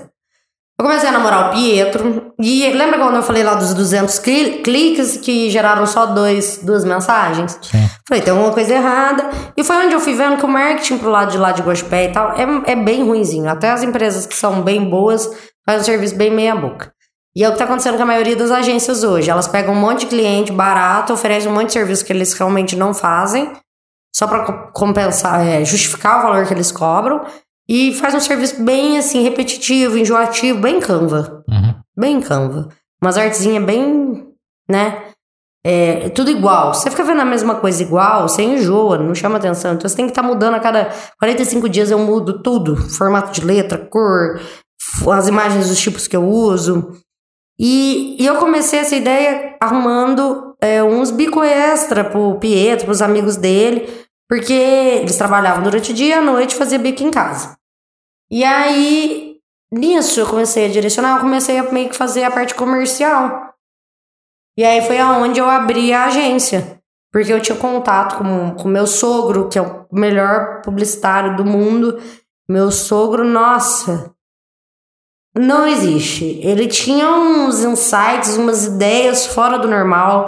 [0.81, 4.63] Eu comecei a namorar o Pietro, e lembra quando eu falei lá dos 200 cli-
[4.63, 7.57] cliques que geraram só dois, duas mensagens?
[7.63, 7.89] Sim.
[8.09, 9.31] Falei, tem alguma coisa errada.
[9.57, 12.07] E foi onde eu fui vendo que o marketing pro lado de lá de Gospé
[12.07, 13.49] e tal é, é bem ruinzinho.
[13.49, 15.31] Até as empresas que são bem boas
[15.65, 16.93] fazem um serviço bem meia boca.
[17.35, 19.31] E é o que tá acontecendo com a maioria das agências hoje.
[19.31, 22.77] Elas pegam um monte de cliente barato, oferecem um monte de serviço que eles realmente
[22.77, 23.51] não fazem,
[24.15, 27.25] só para compensar, é, justificar o valor que eles cobram,
[27.69, 31.43] e faz um serviço bem assim, repetitivo, enjoativo, bem Canva.
[31.49, 31.75] Uhum.
[31.97, 32.69] Bem Canva.
[33.03, 34.29] Umas artezinhas bem,
[34.69, 35.03] né?
[35.65, 36.75] É, tudo igual.
[36.75, 39.75] Você fica vendo a mesma coisa igual, você enjoa, não chama atenção.
[39.75, 42.77] Então você tem que estar mudando a cada 45 dias eu mudo tudo.
[42.77, 44.41] Formato de letra, cor,
[45.11, 46.93] as imagens dos tipos que eu uso.
[47.59, 53.37] E, e eu comecei essa ideia arrumando é, uns bico extra pro Pietro, pros amigos
[53.37, 53.89] dele,
[54.29, 57.57] porque eles trabalhavam durante o dia, à noite fazia bico em casa.
[58.31, 59.37] E aí,
[59.71, 63.53] nisso eu comecei a direcionar, eu comecei a meio que fazer a parte comercial.
[64.57, 66.81] E aí foi aonde eu abri a agência.
[67.13, 72.01] Porque eu tinha contato com o meu sogro, que é o melhor publicitário do mundo.
[72.49, 74.15] Meu sogro, nossa,
[75.37, 76.39] não existe.
[76.43, 80.27] Ele tinha uns insights, umas ideias fora do normal.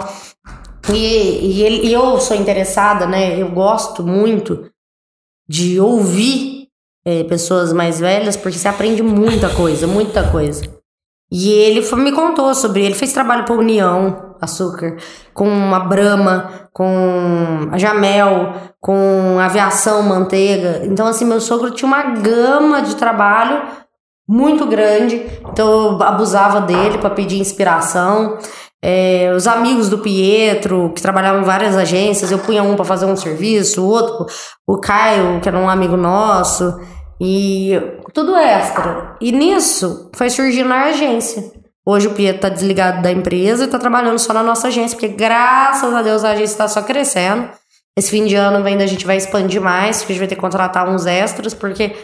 [0.91, 3.39] E, e, ele, e eu sou interessada, né?
[3.41, 4.69] Eu gosto muito
[5.47, 6.67] de ouvir
[7.05, 10.63] eh, pessoas mais velhas, porque você aprende muita coisa, muita coisa.
[11.31, 12.83] E ele foi- me contou sobre.
[12.83, 14.97] Ele fez trabalho para União Açúcar,
[15.33, 20.81] com a Brahma, com a Jamel, com a Aviação Manteiga.
[20.85, 23.63] Então, assim, meu sogro tinha uma gama de trabalho
[24.27, 25.21] muito grande.
[25.51, 28.37] Então, eu abusava dele para pedir inspiração.
[28.83, 33.05] É, os amigos do Pietro, que trabalhavam em várias agências, eu punha um para fazer
[33.05, 34.27] um serviço, o outro,
[34.67, 36.79] o Caio, que era um amigo nosso,
[37.19, 37.73] e
[38.13, 39.15] tudo extra.
[39.19, 41.51] E nisso foi surgindo a agência.
[41.87, 45.15] Hoje o Pietro tá desligado da empresa e tá trabalhando só na nossa agência, porque
[45.15, 47.49] graças a Deus a agência está só crescendo.
[47.97, 50.35] Esse fim de ano ainda a gente vai expandir mais, porque a gente vai ter
[50.35, 51.95] que contratar uns extras, porque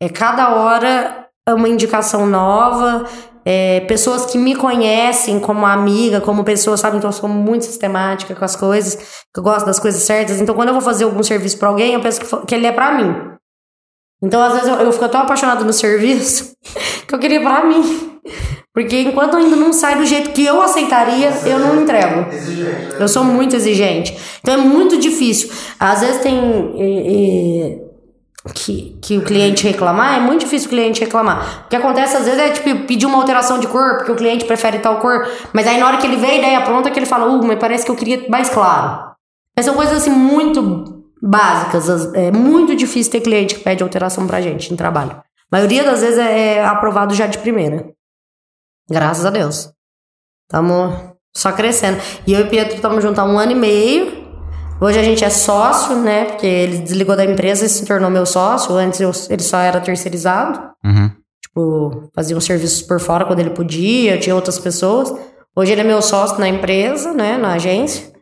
[0.00, 3.04] é cada hora uma indicação nova,
[3.44, 6.96] é, pessoas que me conhecem como amiga, como pessoa, sabe?
[6.96, 8.94] Então eu sou muito sistemática com as coisas,
[9.32, 10.40] que eu gosto das coisas certas.
[10.40, 12.72] Então quando eu vou fazer algum serviço pra alguém, eu penso que, que ele é
[12.72, 13.14] pra mim.
[14.22, 16.54] Então, às vezes, eu, eu fico tão apaixonada no serviço
[17.06, 18.18] que eu queria pra mim.
[18.72, 22.26] Porque enquanto ainda não sai do jeito que eu aceitaria, eu não entrego.
[22.98, 24.16] Eu sou muito exigente.
[24.40, 25.50] Então é muito difícil.
[25.78, 26.34] Às vezes tem.
[26.78, 27.83] eh, eh,
[28.52, 31.64] que, que o cliente reclamar, é muito difícil o cliente reclamar.
[31.64, 34.44] O que acontece às vezes é tipo pedir uma alteração de cor, porque o cliente
[34.44, 37.06] prefere tal cor, mas aí na hora que ele vê a ideia pronta, que ele
[37.06, 39.14] fala, uh, mas parece que eu queria mais claro.
[39.56, 41.88] Mas são coisas assim muito básicas.
[41.88, 45.12] as- É muito difícil ter cliente que pede alteração pra gente em trabalho.
[45.12, 45.22] A
[45.56, 47.88] maioria das vezes é é aprovado já de primeira.
[48.90, 49.70] Graças a Deus.
[50.50, 51.98] Tamo só crescendo.
[52.26, 54.23] E eu e Pietro estamos juntos há um ano e meio.
[54.80, 56.24] Hoje a gente é sócio, né?
[56.26, 58.74] Porque ele desligou da empresa e se tornou meu sócio.
[58.74, 60.60] Antes eu- ele só era terceirizado.
[60.84, 61.10] Uhum.
[61.42, 65.12] Tipo, fazia uns serviços por fora quando ele podia, tinha outras pessoas.
[65.56, 67.38] Hoje ele é meu sócio na empresa, né?
[67.38, 68.12] Na agência.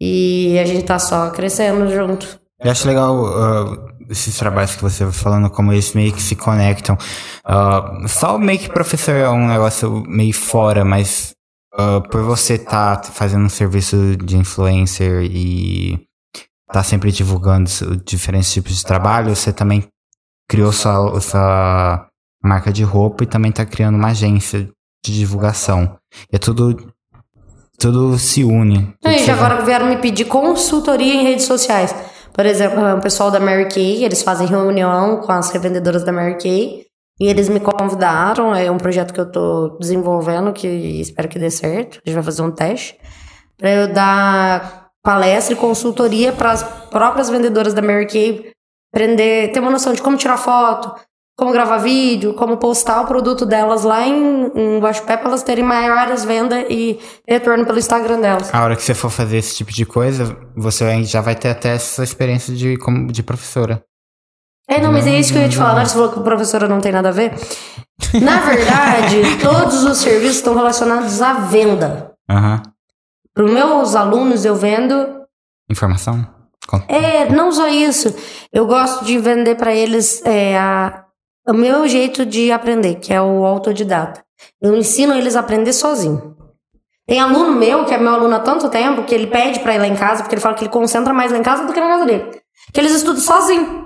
[0.00, 2.38] E a gente tá só crescendo junto.
[2.62, 3.76] Eu acho legal ah,
[4.08, 6.96] esses trabalhos que você vai falando, como eles meio que se conectam.
[7.44, 11.34] Ah, só meio que professor é um negócio meio fora, mas
[11.74, 15.98] ah, por você estar fazendo um serviço de influencer e
[16.72, 17.68] tá sempre divulgando
[18.04, 19.86] diferentes tipos de trabalho, você também
[20.48, 22.06] criou sua, sua
[22.42, 24.68] marca de roupa e também tá criando uma agência
[25.04, 25.96] de divulgação.
[26.32, 26.92] E é tudo.
[27.78, 28.92] Tudo se une.
[29.00, 31.94] Tudo se- agora vieram me pedir consultoria em redes sociais.
[32.32, 36.36] Por exemplo, o pessoal da Mary Kay, eles fazem reunião com as revendedoras da Mary
[36.36, 36.84] Kay.
[37.20, 41.50] E eles me convidaram, é um projeto que eu tô desenvolvendo, que espero que dê
[41.50, 42.00] certo.
[42.04, 42.98] A gente vai fazer um teste.
[43.58, 48.52] Pra eu dar palestra e consultoria para as próprias vendedoras da Mary Kay
[48.92, 50.98] aprender, ter uma noção de como tirar foto,
[51.38, 55.64] como gravar vídeo, como postar o produto delas lá em, em Guaxupé para elas terem
[55.64, 56.98] maiores vendas e
[57.28, 58.52] retorno pelo Instagram delas.
[58.52, 61.74] A hora que você for fazer esse tipo de coisa, você já vai ter até
[61.74, 63.82] essa experiência de, como, de professora.
[64.70, 65.82] É, não, mas é isso que eu ia te falar.
[65.82, 67.34] Que você falou que a professora não tem nada a ver.
[68.22, 72.12] Na verdade, todos os serviços estão relacionados à venda.
[72.30, 72.62] Aham.
[73.34, 74.94] Para os meus alunos, eu vendo.
[75.70, 76.24] Informação?
[76.88, 78.14] É, não só isso.
[78.52, 81.04] Eu gosto de vender para eles é, a-
[81.48, 84.22] o meu jeito de aprender, que é o autodidata.
[84.62, 86.36] Eu ensino eles a aprender sozinho.
[87.08, 89.78] Tem aluno meu, que é meu aluno há tanto tempo, que ele pede pra ir
[89.78, 91.80] lá em casa, porque ele fala que ele concentra mais lá em casa do que
[91.80, 92.40] na casa dele.
[92.72, 93.79] Que eles estudam sozinho.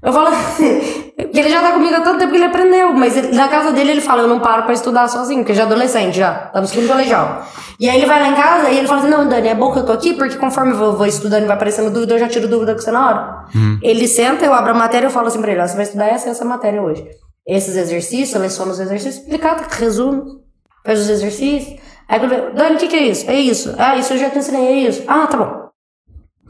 [0.00, 3.34] Eu falo que ele já tá comigo há tanto tempo que ele aprendeu, mas ele-
[3.36, 6.16] na casa dele ele fala, eu não paro pra estudar sozinho, porque já é adolescente
[6.16, 7.44] já, tá no segundo colegial.
[7.80, 9.72] E aí ele vai lá em casa e ele fala assim, não, Dani, é bom
[9.72, 12.18] que eu tô aqui, porque conforme eu vou, vou estudando e vai aparecendo dúvida, eu
[12.20, 13.44] já tiro dúvida com você na hora.
[13.82, 15.84] Ele senta, eu abro a matéria e eu falo assim pra ele, ó, você vai
[15.84, 17.04] estudar essa e essa matéria hoje.
[17.46, 20.42] Esses exercícios, seleciona os exercícios, explicado, resumo,
[20.84, 21.80] faz os exercícios.
[22.08, 23.28] Aí eu, Dani, o que que é isso?
[23.28, 23.74] É isso.
[23.78, 25.02] Ah, isso eu já te ensinei, é isso.
[25.08, 25.68] Ah, tá bom.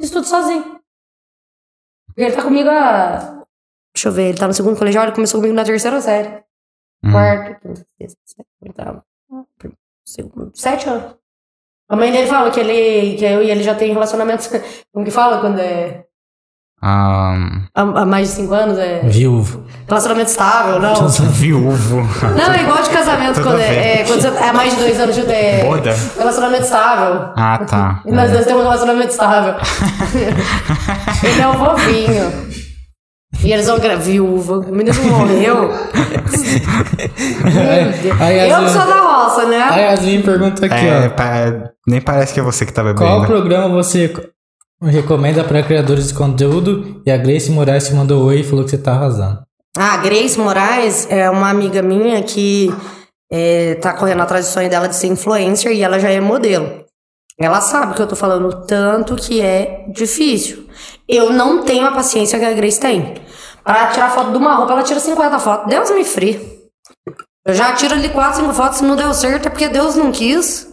[0.01, 0.77] Estudo sozinho.
[2.09, 3.38] Porque ele tá comigo há...
[3.99, 6.29] Deixa eu ver, ele tá no segundo colegial, ele começou comigo na terceira série.
[7.03, 7.11] Hum.
[7.11, 9.03] Quarto, quinto, sexto, sétimo, oitavo,
[10.05, 11.17] segundo, sete anos.
[11.89, 14.49] A mãe dele fala que ele, que eu e ele já tem relacionamento,
[14.95, 16.05] como que fala quando é
[16.81, 19.67] Ahn, há, há mais de cinco anos, é Viúvo.
[19.89, 20.95] relacionamento estável, não.
[21.35, 21.97] viúvo.
[22.37, 25.17] Não, é igual de casamento, quando é, é, quando você é mais de dois anos
[25.17, 25.93] junto, é Boda?
[26.17, 27.33] relacionamento estável.
[27.35, 28.03] Ah, tá.
[28.07, 29.55] E nós dois temos um relacionamento estável.
[31.25, 32.68] ele é um fofinho.
[33.45, 34.59] E eles vão gravar viúva.
[34.59, 35.71] O menino morreu.
[38.49, 39.59] Eu que sou da roça, né?
[39.59, 41.11] A Yasmin pergunta aqui, É, ó.
[41.11, 43.01] pa- nem parece que é você que tá bebendo.
[43.01, 44.13] Qual programa você
[44.83, 47.01] recomenda para criadores de conteúdo?
[47.07, 49.41] E a Grace Moraes te mandou oi e falou que você tá arrasando.
[49.77, 52.73] Ah, a Grace Moraes é uma amiga minha que
[53.31, 56.85] é, tá correndo atrás do sonho dela de ser influencer e ela já é modelo.
[57.41, 60.67] Ela sabe que eu tô falando tanto que é difícil.
[61.09, 63.15] Eu não tenho a paciência que a Grace tem.
[63.65, 65.67] Pra tirar foto de uma roupa, ela tira 50 fotos.
[65.69, 66.59] Deus me free.
[67.47, 70.13] Eu já tiro ali 4, 5 fotos, se não deu certo é porque Deus não
[70.13, 70.69] quis.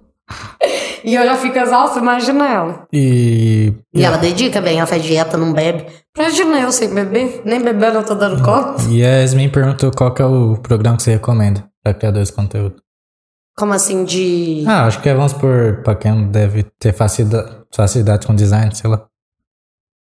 [1.04, 2.86] e eu já fico exausta, imagina ela.
[2.90, 3.74] E.
[3.94, 5.84] E ela dedica bem, ela faz dieta, não bebe.
[6.16, 8.82] Imagina eu sem beber, nem bebendo eu tô dando conta.
[8.88, 12.34] E a Yasmin perguntou qual que é o programa que você recomenda para criadores de
[12.34, 12.76] conteúdo.
[13.56, 14.64] Como assim de.
[14.66, 18.88] Ah, acho que é, vamos por pra quem deve ter facilidade, facilidade com design, sei
[18.88, 19.09] lá.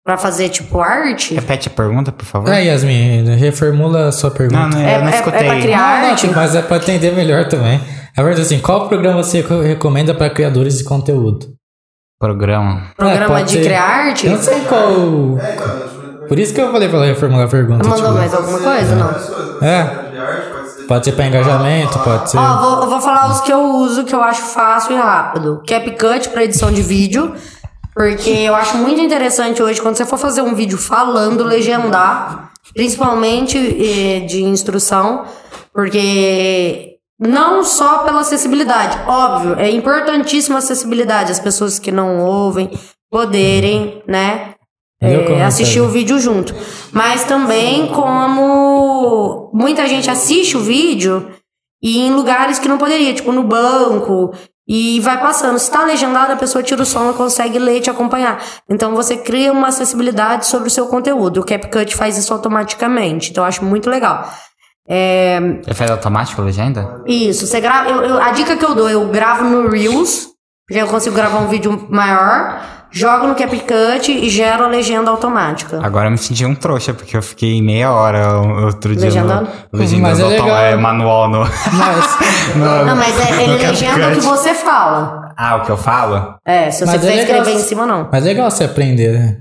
[0.07, 1.35] Pra fazer tipo arte?
[1.35, 2.49] Repete a pergunta, por favor.
[2.51, 4.57] É, Yasmin, reformula a sua pergunta.
[4.63, 5.45] Não, não, É- eu não é- é escutei.
[5.49, 6.01] pra criar?
[6.03, 6.27] Não, arte?
[6.29, 7.81] não, mas é pra entender melhor também.
[8.17, 11.49] A verdade é assim, qual programa você co- recomenda para criadores de conteúdo?
[12.21, 12.83] Programa.
[12.97, 14.27] Programa É, de ser- criar arte?
[14.29, 14.85] Eu não sei qual.
[16.29, 17.87] Por isso que eu falei pra ela reformular a pergunta.
[17.89, 18.95] Mandou tipo, mais alguma coisa?
[18.95, 19.67] Não.
[19.69, 20.07] É.
[20.89, 22.39] Pode ser pra engajamento, pode ser.
[22.39, 25.61] Ó, vou, eu vou falar os que eu uso, que eu acho fácil e rápido.
[25.67, 27.35] CapCut pra edição de vídeo.
[27.97, 33.57] Porque eu acho muito interessante hoje, quando você for fazer um vídeo falando, legendar, principalmente
[33.57, 35.25] eh, de instrução,
[35.73, 42.71] porque não só pela acessibilidade, óbvio, é importantíssima a acessibilidade, as pessoas que não ouvem
[43.11, 44.55] poderem, né,
[45.01, 46.55] é, assistir o vídeo junto.
[46.93, 51.31] Mas também como muita gente assiste o vídeo
[51.83, 54.35] e em lugares que não poderia, tipo no banco,
[54.69, 55.59] e vai passando.
[55.59, 58.39] Se tá legendado, a pessoa tira o som e consegue ler e te acompanhar.
[58.69, 61.41] Então você cria uma acessibilidade sobre o seu conteúdo.
[61.41, 63.31] O CapCut faz isso automaticamente.
[63.31, 64.29] Então eu acho muito legal.
[64.89, 67.03] É, Ele faz automático a legenda?
[67.07, 67.91] isso, você grava.
[67.91, 70.29] eu- eu- a dica que eu dou, eu gravo no Reels,
[70.67, 72.61] porque eu consigo gravar um vídeo maior,
[72.99, 75.79] jogo no CapCut e gero a legenda automática.
[75.83, 79.49] Agora eu me senti um trouxa, porque eu fiquei meia hora outro dia Legendando?
[79.73, 80.57] no, legendando Mas é legal.
[80.57, 82.19] é, manual no, Mas,
[82.57, 85.33] no- Não, mas é, ele no legenda o que você fala.
[85.37, 86.35] Ah, o que eu falo?
[86.47, 88.09] É, se você Mas é quiser legal- escrever em cima, não.
[88.11, 89.37] mas é legal você aprender, né?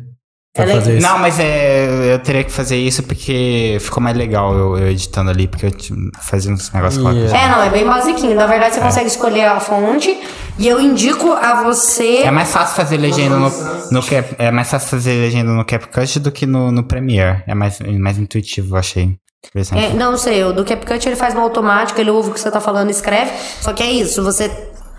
[0.55, 1.05] Pra É fazer isso.
[1.05, 5.29] Não, mas é, eu teria que fazer isso porque ficou mais legal eu, eu editando
[5.29, 5.71] ali, porque eu
[6.21, 7.37] fazia uns negócios com a Yeah.
[7.37, 8.35] É, não, é bem basiquinho.
[8.35, 10.17] Na verdade, você consegue escolher a fonte
[10.57, 12.19] e eu indico a você.
[12.23, 13.51] É mais fácil fazer legenda no,
[13.91, 17.43] no Cap, é mais fácil fazer legenda no CapCut do que no, no Premiere.
[17.45, 19.17] É mais, mais intuitivo, eu achei.
[19.75, 22.49] É, não sei, o do CapCut ele faz no automático, ele ouve o que você
[22.49, 23.31] tá falando e escreve.
[23.61, 24.49] Só que é isso, você.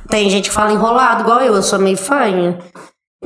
[0.08, 2.58] Tem gente que fala enrolado, igual eu, eu sou meio fanha.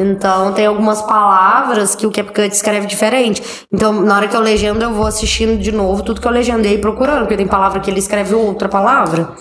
[0.01, 3.43] Então tem algumas palavras que o CapCut escreve diferente.
[3.70, 6.77] Então, na hora que eu legendo, eu vou assistindo de novo tudo que eu legendei
[6.77, 9.33] e procurando, porque tem palavra que ele escreve outra palavra.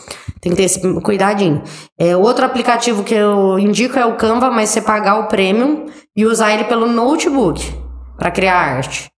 [0.42, 1.64] Tem que ter esse cuidadinho.
[1.98, 6.26] É, outro aplicativo que eu indico é o Canva, mas você pagar o premium e
[6.26, 7.74] usar ele pelo notebook
[8.18, 9.10] para criar arte.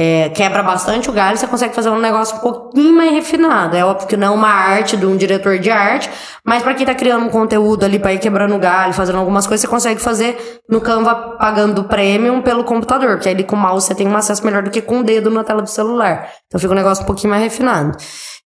[0.00, 3.76] É, quebra bastante o galho, você consegue fazer um negócio um pouquinho mais refinado.
[3.76, 6.08] É óbvio que não é uma arte de um diretor de arte,
[6.44, 9.44] mas para quem tá criando um conteúdo ali para ir quebrando o galho, fazendo algumas
[9.44, 13.88] coisas, você consegue fazer no Canva pagando premium pelo computador, porque ali com o mouse
[13.88, 16.28] você tem um acesso melhor do que com o dedo na tela do celular.
[16.46, 17.98] Então fica um negócio um pouquinho mais refinado.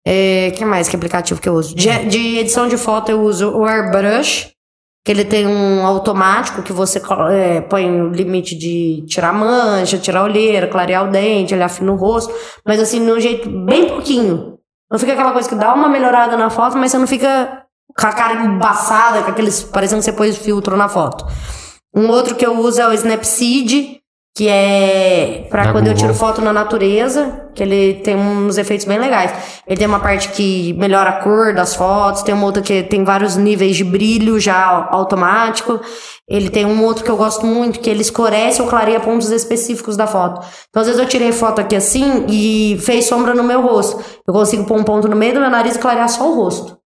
[0.06, 1.74] É, que mais que aplicativo que eu uso?
[1.74, 4.52] De, de edição de foto eu uso o Airbrush,
[5.04, 7.00] que ele tem um automático que você
[7.32, 11.96] é, põe o limite de tirar mancha, tirar olheira, clarear o dente, ele afina o
[11.96, 12.34] rosto,
[12.66, 14.58] mas assim, de um jeito bem pouquinho.
[14.90, 17.64] Não fica aquela coisa que dá uma melhorada na foto, mas você não fica
[17.98, 19.62] com a cara embaçada, com aqueles.
[19.62, 21.24] parecendo que você pôs filtro na foto.
[21.94, 24.00] Um outro que eu uso é o Snapseed,
[24.36, 26.08] que é pra Da quando eu Google.
[26.08, 29.32] tiro foto na natureza, que ele tem uns efeitos bem legais.
[29.66, 33.04] Ele tem uma parte que melhora a cor das fotos, tem uma outra que tem
[33.04, 35.80] vários níveis de brilho já automático.
[36.28, 39.96] Ele tem um outro que eu gosto muito, que ele escurece ou clareia pontos específicos
[39.96, 40.46] da foto.
[40.68, 44.00] Então, às vezes eu tirei foto aqui assim e fez sombra no meu rosto.
[44.26, 46.79] Eu consigo pôr um ponto no meio do meu nariz e clarear só o rosto.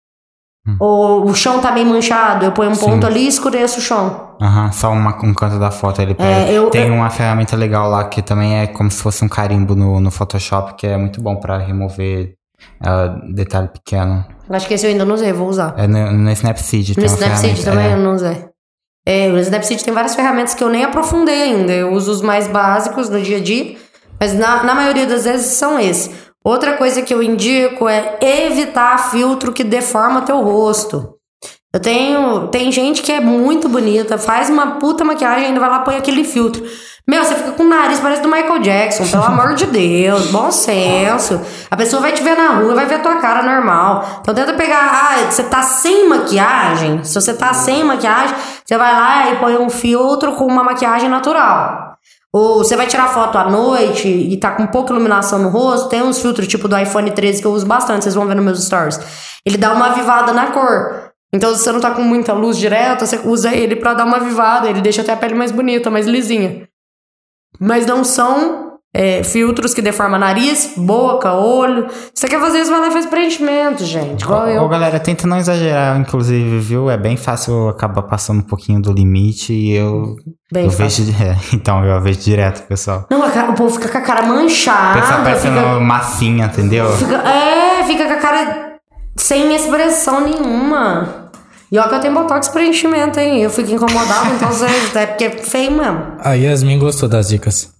[0.80, 4.30] Ou o chão tá meio manchado, eu ponho um ponto ali e escureço o chão.
[4.40, 6.50] Aham, só uma, um canto da foto ele pega.
[6.50, 9.28] É, eu- Tem eu- uma ferramenta legal lá que também é como se fosse um
[9.28, 12.34] carimbo no, no Photoshop, que é muito bom pra remover
[12.80, 14.24] ah, detalhe pequeno.
[14.48, 15.74] Acho que esse eu ainda não usei, vou usar.
[15.76, 16.96] É no, no Snapseed.
[16.98, 17.92] No Snapseed também é.
[17.92, 18.46] eu não usei.
[19.06, 21.72] É, o Snapseed tem várias ferramentas que eu nem aprofundei ainda.
[21.72, 23.76] Eu uso os mais básicos no dia a dia,
[24.18, 26.10] mas na, na maioria das vezes são esses.
[26.44, 31.14] Outra coisa que eu indico é evitar filtro que deforma teu rosto.
[31.72, 32.48] Eu tenho.
[32.48, 35.84] Tem gente que é muito bonita, faz uma puta maquiagem e ainda vai lá e
[35.84, 36.62] põe aquele filtro.
[37.06, 40.50] Meu, você fica com o nariz, parece do Michael Jackson, pelo amor de Deus, bom
[40.50, 41.40] senso.
[41.70, 44.20] A pessoa vai te ver na rua, vai ver a tua cara normal.
[44.20, 47.02] Então tenta pegar, ah, você tá sem maquiagem.
[47.04, 51.08] Se você tá sem maquiagem, você vai lá e põe um filtro com uma maquiagem
[51.08, 51.93] natural.
[52.34, 56.02] Ou você vai tirar foto à noite e tá com pouca iluminação no rosto, tem
[56.02, 58.64] uns filtros tipo do iPhone 13 que eu uso bastante, vocês vão ver nos meus
[58.64, 58.98] stories.
[59.46, 61.12] Ele dá uma avivada na cor.
[61.32, 64.16] Então, se você não tá com muita luz direta, você usa ele pra dar uma
[64.16, 66.68] avivada, ele deixa até a pele mais bonita, mais lisinha.
[67.60, 68.63] Mas não são
[68.96, 71.88] é, filtros que deformam nariz, boca, olho.
[72.14, 74.22] Você quer fazer isso, vai lá e faz preenchimento, gente.
[74.22, 74.68] Igual Ô, eu.
[74.68, 76.88] galera, tenta não exagerar, inclusive, viu?
[76.88, 80.14] É bem fácil acabar passando um pouquinho do limite e eu.
[80.52, 81.04] Bem eu fácil.
[81.06, 81.18] vejo.
[81.24, 83.04] é, então, eu vejo direto, pessoal.
[83.10, 85.22] Não, a cara- o povo fica com a cara O pessoal manchada.
[85.24, 86.88] parecendo Fica, massinha, entendeu?
[86.96, 88.74] fica- é, fica com a cara
[89.16, 91.24] sem expressão nenhuma.
[91.72, 93.42] E ó que eu tenho botox preenchimento, hein?
[93.42, 94.48] Eu fico incomodado, então
[95.00, 96.00] é porque é feio mesmo.
[96.20, 97.73] A Yasmin gostou das dicas.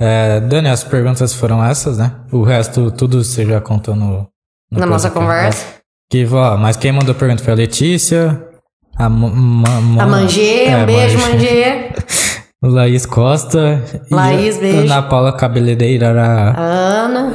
[0.00, 2.12] É, Dani, as perguntas foram essas, né?
[2.30, 4.28] O resto, tudo você já contou no.
[4.70, 5.64] no Na nossa conversa.
[6.10, 8.42] Que, ó, mas quem mandou pergunta foi a Letícia.
[8.96, 11.92] A, Ma- Ma- A Mangê, é, um beijo, Mangê.
[12.60, 13.84] O Laís Costa.
[14.10, 14.78] Laís, e a beijo.
[14.92, 16.10] Ana Paula Cabeleireira.
[16.10, 17.32] A Ana.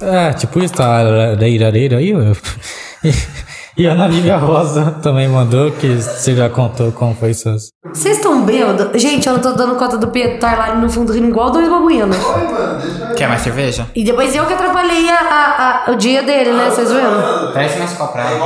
[0.00, 0.98] É, tipo isso, tá?
[1.38, 2.12] Reirareira aí.
[3.78, 7.68] E a Ana Lívia Rosa também mandou, que você já contou como foi suas.
[7.92, 9.00] Vocês estão bêbados?
[9.02, 11.68] Gente, eu não tô dando conta do Pedro estar lá no fundo rindo igual dois
[11.68, 12.16] babuínos.
[13.16, 13.86] Quer mais cerveja?
[13.94, 16.70] E depois eu que atrapalhei a, a- a- o dia dele, né?
[16.70, 17.52] Vocês viram?
[17.52, 18.40] Parece mais copo pra ele.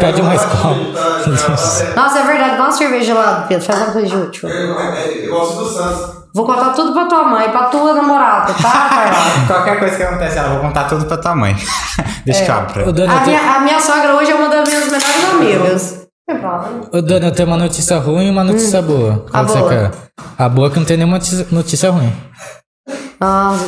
[0.00, 0.76] Pede uma escola.
[1.96, 2.56] Nossa, é verdade.
[2.56, 3.64] Dá uma cerveja lá, Pedro.
[3.64, 4.48] Faz uma coisa de útil.
[4.48, 6.25] É igual o Silvio Santos.
[6.36, 9.46] Vou contar tudo pra tua mãe, pra tua namorada, tá, Carla?
[9.46, 11.56] Qualquer coisa que acontece, ela vou contar tudo pra tua mãe.
[12.26, 13.12] Deixa que eu abro pra ela.
[13.16, 16.06] A minha, a minha sogra hoje é uma das minhas melhores amigas.
[16.28, 16.38] Tem
[16.92, 19.24] ô, Dani, eu tenho uma notícia ruim e uma notícia boa.
[19.30, 19.70] Qual A você boa.
[19.70, 19.90] quer?
[20.36, 21.18] A boa é que não tem nenhuma
[21.50, 22.12] notícia, ruim.
[23.18, 23.66] Nossa,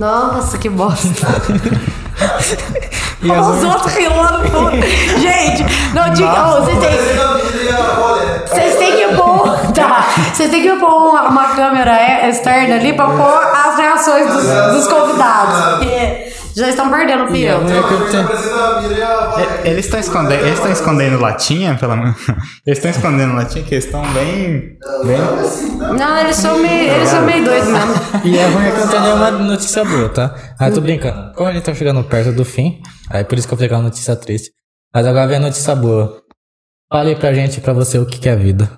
[0.00, 1.08] nossa, que bosta.
[3.22, 4.70] E a Os outros rindo lá no fundo.
[5.20, 5.64] Gente,
[5.94, 6.48] não diga.
[6.48, 8.37] Ô, vocês têm.
[8.48, 9.58] Vocês têm que pôr.
[9.78, 10.08] Tá.
[10.34, 14.42] Vocês têm que pôr uma, uma câmera e- externa ali pra pôr as reações dos,
[14.42, 15.76] dos convidados.
[15.76, 17.54] Porque já estão perdendo o ruim é
[19.64, 22.16] Eles estão escondendo, eles estão escondendo latinha, pelo menos.
[22.66, 25.18] Eles estão escondendo latinha, que eles estão bem, bem.
[25.96, 27.94] Não, eles são meio, eles são meio doidos mesmo.
[28.24, 30.34] E a ruim é que eu tenho nenhuma notícia boa, tá?
[30.58, 31.32] Aí eu tô brincando.
[31.34, 33.84] Como a gente tá chegando perto do fim, aí por isso que eu é uma
[33.84, 34.50] notícia triste.
[34.92, 36.27] Mas agora vem a notícia boa.
[36.90, 38.70] Fale pra gente, pra você, o que que é vida.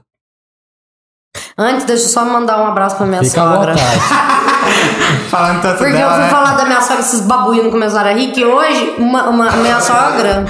[1.56, 3.72] Antes, deixa eu só mandar um abraço pra minha Fica à sogra.
[3.74, 4.00] vontade.
[5.30, 6.30] Falando tanto Porque dela, eu fui né?
[6.30, 10.44] falar da minha sogra, esses babuínos começaram a rir, que hoje, uma, uma- minha sogra.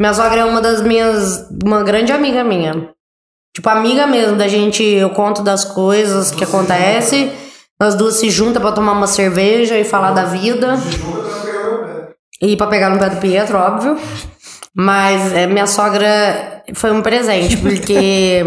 [0.00, 1.46] Minha sogra é uma das minhas.
[1.62, 2.90] Uma grande amiga minha.
[3.54, 4.82] Tipo, amiga mesmo, da gente.
[4.82, 7.32] Eu conto das coisas que acontecem.
[7.80, 10.74] Nós duas se juntam pra tomar uma cerveja e falar da vida.
[12.40, 13.96] E pra pegar no pé do Pietro, óbvio.
[14.74, 18.42] Mas é, minha sogra foi um presente, porque.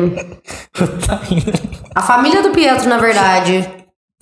[1.93, 3.65] A família do Pietro, na verdade,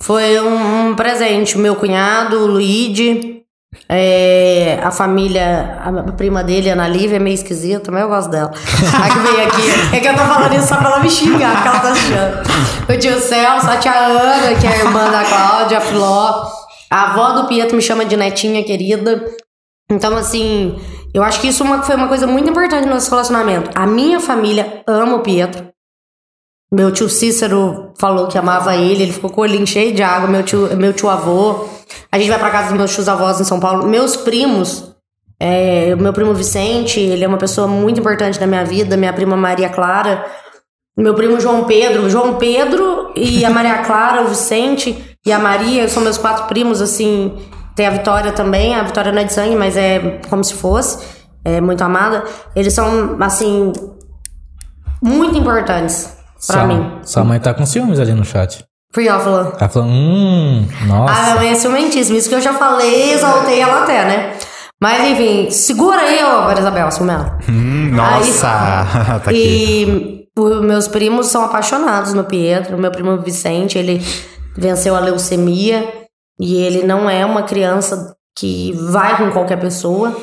[0.00, 1.58] foi um, um presente.
[1.58, 3.42] Meu cunhado, o Luigi,
[3.88, 8.52] é, a família, a prima dele, Ana Lívia, é meio esquisita, mas eu gosto dela.
[8.52, 9.96] A que veio aqui.
[9.96, 12.94] É que eu tô falando isso só pra ela me xingar, porque ela tá achando.
[12.94, 16.46] O tio Celso, a tia Ana, que é a irmã da Cláudia, a Filó.
[16.90, 19.24] A avó do Pietro me chama de netinha querida.
[19.90, 20.76] Então, assim,
[21.14, 23.70] eu acho que isso uma- foi uma coisa muito importante no nosso relacionamento.
[23.74, 25.68] A minha família ama o Pietro.
[26.72, 30.28] Meu tio Cícero falou que amava ele, ele ficou com o olhinho cheio de água,
[30.28, 31.66] meu tio, meu tio avô.
[32.10, 33.86] A gente vai pra casa dos meus tios avós em São Paulo.
[33.86, 34.92] Meus primos,
[35.38, 39.36] é, meu primo Vicente, ele é uma pessoa muito importante na minha vida, minha prima
[39.36, 40.24] Maria Clara.
[40.96, 45.88] Meu primo João Pedro, João Pedro e a Maria Clara, o Vicente e a Maria,
[45.88, 47.36] são meus quatro primos, assim.
[47.74, 51.04] Tem a Vitória também, a Vitória não é de sangue, mas é como se fosse,
[51.44, 52.22] é muito amada.
[52.54, 53.72] Eles são, assim,
[55.02, 56.92] muito importantes pra Sua- mim.
[57.02, 58.64] Sua mãe tá com ciúmes ali no chat.
[58.92, 59.56] Friófila.
[59.58, 61.34] Ela falou, hum, A minha nossa.
[61.34, 64.34] mãe é ciumentíssima, isso que eu já falei, exaltei ela até, né?
[64.80, 67.38] Mas enfim, segura aí, ô Maria Isabel, Silmela.
[67.48, 68.46] Hum, nossa!
[69.24, 70.26] tá aqui.
[70.36, 72.76] E os meus primos são apaixonados no Pietro.
[72.78, 74.04] Meu primo Vicente, ele
[74.56, 76.03] venceu a leucemia
[76.40, 80.16] e ele não é uma criança que vai com qualquer pessoa,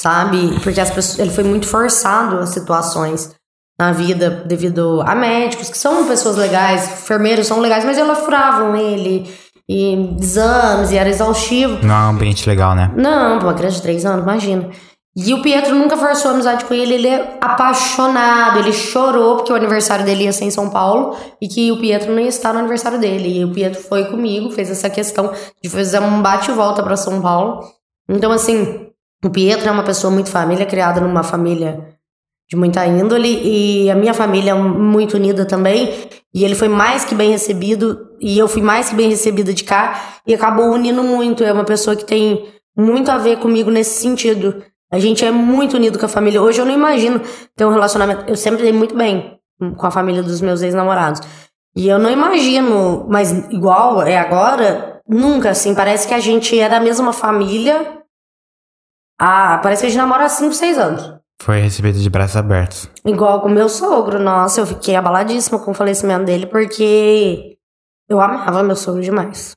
[0.00, 0.58] sabe?
[0.62, 3.34] Porque as pessoas, ele foi muito forçado a situações
[3.78, 8.76] na vida devido a médicos que são pessoas legais, enfermeiros são legais, mas elas furavam
[8.76, 9.32] ele
[9.68, 11.78] e exames e era exaustivo.
[11.84, 12.92] Não é um ambiente legal, né?
[12.96, 14.68] Não, pra uma criança de 3 anos, imagina.
[15.14, 19.56] E o Pietro nunca forçou amizade com ele, ele é apaixonado, ele chorou porque o
[19.56, 22.60] aniversário dele ia ser em São Paulo e que o Pietro não ia estar no
[22.60, 23.40] aniversário dele.
[23.40, 25.30] E o Pietro foi comigo, fez essa questão
[25.62, 27.60] de fazer um bate e volta pra São Paulo.
[28.08, 28.86] Então, assim,
[29.22, 31.92] o Pietro é uma pessoa muito família, criada numa família
[32.48, 35.92] de muita índole e a minha família é muito unida também.
[36.34, 39.64] E ele foi mais que bem recebido e eu fui mais que bem recebida de
[39.64, 41.44] cá e acabou unindo muito.
[41.44, 44.62] É uma pessoa que tem muito a ver comigo nesse sentido.
[44.92, 46.42] A gente é muito unido com a família.
[46.42, 47.20] Hoje eu não imagino
[47.56, 48.28] ter um relacionamento.
[48.28, 49.40] Eu sempre dei muito bem
[49.76, 51.20] com a família dos meus ex-namorados.
[51.74, 55.74] E eu não imagino, mas igual é agora, nunca, assim.
[55.74, 58.02] Parece que a gente é da mesma família.
[59.18, 61.14] Ah, parece que a gente namora há 5, 6 anos.
[61.40, 62.90] Foi recebido de braços abertos.
[63.04, 64.18] Igual com meu sogro.
[64.18, 67.56] Nossa, eu fiquei abaladíssima com o falecimento dele porque
[68.10, 69.56] eu amava meu sogro demais.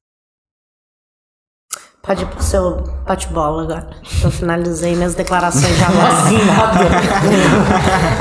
[2.06, 3.88] Pode ir pro seu bate-bola agora.
[4.24, 6.08] Eu finalizei minhas declarações de amor.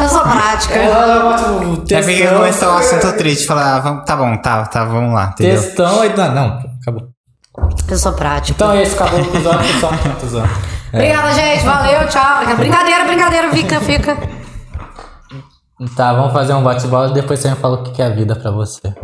[0.02, 0.74] eu sou prática.
[0.74, 3.46] É porque começou o assunto triste.
[3.46, 5.60] Falar, ah, vamos, tá bom, tá, tá, vamos lá, entendeu?
[5.60, 6.16] Textão aí.
[6.16, 7.08] Não, não, acabou.
[7.86, 8.56] Eu sou prática.
[8.56, 9.92] Então é isso, acabou o episódio, pessoal.
[10.92, 11.64] Obrigada, gente.
[11.64, 12.56] Valeu, tchau.
[12.56, 13.50] Brincadeira, brincadeira.
[13.50, 14.43] Fica, fica.
[15.96, 18.36] Tá, vamos fazer um bate-bola e depois você me fala o que é a vida
[18.36, 18.94] pra você.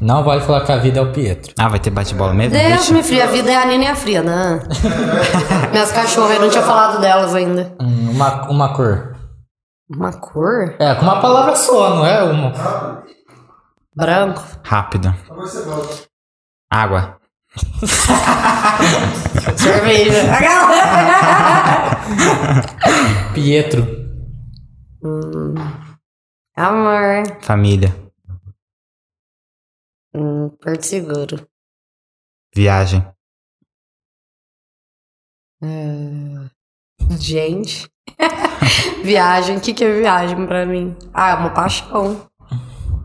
[0.00, 1.54] Não vale falar que a vida é o Pietro.
[1.58, 2.52] Ah, vai ter bate-bola mesmo?
[2.52, 2.92] Deus Vixe.
[2.92, 3.24] me fria.
[3.24, 4.60] A vida é a Nina e a Fria, né?
[5.72, 7.74] Minhas cachorras, eu não tinha falado delas ainda.
[7.80, 9.16] Hum, Uma, uma cor.
[9.90, 10.74] Uma cor?
[10.78, 12.52] É, com uma palavra só, não é uma.
[13.96, 14.42] Branco.
[14.62, 15.14] Rápido.
[16.70, 17.16] Água.
[19.56, 20.24] Cerveja.
[23.32, 23.86] Pietro.
[26.58, 27.40] Amor.
[27.40, 27.88] Família.
[30.12, 31.48] Hum, Porto Seguro.
[32.52, 33.00] Viagem.
[35.62, 36.50] É,
[37.16, 37.88] Gente.
[39.04, 39.58] viagem.
[39.58, 40.96] O que, que é viagem pra mim?
[41.14, 42.28] Ah, é uma paixão.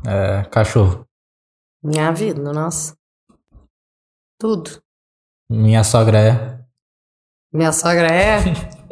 [0.07, 1.07] É, cachorro.
[1.83, 2.98] Minha vida, nossa.
[4.40, 4.82] Tudo.
[5.48, 6.59] Minha sogra é.
[7.53, 8.40] Minha sogra é.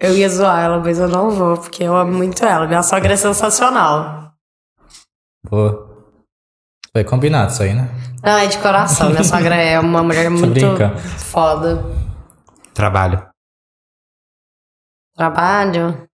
[0.00, 2.66] Eu ia zoar ela, mas eu não vou, porque eu amo muito ela.
[2.66, 4.32] Minha sogra é sensacional.
[5.48, 5.90] Pô.
[6.92, 7.88] Foi combinado isso aí, né?
[8.22, 9.10] Não, é de coração.
[9.10, 10.98] Minha sogra é uma mulher muito brincando.
[10.98, 11.82] foda.
[12.74, 13.28] Trabalho.
[15.14, 16.08] Trabalho,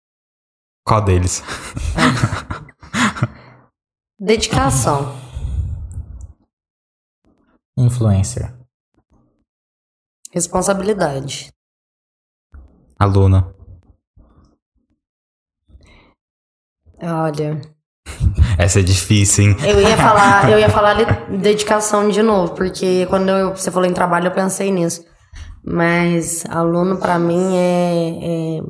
[0.86, 1.44] Qual deles?
[4.20, 5.16] dedicação.
[7.78, 8.54] Influencer.
[10.32, 11.52] Responsabilidade.
[12.98, 13.54] Aluno.
[17.02, 17.60] Olha,
[18.58, 19.56] Essa é difícil, hein?
[19.68, 23.88] eu ia falar, eu ia falar de dedicação de novo, porque quando eu- você falou
[23.90, 25.04] em trabalho eu pensei nisso.
[25.64, 28.62] Mas aluno pra mim é, é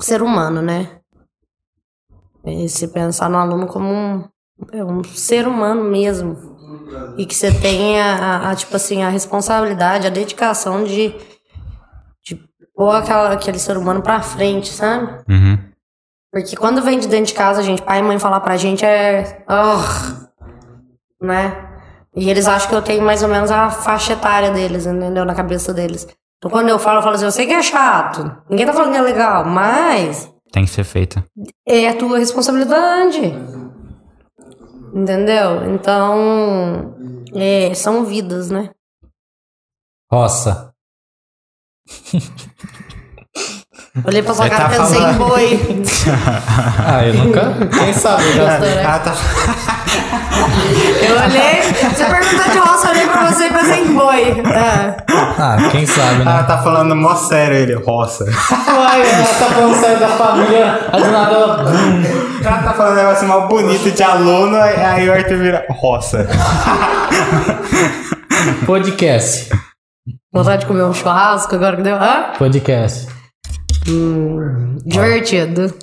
[0.00, 0.98] ser humano, né?
[2.44, 4.24] É se pensar no aluno como um,
[4.72, 6.36] é um ser humano mesmo.
[7.18, 11.14] E que você tenha a, a, tipo assim, a responsabilidade, a dedicação de,
[12.78, 15.24] pôr aquela, aquele ser humano pra frente, sabe?
[15.28, 15.58] Uhum.
[16.32, 19.44] Porque quando vem de dentro de casa, gente, pai e mãe falar pra gente é.
[19.50, 21.66] Oh, né?
[22.14, 25.24] E eles acham que eu tenho mais ou menos a faixa etária deles, entendeu?
[25.24, 26.06] Na cabeça deles.
[26.38, 28.32] Então quando eu falo, eu falo assim, eu sei que é chato.
[28.48, 31.24] Ninguém tá falando que é legal, mas Tem que ser feita.
[31.66, 33.34] é a tua responsabilidade.
[34.94, 35.64] Entendeu?
[35.74, 36.94] Então.
[37.34, 38.70] é, são vidas, né?
[40.10, 40.72] Roça.
[44.04, 45.58] Olhei pra sua Você cara e tá pensei em boi.
[46.90, 47.52] Ah, eu nunca.
[47.78, 48.22] Quem sabe?
[48.28, 48.58] eu Já...
[48.94, 49.14] Ah, tá.
[51.02, 54.42] Eu olhei, você perguntou de roça, eu olhei pra você e pensei em boi.
[54.54, 54.96] É.
[55.38, 56.42] Ah, quem sabe, Ah, né?
[56.44, 58.24] tá falando mó sério ele, roça.
[58.24, 61.64] Uai, ela tá falando sério da família, aí do nada ela.
[62.38, 65.66] O cara tá falando um negócio mal bonito de aluno, aí aí o Arthur vira
[65.70, 66.26] roça.
[68.64, 69.50] Podcast.
[70.32, 71.96] Vontade de comer um churrasco agora que deu.
[71.96, 72.32] Hã?
[72.38, 73.08] Podcast.
[74.84, 75.72] Divertido.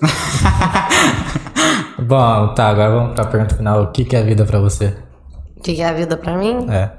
[2.00, 3.84] Bom, tá, agora vamos pra pergunta final.
[3.84, 4.96] O que que é vida pra você?
[5.58, 6.68] O que que é a vida pra mim?
[6.70, 6.92] É.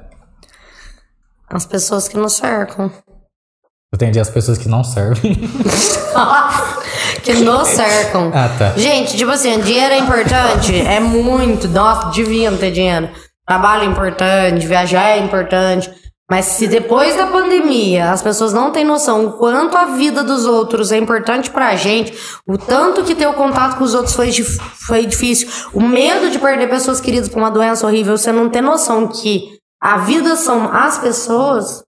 [1.49, 2.87] As pessoas que nos cercam.
[2.87, 5.37] Eu entendi as pessoas que não servem.
[7.23, 8.33] que nos cercam.
[8.35, 8.73] ah, tá.
[8.77, 10.77] Gente, tipo assim, dinheiro é importante?
[10.77, 11.69] É muito.
[11.69, 13.09] Nossa, devia não ter dinheiro.
[13.47, 15.89] Trabalho é importante, viajar é importante.
[16.29, 20.45] Mas se depois da pandemia as pessoas não têm noção o quanto a vida dos
[20.45, 22.13] outros é importante pra gente,
[22.47, 26.39] o tanto que ter o contato com os outros foi, foi difícil, o medo de
[26.39, 30.69] perder pessoas queridas pra uma doença horrível, você não ter noção que a vida são
[30.73, 31.85] as pessoas,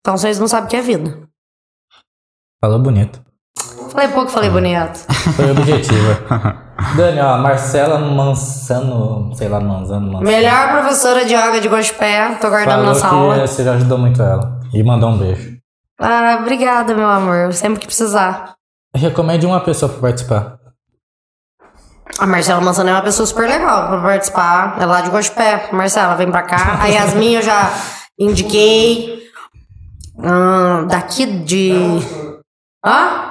[0.00, 1.26] então vocês não sabem o que é vida.
[2.60, 3.25] Falou bonito.
[3.96, 4.98] Falei pouco, falei bonito.
[5.34, 6.66] Foi objetiva.
[6.94, 10.30] Daniel, a Marcela Mansano, sei lá, Manzano, Mansano.
[10.30, 13.46] Melhor professora de yoga de Gospé, tô guardando Falou nossa que aula.
[13.46, 14.60] você já ajudou muito ela.
[14.74, 15.56] E mandou um beijo.
[15.98, 17.54] Ah, obrigada, meu amor.
[17.54, 18.52] Sempre que precisar.
[18.94, 20.58] Recomende uma pessoa pra participar.
[22.18, 24.76] A Marcela Mansana é uma pessoa super legal pra participar.
[24.78, 25.70] É lá de Gospé.
[25.72, 26.80] Marcela, vem pra cá.
[26.82, 27.70] A Yasmin eu já
[28.18, 29.22] indiquei.
[30.22, 31.72] Ah, daqui de.
[32.84, 33.25] Hã?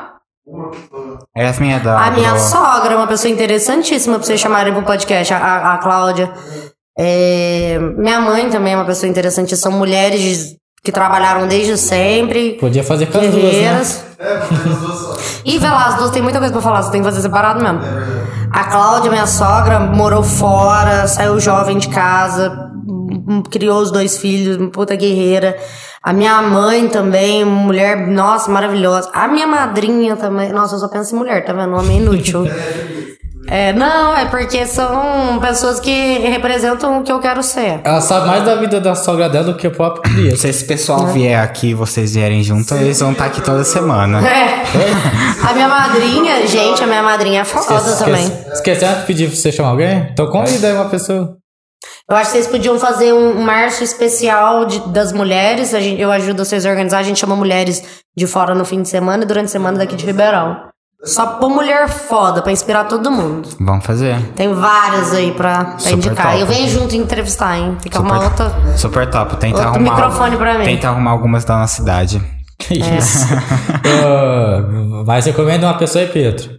[1.36, 2.08] Essa minha da.
[2.08, 6.32] A minha sogra é uma pessoa interessantíssima pra vocês chamarem pro podcast, a, a, Cláudia.
[6.98, 9.58] É, minha mãe também é uma pessoa interessante.
[9.58, 12.54] São mulheres que trabalharam desde sempre.
[12.60, 13.42] Podia fazer com as duas, né?
[13.42, 14.06] Guerreiras.
[15.44, 17.62] E vai lá, as duas tem muita coisa pra falar, você tem que fazer separado
[17.62, 17.80] mesmo.
[18.52, 22.72] A Cláudia, minha sogra, morou fora, saiu jovem de casa,
[23.52, 25.58] criou os dois filhos, uma puta guerreira.
[26.06, 29.10] A minha mãe também, mulher, nossa, maravilhosa.
[29.12, 31.76] A minha madrinha também, nossa, eu só penso em mulher, tá vendo?
[31.76, 32.46] Homem inútil.
[33.48, 37.80] É, não, é porque são pessoas que representam o que eu quero ser.
[37.84, 40.38] Ela sabe mais da vida da sogra dela do que o próprio criança.
[40.38, 44.28] Se esse pessoal vier aqui e vocês vierem junto, eles vão estar aqui toda semana.
[44.28, 44.64] É.
[45.48, 48.26] A minha madrinha, gente, a minha madrinha é foda também.
[48.52, 50.08] Esquecendo de pedir pra você chamar alguém?
[50.12, 51.38] Então convida aí uma pessoa.
[52.10, 55.74] Eu acho que vocês podiam fazer um março especial de- das mulheres.
[55.74, 57.00] A gente, eu ajudo vocês a organizar.
[57.00, 57.84] A gente chama mulheres
[58.16, 60.56] de fora no fim de semana e durante a semana daqui de Ribeirão.
[61.04, 63.50] Só pôr mulher foda pra inspirar todo mundo.
[63.60, 64.20] Vamos fazer.
[64.36, 66.28] Tem várias aí pra, pra indicar.
[66.32, 66.40] top.
[66.42, 67.78] Eu venho junto entrevistar, hein?
[67.82, 68.52] Tem que arrumar outra.
[68.78, 69.38] Super top.
[69.38, 69.96] Tenta Outro arrumar.
[69.96, 70.66] microfone pra mim.
[70.66, 72.22] Tenta arrumar algumas da nossa cidade.
[72.58, 73.26] Que isso.
[73.86, 76.50] Ô, Mas recomenda uma pessoa aí, Pedro.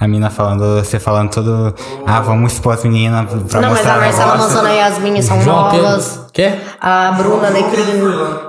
[0.00, 1.74] A mina falando, você falando tudo.
[2.06, 4.36] Ah, vamos expor as meninas pra Não, mas mostrar a Marcela.
[4.36, 6.24] Mansona e a Yasmin são João novas.
[6.32, 6.52] Quê?
[6.80, 7.82] A Bruna Alecrim.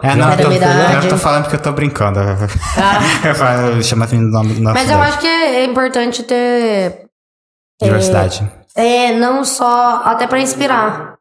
[0.03, 2.19] É, não, é eu tô, eu tô falando porque eu tô brincando.
[3.25, 5.65] Eu, falo, eu chamo as meninas do nome do nosso Mas eu acho que é
[5.65, 7.05] importante ter.
[7.81, 8.47] Diversidade.
[8.75, 10.03] É, não só.
[10.05, 11.15] Até pra inspirar.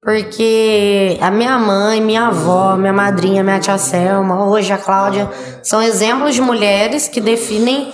[0.00, 5.28] Porque a minha mãe, minha avó, minha madrinha, minha tia Selma, hoje a Cláudia,
[5.64, 7.92] são exemplos de mulheres que definem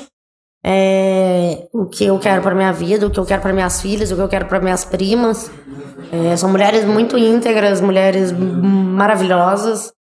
[0.65, 4.13] é, o que eu quero pra minha vida, o que eu quero pra minhas filhas,
[4.13, 5.51] o que eu quero pra minhas primas.
[6.13, 9.93] É, são mulheres muito íntegras, mulheres maravilhosas,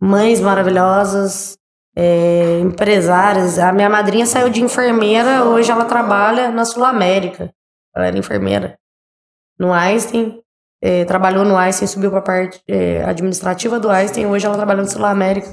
[0.00, 1.56] mães maravilhosas,
[1.94, 3.58] é, empresárias.
[3.58, 7.52] A minha madrinha saiu de enfermeira, hoje ela trabalha na Sul América.
[7.94, 8.78] Ela era enfermeira
[9.58, 10.40] no Einstein.
[10.82, 14.26] é, trabalhou no Einstein, subiu pra parte é, administrativa do Einstein.
[14.26, 15.48] Hoje ela trabalha no Sul América,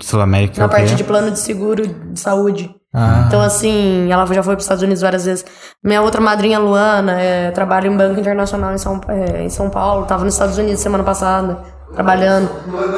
[0.00, 0.58] Sul América.
[0.58, 2.74] na é parte de plano de seguro de saúde.
[2.94, 5.44] Ah, Então, assim, ela já foi para os Estados Unidos várias vezes.
[5.82, 10.06] Minha outra madrinha, Luana, é, trabalha em banco internacional em São, é, em São Paulo.
[10.06, 11.58] Tava nos Estados Unidos semana passada,
[11.92, 12.48] trabalhando.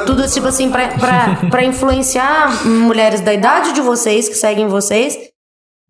[0.05, 5.17] Tudo, tipo assim, pra influenciar mulheres da idade de vocês, que seguem vocês,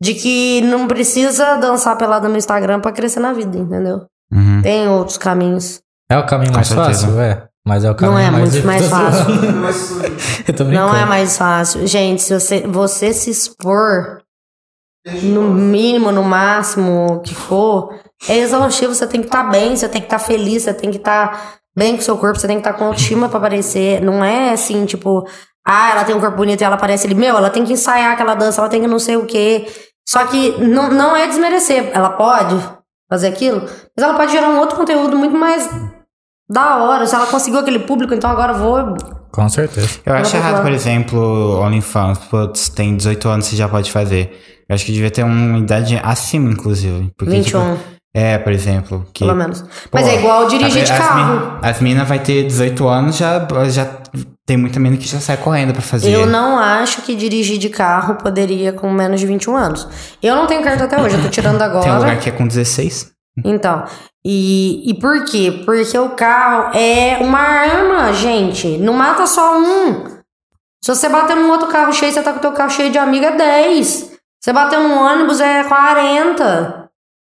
[0.01, 4.05] de que não precisa dançar pelada no Instagram pra crescer na vida, entendeu?
[4.31, 4.61] Uhum.
[4.61, 5.81] Tem outros caminhos.
[6.09, 7.19] é o caminho mais fácil?
[7.19, 7.43] É.
[7.67, 9.25] Mas é o caminho Não é mais muito mais fácil.
[10.47, 10.87] Eu tô brincando.
[10.87, 11.85] Não é mais fácil.
[11.85, 14.21] Gente, se você, você se expor
[15.21, 17.93] no mínimo, no máximo que for,
[18.29, 18.95] é exaustivo.
[18.95, 21.95] Você tem que estar bem, você tem que estar feliz, você tem que estar bem
[21.95, 24.01] com o seu corpo, você tem que estar com autoestima pra aparecer.
[24.01, 25.27] Não é assim, tipo,
[25.67, 27.15] ah, ela tem um corpo bonito e ela aparece ali.
[27.15, 29.67] Meu, ela tem que ensaiar aquela dança, ela tem que não sei o quê.
[30.07, 31.91] Só que não, não é desmerecer.
[31.93, 32.55] Ela pode
[33.09, 35.69] fazer aquilo, mas ela pode gerar um outro conteúdo muito mais
[36.49, 37.05] da hora.
[37.05, 38.97] Se ela conseguiu aquele público, então agora eu vou
[39.31, 39.99] Com certeza.
[40.05, 42.17] Eu acho errado, por exemplo, OnlyFans.
[42.29, 44.65] Putz, tem 18 anos, você já pode fazer.
[44.69, 47.11] Eu acho que devia ter uma idade acima, inclusive.
[47.17, 47.75] Porque, 21.
[47.75, 49.05] tipo, é, por exemplo.
[49.13, 49.61] Que, Pelo menos.
[49.61, 51.59] Pô, Mas é igual dirigir de carro.
[51.61, 53.87] As minas vai ter 18 anos, já, já
[54.45, 56.11] tem muita mina que já sai correndo pra fazer.
[56.11, 59.87] Eu não acho que dirigir de carro poderia com menos de 21 anos.
[60.23, 61.83] Eu não tenho carta até hoje, eu tô tirando agora.
[61.83, 63.11] Tem um lugar que é com 16.
[63.45, 63.83] Então,
[64.29, 65.63] e, e por quê?
[65.65, 68.77] Porque o carro é uma arma, gente.
[68.77, 70.03] Não mata só um.
[70.83, 72.97] Se você bater num outro carro cheio, você tá com o teu carro cheio de
[72.97, 74.17] amigo, é 10.
[74.41, 76.89] Você bater num ônibus, é 40.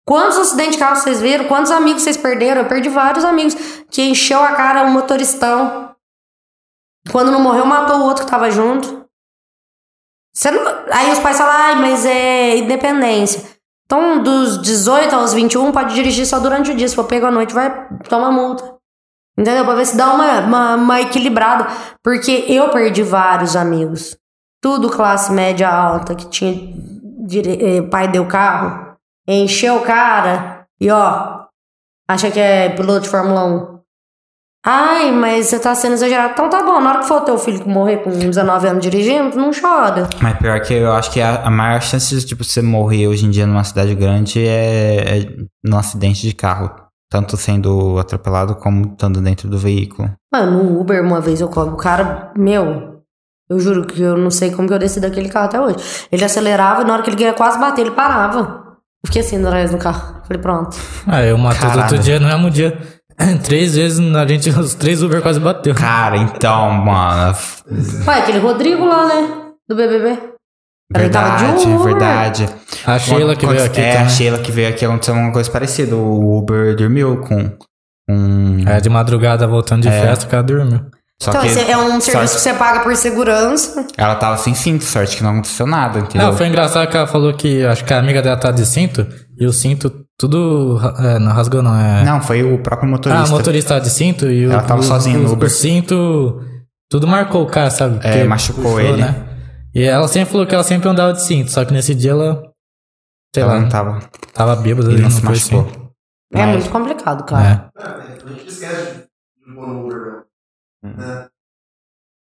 [0.06, 1.46] Quantos acidentes de carro vocês viram?
[1.46, 2.62] Quantos amigos vocês perderam?
[2.62, 3.54] Eu perdi vários amigos
[3.90, 5.94] que encheu a cara um motoristão.
[7.10, 9.04] Quando não morreu, matou o outro que tava junto.
[10.44, 13.42] Não- Aí os pais falam, ai, mas é independência.
[13.94, 16.88] Então, dos 18 aos 21, pode dirigir só durante o dia.
[16.88, 18.74] Se for pego à noite, vai tomar multa.
[19.36, 19.66] Entendeu?
[19.66, 21.66] Pra ver se dá uma, uma, uma equilibrada.
[22.02, 24.16] Porque eu perdi vários amigos.
[24.62, 26.72] Tudo classe média alta, que tinha.
[27.26, 28.96] dire- eh, pai deu carro,
[29.28, 31.42] encheu o cara e ó.
[32.08, 33.71] Acha que é piloto de Fórmula 1.
[34.64, 36.34] Ai, mas você tá sendo exagerado.
[36.34, 39.50] Então tá bom, na hora que for teu filho morrer com 19 anos dirigindo, não
[39.50, 40.08] chora.
[40.20, 43.26] Mas pior que eu acho que a, a maior chance de tipo, você morrer hoje
[43.26, 45.26] em dia numa cidade grande é, é
[45.64, 46.70] num acidente de carro.
[47.10, 50.10] Tanto sendo atropelado como estando dentro do veículo.
[50.32, 51.74] Mano, no Uber, uma vez eu cobro.
[51.74, 53.02] O cara, meu,
[53.50, 55.76] eu juro que eu não sei como que eu desci daquele carro até hoje.
[56.10, 58.62] Ele acelerava e na hora que ele ia quase bater, ele parava.
[59.04, 60.22] Eu fiquei assim atrás no carro.
[60.22, 60.76] Falei, pronto.
[61.06, 62.80] Ah, eu matei outro dia, no mesmo dia.
[63.42, 65.74] Três vezes a gente, os três Uber quase bateu.
[65.74, 67.34] Cara, então, mano.
[68.06, 69.28] Ué, aquele Rodrigo lá, né?
[69.68, 70.18] Do BBB.
[70.94, 71.84] Ele tava de Verdade, Uber.
[71.84, 72.48] verdade.
[72.86, 74.08] A Sheila que veio aqui É, a também.
[74.10, 75.96] Sheila que veio aqui aconteceu uma coisa parecida.
[75.96, 77.50] O Uber dormiu com.
[78.06, 80.80] com É, de madrugada voltando de festa, o cara dormiu.
[81.22, 83.86] só Então, que é um serviço só- que você paga por segurança.
[83.96, 86.26] ela tava sem cinto, sorte que não aconteceu nada, entendeu?
[86.28, 89.06] Não, foi engraçado que ela falou que acho que a amiga dela tá de cinto
[89.38, 90.78] e o cinto tudo.
[91.00, 91.74] É, não rasgou, não.
[91.74, 92.04] É...
[92.04, 93.26] Não, foi o próprio ah, motorista.
[93.26, 94.52] o motorista de cinto e o.
[94.52, 95.48] Ela tava sozinha o, no Uber.
[95.48, 96.40] O cinto.
[96.88, 97.98] Tudo marcou o cara, sabe?
[98.06, 99.02] É, machucou puxou, ele.
[99.02, 99.28] Né?
[99.74, 102.52] E ela sempre falou que ela sempre andava de cinto, só que nesse dia ela.
[103.34, 104.00] Sei ela lá, não tava.
[104.32, 105.62] tava bêbada Ele ali, não se machucou.
[105.62, 105.82] assim.
[106.34, 107.72] É Mas- muito complicado, cara.
[107.76, 107.82] É.
[107.82, 109.04] A gente esquece
[109.46, 110.24] de pôr no Uber,
[110.84, 111.26] né?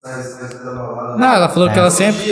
[0.03, 1.17] Sai, sai, sai da balada.
[1.17, 2.31] Não, ela falou que ela sempre.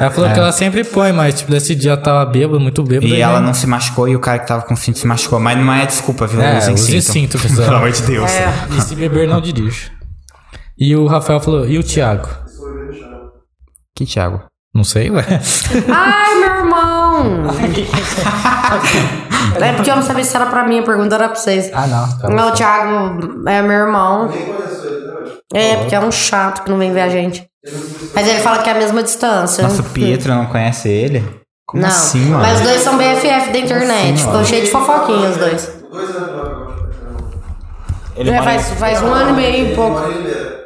[0.00, 3.14] Ela falou que ela sempre põe, mas tipo, nesse dia ela tava bêbada, muito bêbada.
[3.14, 3.18] É.
[3.18, 5.38] E ela nem- não se machucou e o cara que tava com cinto se machucou.
[5.38, 6.40] Mas não é desculpa, viu?
[6.40, 7.12] É, Usem use cinto.
[7.12, 7.64] cinto, pessoal.
[7.66, 8.30] Pelo amor de Deus.
[8.30, 8.52] É.
[8.76, 9.92] E se beber, não dirige.
[10.78, 12.26] E o Rafael falou, e o Thiago?
[13.94, 14.42] Que Thiago?
[14.74, 15.24] Não sei, ué.
[15.92, 17.50] Ai, meu irmão!
[19.60, 21.70] é porque eu não sabia se era pra mim, a pergunta era pra vocês.
[21.74, 22.18] Ah, não.
[22.18, 22.52] tá Não, o.
[22.52, 24.28] Thiago é meu irmão.
[24.28, 25.40] Nem conheço ele, né, velho?
[25.52, 27.46] É, porque é um chato que não vem ver a gente.
[28.14, 29.62] Mas ele fala que é a mesma distância.
[29.64, 31.40] Nossa, o Pietro não conhece ele?
[31.66, 32.42] Como não, assim, mano?
[32.42, 34.14] mas os dois são BFF da internet.
[34.14, 35.80] assim, Ficou cheio de fofoquinhas os dois.
[38.16, 40.00] Ele É, faz, faz um ano e meio e pouco.
[40.08, 40.60] Ele.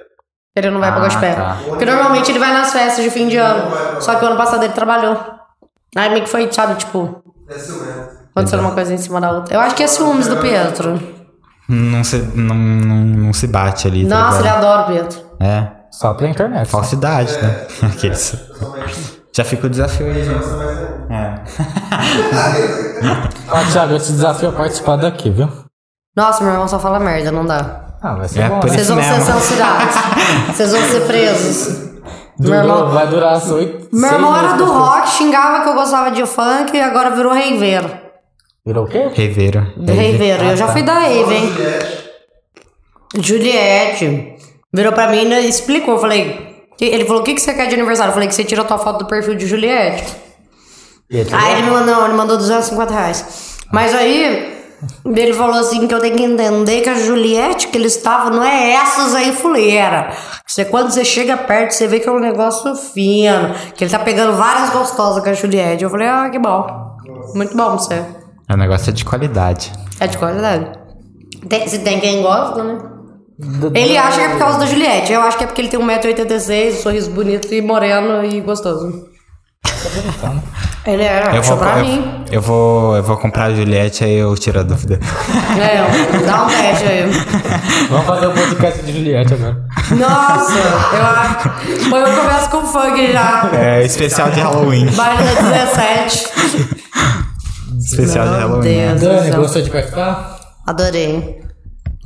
[0.57, 1.35] Ele não vai pra Ah, Gospel.
[1.35, 1.59] tá.
[1.69, 3.71] Porque normalmente ele vai nas festas de fim de ano.
[4.01, 5.19] Só que o ano passado ele trabalhou.
[5.97, 7.55] Aí meio que foi, sabe, tipo, É
[8.31, 9.55] aconteceu uma coisa em cima da outra.
[9.55, 11.01] Eu acho que é ciúmes do Pietro.
[11.69, 14.07] Não se, não, não, não se bate ali.
[14.07, 14.65] tá Nossa, ele ligado?
[14.65, 15.21] adora o Pietro.
[15.41, 15.67] É,
[15.99, 16.69] Só pela internet.
[16.69, 17.67] falsidade, né?
[17.93, 18.37] Aqueles.
[19.33, 20.45] Já fica o desafio aí, gente.
[21.11, 21.35] É.
[23.51, 25.49] Ó, Thiago, eu te desafio a participar daqui, viu?
[26.17, 27.81] Nossa, meu irmão só fala merda, não dá.
[28.03, 28.63] Ah, vai ser É bom, né?
[28.69, 29.95] Vocês vão ser censurados.
[30.49, 31.77] Vocês vão ser presos.
[32.39, 33.89] Durou- meu irmão- Vai durar as oito.
[33.93, 37.91] Meu irmão era do rock, xingava que eu gostava de funk e agora virou reiveiro.
[38.67, 39.11] Virou o quê?
[39.13, 39.67] Reveiro.
[39.87, 40.43] Reiveiro.
[40.45, 41.53] Eu já fui da Rave, hein?
[43.17, 44.35] Juliette.
[44.75, 45.95] Virou pra mim e explicou.
[45.95, 46.67] Eu falei.
[46.81, 48.11] Ele falou: o que, que você quer de aniversário?
[48.11, 50.05] Eu falei que você tira a tua foto do perfil de Juliette.
[51.13, 53.57] Aí, Aí ele me mandou, ele mandou 250 reais.
[53.73, 54.53] Mas aí.
[55.07, 58.45] Ele falou assim que eu tenho que entender que a Juliette que ele estava não
[58.45, 60.13] é essas aí fuleira.
[60.47, 63.55] Você, quando você chega perto, você vê que é um negócio fino.
[63.75, 65.85] Que ele tá pegando várias gostosas com a Juliette.
[65.85, 66.67] Eu falei, ah, que bom.
[67.35, 68.05] Muito bom você.
[68.51, 69.73] O negócio é de qualidade.
[70.01, 70.71] É de qualidade.
[71.49, 72.94] Tem, se tem quem gosta, né?
[73.75, 75.13] Ele acha que é por causa da Juliette.
[75.13, 79.09] Eu acho que é porque ele tem 1,86m, sorriso bonito e moreno e gostoso.
[80.87, 82.25] Ele é, Eu achou vou, pra eu, mim.
[82.31, 84.99] eu vou, eu vou comprar a Juliette, aí eu tiro a dúvida.
[85.59, 87.11] É, dá um teste aí.
[87.91, 89.57] Vamos fazer o podcast de Juliette agora.
[89.91, 90.59] Nossa,
[90.95, 91.51] eu acho.
[91.93, 93.51] Ou eu começo com funk já.
[93.55, 94.87] É, especial de Halloween.
[94.93, 96.29] Baile da 17.
[97.79, 98.87] Especial de Meu Halloween.
[98.97, 99.41] Deus Dani, céu.
[99.41, 100.39] gostou de participar?
[100.67, 101.44] Adorei.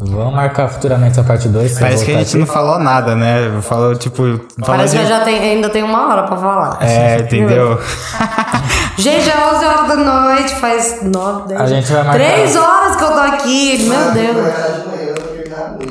[0.01, 1.77] Vamos marcar futuramente a parte 2.
[1.79, 3.59] Parece que a gente não falou nada, né?
[3.63, 4.23] Falou, tipo...
[4.23, 4.99] Falou Parece de...
[4.99, 6.79] que eu já tenho, ainda tenho uma hora pra falar.
[6.81, 7.81] É, entendeu?
[8.97, 11.61] Gente, é 11 horas da noite, faz 9, 10.
[11.61, 14.47] A gente vai marcar- 3 horas que eu tô aqui, meu Deus.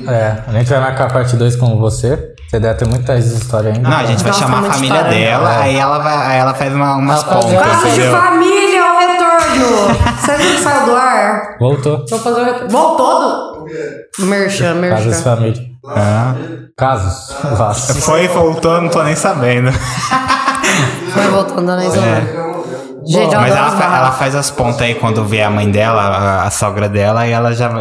[0.07, 2.33] É, a gente vai marcar a parte 2 com você.
[2.49, 3.89] Você deve ter muitas histórias ainda.
[3.89, 5.19] Não, a gente vai Nossa, chamar a família história.
[5.19, 10.15] dela, aí ela, vai, aí ela faz uma, umas pontas, Casa de família, o retorno.
[10.17, 11.57] Você viu que saiu do ar?
[11.59, 12.05] Voltou.
[12.09, 12.69] Vou fazer o retorno.
[12.69, 13.46] Voltou?
[14.19, 15.23] Merchan, Casas merchan.
[15.23, 15.63] família.
[15.87, 16.35] Ah.
[16.77, 17.35] Casos.
[17.57, 17.97] Vastos.
[18.05, 19.71] Foi e voltou, não tô nem sabendo.
[21.13, 22.23] Foi voltando na isolar.
[23.09, 25.71] Gente, eu Mas adoro ela, fa- ela faz as pontas aí quando vê a mãe
[25.71, 27.71] dela, a, a sogra dela, e ela já.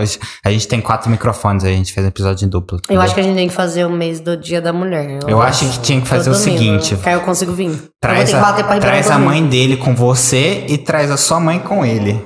[0.44, 2.78] A gente tem quatro microfones, a gente fez um episódio em duplo.
[2.88, 5.18] Eu acho que a gente tem que fazer o mês do dia da mulher.
[5.26, 6.58] Eu acho que tinha que fazer Todo o domingo.
[6.80, 7.64] seguinte: Que aí eu consigo vir.
[7.64, 10.64] eu vou ter traz, que a, bater pra Ribeirão traz a mãe dele com você
[10.68, 12.24] e traz a sua mãe com ele.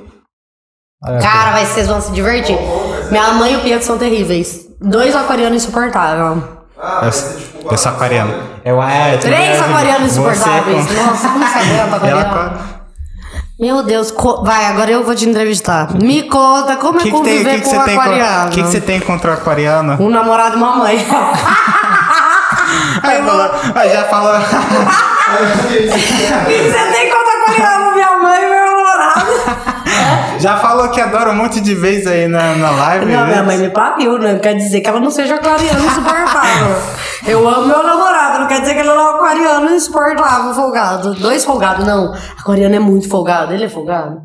[1.03, 2.59] Cara, vai, vocês vão se divertir.
[3.11, 4.67] Minha mãe e o Pietro são terríveis.
[4.81, 6.43] Dois aquarianos insuportáveis.
[6.83, 7.73] Ah, tipo.
[7.73, 8.33] Eu sou aquariano.
[8.65, 10.87] Eu, é, eu Três também- aquarianos você insuportáveis.
[10.87, 11.73] com- Nossa, como você aguenta
[12.07, 12.51] Ela aquariano?
[12.59, 12.81] com-
[13.65, 15.89] Meu Deus, co- vai, agora eu vou te entrevistar.
[15.95, 18.51] Me conta como é que que tem, conviver que que com um você aquariano.
[18.51, 19.97] que que você tem contra o aquariano?
[20.03, 20.97] Um namorado e uma mãe.
[23.03, 24.35] Aí falou, aí já falou.
[25.31, 27.20] O que você tem contra
[30.41, 33.07] já falou que adora um monte de vezes aí na, na live.
[33.07, 33.27] Não, né?
[33.27, 34.33] minha mãe me pariu, né?
[34.33, 36.77] Não quer dizer que ela não seja aquariano insuportável.
[37.27, 41.15] Eu amo meu namorado, não quer dizer que ele não é um aquariano insuportável, folgado.
[41.15, 42.15] Dois folgados, não.
[42.39, 44.23] Aquariano é muito folgado, ele é folgado.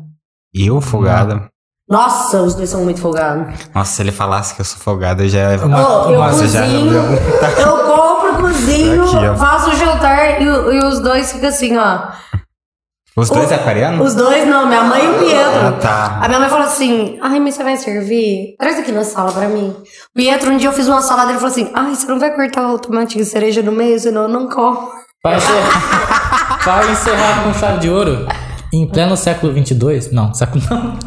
[0.54, 1.46] Eu, folgado.
[1.88, 3.54] Nossa, os dois são muito folgados.
[3.74, 5.50] Nossa, se ele falasse que eu sou folgado, eu já.
[5.50, 6.92] Ô, eu Nossa, já- cozinho,
[7.60, 12.08] eu compro, cozinho, Aqui, faço o jantar e, e os dois ficam assim, ó.
[13.16, 14.06] Os dois O- aquarianos?
[14.08, 15.66] Os dois não, minha mãe e o Pietro.
[15.68, 16.18] Ah, tá.
[16.22, 18.54] A minha mãe falou assim: Ai, mas você vai servir?
[18.58, 19.74] Traz aqui na sala pra mim.
[20.14, 22.34] Pietro, um dia eu fiz uma salada e ele falou assim: Ai, você não vai
[22.34, 24.90] cortar o tomate de cereja no meio, senão eu não como.
[25.22, 28.28] Para encerrar, para encerrar com chave de ouro,
[28.72, 30.96] em pleno século 22, não, século não.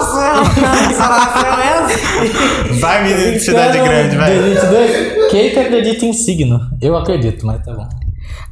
[0.00, 2.74] Nasceu essa?
[2.80, 4.38] Vai, menino de cidade grande, vai.
[4.38, 6.60] 22, quem que acredita em signo?
[6.80, 7.88] Eu acredito, mas tá bom.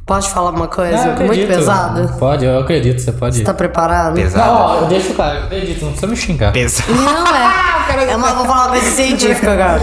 [0.05, 2.07] Pode falar uma coisa Ah, muito pesada?
[2.17, 3.43] Pode, eu acredito, você pode.
[3.43, 4.15] Tá preparado?
[4.15, 4.51] Pesado.
[4.51, 6.51] Não, ó, eu deixo claro, eu acredito, não precisa me xingar.
[6.51, 6.83] Pesa.
[6.89, 7.69] Não é.
[8.11, 9.79] é uma, vou falar uma coisa científica agora.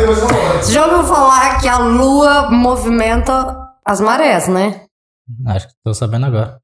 [0.61, 4.81] Você já ouviu falar que a lua movimenta as marés, né?
[5.47, 6.59] Acho que tô sabendo agora.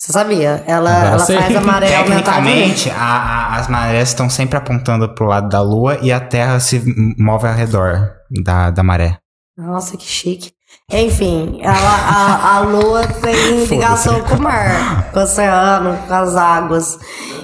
[0.00, 0.64] Você sabia?
[0.66, 2.32] Ela, ela faz a maré aumentar.
[2.36, 6.58] Tecnicamente, a- a- as marés estão sempre apontando pro lado da lua e a Terra
[6.58, 6.82] se
[7.18, 8.10] move ao redor
[8.42, 9.18] da, da maré.
[9.58, 10.52] Nossa, que chique.
[10.90, 16.34] Enfim, ela, a, a lua tem ligação com o mar, com o oceano, com as
[16.34, 16.98] águas.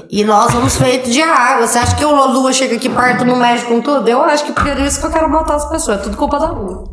[0.09, 1.67] E nós somos feitos de água.
[1.67, 4.09] Você acha que a lua chega aqui perto não mexe com tudo?
[4.09, 5.99] Eu acho que por isso que eu quero matar as pessoas.
[5.99, 6.85] É tudo culpa da lua.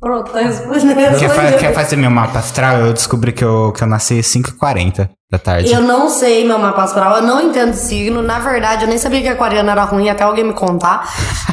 [0.00, 1.18] Pronto, tá respondendo.
[1.18, 2.76] Quer, fa quer fazer meu mapa astral?
[2.78, 5.72] Eu descobri que eu, que eu nasci às 5h40 da tarde.
[5.72, 8.22] Eu não sei meu mapa astral, eu não entendo signo.
[8.22, 11.06] Na verdade, eu nem sabia que aquariano era ruim até alguém me contar.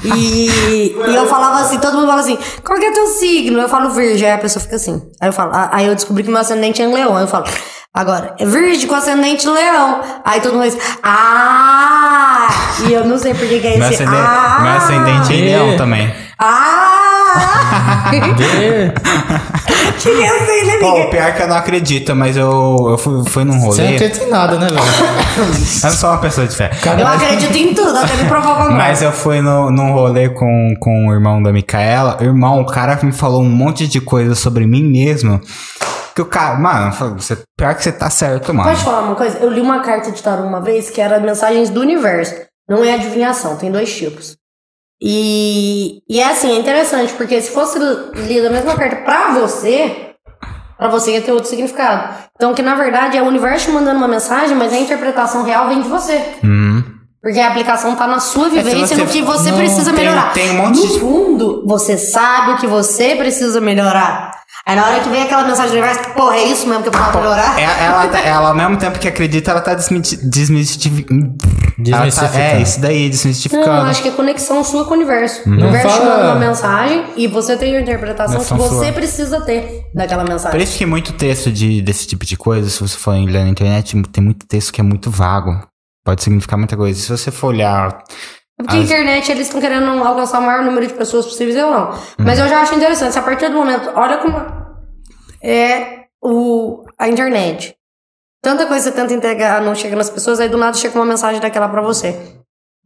[0.03, 0.45] E,
[1.07, 3.59] e eu falava assim, todo mundo fala assim, qual que é teu signo?
[3.59, 5.01] Eu falo virgem, aí a pessoa fica assim.
[5.19, 7.17] Aí eu falo, aí eu descobri que meu ascendente é em leão.
[7.17, 7.45] Aí eu falo,
[7.91, 10.01] agora, é virgem com ascendente leão.
[10.23, 12.47] Aí todo mundo diz, ah!
[12.87, 14.59] E eu não sei por que é Meu esse ascendente, ah!
[14.61, 16.13] meu ascendente é em leão também.
[16.39, 16.94] Ah!
[19.97, 21.07] Tinha assim, né, Pô, amiga?
[21.07, 23.87] o pior é que eu não acredito, mas eu, eu fui, fui num Você não
[23.87, 23.95] rolê.
[23.95, 24.79] acredita em nada, né, velho?
[25.83, 26.71] Eu não sou uma pessoa de fé.
[26.97, 30.73] Eu acredito em tudo, até me provar o Mas eu fui no, num rolê com,
[30.79, 32.17] com o irmão da Micaela.
[32.21, 35.41] Irmão, o cara me falou um monte de coisa sobre mim mesmo.
[36.15, 38.69] Que o cara, mano, você, pior que você tá certo, mano.
[38.69, 39.37] Pode falar uma coisa?
[39.39, 42.35] Eu li uma carta de tarô uma vez que era mensagens do universo.
[42.69, 44.37] Não é adivinhação, tem dois tipos.
[45.07, 47.77] E, e é assim, é interessante, porque se fosse
[48.27, 50.15] lida a mesma carta pra você,
[50.79, 52.15] pra você ia ter outro significado.
[52.35, 55.67] Então, que na verdade é o universo te mandando uma mensagem, mas a interpretação real
[55.67, 56.19] vem de você.
[56.43, 56.81] Hum.
[57.21, 60.33] Porque a aplicação tá na sua vivência, você- no que você precisa tem- melhorar.
[60.33, 64.34] tem um monte no de- fundo, você sabe o que você precisa melhorar.
[64.67, 66.91] Aí na hora que vem aquela mensagem do universo, porra, é isso mesmo que eu
[66.91, 67.59] preciso melhorar?
[67.59, 71.35] É- Ela, tá- ela, ao mesmo tempo que acredita, ela tá desmiti- desmistificando.
[71.77, 72.39] Desmistificando.
[72.39, 73.69] É, isso daí, Não, desmistificando.
[73.87, 75.47] acho que é conexão sua com o universo.
[75.47, 75.55] Uhum.
[75.55, 78.93] O universo fala- manda uma mensagem e você tem a interpretação que Noção você sua.
[78.93, 80.63] precisa ter daquela Por mensagem.
[80.63, 84.01] isso que muito texto de, desse tipo de coisa, se você for ler na internet,
[84.11, 85.51] tem muito texto que é muito vago.
[86.03, 86.99] Pode significar muita coisa.
[86.99, 87.99] Se você for olhar.
[88.57, 91.55] É Porque a As- internet, eles estão querendo alcançar o maior número de pessoas possíveis,
[91.57, 91.89] eu não.
[92.17, 92.45] Mas Uhum.
[92.45, 93.11] eu já acho interessante.
[93.13, 94.37] Se a partir do momento, olha como
[95.43, 97.75] é o, a internet.
[98.41, 101.41] Tanta coisa você tenta entregar, não chega nas pessoas, aí do nada chega uma mensagem
[101.41, 102.35] daquela pra você.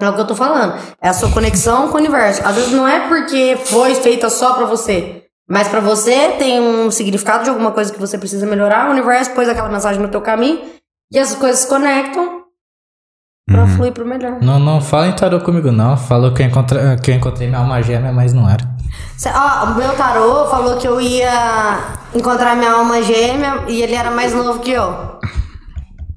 [0.01, 0.73] É o que eu tô falando.
[1.01, 2.41] É a sua conexão com o universo.
[2.45, 5.23] Às vezes não é porque foi feita só pra você.
[5.47, 9.31] Mas pra você tem um significado de alguma coisa que você precisa melhorar, o universo
[9.31, 10.61] pôs aquela mensagem no teu caminho
[11.11, 12.38] e essas coisas se conectam
[13.51, 13.67] pra Uhum.
[13.67, 14.37] fluir pro melhor.
[14.41, 15.97] Não, não fala em tarô comigo, não.
[15.97, 18.63] Falou que eu encontrei, que eu encontrei minha alma gêmea, mas não era.
[19.17, 21.79] Cê- Ó, o meu tarô falou que eu ia
[22.15, 25.19] encontrar minha alma gêmea e ele era mais novo que eu.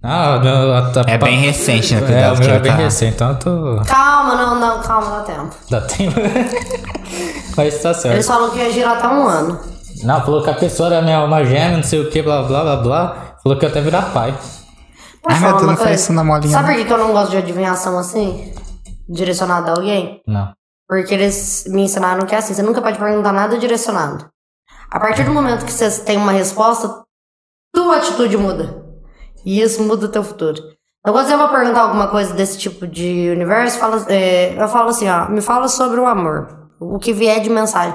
[0.05, 2.23] Ah, meu, a- a- É bem recente, né?
[2.23, 3.83] É, o meu é ele bem tá- recente, então eu tô.
[3.87, 5.51] Calma, não, não, calma, dá tempo.
[5.71, 6.15] Dá tempo.
[7.57, 8.23] Mas tá Eles certo.
[8.27, 9.59] falaram que ia girar até um ano.
[10.03, 12.63] Não, falou que a pessoa era minha alma gêmea, não sei o que, blá blá
[12.63, 13.17] blá blá.
[13.43, 14.35] Falou que ia até virar pai.
[15.23, 15.95] Posso falar uma não faz coisa?
[15.95, 18.53] isso na molinha, Sabe por que que eu não gosto de adivinhação assim?
[19.09, 20.21] Direcionada a alguém?
[20.27, 20.53] Não.
[20.89, 24.29] Porque eles me ensinaram que é assim, você nunca pode perguntar nada direcionado.
[24.91, 27.03] A partir do momento que você tem uma resposta,
[27.73, 28.83] tua atitude muda.
[29.45, 30.59] E isso muda o teu futuro.
[31.01, 34.91] Então, quando você vai perguntar alguma coisa desse tipo de universo, fala, é, eu falo
[34.91, 36.69] assim, ó, me fala sobre o amor.
[36.79, 37.95] O que vier de mensagem.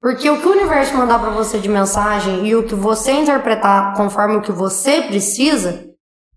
[0.00, 3.94] Porque o que o universo mandar pra você de mensagem e o que você interpretar
[3.94, 5.84] conforme o que você precisa,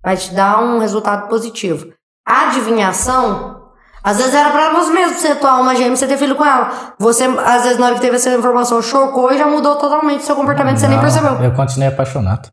[0.03, 1.87] vai te dar um resultado positivo.
[2.27, 3.59] A adivinhação,
[4.03, 6.45] às vezes era pra você mesmo você tua alma gêmea e você ter filho com
[6.45, 6.93] ela.
[6.99, 10.35] Você, às vezes, na hora que teve essa informação, chocou e já mudou totalmente seu
[10.35, 11.33] comportamento, você nem Não, percebeu.
[11.43, 12.49] Eu continuei apaixonado.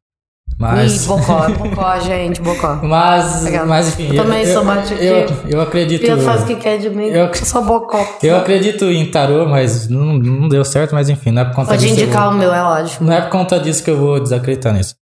[0.48, 1.04] Ih, Mas.
[1.04, 2.76] bocó, bocó, gente, bocó.
[2.82, 4.08] Mas, mas enfim.
[4.16, 6.00] Eu também sou bate- eu, eu acredito.
[6.00, 7.08] Pedro faz o que quer de mim.
[7.08, 7.98] Eu- Eu sou bocó.
[8.22, 11.68] Eu acredito em tarô, mas não, não deu certo, mas enfim, não é por conta
[11.72, 12.00] Pode disso.
[12.00, 13.06] eu indicar o meu, é ótimo.
[13.06, 14.94] Não é por conta disso que eu vou desacreditar nisso.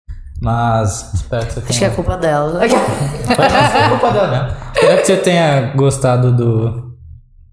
[0.43, 1.91] Mas espero que você Acho que tenha.
[1.91, 2.59] é culpa dela.
[2.59, 4.57] Pode não ser culpa dela mesmo.
[4.75, 6.97] Espero que você tenha gostado do,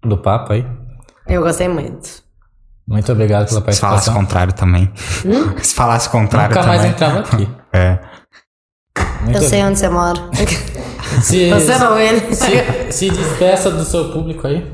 [0.03, 0.67] do papo aí.
[1.29, 2.09] Eu gostei muito.
[2.89, 4.15] Muito obrigado pela Se falasse o participação.
[4.15, 4.93] contrário também.
[5.25, 5.57] Hum?
[5.63, 6.95] Se falasse o contrário Nunca mais também.
[6.95, 7.49] entrava aqui.
[7.73, 8.01] É.
[9.23, 10.19] Muito Eu sei onde você mora.
[11.23, 12.35] Se, Você não, ele.
[12.35, 14.73] se, se despeça do seu público aí.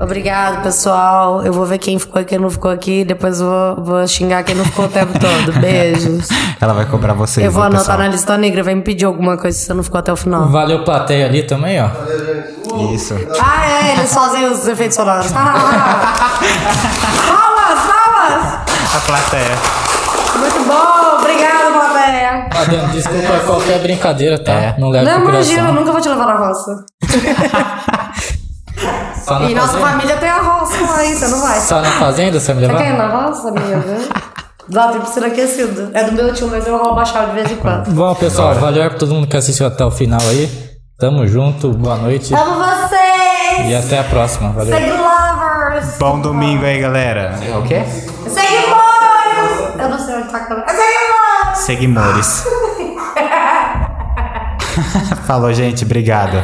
[0.00, 1.44] Obrigado, pessoal.
[1.44, 3.04] Eu vou ver quem ficou e quem não ficou aqui.
[3.04, 5.52] Depois vou, vou xingar quem não ficou o tempo todo.
[5.60, 6.26] Beijos.
[6.58, 7.44] Ela vai cobrar vocês.
[7.44, 7.98] Eu vou anotar pessoal?
[7.98, 8.62] na lista negra.
[8.62, 10.48] Vai me pedir alguma coisa se você não ficou até o final.
[10.48, 11.90] Valeu, plateia ali também, ó.
[12.94, 13.14] Isso.
[13.38, 15.30] Ah, é, eles fazem os efeitos sonoros.
[15.34, 15.52] Ah,
[17.28, 18.54] palmas, palmas!
[18.96, 19.58] A plateia.
[20.38, 22.48] Muito bom, obrigado, plateia.
[22.58, 24.52] Adriano, desculpa qualquer brincadeira, tá?
[24.52, 24.74] É.
[24.78, 26.86] Não leve Não, imagina, eu nunca vou te levar na roça.
[29.30, 29.90] Só na E nossa fazenda?
[29.90, 31.14] família tem a roça lá, hein?
[31.14, 31.60] Você não vai.
[31.60, 33.84] Só na fazenda você me Você quer ir na roça, amiga?
[34.72, 35.90] Lá tem piscina aquecida.
[35.94, 37.90] É do meu tio, mas eu roubo a chave de vez em quando.
[37.90, 40.48] Bom, pessoal, valeu pra todo mundo que assistiu até o final aí.
[40.98, 43.68] Tamo junto, boa noite Amo vocês!
[43.68, 44.50] e até a próxima.
[44.50, 44.72] Valeu.
[44.72, 45.98] Segue lovers!
[45.98, 47.34] Bom domingo aí, galera.
[47.42, 47.82] É o quê?
[48.28, 49.80] Segue boys!
[49.80, 50.66] Eu não sei onde tá a câmera.
[51.54, 52.44] Seguimores!
[52.44, 52.44] Seguimores.
[55.26, 55.84] Falou, gente.
[55.84, 56.42] Obrigado.